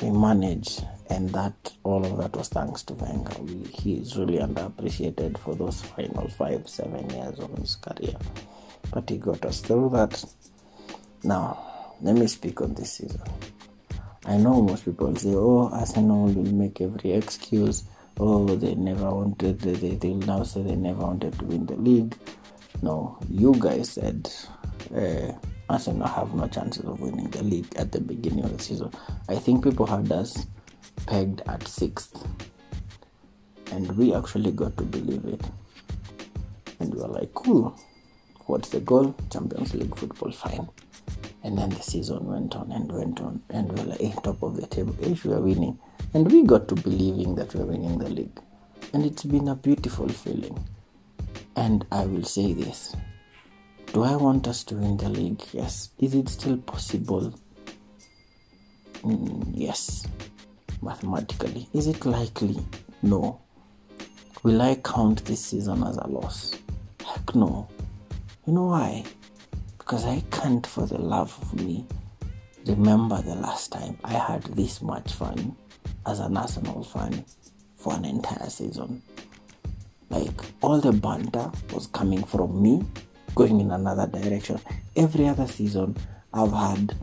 We 0.00 0.10
managed, 0.10 0.84
and 1.10 1.28
that 1.30 1.72
all 1.82 2.06
of 2.06 2.16
that 2.18 2.36
was 2.36 2.48
thanks 2.48 2.84
to 2.84 2.94
Wenger. 2.94 3.42
We, 3.42 3.64
he 3.64 3.94
is 3.94 4.16
really 4.16 4.38
underappreciated 4.38 5.36
for 5.38 5.56
those 5.56 5.82
final 5.82 6.28
five, 6.28 6.68
seven 6.68 7.10
years 7.10 7.40
of 7.40 7.50
his 7.58 7.74
career, 7.74 8.14
but 8.92 9.10
he 9.10 9.18
got 9.18 9.44
us 9.44 9.60
through 9.60 9.90
that. 9.94 10.24
Now, 11.24 11.58
let 12.00 12.14
me 12.14 12.28
speak 12.28 12.60
on 12.60 12.74
this 12.74 12.92
season. 12.92 13.20
I 14.24 14.36
know 14.36 14.62
most 14.62 14.84
people 14.84 15.14
say, 15.16 15.34
"Oh, 15.34 15.70
Arsenal 15.72 16.26
will 16.26 16.52
make 16.52 16.80
every 16.80 17.12
excuse." 17.12 17.82
Oh, 18.20 18.46
they 18.46 18.76
never 18.76 19.10
wanted. 19.10 19.58
They, 19.58 19.96
they 19.96 20.14
now 20.14 20.44
say 20.44 20.62
they 20.62 20.76
never 20.76 21.00
wanted 21.00 21.36
to 21.40 21.44
win 21.46 21.66
the 21.66 21.76
league. 21.76 22.14
No, 22.80 23.18
you 23.28 23.56
guys 23.58 23.90
said. 23.90 24.30
Uh, 24.94 25.32
Arsenal 25.70 26.08
have 26.08 26.34
no 26.34 26.48
chances 26.48 26.84
of 26.84 27.00
winning 27.00 27.30
the 27.30 27.44
league 27.44 27.72
at 27.76 27.92
the 27.92 28.00
beginning 28.00 28.44
of 28.44 28.56
the 28.56 28.62
season. 28.62 28.90
I 29.28 29.36
think 29.36 29.62
people 29.62 29.86
had 29.86 30.10
us 30.10 30.46
pegged 31.06 31.42
at 31.46 31.66
sixth, 31.66 32.26
and 33.70 33.96
we 33.96 34.12
actually 34.12 34.50
got 34.50 34.76
to 34.78 34.82
believe 34.82 35.24
it. 35.26 35.40
And 36.80 36.92
we 36.92 37.00
were 37.00 37.08
like, 37.08 37.32
cool, 37.34 37.78
what's 38.46 38.70
the 38.70 38.80
goal? 38.80 39.14
Champions 39.30 39.72
League 39.74 39.94
football, 39.96 40.32
fine. 40.32 40.68
And 41.44 41.56
then 41.56 41.70
the 41.70 41.82
season 41.82 42.26
went 42.26 42.56
on 42.56 42.72
and 42.72 42.90
went 42.90 43.20
on, 43.20 43.40
and 43.48 43.70
we 43.70 43.84
were 43.84 43.90
like, 43.90 44.22
top 44.24 44.42
of 44.42 44.56
the 44.56 44.66
table, 44.66 44.96
if 45.00 45.24
we 45.24 45.32
are 45.32 45.40
winning. 45.40 45.78
And 46.14 46.30
we 46.30 46.42
got 46.42 46.66
to 46.68 46.74
believing 46.74 47.36
that 47.36 47.54
we 47.54 47.60
are 47.60 47.66
winning 47.66 47.98
the 47.98 48.08
league. 48.08 48.40
And 48.92 49.06
it's 49.06 49.22
been 49.22 49.46
a 49.46 49.54
beautiful 49.54 50.08
feeling. 50.08 50.66
And 51.54 51.86
I 51.92 52.06
will 52.06 52.24
say 52.24 52.52
this 52.54 52.96
Do 53.92 54.04
I 54.04 54.14
want 54.14 54.46
us 54.46 54.62
to 54.64 54.76
win 54.76 54.96
the 54.98 55.08
league? 55.08 55.42
Yes. 55.52 55.90
Is 55.98 56.14
it 56.14 56.28
still 56.28 56.58
possible? 56.58 57.34
Mm, 59.02 59.50
yes. 59.52 60.06
Mathematically. 60.80 61.68
Is 61.72 61.88
it 61.88 62.06
likely? 62.06 62.64
No. 63.02 63.40
Will 64.44 64.62
I 64.62 64.76
count 64.76 65.24
this 65.24 65.44
season 65.44 65.82
as 65.82 65.96
a 65.96 66.06
loss? 66.06 66.54
Heck 67.04 67.34
no. 67.34 67.66
You 68.46 68.52
know 68.52 68.66
why? 68.66 69.04
Because 69.78 70.04
I 70.04 70.22
can't, 70.30 70.64
for 70.64 70.86
the 70.86 70.98
love 70.98 71.36
of 71.42 71.60
me, 71.60 71.84
remember 72.66 73.20
the 73.22 73.34
last 73.34 73.72
time 73.72 73.98
I 74.04 74.12
had 74.12 74.44
this 74.54 74.80
much 74.80 75.14
fun 75.14 75.56
as 76.06 76.20
an 76.20 76.36
Arsenal 76.36 76.84
fan 76.84 77.24
for 77.76 77.94
an 77.94 78.04
entire 78.04 78.50
season. 78.50 79.02
Like 80.10 80.40
all 80.60 80.80
the 80.80 80.92
banter 80.92 81.50
was 81.72 81.88
coming 81.88 82.22
from 82.22 82.62
me 82.62 82.84
going 83.34 83.60
in 83.60 83.70
another 83.70 84.06
direction. 84.06 84.60
Every 84.96 85.26
other 85.26 85.46
season, 85.46 85.96
I've 86.32 86.52
had 86.52 86.94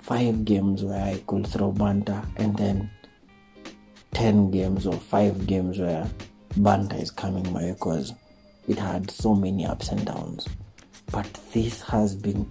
five 0.00 0.44
games 0.44 0.84
where 0.84 1.02
I 1.02 1.22
could 1.26 1.46
throw 1.46 1.72
banter, 1.72 2.22
and 2.36 2.56
then 2.56 2.90
10 4.12 4.50
games 4.50 4.86
or 4.86 4.94
five 4.94 5.46
games 5.46 5.78
where 5.78 6.08
banter 6.56 6.96
is 6.96 7.10
coming 7.10 7.52
my 7.52 7.64
way 7.64 7.72
because 7.72 8.14
it 8.68 8.78
had 8.78 9.10
so 9.10 9.34
many 9.34 9.66
ups 9.66 9.88
and 9.90 10.04
downs. 10.06 10.48
But 11.12 11.32
this 11.52 11.82
has 11.82 12.14
been 12.14 12.48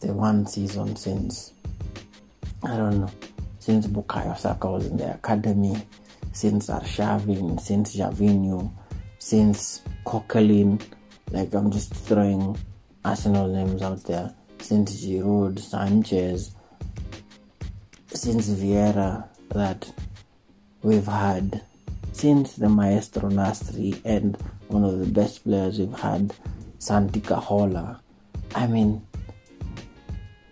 the 0.00 0.12
one 0.12 0.46
season 0.46 0.96
since, 0.96 1.52
I 2.62 2.76
don't 2.76 3.00
know, 3.00 3.10
since 3.58 3.86
Bukayo 3.86 4.36
Saka 4.38 4.70
was 4.70 4.86
in 4.86 4.96
the 4.96 5.14
academy 5.14 5.82
since 6.32 6.68
Arshavin, 6.68 7.60
since 7.60 7.96
Gervinho, 7.96 8.70
since 9.18 9.82
Coquelin. 10.04 10.80
Like 11.30 11.54
I'm 11.54 11.70
just 11.70 11.94
throwing 11.94 12.58
Arsenal 13.04 13.48
names 13.48 13.82
out 13.82 14.02
there. 14.04 14.34
Since 14.60 15.04
Giroud, 15.04 15.58
Sanchez, 15.58 16.52
since 18.08 18.48
Vieira 18.48 19.28
that 19.50 19.92
we've 20.82 21.06
had, 21.06 21.62
since 22.12 22.54
the 22.54 22.68
Maestro 22.68 23.30
Nasri 23.30 24.00
and 24.04 24.36
one 24.68 24.84
of 24.84 24.98
the 24.98 25.06
best 25.06 25.44
players 25.44 25.78
we've 25.78 25.98
had, 25.98 26.34
Santi 26.78 27.20
Cazorla. 27.20 28.00
I 28.54 28.66
mean, 28.66 29.06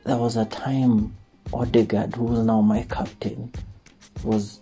there 0.05 0.17
was 0.17 0.37
a 0.37 0.45
time 0.45 1.17
Odegaard, 1.53 2.15
who 2.15 2.33
is 2.33 2.41
now 2.45 2.61
my 2.61 2.83
captain, 2.83 3.53
was 4.25 4.61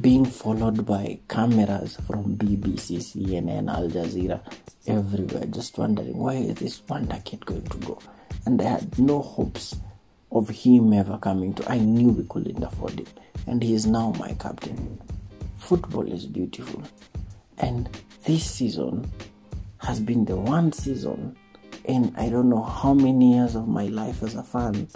being 0.00 0.24
followed 0.24 0.84
by 0.86 1.18
cameras 1.28 1.96
from 2.06 2.36
BBC, 2.36 2.98
CNN, 2.98 3.70
Al 3.70 3.88
Jazeera, 3.88 4.40
everywhere, 4.86 5.46
just 5.46 5.78
wondering 5.78 6.16
where 6.16 6.36
is 6.36 6.56
this 6.56 6.82
wonder 6.88 7.20
kid 7.24 7.44
going 7.46 7.66
to 7.66 7.76
go? 7.78 7.98
And 8.46 8.60
I 8.60 8.64
had 8.64 8.98
no 8.98 9.22
hopes 9.22 9.76
of 10.30 10.48
him 10.48 10.92
ever 10.92 11.18
coming 11.18 11.54
to. 11.54 11.70
I 11.70 11.78
knew 11.78 12.10
we 12.10 12.24
couldn't 12.28 12.62
afford 12.62 13.00
it, 13.00 13.08
and 13.46 13.62
he 13.62 13.74
is 13.74 13.86
now 13.86 14.12
my 14.18 14.32
captain. 14.34 15.00
Football 15.58 16.10
is 16.10 16.26
beautiful, 16.26 16.82
and 17.58 17.88
this 18.24 18.50
season 18.50 19.10
has 19.78 20.00
been 20.00 20.24
the 20.24 20.36
one 20.36 20.72
season 20.72 21.36
in 21.84 22.14
I 22.16 22.28
don't 22.28 22.48
know 22.48 22.62
how 22.62 22.94
many 22.94 23.34
years 23.34 23.54
of 23.54 23.68
my 23.68 23.86
life 23.86 24.22
as 24.22 24.34
a 24.34 24.42
fan 24.42 24.88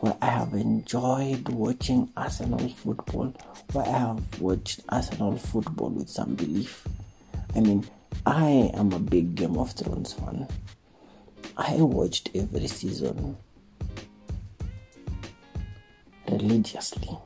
where 0.00 0.16
I 0.20 0.26
have 0.26 0.52
enjoyed 0.52 1.48
watching 1.48 2.10
Arsenal 2.16 2.68
football, 2.68 3.34
where 3.72 3.86
I 3.86 3.98
have 3.98 4.40
watched 4.40 4.80
Arsenal 4.88 5.36
football 5.38 5.90
with 5.90 6.08
some 6.08 6.34
belief. 6.34 6.86
I 7.54 7.60
mean, 7.60 7.88
I 8.24 8.70
am 8.74 8.92
a 8.92 8.98
big 8.98 9.34
Game 9.34 9.56
of 9.56 9.72
Thrones 9.72 10.12
fan. 10.12 10.48
I 11.56 11.76
watched 11.76 12.30
every 12.34 12.66
season 12.66 13.36
religiously. 16.30 17.16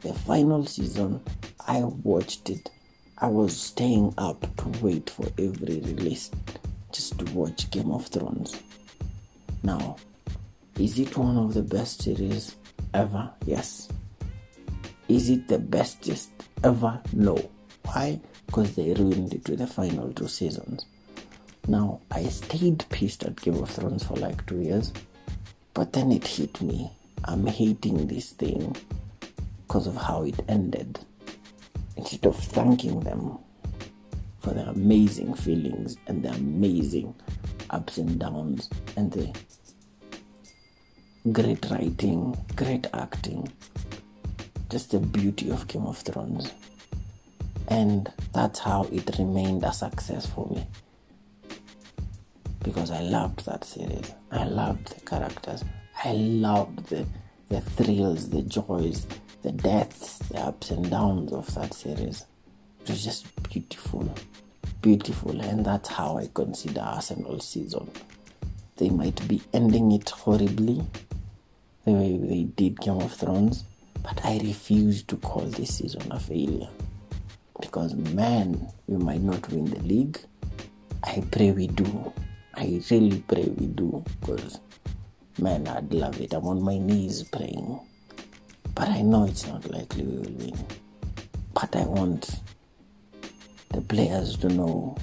The 0.00 0.12
final 0.14 0.64
season, 0.66 1.20
I 1.66 1.80
watched 1.80 2.50
it. 2.50 2.70
I 3.18 3.26
was 3.26 3.56
staying 3.56 4.14
up 4.18 4.40
to 4.58 4.68
wait 4.84 5.10
for 5.10 5.26
every 5.38 5.80
release 5.80 6.30
just 6.92 7.18
to 7.18 7.24
watch 7.32 7.70
Game 7.70 7.90
of 7.90 8.06
Thrones. 8.06 8.62
Now, 9.62 9.96
is 10.78 10.98
it 10.98 11.16
one 11.16 11.36
of 11.36 11.54
the 11.54 11.62
best 11.62 12.02
series 12.02 12.54
ever? 12.94 13.30
Yes. 13.44 13.88
Is 15.08 15.30
it 15.30 15.48
the 15.48 15.58
bestest 15.58 16.30
ever? 16.62 17.00
No. 17.12 17.50
Why? 17.84 18.20
Because 18.48 18.74
they 18.74 18.92
ruined 18.94 19.32
it 19.32 19.48
with 19.48 19.60
the 19.60 19.66
final 19.68 20.12
two 20.12 20.26
seasons. 20.26 20.86
Now, 21.68 22.00
I 22.10 22.24
stayed 22.24 22.84
pissed 22.88 23.22
at 23.24 23.40
Game 23.40 23.62
of 23.62 23.70
Thrones 23.70 24.02
for 24.02 24.16
like 24.16 24.44
two 24.46 24.60
years, 24.60 24.92
but 25.74 25.92
then 25.92 26.10
it 26.10 26.26
hit 26.26 26.60
me. 26.60 26.90
I'm 27.24 27.46
hating 27.46 28.06
this 28.06 28.30
thing 28.30 28.74
because 29.66 29.86
of 29.86 29.94
how 29.96 30.24
it 30.24 30.40
ended. 30.48 30.98
Instead 31.96 32.24
of 32.26 32.36
thanking 32.36 33.00
them 33.00 33.38
for 34.38 34.54
the 34.54 34.66
amazing 34.70 35.34
feelings 35.34 35.98
and 36.06 36.22
the 36.22 36.30
amazing 36.30 37.14
ups 37.70 37.98
and 37.98 38.18
downs 38.18 38.70
and 38.96 39.12
the 39.12 39.30
great 41.32 41.68
writing, 41.70 42.34
great 42.56 42.86
acting, 42.94 43.52
just 44.70 44.92
the 44.92 45.00
beauty 45.00 45.50
of 45.50 45.66
Game 45.68 45.86
of 45.86 45.98
Thrones. 45.98 46.50
And 47.68 48.10
that's 48.32 48.60
how 48.60 48.84
it 48.90 49.18
remained 49.18 49.62
a 49.62 49.72
success 49.72 50.26
for 50.26 50.46
me. 50.48 50.66
Because 52.62 52.90
I 52.90 53.00
loved 53.00 53.44
that 53.46 53.64
series. 53.64 54.12
I 54.30 54.44
loved 54.44 54.94
the 54.94 55.00
characters. 55.04 55.64
I 56.04 56.12
loved 56.12 56.86
the, 56.86 57.06
the 57.48 57.60
thrills, 57.60 58.30
the 58.30 58.42
joys, 58.42 59.06
the 59.42 59.52
deaths, 59.52 60.18
the 60.30 60.38
ups 60.40 60.70
and 60.70 60.90
downs 60.90 61.32
of 61.32 61.54
that 61.54 61.74
series. 61.74 62.24
It 62.82 62.90
was 62.90 63.04
just 63.04 63.26
beautiful. 63.50 64.14
Beautiful. 64.80 65.40
And 65.40 65.64
that's 65.64 65.90
how 65.90 66.18
I 66.18 66.28
consider 66.32 66.80
Arsenal 66.80 67.38
season. 67.40 67.90
They 68.76 68.90
might 68.90 69.26
be 69.28 69.42
ending 69.52 69.92
it 69.92 70.08
horribly, 70.10 70.84
the 71.84 71.92
way 71.92 72.16
they 72.16 72.44
did 72.44 72.80
Game 72.80 73.00
of 73.00 73.12
Thrones, 73.12 73.64
but 74.02 74.24
I 74.24 74.38
refuse 74.38 75.02
to 75.04 75.16
call 75.16 75.42
this 75.42 75.78
season 75.78 76.10
a 76.12 76.20
failure. 76.20 76.68
Because, 77.60 77.94
man, 77.94 78.68
we 78.86 78.96
might 78.96 79.20
not 79.20 79.48
win 79.50 79.66
the 79.66 79.80
league. 79.80 80.18
I 81.04 81.22
pray 81.30 81.50
we 81.52 81.66
do. 81.66 82.12
I 82.54 82.80
really 82.90 83.22
pray 83.26 83.44
we 83.56 83.66
do. 83.66 84.04
Because, 84.20 84.60
man, 85.38 85.66
I'd 85.68 85.92
love 85.92 86.20
it. 86.20 86.34
I'm 86.34 86.46
on 86.46 86.62
my 86.62 86.78
knees 86.78 87.22
praying. 87.24 87.80
But 88.74 88.88
I 88.88 89.02
know 89.02 89.24
it's 89.24 89.46
not 89.46 89.68
likely 89.70 90.04
we 90.04 90.18
will 90.18 90.32
win. 90.32 90.66
But 91.52 91.74
I 91.74 91.82
want 91.84 92.40
the 93.70 93.80
players 93.80 94.36
to 94.38 94.48
know 94.48 94.96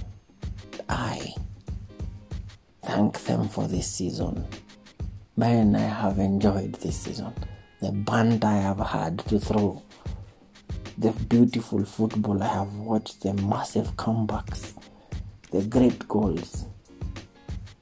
I 0.87 1.33
thank 2.83 3.19
them 3.23 3.49
for 3.49 3.67
this 3.67 3.91
season. 3.91 4.45
Man, 5.35 5.75
I 5.75 5.79
have 5.79 6.19
enjoyed 6.19 6.75
this 6.75 6.97
season. 7.01 7.33
The 7.81 7.91
band 7.91 8.45
I 8.45 8.57
have 8.57 8.79
had 8.79 9.19
to 9.27 9.39
throw, 9.39 9.81
the 10.97 11.11
beautiful 11.11 11.83
football 11.83 12.41
I 12.41 12.47
have 12.47 12.73
watched, 12.75 13.21
the 13.21 13.33
massive 13.33 13.95
comebacks, 13.97 14.73
the 15.51 15.61
great 15.63 16.07
goals, 16.07 16.65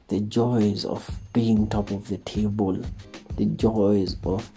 the 0.08 0.20
joys 0.22 0.86
of 0.86 1.10
being 1.34 1.68
top 1.68 1.92
of 1.92 2.08
the 2.08 2.18
table, 2.20 2.82
the 3.38 3.46
joys 3.46 4.18
of 4.24 4.50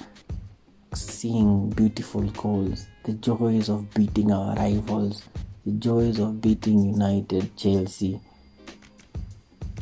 seeing 0.95 1.71
beautiful 1.71 2.23
goals, 2.31 2.87
the 3.05 3.13
joys 3.15 3.69
of 3.69 3.93
beating 3.95 4.33
our 4.33 4.55
rivals, 4.57 5.23
the 5.65 5.73
joys 5.73 6.19
of 6.19 6.41
beating 6.41 6.95
United, 6.95 7.57
Chelsea. 7.57 8.21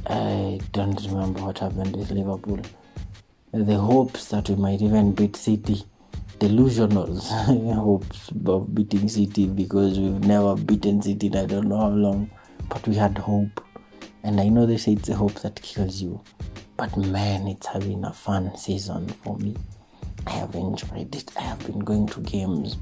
I 0.07 0.61
don't 0.73 1.01
remember 1.07 1.43
what 1.43 1.59
happened 1.59 1.97
with 1.97 2.11
Liverpool 2.11 2.61
the 3.55 3.79
hopes 3.79 4.27
that 4.31 4.49
we 4.49 4.57
might 4.57 4.83
even 4.83 5.13
beat 5.13 5.37
City. 5.37 5.85
Delusional 6.39 7.17
hopes 7.21 8.31
of 8.47 8.75
beating 8.75 9.09
City 9.09 9.47
because 9.47 9.99
we've 9.99 10.25
never 10.25 10.57
beaten 10.57 11.01
City 11.01 11.29
in 11.29 11.37
I 11.37 11.47
don't 11.47 11.69
know 11.69 11.79
how 11.79 11.89
long, 11.89 12.31
but 12.69 12.87
we 12.89 12.95
had 12.97 13.17
hope. 13.19 13.65
And 14.23 14.41
I 14.41 14.49
know 14.49 14.67
they 14.67 14.77
say 14.77 14.93
it's 14.93 15.09
the 15.09 15.15
hope 15.15 15.35
that 15.43 15.61
kills 15.63 16.03
you, 16.03 16.21
but 16.77 16.97
man, 16.97 17.47
it's 17.47 17.67
having 17.67 18.05
a 18.05 18.13
fun 18.13 18.57
season 18.57 19.09
for 19.09 19.37
me. 19.39 19.55
I 20.27 20.31
have 20.31 20.55
enjoyed 20.55 21.15
it. 21.15 21.31
I 21.37 21.43
have 21.43 21.65
been 21.67 21.81
going 21.81 22.07
to 22.09 22.21
games, 22.21 22.79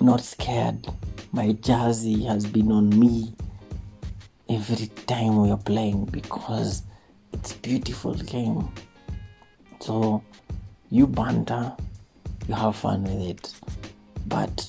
not 0.00 0.20
scared. 0.20 0.86
My 1.32 1.52
jersey 1.52 2.24
has 2.24 2.44
been 2.44 2.72
on 2.72 2.90
me 2.98 3.34
every 4.48 4.88
time 5.06 5.40
we 5.40 5.50
are 5.50 5.56
playing 5.56 6.06
because 6.06 6.82
it's 7.32 7.54
beautiful 7.54 8.14
game. 8.14 8.68
So 9.80 10.22
you 10.90 11.06
banter, 11.06 11.74
you 12.48 12.54
have 12.54 12.76
fun 12.76 13.04
with 13.04 13.28
it, 13.28 13.54
but 14.26 14.66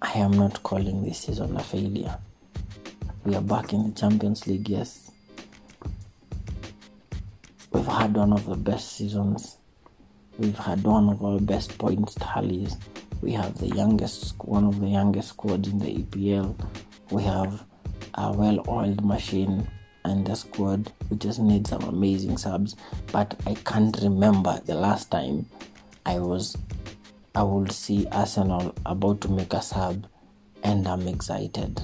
I 0.00 0.12
am 0.12 0.32
not 0.32 0.62
calling 0.62 1.04
this 1.04 1.18
season 1.18 1.56
a 1.56 1.62
failure. 1.62 2.16
We 3.24 3.34
are 3.34 3.40
back 3.42 3.72
in 3.72 3.88
the 3.88 4.00
Champions 4.00 4.46
League, 4.46 4.68
yes. 4.68 5.10
We've 7.72 7.86
had 7.86 8.14
one 8.14 8.32
of 8.32 8.46
the 8.46 8.56
best 8.56 8.92
seasons. 8.96 9.58
We've 10.38 10.56
had 10.58 10.82
one 10.84 11.08
of 11.08 11.24
our 11.24 11.40
best 11.40 11.76
points 11.78 12.14
tallies. 12.14 12.76
We 13.20 13.32
have 13.32 13.58
the 13.58 13.68
youngest, 13.68 14.34
one 14.44 14.64
of 14.64 14.80
the 14.80 14.86
youngest 14.86 15.30
squads 15.30 15.68
in 15.68 15.78
the 15.80 15.96
EPL. 15.96 16.54
We 17.10 17.24
have 17.24 17.64
a 18.14 18.32
well-oiled 18.32 19.04
machine 19.04 19.68
and 20.04 20.28
a 20.28 20.36
squad 20.36 20.92
we 21.10 21.16
just 21.16 21.38
need 21.40 21.66
some 21.66 21.82
amazing 21.82 22.36
subs. 22.36 22.76
But 23.12 23.38
I 23.46 23.54
can't 23.54 23.96
remember 24.02 24.60
the 24.64 24.74
last 24.74 25.10
time 25.10 25.46
I 26.08 26.18
was 26.18 26.56
I 27.34 27.42
would 27.42 27.70
see 27.70 28.06
Arsenal 28.10 28.74
about 28.86 29.20
to 29.20 29.28
make 29.28 29.52
a 29.52 29.60
sub 29.60 30.06
and 30.62 30.88
I'm 30.88 31.06
excited 31.06 31.82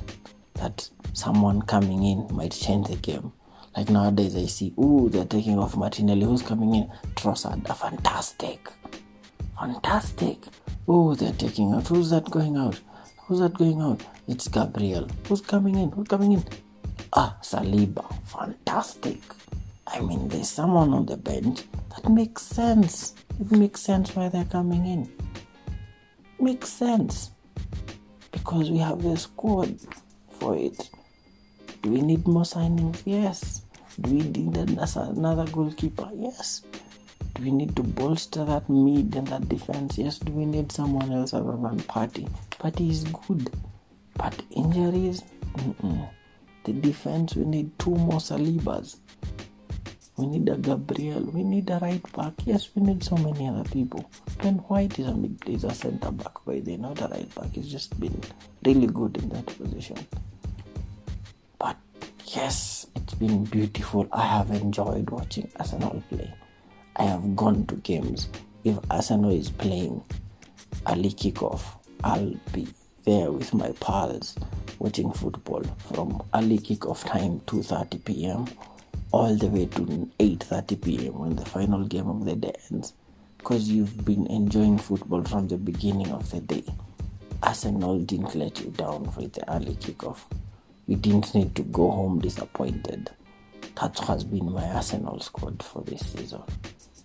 that 0.54 0.88
someone 1.12 1.60
coming 1.60 2.02
in 2.04 2.26
might 2.34 2.52
change 2.52 2.88
the 2.88 2.96
game. 2.96 3.32
Like 3.76 3.90
nowadays, 3.90 4.34
I 4.34 4.46
see, 4.46 4.72
ooh, 4.78 5.10
they're 5.10 5.26
taking 5.26 5.58
off 5.58 5.76
Martinelli. 5.76 6.24
Who's 6.24 6.40
coming 6.40 6.74
in? 6.74 6.90
Trossard, 7.16 7.66
fantastic, 7.76 8.66
fantastic. 9.58 10.38
Ooh, 10.88 11.14
they're 11.14 11.32
taking 11.34 11.74
out. 11.74 11.88
Who's 11.88 12.08
that 12.08 12.30
going 12.30 12.56
out? 12.56 12.80
Who's 13.26 13.40
that 13.40 13.52
going 13.52 13.82
out? 13.82 14.02
It's 14.26 14.48
Gabriel. 14.48 15.06
Who's 15.28 15.42
coming 15.42 15.76
in? 15.76 15.90
Who's 15.92 16.08
coming 16.08 16.32
in? 16.32 16.44
Ah, 17.12 17.36
Saliba. 17.42 18.06
Fantastic. 18.24 19.20
I 19.86 20.00
mean, 20.00 20.28
there's 20.28 20.48
someone 20.48 20.94
on 20.94 21.04
the 21.04 21.18
bench 21.18 21.64
that 21.90 22.08
makes 22.08 22.42
sense. 22.42 23.14
It 23.40 23.50
makes 23.50 23.80
sense 23.80 24.14
why 24.14 24.28
they're 24.28 24.44
coming 24.44 24.86
in. 24.86 25.12
Makes 26.38 26.68
sense. 26.68 27.30
Because 28.30 28.70
we 28.70 28.78
have 28.78 29.02
the 29.02 29.16
squad 29.16 29.78
for 30.38 30.56
it. 30.56 30.90
Do 31.82 31.90
we 31.90 32.00
need 32.00 32.26
more 32.26 32.44
signings? 32.44 33.02
Yes. 33.04 33.62
Do 34.00 34.10
we 34.10 34.22
need 34.22 34.56
another 34.56 35.50
goalkeeper? 35.50 36.10
Yes. 36.14 36.62
Do 37.34 37.42
we 37.42 37.50
need 37.50 37.74
to 37.76 37.82
bolster 37.82 38.44
that 38.44 38.68
mid 38.68 39.14
and 39.16 39.26
that 39.28 39.48
defense? 39.48 39.98
Yes. 39.98 40.18
Do 40.18 40.32
we 40.32 40.46
need 40.46 40.70
someone 40.70 41.12
else 41.12 41.34
other 41.34 41.52
than 41.52 41.80
Partey? 41.80 42.30
Partey 42.52 42.90
is 42.90 43.04
good, 43.04 43.50
but 44.16 44.40
injuries. 44.50 45.22
Mm-mm. 45.56 46.08
The 46.64 46.72
defense. 46.72 47.34
We 47.36 47.44
need 47.44 47.78
two 47.78 47.94
more 47.94 48.20
Salibas. 48.20 48.96
We 50.16 50.26
need 50.26 50.48
a 50.48 50.56
Gabriel. 50.56 51.22
We 51.22 51.42
need 51.42 51.68
a 51.70 51.78
right 51.80 52.12
back. 52.12 52.34
Yes, 52.44 52.70
we 52.74 52.82
need 52.82 53.02
so 53.02 53.16
many 53.16 53.48
other 53.48 53.68
people. 53.68 54.08
Ben 54.40 54.58
White 54.68 54.98
is 55.00 55.08
a 55.08 55.14
mid, 55.14 55.42
is 55.48 55.64
a 55.64 55.74
centre 55.74 56.12
back 56.12 56.44
by 56.44 56.60
the 56.60 56.76
not 56.76 57.00
a 57.00 57.08
right 57.08 57.34
back. 57.34 57.50
He's 57.52 57.70
just 57.70 57.98
been 57.98 58.20
really 58.64 58.86
good 58.86 59.16
in 59.16 59.28
that 59.30 59.46
position. 59.46 59.96
But 61.58 61.76
yes, 62.26 62.86
it's 62.94 63.14
been 63.14 63.44
beautiful. 63.44 64.06
I 64.12 64.24
have 64.26 64.50
enjoyed 64.52 65.10
watching 65.10 65.50
Arsenal 65.58 66.00
play. 66.08 66.32
I 66.94 67.04
have 67.04 67.34
gone 67.34 67.66
to 67.66 67.74
games. 67.76 68.28
If 68.62 68.78
Arsenal 68.90 69.32
is 69.32 69.50
playing 69.50 70.00
early 70.86 71.10
kickoff, 71.10 71.62
I'll 72.04 72.34
be 72.52 72.68
there 73.04 73.32
with 73.32 73.52
my 73.52 73.72
pals 73.80 74.36
watching 74.78 75.10
football 75.12 75.64
from 75.92 76.22
early 76.34 76.58
kickoff 76.58 77.04
time 77.04 77.40
2:30 77.46 78.04
p.m. 78.04 78.46
all 79.14 79.32
the 79.36 79.46
way 79.46 79.64
to 79.64 80.10
8:30 80.18 80.82
p.m. 80.82 81.20
when 81.20 81.36
the 81.36 81.44
final 81.44 81.84
game 81.84 82.08
of 82.08 82.24
the 82.24 82.34
day 82.34 82.52
ends 82.72 82.94
because 83.38 83.68
you've 83.70 84.04
been 84.04 84.26
enjoying 84.26 84.76
football 84.76 85.22
from 85.22 85.46
the 85.46 85.56
beginning 85.56 86.10
of 86.10 86.28
the 86.32 86.40
day. 86.40 86.64
Arsenal 87.40 88.00
didn't 88.00 88.34
let 88.34 88.58
you 88.58 88.72
down 88.72 89.08
for 89.12 89.20
the 89.20 89.54
early 89.54 89.76
kickoff. 89.76 90.18
You 90.88 90.96
didn't 90.96 91.32
need 91.32 91.54
to 91.54 91.62
go 91.62 91.92
home 91.92 92.18
disappointed. 92.18 93.08
That 93.80 93.96
has 94.00 94.24
been 94.24 94.50
my 94.50 94.66
Arsenal 94.70 95.20
squad 95.20 95.62
for 95.62 95.82
this 95.82 96.04
season. 96.06 96.42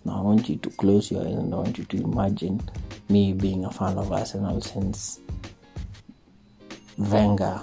Now 0.04 0.18
I 0.18 0.22
want 0.22 0.48
you 0.48 0.56
to 0.56 0.70
close 0.70 1.12
your 1.12 1.20
eyes 1.20 1.34
and 1.34 1.54
I 1.54 1.58
want 1.58 1.78
you 1.78 1.84
to 1.84 1.96
imagine 1.96 2.60
me 3.08 3.34
being 3.34 3.64
a 3.64 3.70
fan 3.70 3.96
of 3.96 4.10
Arsenal 4.10 4.60
since 4.60 5.20
Wenger. 6.98 7.62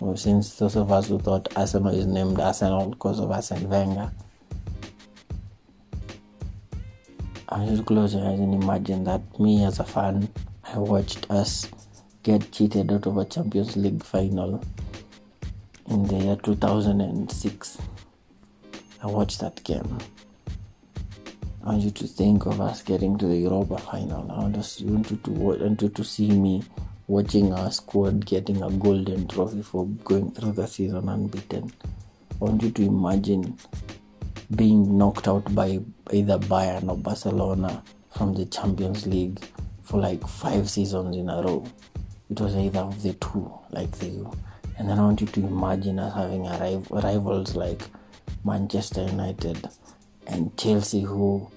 Well, 0.00 0.16
since 0.16 0.54
those 0.54 0.76
of 0.76 0.90
us 0.90 1.08
who 1.08 1.18
thought 1.18 1.54
Arsenal 1.54 1.94
is 1.94 2.06
named 2.06 2.40
Arsenal 2.40 2.88
because 2.88 3.20
of 3.20 3.30
Arsene 3.30 3.68
Wenger. 3.68 4.10
I 7.50 7.66
to 7.66 7.82
close 7.82 8.14
your 8.14 8.24
eyes 8.26 8.38
and 8.40 8.54
imagine 8.54 9.04
that 9.04 9.20
me 9.38 9.62
as 9.62 9.78
a 9.78 9.84
fan, 9.84 10.26
I 10.64 10.78
watched 10.78 11.30
us 11.30 11.68
get 12.22 12.50
cheated 12.50 12.90
out 12.90 13.06
of 13.06 13.18
a 13.18 13.26
Champions 13.26 13.76
League 13.76 14.02
final 14.02 14.64
in 15.90 16.06
the 16.06 16.16
year 16.16 16.36
2006. 16.36 17.78
I 19.02 19.06
watched 19.06 19.40
that 19.40 19.62
game. 19.64 19.98
I 21.62 21.72
want 21.72 21.82
you 21.82 21.90
to 21.90 22.06
think 22.06 22.46
of 22.46 22.58
us 22.62 22.80
getting 22.80 23.18
to 23.18 23.26
the 23.26 23.36
Europa 23.36 23.76
final. 23.76 24.30
I 24.32 24.38
want, 24.38 24.80
you 24.80 25.04
to, 25.04 25.30
want 25.30 25.82
you 25.82 25.88
to 25.90 26.04
see 26.04 26.30
me 26.30 26.62
watching 27.10 27.52
our 27.52 27.72
squad 27.72 28.24
getting 28.24 28.62
a 28.62 28.70
golden 28.70 29.26
trophy 29.26 29.62
for 29.62 29.84
going 30.04 30.30
through 30.30 30.52
the 30.52 30.64
season 30.64 31.08
unbeaten. 31.08 31.72
I 32.40 32.44
want 32.44 32.62
you 32.62 32.70
to 32.70 32.82
imagine 32.82 33.58
being 34.54 34.96
knocked 34.96 35.26
out 35.26 35.52
by 35.52 35.80
either 36.12 36.38
Bayern 36.38 36.88
or 36.88 36.96
Barcelona 36.96 37.82
from 38.16 38.34
the 38.34 38.46
Champions 38.46 39.08
League 39.08 39.40
for 39.82 39.98
like 40.00 40.24
five 40.24 40.70
seasons 40.70 41.16
in 41.16 41.28
a 41.28 41.42
row. 41.42 41.66
It 42.30 42.40
was 42.40 42.54
either 42.54 42.78
of 42.78 43.02
the 43.02 43.14
two, 43.14 43.52
like 43.70 43.90
the. 43.98 44.32
And 44.78 44.88
then 44.88 45.00
I 45.00 45.02
want 45.02 45.20
you 45.20 45.26
to 45.26 45.40
imagine 45.40 45.98
us 45.98 46.14
having 46.14 46.46
a 46.46 46.58
rival, 46.58 47.00
rivals 47.00 47.56
like 47.56 47.82
Manchester 48.44 49.02
United 49.02 49.68
and 50.28 50.56
Chelsea 50.56 51.00
who 51.00 51.50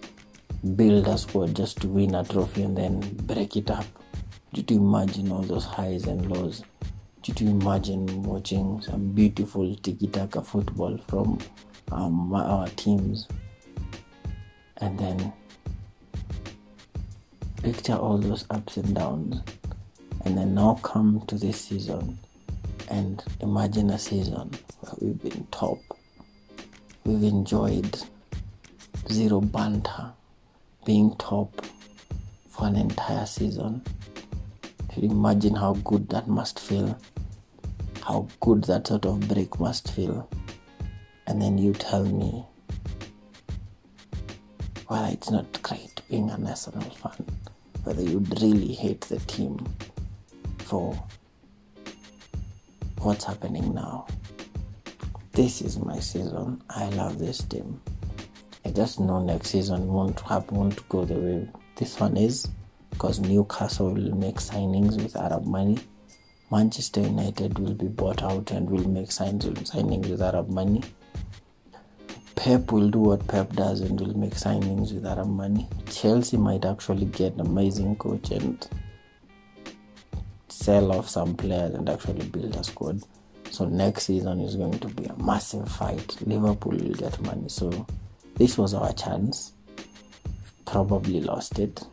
build 0.76 1.08
a 1.08 1.16
squad 1.16 1.56
just 1.56 1.80
to 1.82 1.88
win 1.90 2.16
a 2.16 2.24
trophy 2.24 2.64
and 2.64 2.76
then 2.76 3.02
break 3.28 3.56
it 3.56 3.70
up. 3.70 3.86
Did 4.54 4.70
you 4.70 4.78
imagine 4.78 5.32
all 5.32 5.42
those 5.42 5.66
highs 5.66 6.06
and 6.06 6.32
lows? 6.32 6.64
Did 7.24 7.42
you 7.42 7.50
imagine 7.50 8.22
watching 8.22 8.80
some 8.82 9.12
beautiful 9.12 9.76
tiki 9.78 10.06
taka 10.06 10.44
football 10.44 10.96
from 11.08 11.40
um, 11.92 12.32
our 12.32 12.68
teams? 12.68 13.28
And 14.78 15.00
then 15.00 15.34
picture 17.64 17.96
all 17.96 18.20
those 18.20 18.46
ups 18.52 18.78
and 18.78 18.94
downs, 18.94 19.42
and 20.24 20.38
then 20.38 20.54
now 20.54 20.80
come 20.84 21.24
to 21.28 21.36
this 21.36 21.60
season 21.60 22.20
and 22.90 23.24
imagine 23.40 23.90
a 23.90 23.98
season 23.98 24.52
where 24.82 24.94
we've 25.00 25.22
been 25.24 25.48
top, 25.50 25.80
we've 27.06 27.24
enjoyed 27.24 27.98
zero 29.12 29.42
banter, 29.42 30.12
being 30.86 31.16
top 31.16 31.66
for 32.50 32.68
an 32.68 32.76
entire 32.76 33.26
season. 33.26 33.82
Imagine 34.98 35.56
how 35.56 35.74
good 35.86 36.08
that 36.10 36.28
must 36.28 36.60
feel? 36.60 36.98
How 38.04 38.28
good 38.42 38.64
that 38.66 38.88
sort 38.88 39.06
of 39.06 39.28
break 39.28 39.60
must 39.60 39.92
feel? 39.92 40.30
And 41.26 41.42
then 41.42 41.58
you 41.58 41.74
tell 41.74 42.06
me, 42.06 42.46
well, 44.90 45.12
it's 45.12 45.32
not 45.32 45.62
great 45.64 46.02
being 46.10 46.30
an 46.30 46.46
Arsenal 46.46 46.90
fan, 46.92 47.26
whether 47.84 48.04
you'd 48.04 48.40
really 48.42 48.74
hate 48.74 49.02
the 49.02 49.20
team 49.20 49.66
for 50.60 51.02
what's 53.00 53.26
happening 53.26 53.74
now. 53.74 54.06
This 55.32 55.62
is 55.62 55.80
my 55.80 56.00
season. 56.00 56.62
I 56.70 56.90
love 56.90 57.18
this 57.18 57.40
team. 57.40 57.82
I 58.64 58.70
just 58.70 59.00
know 59.00 59.24
next 59.24 59.50
season 59.50 59.88
won't 59.88 60.20
happen, 60.22 60.58
won't 60.58 60.88
go 60.88 61.04
the 61.04 61.16
way 61.16 61.50
this 61.76 62.00
one 62.00 62.16
is 62.16 62.48
because 62.94 63.20
Newcastle 63.20 63.92
will 63.92 64.16
make 64.16 64.36
signings 64.36 65.02
with 65.02 65.16
Arab 65.16 65.46
money. 65.48 65.80
Manchester 66.52 67.02
United 67.02 67.58
will 67.58 67.74
be 67.74 67.88
bought 67.88 68.22
out 68.22 68.52
and 68.52 68.70
will 68.70 68.88
make 68.88 69.08
signings 69.10 70.08
with 70.08 70.22
Arab 70.22 70.48
money. 70.48 70.84
Pep 72.36 72.72
will 72.72 72.90
do 72.92 73.00
what 73.00 73.28
Pep 73.28 73.52
does 73.54 73.82
and 73.82 74.00
will 74.00 74.16
make 74.16 74.36
signings 74.36 74.94
with 74.94 75.08
Arab 75.08 75.28
money. 75.28 75.68
Chelsea 75.90 76.38
might 76.38 76.66
actually 76.66 77.06
get 77.06 77.34
an 77.34 77.42
amazing 77.42 77.96
coach 77.96 78.30
and 78.30 78.68
sell 80.50 80.92
off 80.92 81.10
some 81.10 81.36
players 81.36 81.74
and 81.74 81.90
actually 81.90 82.28
build 82.28 82.56
a 82.56 82.64
squad. 82.64 83.02
So 83.50 83.66
next 83.66 84.04
season 84.04 84.40
is 84.40 84.56
going 84.56 84.78
to 84.80 84.88
be 84.88 85.06
a 85.06 85.16
massive 85.18 85.68
fight. 85.68 86.16
Liverpool 86.28 86.74
will 86.78 86.94
get 86.94 87.20
money. 87.22 87.50
So 87.50 87.88
this 88.36 88.56
was 88.56 88.76
our 88.76 88.94
chance. 88.94 89.54
Probably 90.66 91.22
lost 91.22 91.58
it. 91.58 91.84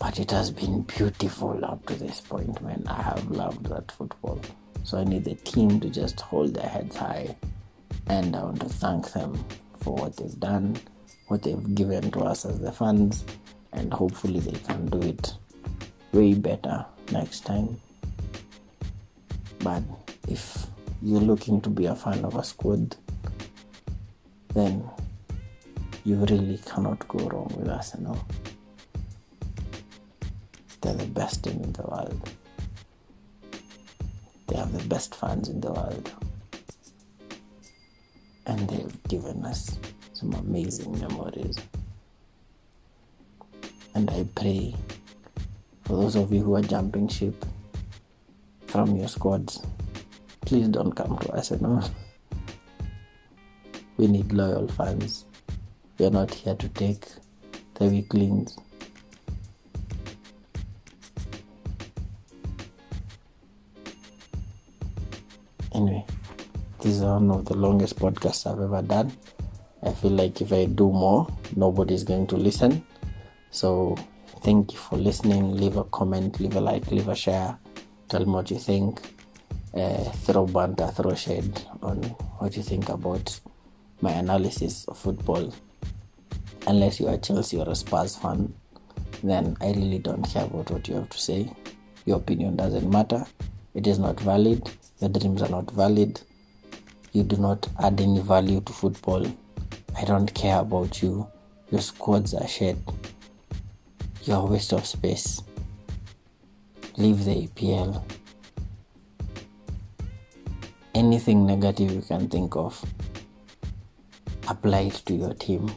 But 0.00 0.18
it 0.18 0.30
has 0.30 0.50
been 0.50 0.82
beautiful 0.82 1.62
up 1.62 1.84
to 1.86 1.94
this 1.94 2.22
point, 2.22 2.60
man. 2.62 2.82
I 2.88 3.02
have 3.02 3.30
loved 3.30 3.66
that 3.66 3.92
football. 3.92 4.40
So 4.82 4.98
I 4.98 5.04
need 5.04 5.24
the 5.24 5.34
team 5.34 5.78
to 5.80 5.90
just 5.90 6.20
hold 6.22 6.54
their 6.54 6.68
heads 6.68 6.96
high. 6.96 7.36
And 8.06 8.34
I 8.34 8.42
want 8.42 8.60
to 8.60 8.68
thank 8.68 9.12
them 9.12 9.38
for 9.80 9.94
what 9.94 10.16
they've 10.16 10.40
done, 10.40 10.78
what 11.28 11.42
they've 11.42 11.74
given 11.74 12.10
to 12.12 12.20
us 12.20 12.46
as 12.46 12.58
the 12.58 12.72
fans, 12.72 13.24
and 13.74 13.92
hopefully 13.92 14.40
they 14.40 14.58
can 14.60 14.86
do 14.86 15.06
it 15.06 15.34
way 16.12 16.32
better 16.34 16.86
next 17.12 17.40
time. 17.40 17.78
But 19.58 19.82
if 20.28 20.66
you're 21.02 21.20
looking 21.20 21.60
to 21.60 21.68
be 21.68 21.86
a 21.86 21.94
fan 21.94 22.24
of 22.24 22.36
a 22.36 22.42
squad, 22.42 22.96
then 24.54 24.88
you 26.04 26.16
really 26.16 26.58
cannot 26.66 27.06
go 27.06 27.18
wrong 27.28 27.54
with 27.58 27.68
Arsenal. 27.68 28.18
They're 30.80 30.94
the 30.94 31.06
best 31.06 31.44
team 31.44 31.62
in 31.62 31.72
the 31.72 31.82
world. 31.82 32.30
They 34.46 34.56
have 34.56 34.72
the 34.72 34.84
best 34.88 35.14
fans 35.14 35.48
in 35.48 35.60
the 35.60 35.72
world. 35.72 36.10
And 38.46 38.68
they've 38.68 39.02
given 39.04 39.44
us 39.44 39.78
some 40.12 40.32
amazing 40.32 40.98
memories. 40.98 41.56
And 43.94 44.10
I 44.10 44.24
pray 44.34 44.74
for 45.84 45.96
those 45.96 46.16
of 46.16 46.32
you 46.32 46.42
who 46.42 46.54
are 46.54 46.62
jumping 46.62 47.08
ship 47.08 47.44
from 48.66 48.96
your 48.96 49.08
squads, 49.08 49.60
please 50.42 50.68
don't 50.68 50.92
come 50.92 51.18
to 51.18 51.32
Arsenal. 51.32 51.82
We 53.96 54.06
need 54.06 54.32
loyal 54.32 54.66
fans. 54.68 55.26
We 55.98 56.06
are 56.06 56.10
not 56.10 56.32
here 56.32 56.54
to 56.54 56.68
take 56.70 57.06
the 57.74 57.84
weaklings. 57.86 58.56
One 67.20 67.38
of 67.38 67.44
the 67.44 67.54
longest 67.54 67.96
podcasts 67.96 68.50
I've 68.50 68.60
ever 68.60 68.80
done. 68.80 69.12
I 69.82 69.92
feel 69.92 70.12
like 70.12 70.40
if 70.40 70.52
I 70.52 70.64
do 70.64 70.90
more, 70.90 71.28
nobody's 71.54 72.02
going 72.02 72.26
to 72.28 72.36
listen. 72.36 72.82
So, 73.50 73.94
thank 74.42 74.72
you 74.72 74.78
for 74.78 74.96
listening. 74.96 75.54
Leave 75.56 75.76
a 75.76 75.84
comment, 75.84 76.40
leave 76.40 76.56
a 76.56 76.60
like, 76.60 76.90
leave 76.90 77.08
a 77.08 77.14
share. 77.14 77.58
Tell 78.08 78.24
me 78.24 78.32
what 78.32 78.50
you 78.50 78.58
think. 78.58 79.02
Uh, 79.74 80.02
throw 80.24 80.46
banter, 80.46 80.86
throw 80.88 81.14
shade 81.14 81.60
on 81.82 81.98
what 82.38 82.56
you 82.56 82.62
think 82.62 82.88
about 82.88 83.38
my 84.00 84.12
analysis 84.12 84.86
of 84.86 84.96
football. 84.96 85.52
Unless 86.66 87.00
you 87.00 87.08
are 87.08 87.18
Chelsea 87.18 87.58
or 87.58 87.68
a 87.68 87.74
Spurs 87.74 88.16
fan, 88.16 88.52
then 89.22 89.56
I 89.60 89.72
really 89.72 89.98
don't 89.98 90.22
care 90.22 90.44
about 90.44 90.70
what 90.70 90.88
you 90.88 90.94
have 90.94 91.10
to 91.10 91.18
say. 91.18 91.52
Your 92.06 92.16
opinion 92.16 92.56
doesn't 92.56 92.90
matter. 92.90 93.26
It 93.74 93.86
is 93.86 93.98
not 93.98 94.18
valid. 94.20 94.70
Your 95.00 95.10
dreams 95.10 95.42
are 95.42 95.48
not 95.50 95.70
valid. 95.70 96.22
You 97.12 97.24
do 97.24 97.36
not 97.36 97.68
add 97.82 98.00
any 98.00 98.20
value 98.20 98.60
to 98.60 98.72
football. 98.72 99.26
I 99.96 100.04
don't 100.04 100.32
care 100.32 100.60
about 100.60 101.02
you. 101.02 101.26
Your 101.70 101.80
squads 101.80 102.34
are 102.34 102.46
shit. 102.46 102.76
You're 104.22 104.36
a 104.36 104.44
waste 104.44 104.72
of 104.72 104.86
space. 104.86 105.42
Leave 106.96 107.24
the 107.24 107.48
EPL. 107.48 108.02
Anything 110.94 111.46
negative 111.46 111.90
you 111.90 112.02
can 112.02 112.28
think 112.28 112.54
of, 112.54 112.84
apply 114.48 114.80
it 114.80 115.02
to 115.06 115.14
your 115.14 115.34
team. 115.34 115.70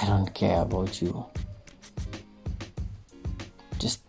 I 0.00 0.06
don't 0.06 0.32
care 0.32 0.60
about 0.62 1.02
you. 1.02 1.26
Just, 3.78 4.00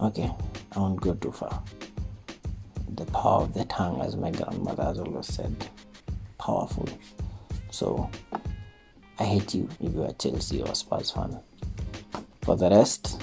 okay, 0.00 0.30
I 0.72 0.78
won't 0.78 1.00
go 1.00 1.14
too 1.14 1.32
far. 1.32 1.62
The 2.98 3.06
power 3.12 3.42
of 3.42 3.54
the 3.54 3.64
tongue, 3.66 4.00
as 4.00 4.16
my 4.16 4.32
grandmother 4.32 4.82
has 4.82 4.98
always 4.98 5.26
said, 5.26 5.54
powerful. 6.36 6.88
So, 7.70 8.10
I 9.20 9.24
hate 9.24 9.54
you 9.54 9.68
if 9.78 9.94
you 9.94 10.02
are 10.02 10.12
Chelsea 10.14 10.62
or 10.62 10.74
Spurs 10.74 11.12
fan. 11.12 11.38
For 12.42 12.56
the 12.56 12.70
rest, 12.70 13.22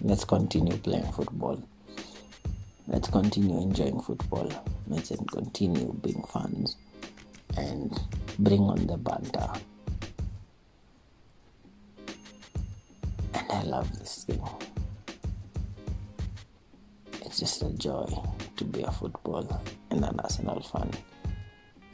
let's 0.00 0.24
continue 0.24 0.76
playing 0.76 1.12
football. 1.12 1.62
Let's 2.88 3.08
continue 3.08 3.60
enjoying 3.62 4.00
football. 4.00 4.50
Let's 4.88 5.12
continue 5.30 5.92
being 6.02 6.24
fans 6.24 6.74
and 7.56 7.96
bring 8.40 8.62
on 8.62 8.88
the 8.88 8.96
banter. 8.96 9.52
And 13.34 13.52
I 13.52 13.62
love 13.62 13.96
this 14.00 14.24
game. 14.24 14.71
It's 17.32 17.40
just 17.40 17.62
a 17.62 17.70
joy 17.70 18.04
to 18.58 18.64
be 18.64 18.82
a 18.82 18.90
football 18.90 19.62
and 19.88 20.04
an 20.04 20.20
Arsenal 20.20 20.60
fan. 20.60 20.90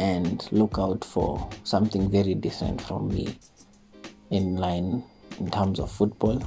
And 0.00 0.44
look 0.50 0.80
out 0.80 1.04
for 1.04 1.48
something 1.62 2.10
very 2.10 2.34
different 2.34 2.80
from 2.80 3.06
me 3.06 3.38
in 4.30 4.56
line 4.56 5.04
in 5.38 5.48
terms 5.48 5.78
of 5.78 5.92
football 5.92 6.42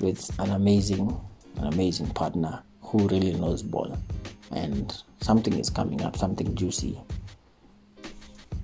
with 0.00 0.30
an 0.40 0.52
amazing 0.52 1.14
an 1.58 1.66
amazing 1.74 2.06
partner 2.14 2.62
who 2.80 3.06
really 3.08 3.34
knows 3.34 3.62
ball 3.62 3.94
and 4.50 5.02
something 5.20 5.52
is 5.58 5.68
coming 5.68 6.00
up 6.00 6.16
something 6.16 6.54
juicy 6.54 6.98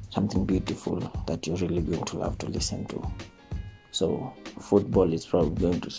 something 0.09 0.47
beautiful 0.47 0.99
that 1.27 1.47
you're 1.47 1.59
really 1.59 1.83
going 1.83 2.05
to 2.07 2.17
love 2.17 2.39
to 2.39 2.47
listen 2.47 2.87
to 2.87 3.07
so 3.91 4.33
football 4.63 5.13
is 5.13 5.27
probably 5.27 5.61
going 5.61 5.81
to 5.83 5.91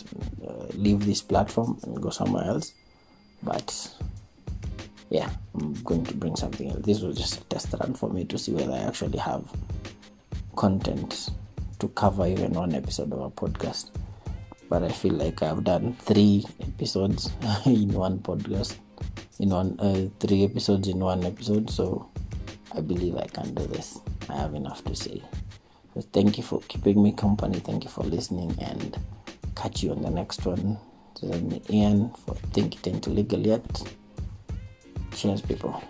uh, 0.48 0.66
leave 0.74 1.06
this 1.06 1.22
platform 1.22 1.78
and 1.84 2.02
go 2.02 2.10
somewhere 2.10 2.46
else 2.46 2.74
but 3.44 3.94
yeah 5.10 5.30
i'm 5.56 5.74
going 5.84 6.04
to 6.04 6.14
bring 6.14 6.36
something 6.36 6.70
else 6.70 6.86
this 6.86 7.02
was 7.02 7.18
just 7.18 7.42
a 7.42 7.44
test 7.46 7.74
run 7.80 7.94
for 7.94 8.10
me 8.10 8.26
to 8.26 8.38
see 8.38 8.52
whether 8.52 8.74
i 8.74 8.80
actually 8.80 9.18
have 9.18 9.46
content 10.56 11.30
to 11.80 11.88
cover 11.90 12.26
even 12.26 12.52
one 12.52 12.74
episode 12.74 13.12
of 13.14 13.22
a 13.22 13.30
podcast 13.30 13.92
but 14.70 14.84
I 14.84 14.90
feel 14.90 15.14
like 15.14 15.42
I've 15.42 15.64
done 15.64 15.94
three 15.94 16.46
episodes 16.62 17.32
in 17.66 17.94
one 17.94 18.20
podcast, 18.20 18.76
in 19.40 19.50
one 19.50 19.80
uh, 19.80 20.10
three 20.20 20.44
episodes 20.44 20.88
in 20.88 21.00
one 21.00 21.24
episode. 21.24 21.70
So 21.70 22.10
I 22.76 22.82
believe 22.82 23.16
I 23.16 23.28
can 23.28 23.54
do 23.54 23.66
this. 23.68 24.00
I 24.30 24.36
have 24.36 24.56
enough 24.56 24.84
to 24.86 24.96
say. 24.96 25.22
So 25.94 26.02
thank 26.14 26.38
you 26.38 26.44
for 26.44 26.62
keeping 26.68 27.02
me 27.02 27.14
company. 27.14 27.60
Thank 27.60 27.84
you 27.84 27.90
for 27.90 28.04
listening, 28.04 28.56
and 28.62 28.98
catch 29.56 29.84
you 29.84 29.92
on 29.92 30.02
the 30.02 30.12
next 30.12 30.46
one. 30.46 30.78
Me, 31.24 31.62
Ian 31.70 32.10
for 32.26 32.36
Think 32.54 32.76
It 32.76 32.88
Ain't 32.88 33.08
Illegal 33.08 33.40
Yet. 33.40 33.94
Cheers, 35.12 35.42
people. 35.42 35.82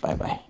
Bye 0.00 0.14
bye. 0.14 0.40